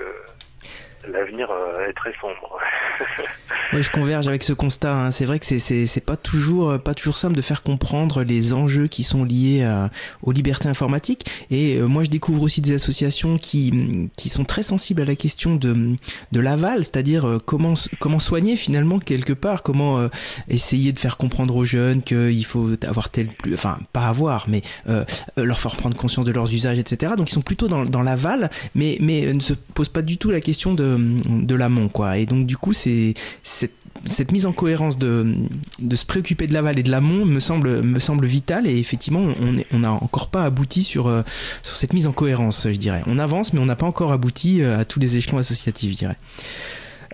l'avenir 1.13 1.51
euh, 1.51 1.89
est 1.89 1.93
très 1.93 2.13
sombre. 2.21 2.59
oui, 3.73 3.83
je 3.83 3.91
converge 3.91 4.29
avec 4.29 4.43
ce 4.43 4.53
constat. 4.53 4.95
Hein. 4.95 5.11
C'est 5.11 5.25
vrai 5.25 5.39
que 5.39 5.45
c'est 5.45 6.05
pas 6.05 6.17
toujours 6.17 6.71
euh, 6.71 6.79
pas 6.79 6.95
toujours 6.95 7.17
simple 7.17 7.35
de 7.35 7.43
faire 7.43 7.63
comprendre 7.63 8.23
les 8.23 8.53
enjeux 8.53 8.87
qui 8.87 9.03
sont 9.03 9.25
liés 9.25 9.65
à, 9.65 9.91
aux 10.23 10.33
libertés 10.33 10.69
informatiques. 10.69 11.27
Et 11.51 11.77
euh, 11.77 11.87
moi, 11.87 12.05
je 12.05 12.11
découvre 12.11 12.43
aussi 12.43 12.61
des 12.61 12.75
associations 12.75 13.37
qui 13.37 14.11
qui 14.17 14.29
sont 14.29 14.45
très 14.45 14.63
sensibles 14.63 15.03
à 15.03 15.05
la 15.05 15.17
question 15.17 15.57
de 15.57 15.97
de 16.33 16.41
l'aval, 16.41 16.85
c'est-à-dire 16.85 17.27
euh, 17.27 17.39
comment 17.45 17.75
comment 17.99 18.19
soigner 18.19 18.57
finalement 18.57 18.99
quelque 18.99 19.33
part, 19.33 19.63
comment 19.63 19.99
euh, 19.99 20.09
essayer 20.49 20.93
de 20.93 20.99
faire 20.99 21.17
comprendre 21.17 21.57
aux 21.57 21.65
jeunes 21.65 22.03
qu'il 22.03 22.45
faut 22.45 22.71
avoir 22.87 23.11
tel 23.11 23.29
plus, 23.29 23.55
enfin 23.55 23.79
pas 23.93 24.07
avoir, 24.07 24.47
mais 24.49 24.63
euh, 24.89 25.05
leur 25.37 25.59
faire 25.59 25.77
prendre 25.77 25.97
conscience 25.97 26.27
de 26.27 26.33
leurs 26.33 26.53
usages, 26.53 26.79
etc. 26.79 27.15
Donc 27.17 27.31
ils 27.31 27.35
sont 27.35 27.43
plutôt 27.43 27.69
dans 27.69 27.85
dans 27.85 28.03
l'aval, 28.03 28.51
mais 28.75 28.99
mais 29.01 29.33
ne 29.33 29.41
se 29.41 29.55
posent 29.55 29.89
pas 29.89 30.03
du 30.03 30.19
tout 30.19 30.31
la 30.31 30.41
question 30.41 30.75
de 30.75 30.96
de 30.99 31.55
l'amont 31.55 31.89
quoi. 31.89 32.19
Et 32.19 32.27
donc 32.27 32.47
du 32.47 32.57
coup 32.57 32.73
c'est 32.73 33.15
cette, 33.43 34.33
mise 34.33 34.47
en 34.47 34.53
cohérence 34.53 34.99
de, 34.99 35.35
de 35.79 35.97
se 35.97 36.05
préoccuper 36.05 36.47
de 36.47 36.53
l'aval 36.53 36.79
et 36.79 36.83
de 36.83 36.91
l'amont 36.91 37.25
me 37.25 37.41
semble 37.41 37.83
me 37.83 37.99
semble 37.99 38.27
vitale. 38.27 38.67
Et 38.67 38.79
effectivement 38.79 39.27
on 39.41 39.59
est, 39.59 39.67
on 39.73 39.81
n'a 39.81 39.93
encore 39.93 40.29
pas 40.29 40.45
abouti 40.45 40.83
sur 40.83 41.07
euh, 41.07 41.23
sur 41.63 41.77
cette 41.77 41.93
mise 41.93 42.07
en 42.07 42.13
cohérence 42.13 42.67
je 42.71 42.77
dirais. 42.77 43.03
On 43.07 43.19
avance 43.19 43.53
mais 43.53 43.61
on 43.61 43.67
n'a 43.67 43.77
pas 43.77 43.87
encore 43.87 44.13
abouti 44.13 44.63
euh, 44.63 44.79
à 44.79 44.85
tous 44.85 45.01
les 45.01 45.17
échelons 45.17 45.39
associatifs 45.39 45.93
je 45.93 45.97
dirais 45.97 46.17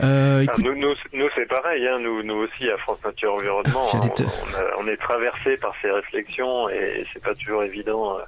euh, 0.03 0.40
écoute... 0.40 0.64
nous, 0.64 0.74
nous, 0.74 0.95
nous 1.12 1.28
c'est 1.34 1.47
pareil, 1.47 1.86
hein. 1.86 1.99
nous, 1.99 2.22
nous 2.22 2.34
aussi 2.34 2.70
à 2.70 2.76
France 2.78 2.99
Nature 3.05 3.34
Environnement, 3.34 3.88
on, 3.93 4.09
te... 4.09 4.22
on, 4.22 4.55
a, 4.55 4.64
on, 4.78 4.86
est 4.88 4.97
traversé 4.97 5.57
par 5.57 5.74
ces 5.82 5.90
réflexions 5.90 6.68
et 6.68 7.05
c'est 7.12 7.22
pas 7.22 7.34
toujours 7.34 7.62
évident 7.62 8.18
euh, 8.18 8.22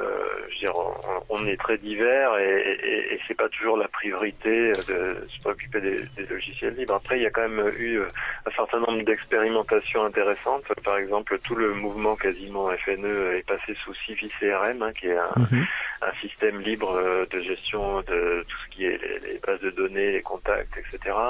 euh, 0.00 0.04
je 0.48 0.54
veux 0.54 0.58
dire, 0.60 0.72
on, 0.76 1.40
on, 1.40 1.46
est 1.46 1.56
très 1.56 1.76
divers 1.76 2.36
et, 2.38 2.78
et, 2.84 3.14
et 3.14 3.20
c'est 3.26 3.34
pas 3.36 3.48
toujours 3.48 3.76
la 3.76 3.88
priorité 3.88 4.72
de 4.86 5.26
se 5.28 5.40
préoccuper 5.40 5.80
des, 5.80 6.02
des, 6.16 6.26
logiciels 6.26 6.74
libres. 6.74 6.94
Après, 6.94 7.18
il 7.18 7.22
y 7.22 7.26
a 7.26 7.30
quand 7.30 7.48
même 7.48 7.72
eu 7.76 8.00
un 8.00 8.50
certain 8.52 8.78
nombre 8.78 9.02
d'expérimentations 9.02 10.04
intéressantes. 10.04 10.62
Par 10.84 10.98
exemple, 10.98 11.38
tout 11.40 11.56
le 11.56 11.74
mouvement 11.74 12.14
quasiment 12.14 12.70
FNE 12.76 13.34
est 13.38 13.46
passé 13.46 13.74
sous 13.84 13.94
Civi 13.94 14.30
CRM, 14.38 14.82
hein, 14.82 14.92
qui 14.92 15.08
est 15.08 15.16
un, 15.16 15.32
mm 15.36 15.46
-hmm. 15.50 15.66
un, 16.02 16.12
système 16.20 16.60
libre 16.60 16.92
de 17.32 17.38
gestion 17.40 18.00
de 18.02 18.44
tout 18.48 18.58
ce 18.64 18.68
qui 18.72 18.84
est 18.84 18.98
les, 19.02 19.18
les 19.32 19.38
bases 19.44 19.60
de 19.60 19.70
données, 19.70 20.12
les 20.12 20.22
contacts, 20.22 20.76
etc. 20.78 20.87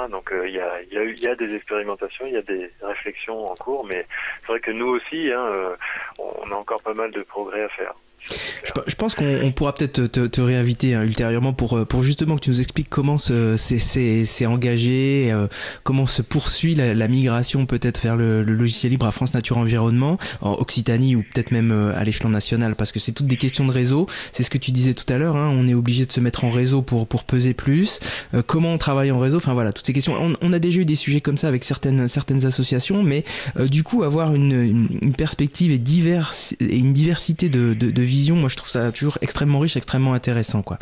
Donc 0.09 0.31
euh, 0.31 0.47
il 0.47 0.55
y, 0.55 0.59
a, 0.59 0.81
y, 0.83 0.97
a 0.97 1.03
y 1.03 1.27
a 1.27 1.35
des 1.35 1.53
expérimentations, 1.55 2.25
il 2.25 2.33
y 2.33 2.37
a 2.37 2.41
des 2.41 2.71
réflexions 2.81 3.51
en 3.51 3.55
cours, 3.55 3.85
mais 3.85 4.05
c'est 4.41 4.47
vrai 4.47 4.59
que 4.59 4.71
nous 4.71 4.87
aussi, 4.87 5.31
hein, 5.31 5.45
euh, 5.45 5.75
on 6.17 6.51
a 6.51 6.55
encore 6.55 6.81
pas 6.81 6.93
mal 6.93 7.11
de 7.11 7.21
progrès 7.23 7.63
à 7.63 7.69
faire. 7.69 7.93
Je, 8.87 8.95
pense 8.95 9.15
qu'on 9.15 9.51
pourra 9.51 9.73
peut-être 9.73 10.05
te, 10.07 10.27
te, 10.27 10.41
réinviter 10.41 10.93
hein, 10.93 11.03
ultérieurement 11.03 11.53
pour, 11.53 11.77
euh, 11.77 11.85
pour 11.85 12.03
justement 12.03 12.35
que 12.35 12.41
tu 12.41 12.49
nous 12.49 12.61
expliques 12.61 12.89
comment 12.89 13.17
c'est 13.17 14.45
engagé, 14.45 15.29
euh, 15.31 15.47
comment 15.83 16.05
se 16.05 16.21
poursuit 16.21 16.75
la, 16.75 16.93
la 16.93 17.07
migration 17.07 17.65
peut-être 17.65 18.01
vers 18.01 18.15
le, 18.15 18.43
le, 18.43 18.53
logiciel 18.53 18.91
libre 18.91 19.07
à 19.07 19.11
France 19.11 19.33
Nature 19.33 19.57
Environnement, 19.57 20.17
en 20.41 20.53
Occitanie 20.53 21.15
ou 21.15 21.23
peut-être 21.23 21.51
même 21.51 21.71
euh, 21.71 21.97
à 21.97 22.03
l'échelon 22.03 22.29
national, 22.29 22.75
parce 22.75 22.91
que 22.91 22.99
c'est 22.99 23.11
toutes 23.11 23.27
des 23.27 23.37
questions 23.37 23.65
de 23.65 23.71
réseau. 23.71 24.07
C'est 24.31 24.43
ce 24.43 24.49
que 24.49 24.57
tu 24.57 24.71
disais 24.71 24.93
tout 24.93 25.11
à 25.11 25.17
l'heure, 25.17 25.35
hein, 25.35 25.49
on 25.51 25.67
est 25.67 25.73
obligé 25.73 26.05
de 26.05 26.11
se 26.11 26.19
mettre 26.19 26.43
en 26.43 26.51
réseau 26.51 26.81
pour, 26.81 27.07
pour 27.07 27.23
peser 27.23 27.53
plus. 27.53 27.99
Euh, 28.33 28.43
comment 28.45 28.73
on 28.73 28.77
travaille 28.77 29.11
en 29.11 29.19
réseau, 29.19 29.37
enfin 29.37 29.53
voilà, 29.53 29.71
toutes 29.71 29.85
ces 29.85 29.93
questions. 29.93 30.15
On, 30.19 30.35
on, 30.41 30.53
a 30.53 30.59
déjà 30.59 30.81
eu 30.81 30.85
des 30.85 30.95
sujets 30.95 31.21
comme 31.21 31.37
ça 31.37 31.47
avec 31.47 31.63
certaines, 31.63 32.07
certaines 32.07 32.45
associations, 32.45 33.03
mais 33.03 33.23
euh, 33.57 33.67
du 33.67 33.83
coup 33.83 34.03
avoir 34.03 34.35
une, 34.35 34.51
une, 34.51 34.87
une 35.01 35.13
perspective 35.13 35.71
et, 35.71 35.79
diverse, 35.79 36.55
et 36.59 36.77
une 36.77 36.93
diversité 36.93 37.49
de, 37.49 37.73
de, 37.73 37.91
de 37.91 38.01
vision. 38.09 38.35
Moi, 38.35 38.49
je 38.49 38.55
trouve 38.55 38.69
ça 38.69 38.91
toujours 38.91 39.17
extrêmement 39.21 39.59
riche, 39.59 39.77
extrêmement 39.77 40.13
intéressant, 40.13 40.61
quoi. 40.61 40.77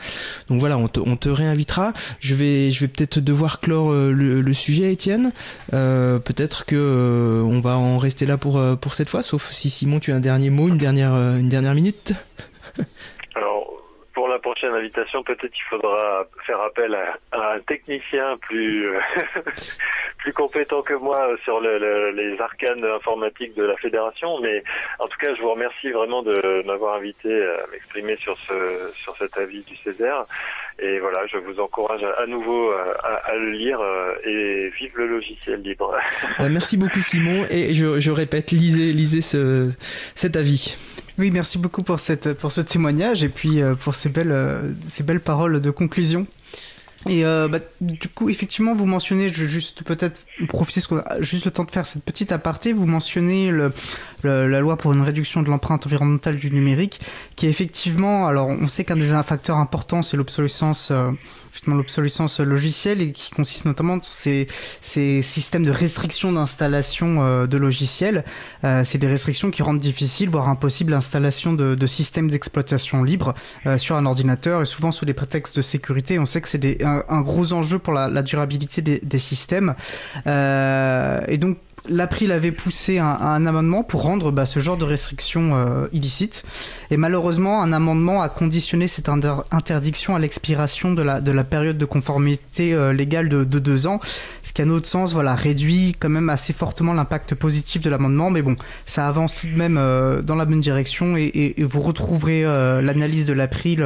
Donc 0.50 0.60
voilà, 0.60 0.78
on 0.78 0.88
te, 0.88 1.30
réinvitera. 1.30 1.94
Je 2.20 2.36
vais, 2.36 2.72
je 2.72 2.80
vais 2.80 2.88
peut-être 2.88 3.20
devoir 3.20 3.60
clore 3.60 3.92
le, 3.92 4.42
le, 4.42 4.54
sujet, 4.54 4.92
Étienne. 4.92 5.32
peut-être 5.72 6.66
que 6.66 7.44
on 7.46 7.60
va 7.60 7.78
en 7.78 7.98
rester 7.98 8.26
là 8.26 8.38
pour 8.38 8.62
pour 8.78 8.96
cette 8.96 9.10
fois, 9.10 9.22
sauf 9.22 9.52
si 9.52 9.70
Simon, 9.70 10.00
tu 10.00 10.12
as 10.12 10.16
un 10.16 10.20
dernier 10.20 10.50
mot, 10.50 10.68
une 10.68 10.78
dernière, 10.78 11.14
une 11.14 11.50
dernière 11.50 11.76
minute. 11.76 12.14
pour 14.18 14.28
la 14.28 14.40
prochaine 14.40 14.74
invitation, 14.74 15.22
peut-être 15.22 15.52
qu'il 15.52 15.64
faudra 15.70 16.26
faire 16.44 16.60
appel 16.62 16.96
à, 16.96 17.54
un 17.54 17.60
technicien 17.60 18.36
plus 18.38 18.90
plus 20.18 20.34
compétent 20.34 20.82
que 20.82 20.96
moi 20.96 21.36
sur 21.44 21.62
les 21.62 22.36
arcanes 22.40 22.84
informatiques 22.84 23.56
de 23.56 23.62
la 23.62 23.78
fédération. 23.78 24.40
Mais 24.42 24.64
en 24.98 25.08
tout 25.08 25.20
cas, 25.20 25.36
je 25.36 25.42
vous 25.44 25.52
remercie 25.52 25.92
vraiment 25.92 26.24
de 26.24 26.64
m'avoir 26.66 26.96
invité 26.96 27.32
à 27.32 27.68
m'exprimer 27.72 28.18
sur 28.18 28.36
ce 28.48 28.92
sur 29.04 29.16
cet 29.18 29.38
avis 29.38 29.62
du 29.66 29.76
Césaire. 29.84 30.26
Et 30.80 30.98
voilà, 30.98 31.28
je 31.28 31.38
vous 31.38 31.60
encourage 31.60 32.04
à, 32.04 32.26
nouveau 32.26 32.72
à, 32.72 33.36
le 33.36 33.52
lire 33.52 33.80
euh, 33.80 34.16
et 34.24 34.70
vive 34.80 34.98
le 34.98 35.06
logiciel 35.06 35.62
libre. 35.62 35.96
Euh, 36.40 36.50
merci 36.50 36.76
beaucoup 36.76 37.02
Simon 37.02 37.46
et 37.52 37.76
je, 37.76 38.12
répète, 38.12 38.50
lisez 38.50 38.94
lisez 38.94 39.22
ce, 39.22 39.70
cet 40.16 40.36
avis. 40.36 40.76
Oui, 41.18 41.32
merci 41.32 41.58
beaucoup 41.58 41.82
pour, 41.82 42.00
cette, 42.00 42.34
pour 42.34 42.52
ce 42.52 42.62
témoignage 42.62 43.24
et 43.24 43.30
puis 43.30 43.62
euh, 43.62 43.74
pour 43.74 43.96
ces 43.96 44.10
belles, 44.10 44.32
euh, 44.32 44.74
ces 44.88 45.02
belles 45.02 45.20
paroles 45.20 45.62
de 45.62 45.72
conclusion. 45.72 46.28
Et 47.08 47.26
euh, 47.26 47.48
bah, 47.48 47.60
du 47.80 48.08
coup, 48.10 48.30
effectivement, 48.30 48.76
vous 48.76 48.86
mentionnez, 48.86 49.30
je 49.30 49.44
vais 49.44 49.50
juste 49.50 49.84
peut-être 49.84 50.22
profiter, 50.50 50.82
juste 51.20 51.46
le 51.46 51.52
temps 51.52 51.64
de 51.64 51.72
faire 51.72 51.88
cette 51.88 52.04
petite 52.04 52.32
aparté, 52.32 52.74
vous 52.74 52.86
mentionnez 52.86 53.50
le, 53.50 53.72
la 54.24 54.60
loi 54.60 54.78
pour 54.78 54.94
une 54.94 55.02
réduction 55.02 55.42
de 55.42 55.50
l'empreinte 55.50 55.86
environnementale 55.86 56.38
du 56.38 56.52
numérique, 56.52 57.00
qui 57.36 57.46
est 57.46 57.50
effectivement, 57.50 58.28
alors 58.28 58.48
on 58.48 58.68
sait 58.68 58.84
qu'un 58.84 58.98
des 58.98 59.14
facteurs 59.26 59.58
importants, 59.58 60.04
c'est 60.04 60.18
l'obsolescence 60.18 60.92
l'obsolescence 61.66 62.40
logicielle 62.40 63.02
et 63.02 63.12
qui 63.12 63.32
consiste 63.32 63.66
notamment 63.66 63.98
dans 63.98 64.04
ces, 64.04 64.48
ces 64.82 65.22
systèmes 65.22 65.64
de 65.64 65.72
restriction 65.72 66.32
d'installation 66.32 67.26
euh, 67.26 67.48
de 67.48 67.58
logiciels. 67.58 68.24
Euh, 68.64 68.84
c'est 68.84 68.98
des 68.98 69.08
restrictions 69.08 69.52
qui 69.52 69.64
rendent 69.64 69.80
difficile, 69.80 70.30
voire 70.30 70.50
impossible, 70.50 70.92
l'installation 70.92 71.54
de, 71.54 71.76
de, 71.76 71.88
systèmes 71.88 72.30
d'exploitation 72.30 73.04
libre 73.04 73.34
euh, 73.66 73.78
sur 73.78 73.96
un 73.96 74.06
ordinateur 74.06 74.62
et 74.62 74.66
souvent 74.66 74.92
sous 74.92 75.06
des 75.06 75.14
prétextes 75.14 75.58
de 75.58 75.62
sécurité. 75.62 76.20
On 76.20 76.26
sait 76.26 76.42
que 76.42 76.48
c'est 76.48 76.84
un, 76.84 77.04
un, 77.10 77.22
gros 77.22 77.54
enjeu 77.54 77.80
pour 77.80 77.94
la, 77.94 78.22
durabilité 78.22 78.82
des, 78.82 79.00
des 79.00 79.20
systèmes. 79.20 79.76
et 80.26 81.38
donc 81.38 81.58
l'April 81.90 82.32
avait 82.32 82.52
poussé 82.52 83.00
un, 83.00 83.06
un, 83.06 83.46
amendement 83.46 83.84
pour 83.84 84.04
rendre 84.04 84.32
bah, 84.32 84.46
ce 84.46 84.60
genre 84.60 84.78
de 84.78 84.86
restriction 84.86 85.56
euh, 85.56 85.88
illicite. 85.94 86.44
Et 86.92 86.98
malheureusement, 86.98 87.62
un 87.62 87.74
amendement 87.74 88.22
a 88.22 88.30
conditionné 88.30 88.88
cette 88.88 89.10
interdiction 89.10 90.16
à 90.16 90.20
l'expiration 90.20 90.94
de 90.94 91.02
la, 91.02 91.22
de 91.22 91.32
la 91.32 91.44
période 91.44 91.78
de 91.78 91.86
conformité 91.86 92.74
euh, 92.74 92.94
légale 92.94 93.30
de, 93.30 93.44
de, 93.44 93.60
deux 93.60 93.88
ans, 93.88 94.00
ce 94.44 94.54
qui, 94.54 94.62
à 94.62 94.66
notre 94.66 94.88
sens, 94.88 95.14
voilà, 95.14 95.36
réduit 95.36 95.96
quand 96.00 96.10
même 96.10 96.30
assez 96.30 96.54
fortement 96.54 96.94
l'impact 96.94 97.36
positif 97.36 97.82
de 97.82 97.90
l'amendement. 97.90 98.30
Mais 98.30 98.42
bon, 98.42 98.56
ça 98.86 99.08
avance 99.08 99.34
tout 99.34 99.48
de 99.48 99.56
même 99.56 99.78
euh, 99.78 100.22
dans 100.22 100.36
la 100.36 100.46
bonne 100.46 100.62
direction 100.62 101.18
et, 101.18 101.56
vous 101.60 101.82
retrouverez 101.82 102.44
l'analyse 102.44 103.26
de 103.26 103.34
l'April 103.34 103.84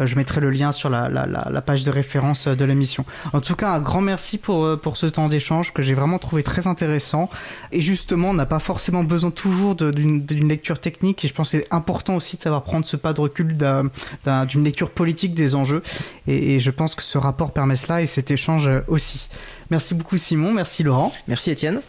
euh, 0.00 0.06
je 0.06 0.16
mettrai 0.16 0.40
le 0.40 0.50
lien 0.50 0.72
sur 0.72 0.90
la, 0.90 1.08
la, 1.08 1.26
la, 1.26 1.62
page 1.62 1.84
de 1.84 1.90
référence 1.90 2.48
euh, 2.48 2.54
de 2.54 2.64
l'émission. 2.64 3.04
En 3.32 3.40
tout 3.40 3.54
cas, 3.54 3.70
un 3.70 3.80
grand 3.80 4.00
merci 4.00 4.38
pour, 4.38 4.64
euh, 4.64 4.76
pour 4.76 4.96
ce 4.96 5.06
temps 5.06 5.28
d'échange 5.28 5.72
que 5.72 5.82
j'ai 5.82 5.94
vraiment 5.94 6.18
trouvé 6.18 6.42
très 6.42 6.66
intéressant. 6.66 7.30
Et 7.70 7.80
justement, 7.80 8.30
on 8.30 8.34
n'a 8.34 8.46
pas 8.46 8.58
forcément 8.58 9.04
besoin 9.04 9.30
toujours 9.30 9.74
d'une 9.74 10.48
lecture 10.48 10.80
technique. 10.80 11.24
Et 11.24 11.28
je 11.28 11.34
pense 11.34 11.52
que 11.52 11.58
c'est 11.58 11.72
important 11.72 12.16
aussi 12.16 12.23
de 12.32 12.42
savoir 12.42 12.62
prendre 12.62 12.86
ce 12.86 12.96
pas 12.96 13.12
de 13.12 13.20
recul 13.20 13.56
d'une 13.56 14.64
lecture 14.64 14.90
politique 14.90 15.34
des 15.34 15.54
enjeux. 15.54 15.82
Et, 16.26 16.54
et, 16.54 16.60
je 16.60 16.70
pense 16.70 16.94
que 16.94 17.02
ce 17.02 17.18
rapport 17.18 17.52
permet 17.52 17.76
cela 17.76 18.02
et 18.02 18.06
cet 18.06 18.30
échange 18.30 18.68
aussi. 18.88 19.28
Merci 19.70 19.94
beaucoup 19.94 20.18
Simon, 20.18 20.52
merci 20.52 20.82
Laurent. 20.82 21.12
Merci 21.28 21.50
Étienne. 21.50 21.80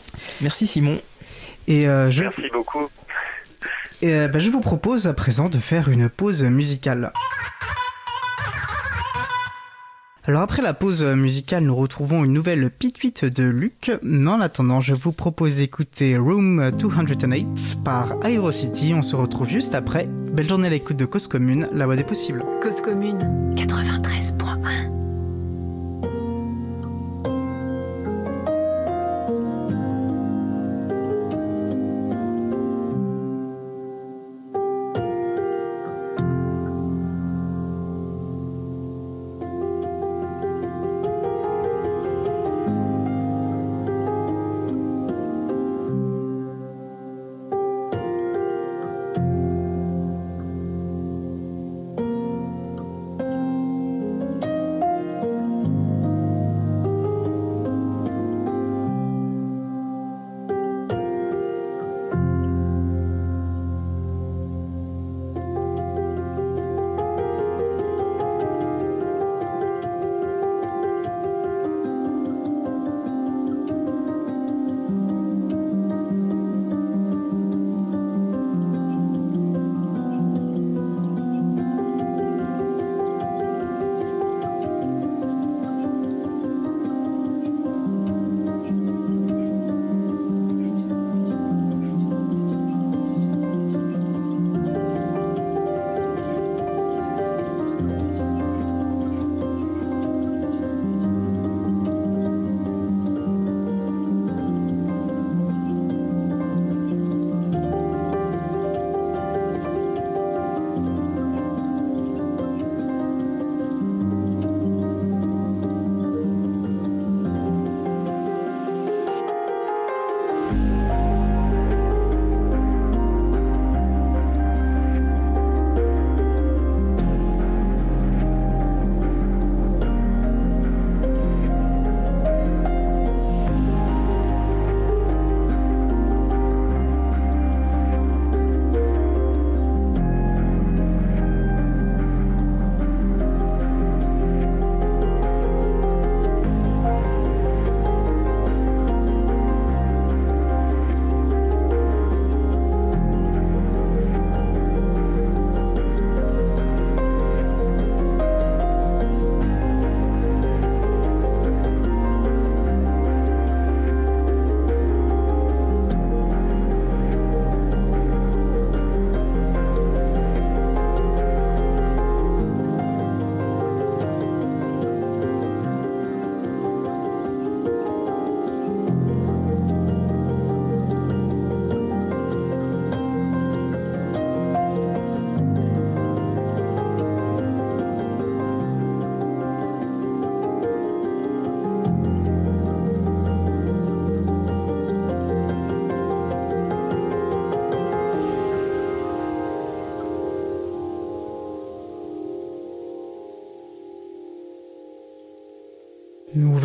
Merci 0.42 0.68
Simon. 0.68 1.00
Et 1.68 1.84
je... 1.84 2.22
Merci 2.22 2.50
beaucoup. 2.54 2.88
Et 4.02 4.28
ben, 4.28 4.40
je 4.40 4.50
vous 4.50 4.62
propose 4.62 5.08
à 5.08 5.14
présent 5.14 5.50
de 5.50 5.58
faire 5.58 5.90
une 5.90 6.10
pause 6.10 6.44
musicale. 6.44 7.12
Alors 10.28 10.42
après 10.42 10.64
la 10.64 10.74
pause 10.74 11.04
musicale, 11.04 11.66
nous 11.66 11.76
retrouvons 11.76 12.24
une 12.24 12.34
nouvelle 12.34 12.72
pituite 12.72 13.26
de 13.26 13.44
Luc. 13.44 13.92
Mais 14.02 14.32
en 14.32 14.42
attendant, 14.42 14.82
je 14.82 14.96
vous 14.96 15.12
propose 15.12 15.58
d'écouter 15.58 16.18
Room 16.18 16.72
208 16.72 17.78
par 17.84 18.16
Aerocity. 18.26 18.94
On 18.96 19.04
se 19.04 19.16
retrouve 19.16 19.50
juste 19.50 19.76
après. 19.76 20.10
Belle 20.10 20.50
journée 20.50 20.68
à 20.68 20.72
l'écoute 20.72 20.98
de 20.98 21.06
Cause 21.06 21.28
Commune, 21.28 21.70
la 21.74 21.86
voix 21.86 21.96
des 21.96 22.04
possibles. 22.04 22.44
Cause 22.62 22.82
Commune 22.82 23.54
93.1 23.56 24.95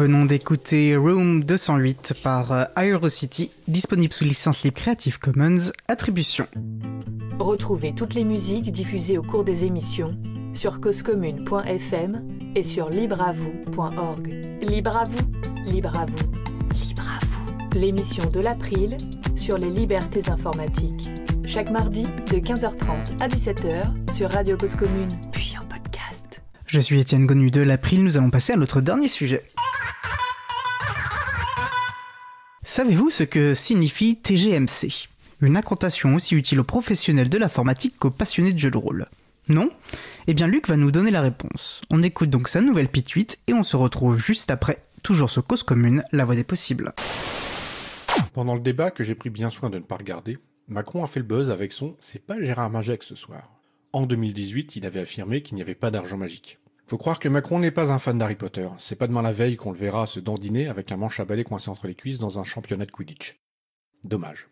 venons 0.01 0.25
d'écouter 0.25 0.97
Room 0.97 1.45
208 1.45 2.15
par 2.23 2.53
euh, 2.53 2.65
Aerocity, 2.75 3.51
disponible 3.69 4.15
sous 4.15 4.25
licence 4.25 4.63
libre 4.63 4.81
Creative 4.81 5.19
Commons 5.19 5.73
Attribution. 5.89 6.47
Retrouvez 7.39 7.95
toutes 7.95 8.15
les 8.15 8.25
musiques 8.25 8.73
diffusées 8.73 9.19
au 9.19 9.23
cours 9.23 9.45
des 9.45 9.67
émissions 9.67 10.17
sur 10.55 10.81
causecommune.fm 10.81 12.27
et 12.55 12.63
sur 12.63 12.89
libreavoue.org. 12.89 14.27
Libre 14.63 14.97
à 14.97 15.05
vous, 15.05 15.71
libre 15.71 15.95
à 15.95 16.07
vous, 16.07 16.87
libre 16.87 17.03
à 17.03 17.23
vous. 17.27 17.79
L'émission 17.79 18.25
de 18.31 18.41
l'April 18.41 18.97
sur 19.37 19.59
les 19.59 19.69
libertés 19.69 20.31
informatiques. 20.31 21.11
Chaque 21.45 21.71
mardi 21.71 22.05
de 22.05 22.39
15h30 22.39 23.21
à 23.21 23.29
17h 23.29 24.15
sur 24.15 24.31
Radio 24.31 24.57
Cause 24.57 24.77
Commune, 24.77 25.11
puis 25.31 25.57
en 25.61 25.67
podcast. 25.67 26.41
Je 26.65 26.81
suis 26.81 26.99
Étienne 26.99 27.27
Gonu 27.27 27.51
de 27.51 27.61
l'April, 27.61 28.03
nous 28.03 28.17
allons 28.17 28.31
passer 28.31 28.55
à 28.55 28.57
notre 28.57 28.81
dernier 28.81 29.09
sujet. 29.09 29.45
Savez-vous 32.71 33.11
ce 33.11 33.25
que 33.25 33.53
signifie 33.53 34.15
TGMC 34.15 35.09
Une 35.41 35.57
incantation 35.57 36.15
aussi 36.15 36.37
utile 36.37 36.61
aux 36.61 36.65
professionnels 36.65 37.29
de 37.29 37.37
l'informatique 37.37 37.97
qu'aux 37.99 38.13
passionnés 38.13 38.53
de 38.53 38.61
jeux 38.61 38.71
de 38.71 38.77
rôle. 38.77 39.07
Non? 39.49 39.71
Eh 40.29 40.35
bien 40.35 40.47
Luc 40.47 40.69
va 40.69 40.77
nous 40.77 40.93
donner 40.93 41.11
la 41.11 41.21
réponse. 41.21 41.81
On 41.91 42.05
écoute 42.05 42.31
donc 42.31 42.47
sa 42.47 42.61
nouvelle 42.61 42.87
pituite 42.87 43.41
et 43.49 43.55
on 43.55 43.65
se 43.65 43.77
retrouve 43.77 44.21
juste 44.21 44.53
après, 44.53 44.81
toujours 45.03 45.31
sur 45.31 45.45
Cause 45.45 45.65
Commune, 45.65 46.05
la 46.13 46.25
voix 46.25 46.37
des 46.37 46.45
possibles. 46.45 46.93
Pendant 48.35 48.55
le 48.55 48.61
débat 48.61 48.93
que 48.93 49.03
j'ai 49.03 49.17
pris 49.17 49.31
bien 49.31 49.51
soin 49.51 49.69
de 49.69 49.79
ne 49.79 49.83
pas 49.83 49.97
regarder, 49.97 50.39
Macron 50.69 51.03
a 51.03 51.09
fait 51.09 51.19
le 51.19 51.27
buzz 51.27 51.51
avec 51.51 51.73
son 51.73 51.97
C'est 51.99 52.25
pas 52.25 52.39
Gérard 52.39 52.71
Majek 52.71 53.03
ce 53.03 53.17
soir. 53.17 53.53
En 53.93 54.07
2018, 54.07 54.77
il 54.77 54.87
avait 54.87 55.01
affirmé 55.01 55.43
qu'il 55.43 55.57
n'y 55.57 55.63
avait 55.63 55.75
pas 55.75 55.91
d'argent 55.91 56.19
magique. 56.19 56.61
Faut 56.91 56.99
croire 56.99 57.21
que 57.21 57.29
Macron 57.29 57.61
n'est 57.61 57.71
pas 57.71 57.93
un 57.93 58.01
fan 58.01 58.19
d'Harry 58.19 58.35
Potter. 58.35 58.67
C'est 58.79 58.97
pas 58.97 59.07
demain 59.07 59.23
la 59.23 59.31
veille 59.31 59.55
qu'on 59.55 59.71
le 59.71 59.79
verra 59.79 60.07
se 60.07 60.19
dandiner 60.19 60.67
avec 60.67 60.91
un 60.91 60.97
manche 60.97 61.21
à 61.21 61.25
balai 61.25 61.45
coincé 61.45 61.71
entre 61.71 61.87
les 61.87 61.95
cuisses 61.95 62.19
dans 62.19 62.41
un 62.41 62.43
championnat 62.43 62.85
de 62.85 62.91
Quidditch. 62.91 63.39
Dommage. 64.03 64.49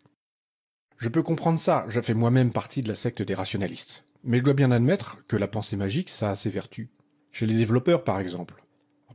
Je 0.95 1.09
peux 1.09 1.21
comprendre 1.21 1.59
ça, 1.59 1.83
je 1.89 1.99
fais 1.99 2.13
moi-même 2.13 2.53
partie 2.53 2.81
de 2.81 2.87
la 2.87 2.95
secte 2.95 3.21
des 3.21 3.33
rationalistes. 3.33 4.05
Mais 4.23 4.37
je 4.37 4.43
dois 4.43 4.53
bien 4.53 4.71
admettre 4.71 5.17
que 5.27 5.35
la 5.35 5.49
pensée 5.49 5.75
magique, 5.75 6.07
ça 6.07 6.29
a 6.29 6.35
ses 6.37 6.49
vertus. 6.49 6.87
Chez 7.33 7.45
les 7.45 7.55
développeurs, 7.55 8.05
par 8.05 8.21
exemple. 8.21 8.63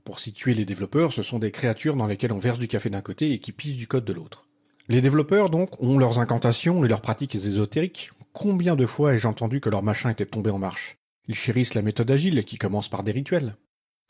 Pour 0.05 0.19
situer 0.19 0.53
les 0.53 0.67
développeurs, 0.67 1.15
ce 1.15 1.23
sont 1.23 1.39
des 1.39 1.51
créatures 1.51 1.97
dans 1.97 2.07
lesquelles 2.07 2.35
on 2.35 2.39
verse 2.39 2.59
du 2.59 2.69
café 2.69 2.91
d'un 2.91 3.01
côté 3.01 3.33
et 3.33 3.39
qui 3.39 3.53
pissent 3.53 3.79
du 3.79 3.87
code 3.87 4.05
de 4.05 4.13
l'autre. 4.13 4.45
Les 4.89 5.01
développeurs, 5.01 5.49
donc, 5.49 5.83
ont 5.83 5.97
leurs 5.97 6.19
incantations 6.19 6.85
et 6.85 6.89
leurs 6.89 7.01
pratiques 7.01 7.37
ésotériques. 7.37 8.11
Combien 8.35 8.77
de 8.77 8.85
fois 8.85 9.15
ai-je 9.15 9.29
entendu 9.29 9.63
que 9.63 9.71
leur 9.71 9.83
machin 9.83 10.11
était 10.11 10.27
tombé 10.27 10.51
en 10.51 10.59
marche? 10.59 10.99
Ils 11.27 11.35
chérissent 11.35 11.75
la 11.75 11.83
méthode 11.83 12.11
agile 12.11 12.45
qui 12.45 12.59
commence 12.59 12.89
par 12.89 13.03
des 13.03 13.13
rituels. 13.13 13.57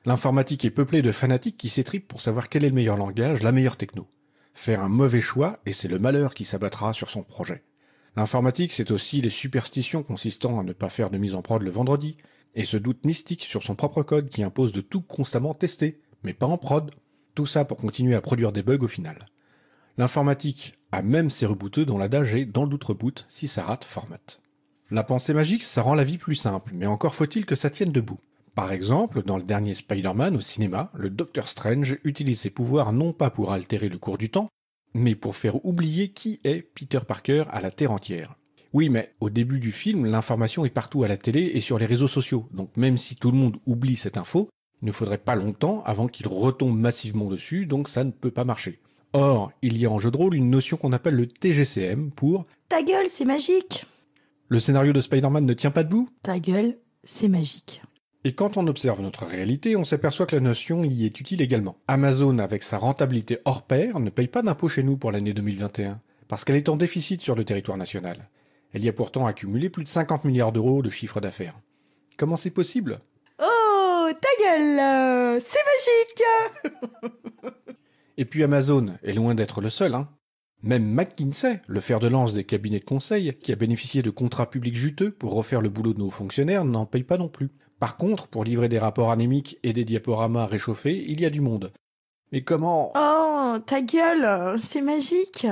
L'informatique 0.05 0.65
est 0.65 0.71
peuplée 0.71 1.01
de 1.01 1.13
fanatiques 1.13 1.57
qui 1.57 1.69
s'étripent 1.69 2.09
pour 2.09 2.21
savoir 2.21 2.49
quel 2.49 2.65
est 2.65 2.69
le 2.69 2.75
meilleur 2.75 2.97
langage, 2.97 3.43
la 3.43 3.53
meilleure 3.53 3.77
techno. 3.77 4.09
Faire 4.53 4.83
un 4.83 4.89
mauvais 4.89 5.21
choix, 5.21 5.61
et 5.65 5.73
c'est 5.73 5.89
le 5.89 5.99
malheur 5.99 6.35
qui 6.35 6.45
s'abattra 6.45 6.93
sur 6.93 7.11
son 7.11 7.23
projet. 7.23 7.65
L'informatique, 8.17 8.73
c'est 8.73 8.91
aussi 8.91 9.21
les 9.21 9.31
superstitions 9.31 10.03
consistant 10.03 10.61
à 10.61 10.63
ne 10.63 10.73
pas 10.73 10.89
faire 10.89 11.11
de 11.11 11.19
mise 11.19 11.35
en 11.35 11.43
prod 11.43 11.63
le 11.63 11.71
vendredi, 11.71 12.17
et 12.55 12.65
ce 12.65 12.77
doute 12.77 13.05
mystique 13.05 13.43
sur 13.43 13.63
son 13.63 13.75
propre 13.75 14.03
code 14.03 14.29
qui 14.29 14.43
impose 14.43 14.73
de 14.73 14.81
tout 14.81 15.01
constamment 15.01 15.55
tester, 15.55 16.01
mais 16.23 16.35
pas 16.35 16.47
en 16.47 16.59
prod. 16.59 16.93
Tout 17.35 17.47
ça 17.47 17.65
pour 17.65 17.79
continuer 17.79 18.15
à 18.15 18.21
produire 18.21 18.53
des 18.53 18.63
bugs 18.63 18.79
au 18.83 18.89
final. 18.89 19.19
L'informatique 19.99 20.75
a 20.93 21.03
même 21.03 21.31
ses 21.31 21.47
rebooteux 21.47 21.85
dont 21.85 21.99
l'adage 21.99 22.35
est 22.35 22.45
dans 22.45 22.65
le 22.65 22.71
doute 22.71 22.85
reboot, 22.85 23.27
si 23.29 23.49
ça 23.49 23.65
rate, 23.65 23.85
format. 23.85 24.19
La 24.91 25.03
pensée 25.03 25.33
magique, 25.33 25.63
ça 25.63 25.81
rend 25.81 25.95
la 25.95 26.05
vie 26.05 26.19
plus 26.19 26.35
simple, 26.35 26.73
mais 26.75 26.87
encore 26.87 27.15
faut-il 27.15 27.47
que 27.47 27.57
ça 27.57 27.71
tienne 27.71 27.91
debout. 27.91 28.21
Par 28.55 28.71
exemple, 28.71 29.23
dans 29.23 29.39
le 29.39 29.43
dernier 29.43 29.75
Spider-Man 29.75 30.37
au 30.37 30.41
cinéma, 30.41 30.91
le 30.95 31.09
Docteur 31.09 31.49
Strange 31.49 31.99
utilise 32.05 32.41
ses 32.41 32.51
pouvoirs 32.51 32.93
non 32.93 33.13
pas 33.13 33.31
pour 33.31 33.53
altérer 33.53 33.89
le 33.89 33.99
cours 33.99 34.19
du 34.19 34.31
temps, 34.31 34.49
mais 34.93 35.15
pour 35.15 35.37
faire 35.37 35.65
oublier 35.65 36.09
qui 36.09 36.39
est 36.45 36.63
Peter 36.63 37.01
Parker 37.07 37.45
à 37.51 37.63
la 37.63 37.71
Terre 37.71 37.93
entière. 37.93 38.37
Oui, 38.75 38.91
mais 38.91 39.15
au 39.21 39.31
début 39.31 39.59
du 39.59 39.73
film, 39.73 40.05
l'information 40.05 40.65
est 40.67 40.71
partout 40.71 41.03
à 41.03 41.09
la 41.09 41.17
télé 41.17 41.53
et 41.55 41.61
sur 41.61 41.79
les 41.79 41.87
réseaux 41.87 42.07
sociaux, 42.07 42.47
donc 42.53 42.77
même 42.77 42.99
si 42.99 43.17
tout 43.17 43.31
le 43.31 43.39
monde 43.39 43.57
oublie 43.67 43.97
cette 43.97 44.19
info, 44.19 44.51
il 44.83 44.87
ne 44.87 44.93
faudrait 44.93 45.19
pas 45.19 45.35
longtemps 45.35 45.83
avant 45.87 46.09
qu'il 46.09 46.29
retombe 46.29 46.79
massivement 46.79 47.27
dessus, 47.27 47.65
donc 47.65 47.89
ça 47.89 48.05
ne 48.05 48.11
peut 48.11 48.31
pas 48.31 48.45
marcher. 48.45 48.81
Or, 49.15 49.51
il 49.63 49.79
y 49.79 49.87
a 49.87 49.91
en 49.91 49.99
jeu 49.99 50.11
de 50.11 50.17
rôle 50.17 50.35
une 50.35 50.51
notion 50.51 50.77
qu'on 50.77 50.93
appelle 50.93 51.15
le 51.15 51.27
TGCM 51.27 52.11
pour 52.11 52.47
Ta 52.69 52.83
gueule, 52.83 53.09
c'est 53.09 53.25
magique 53.25 53.87
Le 54.49 54.61
scénario 54.61 54.93
de 54.93 55.01
Spider-Man 55.01 55.47
ne 55.47 55.55
tient 55.55 55.71
pas 55.71 55.85
debout 55.85 56.09
Ta 56.23 56.39
gueule, 56.39 56.77
c'est 57.03 57.29
magique. 57.29 57.83
Et 58.25 58.33
quand 58.33 58.57
on 58.57 58.67
observe 58.67 59.03
notre 59.03 59.27
réalité, 59.27 59.77
on 59.77 59.85
s'aperçoit 59.85 60.27
que 60.27 60.37
la 60.37 60.41
notion 60.41 60.85
y 60.85 61.05
est 61.05 61.21
utile 61.21 61.43
également. 61.43 61.77
Amazon, 61.89 62.39
avec 62.39 62.63
sa 62.63 62.79
rentabilité 62.79 63.39
hors 63.45 63.63
pair, 63.63 64.01
ne 64.01 64.11
paye 64.11 64.29
pas 64.29 64.43
d'impôts 64.43 64.69
chez 64.69 64.83
nous 64.83 64.97
pour 64.97 65.13
l'année 65.13 65.35
2021, 65.35 66.01
parce 66.29 66.45
qu'elle 66.45 66.57
est 66.57 66.69
en 66.69 66.77
déficit 66.77 67.21
sur 67.21 67.35
le 67.35 67.45
territoire 67.45 67.77
national. 67.77 68.29
Elle 68.73 68.85
y 68.85 68.89
a 68.89 68.93
pourtant 68.93 69.27
accumulé 69.27 69.69
plus 69.69 69.85
de 69.85 69.89
50 69.89 70.25
milliards 70.25 70.53
d'euros 70.53 70.83
de 70.83 70.91
chiffre 70.91 71.21
d'affaires. 71.21 71.59
Comment 72.17 72.37
c'est 72.37 72.51
possible? 72.51 73.01
Oh, 73.43 74.09
ta 74.21 74.45
gueule, 74.45 74.79
euh, 74.79 75.41
c'est 75.41 75.59
magique 75.59 77.53
Et 78.17 78.25
puis 78.25 78.43
Amazon 78.43 78.97
est 79.03 79.13
loin 79.13 79.35
d'être 79.35 79.61
le 79.61 79.71
seul, 79.71 79.95
hein. 79.95 80.09
Même 80.65 80.87
McKinsey, 80.87 81.61
le 81.69 81.81
fer 81.81 82.01
de 82.01 82.09
lance 82.09 82.33
des 82.33 82.45
cabinets 82.45 82.79
de 82.79 82.85
conseil, 82.87 83.35
qui 83.43 83.53
a 83.53 83.57
bénéficié 83.57 84.01
de 84.01 84.09
contrats 84.09 84.49
publics 84.49 84.77
juteux 84.77 85.11
pour 85.11 85.35
refaire 85.35 85.61
le 85.61 85.69
boulot 85.69 85.93
de 85.93 85.99
nos 85.99 86.11
fonctionnaires, 86.11 86.65
n'en 86.65 86.87
paye 86.87 87.03
pas 87.03 87.19
non 87.19 87.29
plus. 87.29 87.51
Par 87.79 87.99
contre, 87.99 88.29
pour 88.29 88.45
livrer 88.45 88.71
des 88.71 88.79
rapports 88.79 89.11
anémiques 89.11 89.59
et 89.63 89.75
des 89.75 89.85
diaporamas 89.85 90.47
réchauffés, 90.47 91.05
il 91.07 91.21
y 91.21 91.27
a 91.27 91.31
du 91.31 91.43
monde. 91.43 91.71
Mais 92.33 92.41
comment 92.41 92.95
Oh, 92.97 93.59
ta 93.67 93.83
gueule, 93.83 94.59
c'est 94.59 94.81
magique 94.81 95.47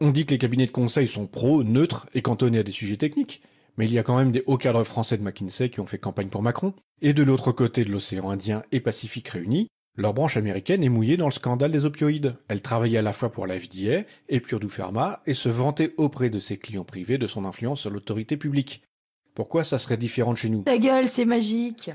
On 0.00 0.12
dit 0.12 0.24
que 0.24 0.30
les 0.30 0.38
cabinets 0.38 0.66
de 0.66 0.70
conseil 0.70 1.08
sont 1.08 1.26
pro, 1.26 1.64
neutres 1.64 2.06
et 2.14 2.22
cantonnés 2.22 2.58
à 2.58 2.62
des 2.62 2.70
sujets 2.70 2.96
techniques, 2.96 3.42
mais 3.76 3.86
il 3.86 3.92
y 3.92 3.98
a 3.98 4.04
quand 4.04 4.16
même 4.16 4.30
des 4.30 4.44
hauts 4.46 4.56
cadres 4.56 4.84
français 4.84 5.18
de 5.18 5.24
McKinsey 5.24 5.68
qui 5.68 5.80
ont 5.80 5.86
fait 5.86 5.98
campagne 5.98 6.28
pour 6.28 6.42
Macron, 6.42 6.74
et 7.02 7.12
de 7.12 7.24
l'autre 7.24 7.50
côté 7.50 7.84
de 7.84 7.90
l'océan 7.90 8.30
Indien 8.30 8.62
et 8.70 8.78
Pacifique 8.78 9.30
réunis, 9.30 9.66
leur 9.96 10.12
branche 10.12 10.36
américaine 10.36 10.82
est 10.82 10.88
mouillée 10.88 11.16
dans 11.16 11.26
le 11.26 11.32
scandale 11.32 11.70
des 11.70 11.84
opioïdes. 11.84 12.34
Elle 12.48 12.62
travaillait 12.62 12.98
à 12.98 13.02
la 13.02 13.12
fois 13.12 13.30
pour 13.30 13.46
la 13.46 13.58
FDA 13.60 14.02
et 14.28 14.40
Purdue 14.40 14.68
Pharma 14.68 15.22
et 15.24 15.34
se 15.34 15.48
vantait 15.48 15.94
auprès 15.98 16.30
de 16.30 16.40
ses 16.40 16.56
clients 16.56 16.84
privés 16.84 17.16
de 17.16 17.28
son 17.28 17.44
influence 17.44 17.82
sur 17.82 17.90
l'autorité 17.90 18.36
publique. 18.36 18.82
Pourquoi 19.34 19.62
ça 19.62 19.78
serait 19.78 19.96
différent 19.96 20.32
de 20.32 20.38
chez 20.38 20.48
nous? 20.48 20.62
Ta 20.62 20.78
gueule, 20.78 21.06
c'est 21.06 21.24
magique 21.24 21.90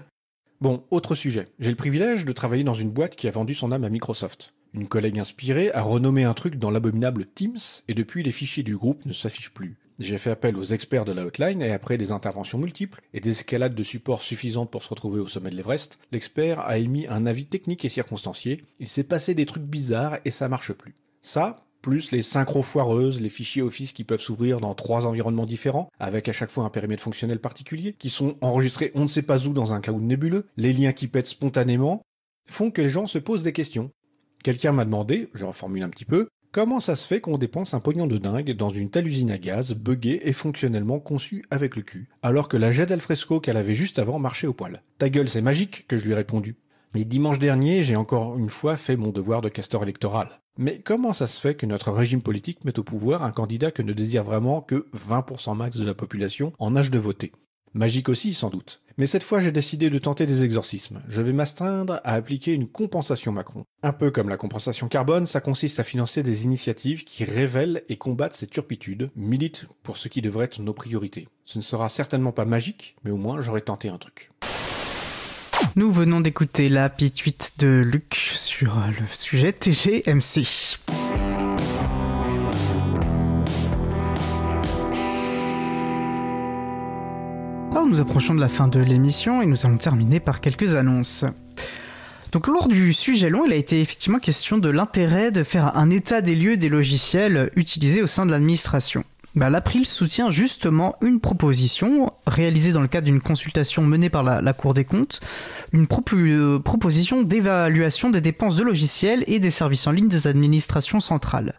Bon, 0.61 0.83
autre 0.91 1.15
sujet. 1.15 1.47
J'ai 1.59 1.69
le 1.71 1.75
privilège 1.75 2.25
de 2.25 2.31
travailler 2.31 2.63
dans 2.63 2.73
une 2.73 2.91
boîte 2.91 3.15
qui 3.15 3.27
a 3.27 3.31
vendu 3.31 3.53
son 3.53 3.71
âme 3.71 3.83
à 3.83 3.89
Microsoft. 3.89 4.53
Une 4.73 4.87
collègue 4.87 5.19
inspirée 5.19 5.71
a 5.73 5.81
renommé 5.81 6.23
un 6.23 6.33
truc 6.33 6.55
dans 6.55 6.69
l'abominable 6.69 7.25
Teams 7.25 7.57
et 7.87 7.93
depuis 7.93 8.23
les 8.23 8.31
fichiers 8.31 8.63
du 8.63 8.77
groupe 8.77 9.05
ne 9.05 9.13
s'affichent 9.13 9.53
plus. 9.53 9.77
J'ai 9.99 10.17
fait 10.17 10.31
appel 10.31 10.55
aux 10.55 10.63
experts 10.63 11.03
de 11.03 11.11
la 11.11 11.25
hotline 11.25 11.61
et 11.61 11.71
après 11.71 11.97
des 11.97 12.13
interventions 12.13 12.57
multiples 12.57 13.01
et 13.13 13.19
des 13.19 13.31
escalades 13.31 13.75
de 13.75 13.83
support 13.83 14.23
suffisantes 14.23 14.71
pour 14.71 14.81
se 14.81 14.89
retrouver 14.89 15.19
au 15.19 15.27
sommet 15.27 15.49
de 15.49 15.57
l'Everest, 15.57 15.99
l'expert 16.13 16.61
a 16.61 16.77
émis 16.77 17.05
un 17.07 17.25
avis 17.25 17.45
technique 17.45 17.83
et 17.83 17.89
circonstancié. 17.89 18.63
Il 18.79 18.87
s'est 18.87 19.03
passé 19.03 19.33
des 19.33 19.45
trucs 19.45 19.63
bizarres 19.63 20.19
et 20.23 20.31
ça 20.31 20.47
marche 20.47 20.71
plus. 20.71 20.95
Ça, 21.21 21.65
plus 21.81 22.11
les 22.11 22.21
synchro 22.21 22.61
foireuses, 22.61 23.19
les 23.19 23.27
fichiers 23.27 23.61
Office 23.61 23.91
qui 23.91 24.05
peuvent 24.05 24.21
s'ouvrir 24.21 24.61
dans 24.61 24.73
trois 24.73 25.05
environnements 25.05 25.45
différents, 25.45 25.89
avec 25.99 26.29
à 26.29 26.33
chaque 26.33 26.49
fois 26.49 26.63
un 26.63 26.69
périmètre 26.69 27.03
fonctionnel 27.03 27.39
particulier, 27.39 27.93
qui 27.99 28.09
sont 28.09 28.35
enregistrés 28.39 28.91
on 28.95 29.03
ne 29.03 29.07
sait 29.07 29.21
pas 29.21 29.47
où 29.47 29.53
dans 29.53 29.73
un 29.73 29.81
cloud 29.81 30.01
nébuleux, 30.01 30.47
les 30.55 30.71
liens 30.71 30.93
qui 30.93 31.09
pètent 31.09 31.27
spontanément, 31.27 32.03
font 32.47 32.71
que 32.71 32.81
les 32.81 32.89
gens 32.89 33.05
se 33.05 33.19
posent 33.19 33.43
des 33.43 33.53
questions. 33.53 33.91
Quelqu'un 34.43 34.71
m'a 34.71 34.85
demandé, 34.85 35.29
je 35.33 35.43
reformule 35.43 35.83
un 35.83 35.89
petit 35.89 36.05
peu, 36.05 36.29
Comment 36.51 36.79
ça 36.79 36.95
se 36.95 37.05
fait 37.05 37.21
qu'on 37.21 37.37
dépense 37.37 37.75
un 37.75 37.79
pognon 37.79 38.07
de 38.07 38.17
dingue 38.17 38.53
dans 38.53 38.71
une 38.71 38.89
telle 38.89 39.05
usine 39.05 39.29
à 39.29 39.37
gaz, 39.37 39.75
buggée 39.75 40.27
et 40.27 40.33
fonctionnellement 40.33 40.99
conçue 40.99 41.45
avec 41.51 41.75
le 41.75 41.83
cul, 41.83 42.09
alors 42.23 42.47
que 42.47 42.57
la 42.57 42.71
jet 42.71 42.91
Alfresco 42.91 43.39
qu'elle 43.39 43.55
avait 43.55 43.75
juste 43.75 43.99
avant 43.99 44.17
marchait 44.17 44.47
au 44.47 44.53
poil? 44.53 44.81
Ta 44.97 45.09
gueule, 45.09 45.29
c'est 45.29 45.43
magique, 45.43 45.85
que 45.87 45.95
je 45.95 46.05
lui 46.05 46.13
ai 46.13 46.15
répondu. 46.15 46.55
Et 46.95 47.05
dimanche 47.05 47.37
dernier, 47.37 47.83
j'ai 47.83 47.95
encore 47.95 48.35
une 48.39 48.49
fois 48.49 48.77
fait 48.77 48.95
mon 48.95 49.11
devoir 49.11 49.41
de 49.41 49.49
castor 49.49 49.83
électoral. 49.83 50.41
Mais 50.57 50.79
comment 50.79 51.13
ça 51.13 51.27
se 51.27 51.39
fait 51.39 51.53
que 51.53 51.67
notre 51.67 51.91
régime 51.91 52.23
politique 52.23 52.65
mette 52.65 52.79
au 52.79 52.83
pouvoir 52.83 53.23
un 53.23 53.31
candidat 53.31 53.69
que 53.69 53.83
ne 53.83 53.93
désire 53.93 54.23
vraiment 54.23 54.61
que 54.61 54.87
20% 55.07 55.55
max 55.55 55.77
de 55.77 55.85
la 55.85 55.93
population 55.93 56.53
en 56.57 56.75
âge 56.75 56.89
de 56.89 56.97
voter? 56.97 57.31
Magique 57.75 58.09
aussi, 58.09 58.33
sans 58.33 58.49
doute. 58.49 58.81
Mais 58.99 59.07
cette 59.07 59.23
fois, 59.23 59.39
j'ai 59.39 59.53
décidé 59.53 59.89
de 59.89 59.97
tenter 59.97 60.25
des 60.25 60.43
exorcismes. 60.43 60.99
Je 61.07 61.21
vais 61.21 61.31
m'astreindre 61.31 62.01
à 62.03 62.15
appliquer 62.15 62.51
une 62.51 62.67
compensation 62.67 63.31
Macron. 63.31 63.63
Un 63.81 63.93
peu 63.93 64.11
comme 64.11 64.27
la 64.27 64.35
compensation 64.35 64.89
carbone, 64.89 65.25
ça 65.25 65.39
consiste 65.39 65.79
à 65.79 65.83
financer 65.85 66.21
des 66.21 66.43
initiatives 66.43 67.05
qui 67.05 67.23
révèlent 67.23 67.81
et 67.87 67.95
combattent 67.95 68.35
ces 68.35 68.47
turpitudes, 68.47 69.09
militent 69.15 69.67
pour 69.83 69.95
ce 69.95 70.09
qui 70.09 70.21
devrait 70.21 70.45
être 70.45 70.59
nos 70.59 70.73
priorités. 70.73 71.29
Ce 71.45 71.57
ne 71.57 71.63
sera 71.63 71.87
certainement 71.87 72.33
pas 72.33 72.43
magique, 72.43 72.97
mais 73.05 73.11
au 73.11 73.17
moins 73.17 73.39
j'aurai 73.39 73.61
tenté 73.61 73.87
un 73.87 73.97
truc. 73.97 74.31
Nous 75.77 75.93
venons 75.93 76.19
d'écouter 76.19 76.67
la 76.67 76.89
pituite 76.89 77.53
de 77.57 77.67
Luc 77.67 78.15
sur 78.35 78.75
le 78.75 79.07
sujet 79.13 79.53
TGMC. 79.53 80.77
Nous 87.89 88.01
approchons 88.01 88.35
de 88.35 88.39
la 88.39 88.49
fin 88.49 88.67
de 88.67 88.79
l'émission 88.79 89.41
et 89.41 89.47
nous 89.47 89.65
allons 89.65 89.77
terminer 89.77 90.19
par 90.19 90.41
quelques 90.41 90.75
annonces. 90.75 91.25
Donc 92.31 92.45
lors 92.45 92.67
du 92.67 92.93
sujet 92.93 93.29
long, 93.29 93.45
il 93.47 93.53
a 93.53 93.55
été 93.55 93.81
effectivement 93.81 94.19
question 94.19 94.59
de 94.59 94.69
l'intérêt 94.69 95.31
de 95.31 95.43
faire 95.43 95.75
un 95.75 95.89
état 95.89 96.21
des 96.21 96.35
lieux 96.35 96.55
des 96.55 96.69
logiciels 96.69 97.49
utilisés 97.55 98.03
au 98.03 98.07
sein 98.07 98.27
de 98.27 98.31
l'administration. 98.31 99.03
Bah, 99.35 99.49
L'April 99.49 99.87
soutient 99.87 100.29
justement 100.29 100.97
une 101.01 101.19
proposition 101.19 102.11
réalisée 102.27 102.73
dans 102.73 102.81
le 102.81 102.87
cadre 102.87 103.05
d'une 103.05 103.21
consultation 103.21 103.81
menée 103.81 104.11
par 104.11 104.21
la, 104.21 104.53
Cour 104.53 104.75
des 104.75 104.85
comptes, 104.85 105.19
une 105.73 105.87
euh, 106.13 106.59
proposition 106.59 107.23
d'évaluation 107.23 108.11
des 108.11 108.21
dépenses 108.21 108.55
de 108.55 108.63
logiciels 108.63 109.23
et 109.25 109.39
des 109.39 109.51
services 109.51 109.87
en 109.87 109.91
ligne 109.91 110.09
des 110.09 110.27
administrations 110.27 110.99
centrales. 110.99 111.55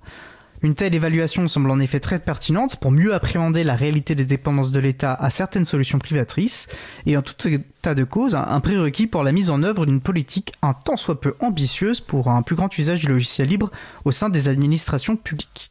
Une 0.63 0.75
telle 0.75 0.95
évaluation 0.95 1.49
semble 1.49 1.71
en 1.71 1.81
effet 1.81 2.01
très 2.01 2.19
pertinente 2.19 2.77
pour 2.77 2.91
mieux 2.91 3.15
appréhender 3.15 3.65
la 3.65 3.75
réalité 3.75 4.15
des 4.15 4.27
dépendances 4.27 4.73
de 4.73 4.81
l'État 4.81 5.15
à 5.15 5.31
certaines 5.31 5.65
solutions 5.65 5.99
privatrices 5.99 6.69
et 7.07 7.17
en 7.17 7.23
tout 7.23 7.49
état 7.49 7.95
de 7.95 8.05
cause 8.05 8.35
un 8.35 8.61
prérequis 8.61 9.07
pour 9.07 9.23
la 9.23 9.33
mise 9.33 9.51
en 9.51 9.63
œuvre 9.63 9.87
d'une 9.87 10.03
politique 10.03 10.53
un 10.61 10.75
tant 10.75 10.99
soit 10.99 11.19
peu 11.19 11.35
ambitieuse 11.41 12.01
pour 12.01 12.29
un 12.29 12.43
plus 12.43 12.57
grand 12.57 12.77
usage 12.77 13.01
du 13.01 13.09
logiciel 13.09 13.49
libre 13.49 13.71
au 14.05 14.13
sein 14.13 14.29
des 14.29 14.49
administrations 14.49 15.17
publiques. 15.17 15.71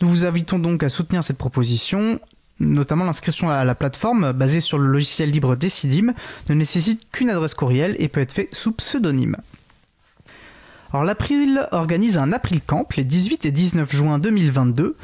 Nous 0.00 0.08
vous 0.08 0.26
invitons 0.26 0.58
donc 0.58 0.82
à 0.82 0.88
soutenir 0.88 1.22
cette 1.22 1.38
proposition, 1.38 2.18
notamment 2.58 3.04
l'inscription 3.04 3.50
à 3.50 3.64
la 3.64 3.76
plateforme 3.76 4.32
basée 4.32 4.58
sur 4.58 4.78
le 4.78 4.88
logiciel 4.88 5.30
libre 5.30 5.54
Decidim 5.54 6.12
ne 6.48 6.54
nécessite 6.54 7.08
qu'une 7.12 7.30
adresse 7.30 7.54
courriel 7.54 7.94
et 8.00 8.08
peut 8.08 8.20
être 8.20 8.32
fait 8.32 8.48
sous 8.50 8.72
pseudonyme. 8.72 9.36
Alors 10.92 11.04
l'April 11.04 11.66
organise 11.72 12.18
un 12.18 12.32
April 12.32 12.60
Camp 12.60 12.86
les 12.98 13.04
18 13.04 13.46
et 13.46 13.50
19 13.50 13.90
juin 13.90 14.18
2022 14.18 14.96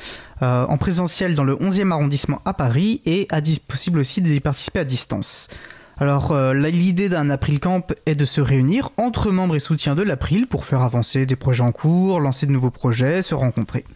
euh, 0.42 0.66
en 0.66 0.76
présentiel 0.76 1.34
dans 1.34 1.44
le 1.44 1.54
11e 1.54 1.92
arrondissement 1.92 2.42
à 2.44 2.52
Paris 2.52 3.00
et 3.06 3.26
à 3.30 3.40
possible 3.66 3.98
aussi 3.98 4.20
d'y 4.20 4.38
participer 4.40 4.80
à 4.80 4.84
distance. 4.84 5.48
Alors 5.96 6.32
euh, 6.32 6.52
l'idée 6.52 7.08
d'un 7.08 7.30
April 7.30 7.58
Camp 7.58 7.94
est 8.04 8.16
de 8.16 8.26
se 8.26 8.42
réunir 8.42 8.90
entre 8.98 9.30
membres 9.30 9.56
et 9.56 9.60
soutiens 9.60 9.94
de 9.94 10.02
l'April 10.02 10.46
pour 10.46 10.66
faire 10.66 10.82
avancer 10.82 11.24
des 11.24 11.36
projets 11.36 11.64
en 11.64 11.72
cours, 11.72 12.20
lancer 12.20 12.44
de 12.44 12.52
nouveaux 12.52 12.70
projets, 12.70 13.22
se 13.22 13.34
rencontrer. 13.34 13.86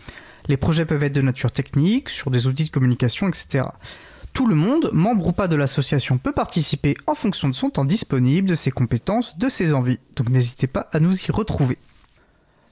Les 0.49 0.57
projets 0.57 0.87
peuvent 0.87 1.05
être 1.05 1.15
de 1.15 1.21
nature 1.21 1.53
technique, 1.53 2.09
sur 2.09 2.31
des 2.31 2.47
outils 2.47 2.65
de 2.65 2.71
communication, 2.71 3.29
etc. 3.29 3.67
Tout 4.33 4.47
le 4.47 4.55
monde, 4.55 4.91
membre 4.93 5.27
ou 5.27 5.33
pas 5.33 5.49
de 5.49 5.57
l'association, 5.57 6.17
peut 6.17 6.33
participer 6.33 6.97
en 7.07 7.15
fonction 7.15 7.49
de 7.49 7.55
son 7.55 7.69
temps 7.69 7.85
disponible, 7.85 8.49
de 8.49 8.55
ses 8.55 8.71
compétences, 8.71 9.39
de 9.39 9.49
ses 9.49 9.75
envies. 9.75 9.99
Donc 10.17 10.31
n'hésitez 10.31 10.67
pas 10.67 10.89
à 10.93 11.01
nous 11.01 11.15
y 11.15 11.31
retrouver. 11.31 11.79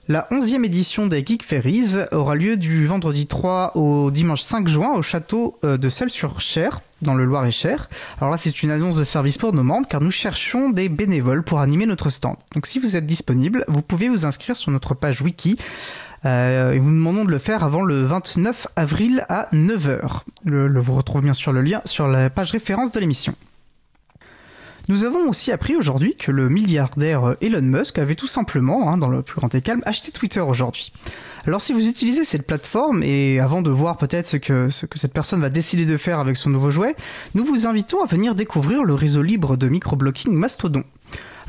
La 0.09 0.27
11e 0.33 0.65
édition 0.65 1.07
des 1.07 1.25
Geek 1.25 1.45
Ferries 1.45 1.99
aura 2.11 2.35
lieu 2.35 2.57
du 2.57 2.87
vendredi 2.87 3.27
3 3.27 3.77
au 3.77 4.11
dimanche 4.11 4.41
5 4.41 4.67
juin 4.67 4.93
au 4.95 5.03
château 5.03 5.59
euh, 5.63 5.77
de 5.77 5.89
Celles-sur-Cher, 5.89 6.81
dans 7.03 7.15
le 7.15 7.25
Loir-et-Cher. 7.25 7.89
Alors 8.19 8.31
là, 8.31 8.37
c'est 8.37 8.63
une 8.63 8.71
annonce 8.71 8.97
de 8.97 9.05
service 9.05 9.39
pour 9.39 9.53
nos 9.53 9.63
membres 9.63 9.87
car 9.89 10.01
nous 10.01 10.11
cherchons 10.11 10.71
des 10.71 10.89
bénévoles 10.89 11.45
pour 11.45 11.61
animer 11.61 11.87
notre 11.87 12.11
stand. 12.11 12.37
Donc 12.55 12.67
si 12.67 12.79
vous 12.79 12.97
êtes 12.97 13.07
disponible, 13.07 13.65
vous 13.69 13.83
pouvez 13.83 14.09
vous 14.09 14.27
inscrire 14.27 14.57
sur 14.57 14.73
notre 14.73 14.95
page 14.95 15.23
wiki 15.23 15.59
euh, 16.25 16.73
et 16.73 16.81
nous 16.81 16.91
demandons 16.91 17.25
de 17.25 17.31
le 17.31 17.39
faire 17.39 17.65
avant 17.65 17.83
le 17.83 18.03
29 18.03 18.69
avril 18.77 19.25
à 19.29 19.49
9h. 19.53 20.23
Le, 20.45 20.81
vous 20.81 20.95
retrouvez 20.95 21.25
bien 21.25 21.35
sûr 21.35 21.53
le 21.53 21.63
lien 21.63 21.81
sur 21.85 22.09
la 22.09 22.31
page 22.31 22.53
référence 22.53 22.93
de 22.93 23.01
l'émission. 23.01 23.35
Nous 24.89 25.05
avons 25.05 25.29
aussi 25.29 25.53
appris 25.53 25.77
aujourd'hui 25.77 26.17
que 26.17 26.33
le 26.33 26.49
milliardaire 26.49 27.25
euh, 27.25 27.35
Elon 27.41 27.63
Musk 27.63 27.99
avait 27.99 28.17
tout 28.17 28.27
simplement, 28.27 28.91
hein, 28.91 28.99
dans 28.99 29.09
le 29.09 29.23
plus 29.23 29.37
grand 29.37 29.49
des 29.49 29.63
acheté 29.85 30.11
Twitter 30.11 30.41
aujourd'hui. 30.41 30.93
Alors 31.47 31.61
si 31.61 31.73
vous 31.73 31.89
utilisez 31.89 32.25
cette 32.25 32.47
plateforme, 32.47 33.03
et 33.03 33.41
avant 33.41 33.63
de 33.63 33.71
voir 33.71 33.97
peut-être 33.97 34.27
ce 34.27 34.37
que, 34.37 34.69
ce 34.69 34.87
que 34.87 34.99
cette 34.99 35.13
personne 35.13 35.41
va 35.41 35.49
décider 35.49 35.87
de 35.87 35.97
faire 35.97 36.19
avec 36.19 36.37
son 36.37 36.51
nouveau 36.51 36.71
jouet, 36.71 36.97
nous 37.35 37.45
vous 37.45 37.67
invitons 37.67 38.03
à 38.03 38.07
venir 38.07 38.35
découvrir 38.35 38.85
le 38.85 38.95
réseau 38.95 39.23
libre 39.23 39.57
de 39.57 39.69
microblocking 39.69 40.35
Mastodon. 40.35 40.85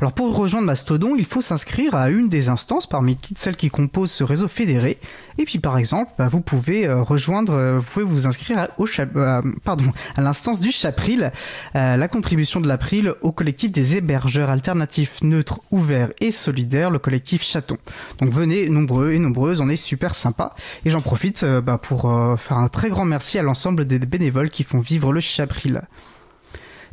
Alors 0.02 0.14
pour 0.14 0.36
rejoindre 0.36 0.66
Mastodon, 0.66 1.14
il 1.16 1.26
faut 1.26 1.40
s'inscrire 1.40 1.94
à 1.94 2.10
une 2.10 2.28
des 2.28 2.48
instances 2.48 2.88
parmi 2.88 3.16
toutes 3.16 3.38
celles 3.38 3.54
qui 3.54 3.70
composent 3.70 4.10
ce 4.10 4.24
réseau 4.24 4.48
fédéré. 4.48 4.98
Et 5.38 5.44
puis 5.44 5.60
par 5.60 5.78
exemple, 5.78 6.10
bah, 6.18 6.26
vous 6.26 6.40
pouvez 6.40 6.88
euh, 6.88 7.02
rejoindre, 7.02 7.52
euh, 7.52 7.78
vous 7.78 7.84
pouvez 7.84 8.04
vous 8.04 8.26
inscrire 8.26 8.58
à, 8.58 8.70
au 8.78 8.88
euh, 8.98 9.42
pardon, 9.62 9.84
à 10.16 10.20
l'instance 10.20 10.58
du 10.58 10.72
Chapril, 10.72 11.30
la 11.74 12.08
contribution 12.08 12.60
de 12.60 12.66
l'April 12.66 13.14
au 13.20 13.30
collectif 13.30 13.70
des 13.70 13.94
hébergeurs 13.94 14.50
alternatifs 14.50 15.22
neutres, 15.22 15.60
ouverts 15.70 16.10
et 16.20 16.32
solidaires, 16.32 16.90
le 16.90 16.98
collectif 16.98 17.44
Chaton. 17.44 17.76
Donc 18.18 18.30
venez 18.30 18.68
nombreux 18.68 19.12
et 19.12 19.20
nombreuses, 19.20 19.60
on 19.60 19.68
est 19.68 19.76
super 19.76 20.16
sympa. 20.16 20.56
Et 20.84 20.90
j'en 20.90 21.00
profite 21.00 21.44
bah, 21.44 21.78
pour 21.78 22.12
faire 22.40 22.58
un 22.58 22.66
très 22.66 22.88
grand 22.90 23.04
merci 23.04 23.38
à 23.38 23.42
l'ensemble 23.42 23.84
des 23.84 24.00
bénévoles 24.00 24.50
qui 24.50 24.64
font 24.64 24.80
vivre 24.80 25.12
le 25.12 25.20
Chapril. 25.20 25.82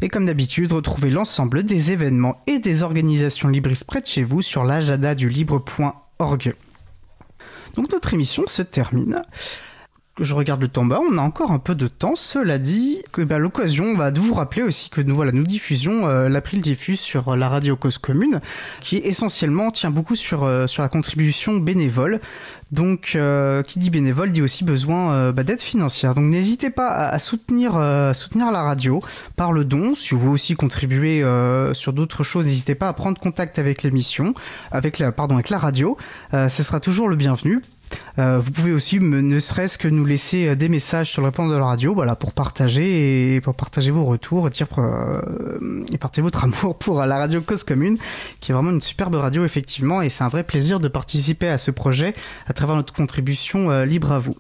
Et 0.02 0.08
comme 0.08 0.26
d'habitude, 0.26 0.72
retrouvez 0.72 1.10
l'ensemble 1.10 1.64
des 1.64 1.92
événements 1.92 2.42
et 2.48 2.60
des 2.60 2.84
organisations 2.84 3.50
libristes 3.50 3.84
près 3.84 4.02
chez 4.04 4.24
vous 4.24 4.42
sur 4.42 4.64
l'agenda 4.64 5.14
du 5.14 5.28
libre.org. 5.30 6.56
Donc 7.76 7.92
notre 7.92 8.14
émission 8.14 8.44
se 8.48 8.62
termine. 8.62 9.24
Je 10.22 10.34
regarde 10.34 10.62
le 10.62 10.68
temps 10.68 10.88
on 10.90 11.18
a 11.18 11.22
encore 11.22 11.52
un 11.52 11.60
peu 11.60 11.76
de 11.76 11.88
temps. 11.88 12.16
Cela 12.16 12.58
dit, 12.58 13.04
bah, 13.18 13.38
l'occasion, 13.38 13.86
on 13.86 13.98
va 13.98 14.12
vous 14.12 14.34
rappeler 14.34 14.64
aussi 14.64 14.90
que 14.90 15.02
nous 15.02 15.16
voilà, 15.16 15.32
nous 15.32 15.44
diffusions, 15.44 16.08
euh, 16.08 16.30
l'April 16.30 16.62
diffuse 16.62 17.00
sur 17.00 17.36
la 17.36 17.48
radio 17.48 17.76
Cause 17.76 17.98
Commune, 17.98 18.42
qui 18.82 18.98
essentiellement 18.98 19.72
tient 19.72 19.92
beaucoup 19.92 20.16
sur, 20.16 20.44
euh, 20.44 20.66
la 20.78 20.90
contribution 20.90 21.58
bénévole. 21.58 22.20
Donc, 22.72 23.14
euh, 23.16 23.64
qui 23.64 23.80
dit 23.80 23.90
bénévole 23.90 24.32
dit 24.32 24.42
aussi 24.42 24.64
besoin 24.64 25.14
euh, 25.14 25.32
bah, 25.32 25.44
d'aide 25.44 25.60
financière. 25.60 26.14
Donc, 26.14 26.26
n'hésitez 26.26 26.70
pas 26.70 26.90
à, 26.90 27.18
soutenir, 27.18 27.76
euh, 27.76 28.14
la 28.36 28.62
radio 28.62 29.02
par 29.36 29.52
le 29.52 29.66
don. 29.66 29.96
Si 29.96 30.14
vous 30.14 30.32
aussi 30.32 30.56
contribuer 30.56 31.24
euh, 31.24 31.74
sur 31.74 31.94
d'autres 31.94 32.24
choses, 32.24 32.46
n'hésitez 32.46 32.76
pas 32.76 32.88
à 32.88 32.94
prendre 32.94 33.20
contact 33.20 33.58
avec 33.58 33.82
l'émission, 33.82 34.36
avec 34.72 35.00
la, 35.00 35.12
radio. 35.58 35.98
Euh, 36.34 36.50
ce 36.50 36.62
sera 36.62 36.80
toujours 36.80 37.10
le 37.10 37.16
bienvenu. 37.16 37.62
Euh, 38.18 38.40
vous 38.40 38.52
pouvez 38.52 38.72
aussi, 38.72 39.00
ne 39.00 39.40
serait-ce 39.40 39.78
que 39.78 39.88
nous 39.88 40.06
laisser 40.06 40.48
euh, 40.48 40.56
des 40.56 40.70
messages 40.70 41.10
sur 41.12 41.22
le 41.22 41.28
répondeur 41.28 41.54
de 41.54 41.60
la 41.60 41.66
radio, 41.66 41.94
voilà, 41.94 42.16
pour 42.16 42.34
partager 42.34 43.36
et 43.36 43.42
pour 43.42 43.56
partager 43.56 43.92
vos 43.92 44.06
retours 44.06 44.48
et 44.48 44.50
dire 44.50 44.68
euh, 44.78 45.22
et 45.92 45.98
partager 45.98 46.22
votre 46.22 46.44
amour 46.44 46.78
pour 46.78 47.04
la 47.04 47.18
radio 47.18 47.42
Cause 47.42 47.64
Commune, 47.64 47.98
qui 48.40 48.52
est 48.52 48.54
vraiment 48.54 48.72
une 48.72 48.82
superbe 48.82 49.16
radio 49.16 49.46
effectivement, 49.46 50.02
et 50.02 50.10
c'est 50.10 50.24
un 50.24 50.30
vrai 50.30 50.44
plaisir 50.44 50.80
de 50.80 50.88
participer 50.88 51.48
à 51.48 51.58
ce 51.58 51.72
projet 51.72 52.14
à 52.48 52.54
travers 52.54 52.76
notre 52.76 52.94
contribution 52.94 53.72
euh, 53.72 53.86
libre 53.86 54.12
à 54.12 54.20
vous. 54.20 54.36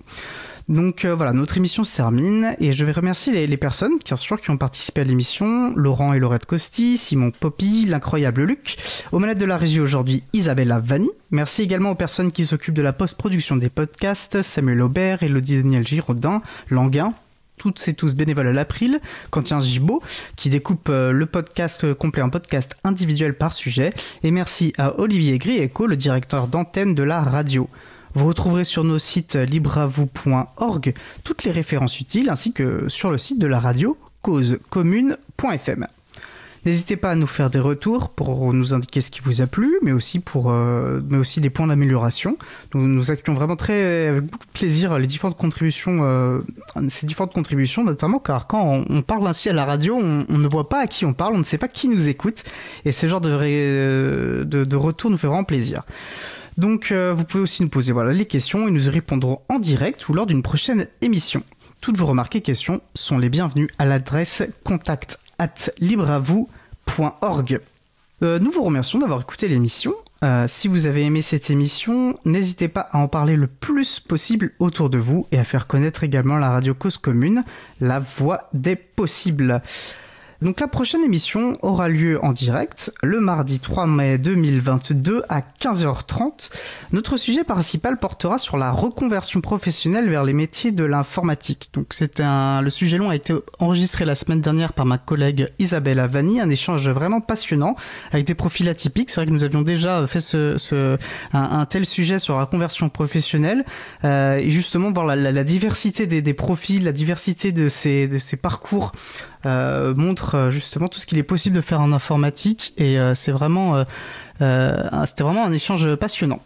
Donc 0.69 1.03
euh, 1.03 1.15
voilà, 1.15 1.33
notre 1.33 1.57
émission 1.57 1.83
se 1.83 1.95
termine 1.95 2.55
et 2.59 2.73
je 2.73 2.85
vais 2.85 2.91
remercier 2.91 3.47
les, 3.47 3.57
personnes, 3.57 3.97
bien 4.05 4.15
sûr, 4.15 4.39
qui 4.39 4.51
ont 4.51 4.57
participé 4.57 5.01
à 5.01 5.03
l'émission. 5.03 5.73
Laurent 5.75 6.13
et 6.13 6.19
Laurette 6.19 6.45
Costi, 6.45 6.95
Simon 6.95 7.31
Poppy, 7.31 7.87
l'incroyable 7.87 8.43
Luc. 8.43 8.77
Aux 9.11 9.17
manettes 9.17 9.39
de 9.39 9.47
la 9.47 9.57
régie 9.57 9.79
aujourd'hui, 9.79 10.23
Isabella 10.31 10.79
Vanni. 10.79 11.09
Merci 11.31 11.63
également 11.63 11.89
aux 11.89 11.95
personnes 11.95 12.31
qui 12.31 12.45
s'occupent 12.45 12.75
de 12.75 12.83
la 12.83 12.93
post-production 12.93 13.55
des 13.55 13.69
podcasts, 13.69 14.43
Samuel 14.43 14.83
Aubert, 14.83 15.23
Elodie 15.23 15.57
Daniel 15.57 15.87
Giraudin, 15.87 16.43
Languin, 16.69 17.15
toutes 17.57 17.87
et 17.87 17.95
tous 17.95 18.13
bénévoles 18.13 18.49
à 18.49 18.53
l'April, 18.53 18.99
Quentin 19.31 19.59
Gibaud, 19.61 20.03
qui 20.35 20.51
découpe 20.51 20.89
euh, 20.89 21.11
le 21.11 21.25
podcast 21.25 21.83
euh, 21.83 21.95
complet 21.95 22.21
en 22.21 22.29
podcast 22.29 22.75
individuel 22.83 23.33
par 23.33 23.53
sujet. 23.53 23.91
Et 24.21 24.29
merci 24.29 24.73
à 24.77 24.99
Olivier 24.99 25.39
Grieco, 25.39 25.87
le 25.87 25.95
directeur 25.95 26.47
d'antenne 26.47 26.93
de 26.93 27.03
la 27.03 27.21
radio. 27.21 27.67
Vous 28.15 28.25
retrouverez 28.25 28.63
sur 28.63 28.83
nos 28.83 28.99
sites 28.99 29.35
libravou.org 29.35 30.93
toutes 31.23 31.43
les 31.43 31.51
références 31.51 31.99
utiles 31.99 32.29
ainsi 32.29 32.53
que 32.53 32.89
sur 32.89 33.11
le 33.11 33.17
site 33.17 33.39
de 33.39 33.47
la 33.47 33.59
radio 33.59 33.97
causecommune.fm. 34.21 35.87
N'hésitez 36.65 36.97
pas 36.97 37.11
à 37.11 37.15
nous 37.15 37.27
faire 37.27 37.49
des 37.49 37.59
retours 37.59 38.09
pour 38.09 38.53
nous 38.53 38.73
indiquer 38.73 38.99
ce 38.99 39.11
qui 39.11 39.21
vous 39.21 39.41
a 39.41 39.47
plu, 39.47 39.77
mais 39.81 39.93
aussi 39.93 40.19
pour, 40.19 40.51
euh, 40.51 40.99
mais 41.07 41.17
des 41.37 41.49
points 41.49 41.67
d'amélioration. 41.67 42.37
Nous, 42.73 43.11
accueillons 43.11 43.37
vraiment 43.37 43.55
très, 43.55 44.07
avec 44.07 44.23
beaucoup 44.23 44.45
de 44.45 44.51
plaisir 44.51 44.99
les 44.99 45.07
différentes 45.07 45.37
contributions, 45.37 45.99
euh, 46.01 46.41
ces 46.89 47.07
différentes 47.07 47.33
contributions, 47.33 47.85
notamment 47.85 48.19
car 48.19 48.47
quand 48.47 48.83
on, 48.89 49.01
parle 49.01 49.25
ainsi 49.27 49.49
à 49.49 49.53
la 49.53 49.63
radio, 49.63 49.95
on, 49.95 50.37
ne 50.37 50.47
voit 50.47 50.67
pas 50.67 50.81
à 50.81 50.87
qui 50.87 51.05
on 51.05 51.13
parle, 51.13 51.35
on 51.35 51.39
ne 51.39 51.43
sait 51.43 51.57
pas 51.57 51.69
qui 51.69 51.87
nous 51.87 52.09
écoute, 52.09 52.43
et 52.83 52.91
ce 52.91 53.07
genre 53.07 53.21
de, 53.21 53.29
euh, 53.31 54.43
de 54.43 54.75
retour 54.75 55.11
nous 55.11 55.17
fait 55.17 55.27
vraiment 55.27 55.45
plaisir. 55.45 55.83
Donc 56.59 56.91
euh, 56.91 57.13
vous 57.13 57.23
pouvez 57.23 57.41
aussi 57.41 57.63
nous 57.63 57.69
poser 57.69 57.93
voilà, 57.93 58.11
les 58.11 58.25
questions 58.25 58.67
et 58.67 58.71
nous 58.71 58.87
y 58.87 58.89
répondrons 58.89 59.39
en 59.47 59.59
direct 59.59 60.09
ou 60.09 60.13
lors 60.13 60.25
d'une 60.25 60.43
prochaine 60.43 60.87
émission. 60.99 61.41
Toutes 61.79 61.95
vos 61.95 62.05
remarques 62.05 62.35
et 62.35 62.41
questions 62.41 62.81
sont 62.95 63.17
les 63.17 63.29
bienvenues 63.29 63.69
à 63.79 63.85
l'adresse 63.85 64.43
contact 64.65 65.21
at. 65.37 65.71
Euh, 68.21 68.39
nous 68.39 68.51
vous 68.51 68.63
remercions 68.63 68.99
d'avoir 68.99 69.21
écouté 69.21 69.47
l'émission. 69.47 69.93
Euh, 70.21 70.49
si 70.49 70.67
vous 70.67 70.85
avez 70.85 71.05
aimé 71.05 71.21
cette 71.21 71.49
émission, 71.49 72.19
n'hésitez 72.25 72.67
pas 72.67 72.89
à 72.91 72.97
en 72.99 73.07
parler 73.07 73.37
le 73.37 73.47
plus 73.47 74.01
possible 74.01 74.51
autour 74.59 74.89
de 74.89 74.97
vous 74.97 75.27
et 75.31 75.39
à 75.39 75.45
faire 75.45 75.65
connaître 75.65 76.03
également 76.03 76.35
la 76.35 76.49
radio 76.49 76.73
Cause 76.73 76.97
Commune, 76.97 77.45
la 77.79 78.01
voix 78.01 78.49
des 78.51 78.75
possibles. 78.75 79.61
Donc 80.41 80.61
la 80.61 80.69
prochaine 80.69 81.03
émission 81.03 81.57
aura 81.63 81.89
lieu 81.89 82.23
en 82.23 82.31
direct 82.31 82.93
le 83.03 83.19
mardi 83.19 83.59
3 83.59 83.87
mai 83.87 84.17
2022 84.17 85.23
à 85.27 85.41
15h30. 85.41 86.49
Notre 86.93 87.17
sujet 87.17 87.43
principal 87.43 87.99
portera 87.99 88.37
sur 88.37 88.55
la 88.55 88.71
reconversion 88.71 89.41
professionnelle 89.41 90.09
vers 90.09 90.23
les 90.23 90.31
métiers 90.31 90.71
de 90.71 90.85
l'informatique. 90.85 91.71
Donc 91.73 91.87
c'est 91.91 92.21
un 92.21 92.61
le 92.61 92.69
sujet 92.69 92.97
long 92.97 93.09
a 93.09 93.15
été 93.15 93.33
enregistré 93.59 94.05
la 94.05 94.15
semaine 94.15 94.39
dernière 94.39 94.71
par 94.71 94.85
ma 94.85 94.97
collègue 94.97 95.51
Isabelle 95.59 95.99
Avani, 95.99 96.39
un 96.39 96.49
échange 96.49 96.87
vraiment 96.87 97.19
passionnant 97.19 97.75
avec 98.13 98.25
des 98.25 98.35
profils 98.35 98.69
atypiques. 98.69 99.09
C'est 99.09 99.19
vrai 99.19 99.25
que 99.25 99.31
nous 99.31 99.43
avions 99.43 99.61
déjà 99.61 100.07
fait 100.07 100.21
ce, 100.21 100.57
ce 100.57 100.97
un, 101.33 101.65
tel 101.65 101.85
sujet 101.85 102.17
sur 102.17 102.37
la 102.37 102.45
conversion 102.45 102.87
professionnelle 102.87 103.65
euh, 104.05 104.37
et 104.37 104.49
justement 104.49 104.93
voir 104.93 105.05
la, 105.05 105.17
la, 105.17 105.43
diversité 105.43 106.07
des, 106.07 106.21
des, 106.21 106.33
profils, 106.33 106.81
la 106.81 106.93
diversité 106.93 107.51
de 107.51 107.67
ces, 107.67 108.07
de 108.07 108.19
ces 108.19 108.37
parcours 108.37 108.93
montre 109.45 110.35
euh, 110.35 110.51
justement 110.51 110.87
tout 110.87 110.99
ce 110.99 111.05
qu'il 111.05 111.17
est 111.17 111.23
possible 111.23 111.55
de 111.55 111.61
faire 111.61 111.81
en 111.81 111.91
informatique 111.91 112.73
et 112.77 112.99
euh, 112.99 113.15
c'est 113.15 113.31
vraiment 113.31 113.77
euh, 113.77 113.83
euh, 114.41 115.05
c'était 115.05 115.23
vraiment 115.23 115.45
un 115.45 115.53
échange 115.53 115.95
passionnant. 115.95 116.41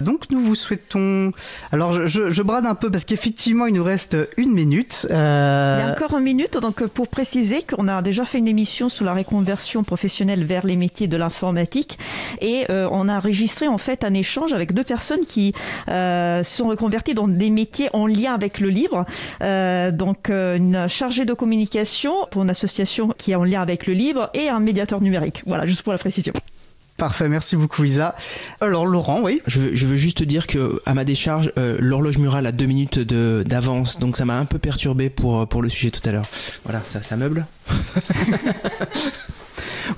Donc 0.00 0.30
nous 0.30 0.40
vous 0.40 0.54
souhaitons. 0.54 1.32
Alors 1.72 2.06
je, 2.06 2.30
je 2.30 2.42
brade 2.42 2.66
un 2.66 2.74
peu 2.74 2.90
parce 2.90 3.06
qu'effectivement 3.06 3.64
il 3.64 3.74
nous 3.74 3.84
reste 3.84 4.16
une 4.36 4.52
minute. 4.52 5.06
Euh... 5.10 5.78
Il 5.80 5.86
y 5.86 5.88
a 5.88 5.92
encore 5.92 6.18
une 6.18 6.24
minute, 6.24 6.58
donc 6.58 6.84
pour 6.86 7.08
préciser 7.08 7.62
qu'on 7.62 7.88
a 7.88 8.02
déjà 8.02 8.26
fait 8.26 8.36
une 8.36 8.48
émission 8.48 8.90
sur 8.90 9.06
la 9.06 9.14
reconversion 9.14 9.84
professionnelle 9.84 10.44
vers 10.44 10.66
les 10.66 10.76
métiers 10.76 11.08
de 11.08 11.16
l'informatique 11.16 11.98
et 12.42 12.66
euh, 12.68 12.88
on 12.92 13.08
a 13.08 13.16
enregistré 13.16 13.68
en 13.68 13.78
fait 13.78 14.04
un 14.04 14.12
échange 14.12 14.52
avec 14.52 14.74
deux 14.74 14.84
personnes 14.84 15.24
qui 15.24 15.54
euh, 15.88 16.42
sont 16.42 16.68
reconverties 16.68 17.14
dans 17.14 17.28
des 17.28 17.48
métiers 17.48 17.88
en 17.94 18.06
lien 18.06 18.34
avec 18.34 18.60
le 18.60 18.68
libre. 18.68 19.06
Euh, 19.42 19.92
donc 19.92 20.28
une 20.28 20.88
chargée 20.88 21.24
de 21.24 21.32
communication 21.32 22.26
pour 22.30 22.42
une 22.42 22.50
association 22.50 23.14
qui 23.16 23.32
est 23.32 23.34
en 23.34 23.44
lien 23.44 23.62
avec 23.62 23.86
le 23.86 23.94
libre 23.94 24.28
et 24.34 24.50
un 24.50 24.60
médiateur 24.60 25.00
numérique. 25.00 25.42
Voilà, 25.46 25.64
juste 25.64 25.82
pour 25.82 25.92
la 25.92 25.98
précision. 25.98 26.34
Parfait, 26.96 27.28
merci 27.28 27.56
beaucoup 27.56 27.84
Isa. 27.84 28.16
Alors 28.60 28.86
Laurent, 28.86 29.20
oui. 29.22 29.42
Je 29.46 29.60
veux, 29.60 29.74
je 29.74 29.86
veux 29.86 29.96
juste 29.96 30.22
dire 30.22 30.46
que 30.46 30.80
à 30.86 30.94
ma 30.94 31.04
décharge, 31.04 31.52
euh, 31.58 31.76
l'horloge 31.78 32.16
murale 32.18 32.46
a 32.46 32.52
deux 32.52 32.66
minutes 32.66 32.98
de 32.98 33.44
d'avance, 33.46 33.98
donc 33.98 34.16
ça 34.16 34.24
m'a 34.24 34.38
un 34.38 34.46
peu 34.46 34.58
perturbé 34.58 35.10
pour 35.10 35.46
pour 35.46 35.62
le 35.62 35.68
sujet 35.68 35.90
tout 35.90 36.06
à 36.08 36.12
l'heure. 36.12 36.26
Voilà, 36.64 36.82
ça, 36.88 37.02
ça 37.02 37.16
meuble. 37.16 37.46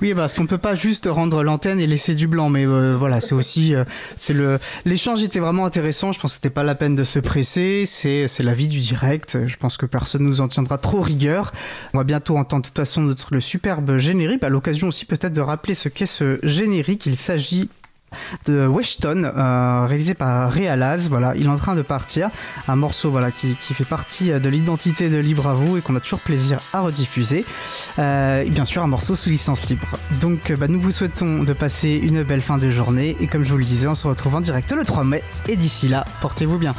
Oui, 0.01 0.13
parce 0.13 0.33
qu'on 0.33 0.45
peut 0.45 0.57
pas 0.57 0.75
juste 0.75 1.07
rendre 1.09 1.43
l'antenne 1.43 1.79
et 1.79 1.87
laisser 1.87 2.15
du 2.15 2.27
blanc, 2.27 2.49
mais 2.49 2.65
euh, 2.65 2.95
voilà, 2.97 3.21
c'est 3.21 3.35
aussi, 3.35 3.75
euh, 3.75 3.83
c'est 4.15 4.33
le, 4.33 4.59
l'échange 4.85 5.23
était 5.23 5.39
vraiment 5.39 5.65
intéressant. 5.65 6.11
Je 6.11 6.19
pense 6.19 6.31
que 6.31 6.35
c'était 6.35 6.49
pas 6.49 6.63
la 6.63 6.75
peine 6.75 6.95
de 6.95 7.03
se 7.03 7.19
presser. 7.19 7.83
C'est, 7.85 8.27
c'est 8.27 8.43
la 8.43 8.53
vie 8.53 8.67
du 8.67 8.79
direct. 8.79 9.45
Je 9.45 9.57
pense 9.57 9.77
que 9.77 9.85
personne 9.85 10.23
nous 10.23 10.41
en 10.41 10.47
tiendra 10.47 10.77
trop 10.77 11.01
rigueur. 11.01 11.53
On 11.93 11.97
va 11.97 12.03
bientôt 12.03 12.37
entendre 12.37 12.63
de 12.63 12.67
toute 12.67 12.77
façon 12.77 13.01
notre 13.01 13.33
le 13.33 13.41
superbe 13.41 13.97
générique. 13.97 14.43
À 14.43 14.49
l'occasion 14.49 14.87
aussi 14.87 15.05
peut-être 15.05 15.33
de 15.33 15.41
rappeler 15.41 15.73
ce 15.73 15.89
qu'est 15.89 16.05
ce 16.05 16.39
générique. 16.43 17.05
Il 17.05 17.17
s'agit 17.17 17.69
de 18.45 18.67
Weston, 18.67 19.23
euh, 19.23 19.85
réalisé 19.85 20.13
par 20.13 20.53
Realaz. 20.53 21.07
Voilà, 21.09 21.35
il 21.35 21.45
est 21.45 21.49
en 21.49 21.57
train 21.57 21.75
de 21.75 21.81
partir. 21.81 22.29
Un 22.67 22.75
morceau 22.75 23.11
voilà, 23.11 23.31
qui, 23.31 23.53
fait 23.53 23.83
partie 23.83 24.29
de 24.29 24.49
l'identité 24.49 25.09
de 25.09 25.17
Libre 25.17 25.47
à 25.47 25.53
vous 25.53 25.77
et 25.77 25.81
qu'on 25.81 25.95
a 25.95 25.99
toujours 25.99 26.19
plaisir 26.19 26.59
à 26.73 26.81
rediffuser. 26.81 27.45
Euh, 27.97 28.41
et 28.41 28.49
bien 28.49 28.65
sûr, 28.65 28.83
un 28.83 28.87
morceau 28.87 29.15
sous 29.15 29.29
licence 29.29 29.67
libre. 29.67 29.87
Donc, 30.21 30.51
bah, 30.53 30.67
nous 30.67 30.79
vous 30.79 30.91
souhaitons 30.91 31.43
de 31.43 31.53
passer 31.53 31.99
une 32.01 32.23
belle 32.23 32.41
fin 32.41 32.57
de 32.57 32.69
journée. 32.69 33.15
Et 33.19 33.27
comme 33.27 33.43
je 33.43 33.51
vous 33.51 33.57
le 33.57 33.65
disais, 33.65 33.87
on 33.87 33.95
se 33.95 34.07
retrouve 34.07 34.35
en 34.35 34.41
direct 34.41 34.71
le 34.71 34.83
3 34.83 35.03
mai. 35.03 35.23
Et 35.47 35.55
d'ici 35.55 35.87
là, 35.87 36.05
portez-vous 36.21 36.57
bien. 36.57 36.73